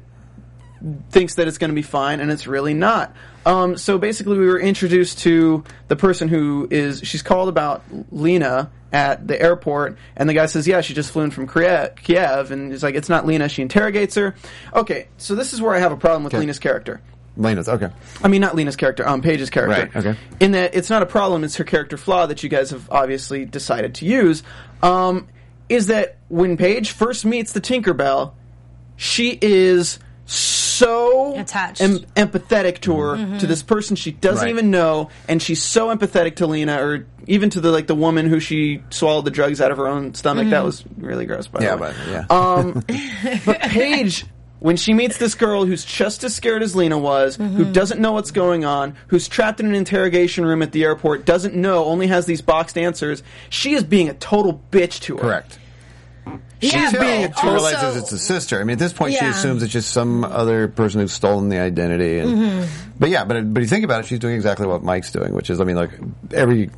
thinks 1.10 1.34
that 1.34 1.46
it's 1.48 1.58
going 1.58 1.70
to 1.70 1.74
be 1.74 1.82
fine, 1.82 2.20
and 2.20 2.30
it's 2.30 2.46
really 2.46 2.72
not. 2.74 3.14
Um, 3.44 3.76
so 3.76 3.98
basically, 3.98 4.38
we 4.38 4.46
were 4.46 4.60
introduced 4.60 5.18
to 5.20 5.64
the 5.88 5.96
person 5.96 6.28
who 6.28 6.68
is 6.70 7.00
she's 7.04 7.22
called 7.22 7.48
about 7.48 7.82
Lena 8.10 8.70
at 8.92 9.26
the 9.26 9.40
airport, 9.40 9.98
and 10.16 10.28
the 10.28 10.34
guy 10.34 10.46
says, 10.46 10.66
"Yeah, 10.66 10.80
she 10.82 10.94
just 10.94 11.10
flew 11.10 11.22
in 11.22 11.30
from 11.30 11.46
Kiev," 11.48 11.96
Kiev 11.96 12.50
and 12.50 12.70
he's 12.70 12.82
like, 12.82 12.94
"It's 12.94 13.08
not 13.08 13.26
Lena." 13.26 13.48
She 13.48 13.62
interrogates 13.62 14.14
her. 14.14 14.34
Okay, 14.74 15.08
so 15.18 15.34
this 15.34 15.52
is 15.52 15.60
where 15.60 15.74
I 15.74 15.78
have 15.78 15.92
a 15.92 15.96
problem 15.96 16.24
with 16.24 16.32
Okay. 16.34 16.40
Lena's 16.40 16.58
character. 16.58 17.00
Lena's 17.36 17.68
okay. 17.68 17.88
I 18.22 18.28
mean, 18.28 18.40
not 18.40 18.54
Lena's 18.56 18.76
character, 18.76 19.06
um, 19.08 19.22
Paige's 19.22 19.50
character. 19.50 19.90
Right, 19.94 19.96
okay. 20.06 20.18
In 20.40 20.52
that 20.52 20.74
it's 20.74 20.90
not 20.90 21.02
a 21.02 21.06
problem; 21.06 21.44
it's 21.44 21.56
her 21.56 21.64
character 21.64 21.96
flaw 21.96 22.26
that 22.26 22.42
you 22.42 22.48
guys 22.48 22.70
have 22.70 22.90
obviously 22.90 23.44
decided 23.44 23.94
to 23.96 24.04
use. 24.04 24.42
Um, 24.82 25.28
is 25.68 25.86
that 25.86 26.18
when 26.28 26.56
Paige 26.56 26.90
first 26.90 27.24
meets 27.24 27.52
the 27.52 27.60
Tinkerbell, 27.60 28.32
she 28.96 29.38
is 29.40 29.98
so 30.26 31.36
Attached. 31.36 31.80
em- 31.80 31.98
empathetic 32.16 32.80
to 32.80 32.96
her 32.98 33.38
to 33.38 33.46
this 33.46 33.62
person 33.62 33.96
she 33.96 34.10
doesn't 34.12 34.44
Right. 34.44 34.50
even 34.50 34.70
know, 34.70 35.10
and 35.28 35.40
she's 35.42 35.62
so 35.62 35.94
empathetic 35.94 36.36
to 36.36 36.46
Lena, 36.46 36.82
or 36.82 37.06
even 37.26 37.50
to 37.50 37.60
the 37.60 37.70
like 37.70 37.86
the 37.86 37.94
woman 37.94 38.26
who 38.26 38.40
she 38.40 38.82
swallowed 38.90 39.24
the 39.24 39.30
drugs 39.30 39.60
out 39.60 39.70
of 39.70 39.76
her 39.78 39.86
own 39.88 40.14
stomach. 40.14 40.48
That 40.50 40.64
was 40.64 40.84
really 40.96 41.26
gross. 41.26 41.46
By 41.48 41.60
Yeah, 41.62 41.76
the 41.76 41.82
way. 41.82 41.92
but 42.04 42.10
yeah. 42.10 42.24
Um, 42.30 42.84
but 43.46 43.60
Paige, 43.60 44.24
when 44.60 44.76
she 44.76 44.94
meets 44.94 45.18
this 45.18 45.34
girl 45.34 45.64
who's 45.64 45.84
just 45.84 46.22
as 46.22 46.34
scared 46.34 46.62
as 46.62 46.76
Lena 46.76 46.98
was, 46.98 47.36
who 47.36 47.44
mm-hmm. 47.44 47.72
doesn't 47.72 48.00
know 48.00 48.12
what's 48.12 48.30
going 48.30 48.64
on, 48.64 48.94
who's 49.08 49.26
trapped 49.26 49.58
in 49.58 49.66
an 49.66 49.74
interrogation 49.74 50.44
room 50.44 50.62
at 50.62 50.72
the 50.72 50.84
airport, 50.84 51.24
doesn't 51.24 51.54
know, 51.54 51.84
only 51.86 52.06
has 52.06 52.26
these 52.26 52.42
boxed 52.42 52.78
answers, 52.78 53.22
she 53.48 53.72
is 53.72 53.82
being 53.82 54.08
a 54.08 54.14
total 54.14 54.62
bitch 54.70 55.00
to 55.00 55.16
her. 55.16 55.22
Correct. 55.22 55.58
Yeah, 56.60 56.68
She's 56.90 56.92
but 56.92 57.00
being 57.00 57.32
she 57.40 57.46
realizes 57.48 57.96
it's 57.96 58.12
a 58.12 58.18
sister. 58.18 58.60
I 58.60 58.64
mean, 58.64 58.74
at 58.74 58.78
this 58.78 58.92
point, 58.92 59.14
she 59.14 59.24
assumes 59.24 59.62
it's 59.62 59.72
just 59.72 59.90
some 59.92 60.24
other 60.24 60.68
person 60.68 61.00
who's 61.00 61.12
stolen 61.12 61.48
the 61.48 61.58
identity. 61.58 62.18
And, 62.18 62.30
Mm-hmm. 62.30 62.86
But 63.00 63.08
yeah, 63.08 63.24
but 63.24 63.54
but 63.54 63.60
you 63.62 63.66
think 63.66 63.82
about 63.86 64.00
it, 64.00 64.06
she's 64.08 64.18
doing 64.18 64.34
exactly 64.34 64.66
what 64.66 64.82
Mike's 64.82 65.10
doing, 65.10 65.32
which 65.32 65.48
is, 65.48 65.58
I 65.58 65.64
mean, 65.64 65.76
like 65.76 65.88
every 66.34 66.68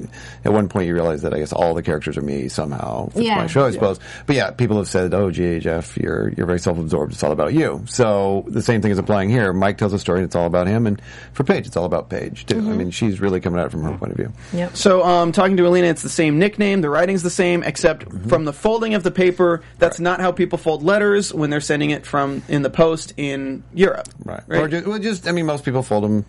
at 0.44 0.52
one 0.52 0.68
point 0.68 0.86
you 0.86 0.94
realize 0.94 1.22
that 1.22 1.34
I 1.34 1.40
guess 1.40 1.52
all 1.52 1.74
the 1.74 1.82
characters 1.82 2.16
are 2.16 2.22
me 2.22 2.46
somehow. 2.46 3.08
It's 3.08 3.16
Yeah. 3.22 3.34
my 3.38 3.48
show, 3.48 3.64
I 3.66 3.72
suppose. 3.72 3.98
But 4.26 4.36
yeah, 4.36 4.52
people 4.52 4.76
have 4.76 4.86
said, 4.86 5.12
"Oh, 5.14 5.32
gee, 5.32 5.58
Jeff, 5.58 5.96
you're 5.96 6.28
you're 6.36 6.46
very 6.46 6.60
self-absorbed. 6.60 7.12
It's 7.14 7.24
all 7.24 7.32
about 7.32 7.54
you." 7.54 7.82
So 7.88 8.44
the 8.46 8.62
same 8.62 8.82
thing 8.82 8.92
is 8.92 8.98
applying 8.98 9.30
here. 9.30 9.52
Mike 9.52 9.78
tells 9.78 9.92
a 9.94 9.98
story, 9.98 10.20
and 10.20 10.26
it's 10.26 10.36
all 10.36 10.46
about 10.46 10.68
him. 10.68 10.86
And 10.86 11.02
for 11.32 11.42
Paige, 11.42 11.66
it's 11.66 11.76
all 11.76 11.86
about 11.86 12.08
Paige 12.08 12.46
too. 12.46 12.54
Mm-hmm. 12.54 12.70
I 12.70 12.74
mean, 12.76 12.90
she's 12.92 13.20
really 13.20 13.40
coming 13.40 13.58
at 13.58 13.66
it 13.66 13.70
from 13.72 13.82
her 13.82 13.98
point 13.98 14.12
of 14.12 14.16
view. 14.16 14.32
Yep. 14.52 14.76
So, 14.76 15.02
um, 15.04 15.32
talking 15.32 15.56
to 15.56 15.66
Alina, 15.66 15.88
it's 15.88 16.02
the 16.02 16.08
same 16.08 16.38
nickname. 16.38 16.82
The 16.82 16.90
writing's 16.90 17.24
the 17.24 17.30
same, 17.30 17.64
except 17.64 18.04
Mm-hmm. 18.08 18.28
from 18.28 18.44
the 18.44 18.52
folding 18.52 18.94
of 18.94 19.02
the 19.02 19.10
paper. 19.10 19.41
That's 19.78 20.00
not 20.00 20.20
how 20.20 20.32
people 20.32 20.58
fold 20.58 20.82
letters 20.82 21.32
when 21.32 21.50
they're 21.50 21.60
sending 21.60 21.90
it 21.90 22.06
from 22.06 22.42
in 22.48 22.62
the 22.62 22.70
post 22.70 23.14
in 23.16 23.62
Europe. 23.74 24.08
Right. 24.24 24.42
right? 24.46 24.60
Or 24.60 24.68
just, 24.68 24.86
well, 24.86 24.98
just, 24.98 25.28
I 25.28 25.32
mean, 25.32 25.46
most 25.46 25.64
people 25.64 25.82
fold 25.82 26.04
them 26.04 26.26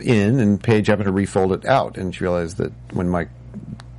in, 0.00 0.40
and 0.40 0.62
Paige 0.62 0.88
happened 0.88 1.06
to 1.06 1.12
refold 1.12 1.52
it 1.52 1.64
out, 1.64 1.96
and 1.96 2.14
she 2.14 2.24
realized 2.24 2.56
that 2.58 2.72
when 2.92 3.08
Mike 3.08 3.28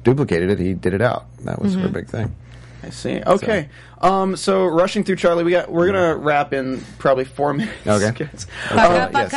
duplicated 0.04 0.50
it, 0.50 0.60
he 0.60 0.74
did 0.74 0.94
it 0.94 1.02
out. 1.02 1.26
That 1.44 1.62
was 1.62 1.74
her 1.74 1.82
mm-hmm. 1.82 1.94
big 1.94 2.08
thing. 2.08 2.36
I 2.84 2.90
see. 2.90 3.22
Okay. 3.26 3.70
Um, 4.00 4.36
so 4.36 4.66
rushing 4.66 5.04
through 5.04 5.16
Charlie, 5.18 5.44
we 5.44 5.52
got 5.52 5.72
we're 5.72 5.88
gonna 5.88 6.16
wrap 6.16 6.54
in 6.54 6.82
probably 7.00 7.26
four 7.26 7.54
minutes. 7.56 7.76
Okay. 7.88 8.12
guys. 8.26 8.46
Paka, 8.68 8.82
Uh, 8.82 9.10
yes. 9.14 9.32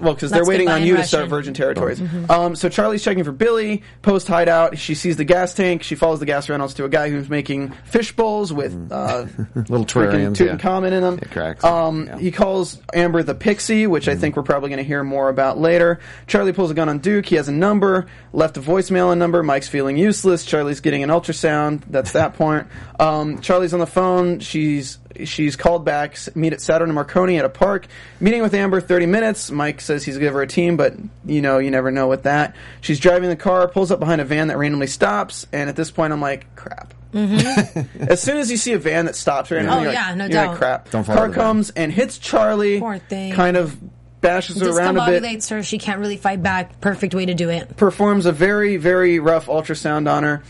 Well, 0.00 0.14
because 0.14 0.30
they're 0.30 0.40
That's 0.40 0.48
waiting 0.48 0.66
goodbye 0.66 0.76
on 0.76 0.82
in 0.82 0.88
you 0.88 0.96
to 0.96 1.04
start 1.04 1.28
Virgin 1.28 1.54
Territories. 1.54 2.02
Um, 2.28 2.56
so 2.56 2.68
Charlie's 2.68 3.02
checking 3.04 3.24
for 3.24 3.32
Billy. 3.32 3.82
Post 4.02 4.26
hideout. 4.28 4.76
She 4.78 4.94
sees 4.94 5.16
the 5.16 5.24
gas 5.24 5.54
tank. 5.54 5.82
She 5.82 5.94
follows 5.94 6.20
the 6.20 6.26
gas 6.26 6.48
Reynolds 6.48 6.74
to 6.74 6.84
a 6.84 6.88
guy 6.88 7.10
who's 7.10 7.28
making 7.28 7.70
fish 7.84 8.12
bowls 8.16 8.52
with 8.52 8.72
uh, 8.90 9.26
Little 9.54 9.84
freaking 9.86 10.34
terrariums, 10.34 10.40
yeah. 10.40 10.56
Tutankhamun 10.56 10.92
in 10.92 11.02
them. 11.02 11.18
It 11.22 11.30
cracks. 11.30 11.62
Um, 11.64 12.06
Yeah. 12.06 12.18
He 12.18 12.30
calls 12.32 12.80
Amber 12.94 13.22
the 13.22 13.34
Pixie, 13.34 13.86
which 13.86 14.08
I 14.08 14.16
think 14.16 14.36
we're 14.36 14.42
probably 14.42 14.68
going 14.70 14.78
to 14.78 14.84
hear 14.84 15.04
more 15.04 15.28
about 15.28 15.58
later. 15.58 16.00
Charlie 16.26 16.52
pulls 16.52 16.70
a 16.70 16.74
gun 16.74 16.88
on 16.88 16.98
Duke. 16.98 17.26
He 17.26 17.36
has 17.36 17.48
a 17.48 17.52
number. 17.52 18.06
Left 18.32 18.56
a 18.56 18.60
voicemail 18.60 19.06
on 19.08 19.18
number. 19.18 19.42
Mike's 19.42 19.68
feeling 19.68 19.96
useless. 19.96 20.44
Charlie's 20.44 20.80
getting 20.80 21.02
an 21.02 21.10
ultrasound. 21.10 21.82
That's 21.88 22.12
that 22.12 22.34
point. 22.38 22.66
Um, 22.98 23.40
Charlie's 23.40 23.74
on 23.74 23.80
the 23.80 23.86
phone. 23.92 24.40
She's 24.40 24.98
she's 25.24 25.56
called 25.56 25.84
back. 25.84 26.16
Meet 26.34 26.52
at 26.54 26.60
Saturn 26.60 26.88
and 26.88 26.94
Marconi 26.94 27.38
at 27.38 27.44
a 27.44 27.48
park. 27.48 27.86
Meeting 28.20 28.42
with 28.42 28.54
Amber, 28.54 28.80
thirty 28.80 29.06
minutes. 29.06 29.50
Mike 29.50 29.80
says 29.80 30.04
he's 30.04 30.18
give 30.18 30.34
her 30.34 30.42
a 30.42 30.46
team, 30.46 30.76
but 30.76 30.94
you 31.24 31.40
know 31.42 31.58
you 31.58 31.70
never 31.70 31.90
know 31.90 32.08
with 32.08 32.24
that. 32.24 32.56
She's 32.80 32.98
driving 33.00 33.28
the 33.28 33.36
car, 33.36 33.68
pulls 33.68 33.90
up 33.90 34.00
behind 34.00 34.20
a 34.20 34.24
van 34.24 34.48
that 34.48 34.58
randomly 34.58 34.86
stops, 34.86 35.46
and 35.52 35.68
at 35.68 35.76
this 35.76 35.90
point 35.90 36.12
I'm 36.12 36.20
like, 36.20 36.54
crap. 36.56 36.94
Mm-hmm. 37.12 38.02
as 38.10 38.22
soon 38.22 38.38
as 38.38 38.50
you 38.50 38.56
see 38.56 38.72
a 38.72 38.78
van 38.78 39.04
that 39.04 39.14
stops 39.14 39.50
randomly, 39.50 39.80
Oh, 39.80 39.82
you're 39.82 39.92
yeah, 39.92 40.06
like, 40.08 40.16
no 40.16 40.24
you're 40.26 40.34
like, 40.34 40.48
doubt. 40.50 40.56
crap. 40.56 40.90
Don't 40.90 41.04
follow 41.04 41.18
car 41.18 41.28
the 41.28 41.34
van. 41.34 41.42
comes 41.44 41.70
and 41.70 41.92
hits 41.92 42.16
Charlie. 42.18 42.80
Poor 42.80 42.98
thing. 42.98 43.32
Kind 43.34 43.58
of 43.58 43.76
bashes 44.22 44.60
her 44.60 44.70
around 44.70 44.96
a 44.96 45.04
bit. 45.04 45.22
Discombobulates 45.22 45.50
her. 45.50 45.62
She 45.62 45.76
can't 45.78 45.98
really 46.00 46.16
fight 46.16 46.42
back. 46.42 46.80
Perfect 46.80 47.14
way 47.14 47.26
to 47.26 47.34
do 47.34 47.50
it. 47.50 47.76
Performs 47.76 48.24
a 48.24 48.32
very 48.32 48.76
very 48.78 49.18
rough 49.18 49.46
ultrasound 49.46 50.10
on 50.10 50.22
her. 50.22 50.42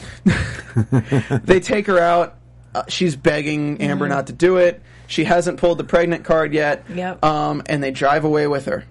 they 1.45 1.59
take 1.59 1.87
her 1.87 1.99
out. 1.99 2.37
Uh, 2.75 2.85
she's 2.89 3.17
begging 3.17 3.81
Amber 3.83 4.09
not 4.09 4.29
to 4.29 4.33
do 4.33 4.57
it. 4.57 4.83
She 5.07 5.25
hasn't 5.25 5.59
pulled 5.59 5.79
the 5.79 5.85
pregnant 5.85 6.25
card 6.25 6.55
yet. 6.55 6.85
Yep. 6.89 7.25
Um, 7.25 7.63
and 7.67 7.83
they 7.83 7.91
drive 7.91 8.25
away 8.25 8.47
with 8.47 8.67
her, 8.67 8.85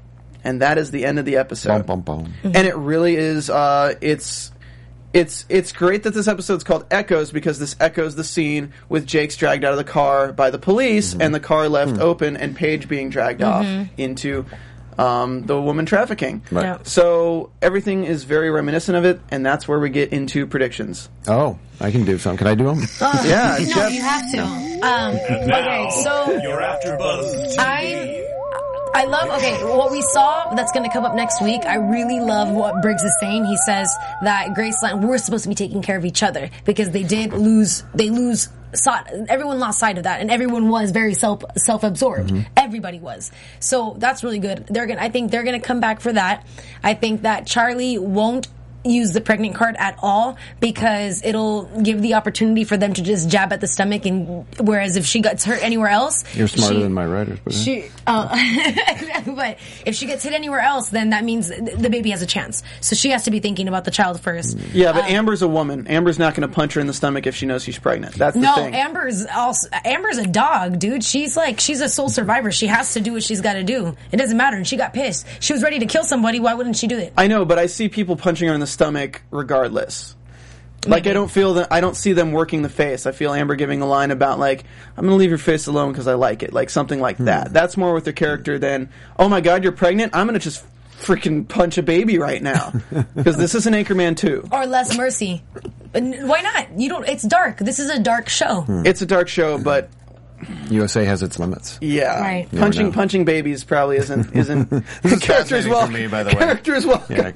and 0.43 0.61
that 0.61 0.77
is 0.77 0.91
the 0.91 1.05
end 1.05 1.17
of 1.19 1.25
the 1.25 1.37
episode. 1.37 1.85
Bum, 1.87 2.01
bum, 2.01 2.23
bum. 2.23 2.33
and 2.53 2.67
it 2.67 2.75
really 2.75 3.15
is. 3.15 3.49
Uh, 3.49 3.95
it's 4.01 4.51
it's 5.13 5.45
it's 5.49 5.71
great 5.71 6.03
that 6.03 6.13
this 6.13 6.27
episode's 6.27 6.63
called 6.63 6.85
Echoes 6.91 7.31
because 7.31 7.59
this 7.59 7.75
echoes 7.79 8.15
the 8.15 8.23
scene 8.23 8.71
with 8.87 9.05
Jakes 9.05 9.35
dragged 9.35 9.63
out 9.63 9.71
of 9.71 9.77
the 9.77 9.83
car 9.83 10.31
by 10.31 10.51
the 10.51 10.59
police 10.59 11.13
and 11.13 11.33
the 11.35 11.39
car 11.39 11.67
left 11.67 11.99
open 11.99 12.37
and 12.37 12.55
Paige 12.55 12.87
being 12.87 13.09
dragged 13.09 13.41
off 13.41 13.65
into 13.97 14.45
um, 15.01 15.43
the 15.45 15.59
woman 15.59 15.85
trafficking. 15.85 16.41
Right. 16.51 16.63
Yeah. 16.63 16.77
So 16.83 17.51
everything 17.61 18.03
is 18.05 18.23
very 18.23 18.49
reminiscent 18.51 18.97
of 18.97 19.05
it, 19.05 19.19
and 19.31 19.45
that's 19.45 19.67
where 19.67 19.79
we 19.79 19.89
get 19.89 20.13
into 20.13 20.45
predictions. 20.47 21.09
Oh, 21.27 21.57
I 21.79 21.91
can 21.91 22.05
do 22.05 22.17
some. 22.17 22.37
Can 22.37 22.47
I 22.47 22.55
do 22.55 22.65
them? 22.65 22.79
yeah, 23.25 23.57
No, 23.59 23.65
Jeff- 23.73 23.93
you 23.93 24.01
have 24.01 24.31
to. 24.33 24.41
Um, 24.83 25.15
okay, 25.15 25.89
so 26.03 26.39
You're 26.41 26.61
after 26.61 26.97
Buzz. 26.97 27.55
I 27.57 28.27
I 28.93 29.05
love 29.05 29.29
okay, 29.37 29.63
what 29.63 29.89
we 29.91 30.01
saw 30.01 30.53
that's 30.53 30.71
gonna 30.73 30.91
come 30.91 31.05
up 31.05 31.15
next 31.15 31.41
week, 31.41 31.61
I 31.65 31.75
really 31.75 32.19
love 32.19 32.49
what 32.51 32.81
Briggs 32.81 33.03
is 33.03 33.15
saying. 33.21 33.45
He 33.45 33.55
says 33.57 33.89
that 34.23 34.49
Graceland 34.49 35.07
we're 35.07 35.17
supposed 35.17 35.43
to 35.43 35.49
be 35.49 35.55
taking 35.55 35.81
care 35.81 35.97
of 35.97 36.03
each 36.05 36.21
other 36.23 36.49
because 36.65 36.89
they 36.91 37.03
did 37.03 37.31
lose 37.33 37.83
they 37.95 38.09
lose 38.09 38.49
saw, 38.73 39.01
everyone 39.27 39.59
lost 39.59 39.79
sight 39.79 39.97
of 39.97 40.03
that 40.03 40.21
and 40.21 40.31
everyone 40.31 40.69
was 40.69 40.91
very 40.91 41.13
self 41.13 41.43
self 41.57 41.83
absorbed. 41.83 42.29
Mm-hmm. 42.29 42.51
Everybody 42.57 42.99
was. 42.99 43.31
So 43.59 43.95
that's 43.97 44.23
really 44.23 44.39
good. 44.39 44.65
They're 44.67 44.87
gonna 44.87 45.01
I 45.01 45.09
think 45.09 45.31
they're 45.31 45.43
gonna 45.43 45.59
come 45.59 45.79
back 45.79 45.99
for 45.99 46.13
that. 46.13 46.45
I 46.83 46.93
think 46.93 47.23
that 47.23 47.47
Charlie 47.47 47.97
won't 47.97 48.47
use 48.83 49.11
the 49.13 49.21
pregnant 49.21 49.55
card 49.55 49.75
at 49.77 49.97
all 50.01 50.37
because 50.59 51.23
it'll 51.23 51.63
give 51.81 52.01
the 52.01 52.15
opportunity 52.15 52.63
for 52.63 52.77
them 52.77 52.93
to 52.93 53.01
just 53.01 53.29
jab 53.29 53.53
at 53.53 53.61
the 53.61 53.67
stomach 53.67 54.05
and 54.05 54.45
whereas 54.59 54.95
if 54.95 55.05
she 55.05 55.21
gets 55.21 55.45
hurt 55.45 55.61
anywhere 55.63 55.89
else 55.89 56.23
You're 56.35 56.47
smarter 56.47 56.75
she- 56.75 56.81
than 56.81 56.93
my 56.93 57.05
writers, 57.05 57.39
but 57.43 57.53
she 57.53 57.85
uh, 58.07 58.27
but 59.35 59.57
if 59.85 59.95
she 59.95 60.05
gets 60.07 60.23
hit 60.23 60.33
anywhere 60.33 60.59
else 60.61 60.89
then 60.89 61.11
that 61.11 61.23
means 61.23 61.49
the 61.49 61.89
baby 61.89 62.09
has 62.11 62.21
a 62.21 62.25
chance 62.25 62.63
so 62.79 62.95
she 62.95 63.11
has 63.11 63.25
to 63.25 63.31
be 63.31 63.39
thinking 63.39 63.67
about 63.67 63.85
the 63.85 63.91
child 63.91 64.19
first 64.19 64.57
Yeah, 64.73 64.93
but 64.93 65.05
Amber's 65.05 65.41
a 65.41 65.47
woman. 65.47 65.87
Amber's 65.87 66.17
not 66.19 66.33
going 66.35 66.47
to 66.47 66.53
punch 66.53 66.73
her 66.73 66.81
in 66.81 66.87
the 66.87 66.93
stomach 66.93 67.27
if 67.27 67.35
she 67.35 67.45
knows 67.45 67.63
she's 67.63 67.77
pregnant. 67.79 68.15
That's 68.15 68.35
the 68.35 68.41
no, 68.41 68.55
thing. 68.55 68.73
Amber's 68.73 69.25
also 69.25 69.67
Amber's 69.85 70.17
a 70.17 70.27
dog, 70.27 70.79
dude. 70.79 71.03
She's 71.03 71.35
like 71.37 71.59
she's 71.59 71.81
a 71.81 71.89
sole 71.89 72.09
survivor. 72.09 72.51
She 72.51 72.67
has 72.67 72.93
to 72.93 73.01
do 73.01 73.13
what 73.13 73.23
she's 73.23 73.41
got 73.41 73.53
to 73.53 73.63
do. 73.63 73.95
It 74.11 74.17
doesn't 74.17 74.37
matter. 74.37 74.57
And 74.57 74.67
she 74.67 74.77
got 74.77 74.93
pissed. 74.93 75.25
She 75.39 75.53
was 75.53 75.61
ready 75.63 75.79
to 75.79 75.85
kill 75.85 76.03
somebody. 76.03 76.39
Why 76.39 76.53
wouldn't 76.53 76.75
she 76.77 76.87
do 76.87 76.97
it? 76.97 77.13
I 77.17 77.27
know, 77.27 77.45
but 77.45 77.59
I 77.59 77.65
see 77.67 77.89
people 77.89 78.15
punching 78.15 78.47
her 78.47 78.53
in 78.53 78.59
the 78.59 78.67
stomach 78.71 79.21
regardless. 79.31 80.15
Like 80.87 81.03
I 81.03 81.09
mm-hmm. 81.09 81.13
don't 81.13 81.31
feel 81.31 81.53
that 81.55 81.71
I 81.71 81.79
don't 81.79 81.95
see 81.95 82.13
them 82.13 82.31
working 82.31 82.63
the 82.63 82.69
face. 82.69 83.05
I 83.05 83.11
feel 83.11 83.33
Amber 83.33 83.55
giving 83.55 83.81
a 83.81 83.85
line 83.85 84.09
about 84.09 84.39
like 84.39 84.63
I'm 84.97 85.03
going 85.03 85.11
to 85.11 85.15
leave 85.15 85.29
your 85.29 85.37
face 85.37 85.67
alone 85.67 85.91
because 85.91 86.07
I 86.07 86.15
like 86.15 86.41
it, 86.41 86.53
like 86.53 86.71
something 86.71 86.99
like 86.99 87.17
that. 87.19 87.47
Hmm. 87.47 87.53
That's 87.53 87.77
more 87.77 87.93
with 87.93 88.05
the 88.05 88.13
character 88.13 88.57
than 88.57 88.89
oh 89.19 89.29
my 89.29 89.41
god 89.41 89.63
you're 89.63 89.73
pregnant. 89.73 90.15
I'm 90.15 90.25
going 90.25 90.39
to 90.39 90.43
just 90.43 90.65
freaking 91.01 91.47
punch 91.47 91.77
a 91.77 91.83
baby 91.83 92.17
right 92.17 92.41
now 92.41 92.73
because 93.15 93.37
this 93.37 93.53
is 93.55 93.67
an 93.67 93.73
Anchorman 93.73 94.17
too. 94.17 94.47
Or 94.51 94.65
less 94.65 94.97
mercy. 94.97 95.43
And 95.93 96.27
Why 96.27 96.41
not? 96.41 96.79
You 96.79 96.89
don't. 96.89 97.07
It's 97.07 97.23
dark. 97.23 97.57
This 97.57 97.77
is 97.77 97.89
a 97.89 97.99
dark 97.99 98.29
show. 98.29 98.61
Hmm. 98.61 98.85
It's 98.85 99.01
a 99.03 99.05
dark 99.05 99.27
show, 99.27 99.59
but 99.59 99.89
USA 100.69 101.05
has 101.05 101.21
its 101.21 101.37
limits. 101.39 101.77
yeah, 101.81 102.19
Right. 102.19 102.51
Never 102.51 102.65
punching 102.65 102.85
know. 102.87 102.91
punching 102.91 103.25
babies 103.25 103.63
probably 103.63 103.97
isn't 103.97 104.35
isn't 104.35 104.69
This 105.01 105.13
is 105.13 105.19
character 105.19 105.55
as 105.55 105.65
fascinating 105.65 105.71
well. 105.71 105.85
for 105.85 105.91
me, 105.91 106.07
by 106.07 106.23
the 106.23 106.29
way. 106.29 106.35
Character 106.35 106.75
as 106.75 106.85
well. 106.85 107.05
Yeah, 107.09 107.31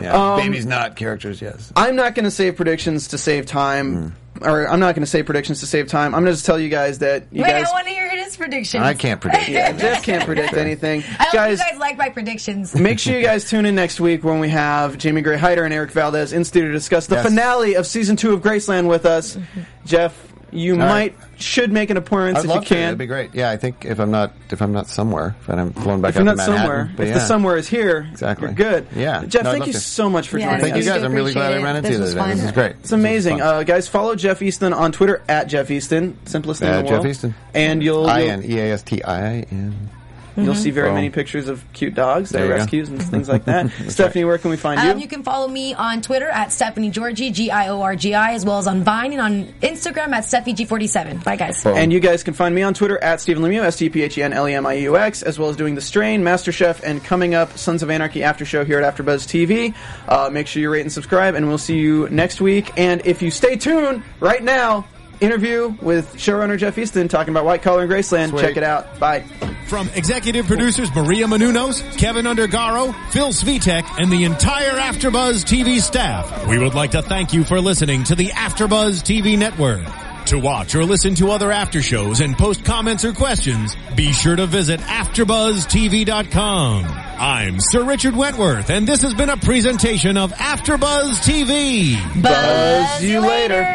yeah. 0.00 0.34
Um, 0.34 0.40
babies 0.40 0.66
not 0.66 0.96
characters. 0.96 1.40
Yes. 1.40 1.72
I'm 1.76 1.96
not 1.96 2.14
going 2.14 2.24
to 2.24 2.30
save 2.30 2.56
predictions 2.56 3.08
to 3.08 3.18
save 3.18 3.46
time, 3.46 4.12
mm. 4.38 4.46
or 4.46 4.68
I'm 4.68 4.80
not 4.80 4.94
going 4.94 5.04
to 5.04 5.10
say 5.10 5.22
predictions 5.22 5.60
to 5.60 5.66
save 5.66 5.88
time. 5.88 6.14
I'm 6.14 6.22
going 6.22 6.32
to 6.32 6.32
just 6.32 6.46
tell 6.46 6.58
you 6.58 6.68
guys 6.68 6.98
that 7.00 7.24
you 7.30 7.42
Wait, 7.42 7.50
guys. 7.50 7.66
I 7.66 7.72
want 7.72 7.86
to 7.86 7.92
hear 7.92 8.08
his 8.10 8.36
predictions. 8.36 8.82
I 8.82 8.94
can't 8.94 9.20
predict. 9.20 9.48
yeah, 9.48 9.72
Jeff 9.72 10.02
can't 10.02 10.24
predict 10.24 10.54
anything. 10.54 11.00
I 11.02 11.24
hope 11.24 11.32
guys, 11.32 11.58
you 11.58 11.64
guys 11.70 11.78
like 11.78 11.96
my 11.96 12.08
predictions. 12.10 12.74
make 12.74 12.98
sure 12.98 13.16
you 13.16 13.24
guys 13.24 13.48
tune 13.48 13.66
in 13.66 13.74
next 13.74 14.00
week 14.00 14.24
when 14.24 14.38
we 14.40 14.48
have 14.50 14.98
Jamie 14.98 15.22
Gray 15.22 15.38
Hyder 15.38 15.64
and 15.64 15.72
Eric 15.74 15.90
Valdez 15.92 16.32
in 16.32 16.44
studio 16.44 16.68
to 16.68 16.74
discuss 16.74 17.06
the 17.06 17.16
Yes. 17.16 17.26
finale 17.26 17.74
of 17.74 17.86
season 17.86 18.16
two 18.16 18.32
of 18.32 18.40
Graceland 18.40 18.88
with 18.88 19.06
us. 19.06 19.36
Mm-hmm. 19.36 19.60
Jeff, 19.84 20.31
you 20.52 20.76
right. 20.76 21.16
might 21.16 21.40
should 21.40 21.72
make 21.72 21.90
an 21.90 21.96
appearance 21.96 22.38
I'd 22.38 22.44
if 22.44 22.50
love 22.50 22.62
you 22.62 22.68
to. 22.68 22.74
can. 22.74 22.80
That'd 22.84 22.98
be 22.98 23.06
great. 23.06 23.34
Yeah, 23.34 23.50
I 23.50 23.56
think 23.56 23.84
if 23.84 23.98
I'm 23.98 24.10
not 24.10 24.32
if 24.50 24.60
I'm 24.62 24.72
not 24.72 24.86
somewhere, 24.86 25.34
if 25.40 25.48
I'm 25.50 25.72
flown 25.72 26.00
back 26.00 26.10
if 26.10 26.14
you're 26.16 26.24
not 26.24 26.32
to 26.32 26.36
Manhattan. 26.36 26.58
somewhere, 26.60 26.90
But 26.96 27.02
if 27.04 27.08
yeah. 27.08 27.14
the 27.14 27.20
somewhere 27.20 27.56
is 27.56 27.68
here, 27.68 28.06
Exactly. 28.12 28.46
you're 28.48 28.54
good. 28.54 28.86
Yeah. 28.94 29.24
Jeff, 29.24 29.44
No, 29.44 29.52
thank 29.52 29.66
you 29.66 29.72
to. 29.72 29.80
so 29.80 30.08
much 30.10 30.28
for 30.28 30.38
Yeah, 30.38 30.46
joining 30.50 30.60
Thank 30.60 30.76
us. 30.76 30.84
you 30.84 30.90
guys. 30.92 31.02
I'm 31.02 31.12
really 31.14 31.32
glad 31.32 31.52
I 31.54 31.62
ran 31.62 31.76
into 31.76 31.88
This 31.88 31.96
you 31.96 32.02
was 32.02 32.10
today. 32.10 32.20
fun. 32.20 32.30
This 32.36 32.44
is 32.44 32.52
great. 32.52 32.70
It's 32.80 32.92
amazing. 32.92 33.40
Uh, 33.40 33.62
guys, 33.64 33.88
follow 33.88 34.14
Jeff 34.14 34.40
Eastin 34.40 34.76
on 34.76 34.92
Twitter 34.92 35.22
at 35.28 35.48
Jeff 35.48 35.68
Eastin, 35.68 36.14
simplest 36.26 36.60
thing 36.60 36.68
in 36.68 36.74
Uh, 36.74 36.82
the 36.82 36.88
Jeff. 36.88 37.02
Eastin. 37.04 37.34
And 37.54 37.82
you'll, 37.82 38.06
I 38.06 38.20
you'll, 38.20 38.30
N 38.30 38.42
E 38.44 38.58
A 38.60 38.72
S 38.74 38.82
T 38.82 39.02
I 39.02 39.40
N. 39.50 39.88
you'll 40.36 40.54
see 40.54 40.70
very 40.70 40.88
Boom. 40.88 40.94
many 40.96 41.10
pictures 41.10 41.48
of 41.48 41.62
cute 41.72 41.94
dogs, 41.94 42.30
their 42.30 42.42
There 42.42 42.48
you 42.50 42.54
go. 42.54 42.58
rescues, 42.62 42.88
and 42.88 43.02
things 43.02 43.28
like 43.34 43.44
that. 43.46 43.70
Stephanie, 43.88 44.24
where 44.24 44.38
can 44.38 44.50
we 44.50 44.56
find 44.56 44.80
Um, 44.80 44.96
you? 44.98 45.02
you 45.02 45.08
can 45.08 45.22
follow 45.22 45.48
me 45.48 45.74
on 45.74 46.02
Twitter 46.02 46.28
at 46.28 46.52
Stephanie 46.52 46.90
Giorgi, 46.90 47.32
G 47.32 47.50
I 47.50 47.68
O 47.68 47.80
R 47.82 47.96
G 47.96 48.14
I, 48.14 48.32
as 48.32 48.44
well 48.44 48.58
as 48.58 48.66
on 48.66 48.82
Vine 48.84 49.12
and 49.12 49.20
on 49.20 49.44
Instagram 49.62 50.12
at 50.12 50.24
SteffiG47. 50.24 51.24
Bye, 51.24 51.36
guys. 51.36 51.62
Boom. 51.62 51.76
And 51.76 51.92
you 51.92 52.00
guys 52.00 52.22
can 52.22 52.34
find 52.34 52.54
me 52.54 52.62
on 52.62 52.74
Twitter 52.74 52.98
at 53.02 53.20
Stephen 53.20 53.42
Lemieux, 53.42 53.62
S 53.64 53.76
T 53.76 53.88
P 53.88 54.02
H 54.02 54.18
E 54.18 54.22
N 54.22 54.32
L 54.32 54.48
E 54.48 54.54
M 54.54 54.66
I 54.66 54.74
U 54.74 54.96
X, 54.96 55.22
as 55.22 55.38
well 55.38 55.48
as 55.50 55.56
doing 55.56 55.74
The 55.74 55.80
Strain, 55.80 56.22
MasterChef, 56.22 56.82
and 56.82 57.02
coming 57.02 57.34
up 57.34 57.56
Sons 57.58 57.82
of 57.82 57.90
Anarchy 57.90 58.22
After 58.22 58.44
Show 58.44 58.64
here 58.64 58.80
at 58.80 58.94
AfterBuzz 58.96 59.26
TV. 59.26 59.74
Uh, 60.08 60.30
make 60.30 60.46
sure 60.46 60.60
you 60.62 60.70
rate 60.70 60.82
and 60.82 60.92
subscribe, 60.92 61.34
and 61.34 61.48
we'll 61.48 61.58
see 61.58 61.78
you 61.78 62.08
next 62.10 62.40
week. 62.40 62.70
And 62.76 63.02
if 63.04 63.22
you 63.22 63.30
stay 63.30 63.56
tuned 63.56 64.02
right 64.20 64.42
now, 64.42 64.86
interview 65.22 65.74
with 65.80 66.14
showrunner 66.14 66.58
Jeff 66.58 66.74
Eastin 66.76 67.08
talking 67.08 67.32
about 67.32 67.44
White 67.44 67.62
Collar 67.62 67.82
and 67.82 67.90
Graceland. 67.90 68.30
Sweet. 68.30 68.40
Check 68.40 68.56
it 68.56 68.64
out. 68.64 68.98
Bye. 68.98 69.20
From 69.68 69.88
executive 69.94 70.46
producers 70.46 70.94
Maria 70.94 71.26
Menounos, 71.26 71.96
Kevin 71.96 72.26
Undergaro, 72.26 72.92
Phil 73.10 73.28
Svitek, 73.28 73.84
and 73.98 74.12
the 74.12 74.24
entire 74.24 74.72
Afterbuzz 74.72 75.44
TV 75.44 75.80
staff, 75.80 76.46
we 76.46 76.58
would 76.58 76.74
like 76.74 76.90
to 76.90 77.00
thank 77.02 77.32
you 77.32 77.44
for 77.44 77.60
listening 77.60 78.04
to 78.04 78.14
the 78.14 78.28
Afterbuzz 78.28 79.02
TV 79.02 79.38
network. 79.38 79.86
To 80.26 80.38
watch 80.38 80.74
or 80.76 80.84
listen 80.84 81.14
to 81.16 81.30
other 81.30 81.50
after 81.50 81.82
shows 81.82 82.20
and 82.20 82.38
post 82.38 82.64
comments 82.64 83.04
or 83.04 83.12
questions, 83.12 83.74
be 83.96 84.12
sure 84.12 84.36
to 84.36 84.46
visit 84.46 84.78
AfterBuzzTV.com. 84.80 86.84
I'm 86.84 87.56
Sir 87.58 87.82
Richard 87.84 88.14
Wentworth, 88.14 88.70
and 88.70 88.86
this 88.86 89.02
has 89.02 89.14
been 89.14 89.30
a 89.30 89.36
presentation 89.36 90.16
of 90.16 90.30
Afterbuzz 90.32 91.24
TV. 91.24 92.22
Buzz 92.22 93.02
you 93.02 93.18
later. 93.20 93.74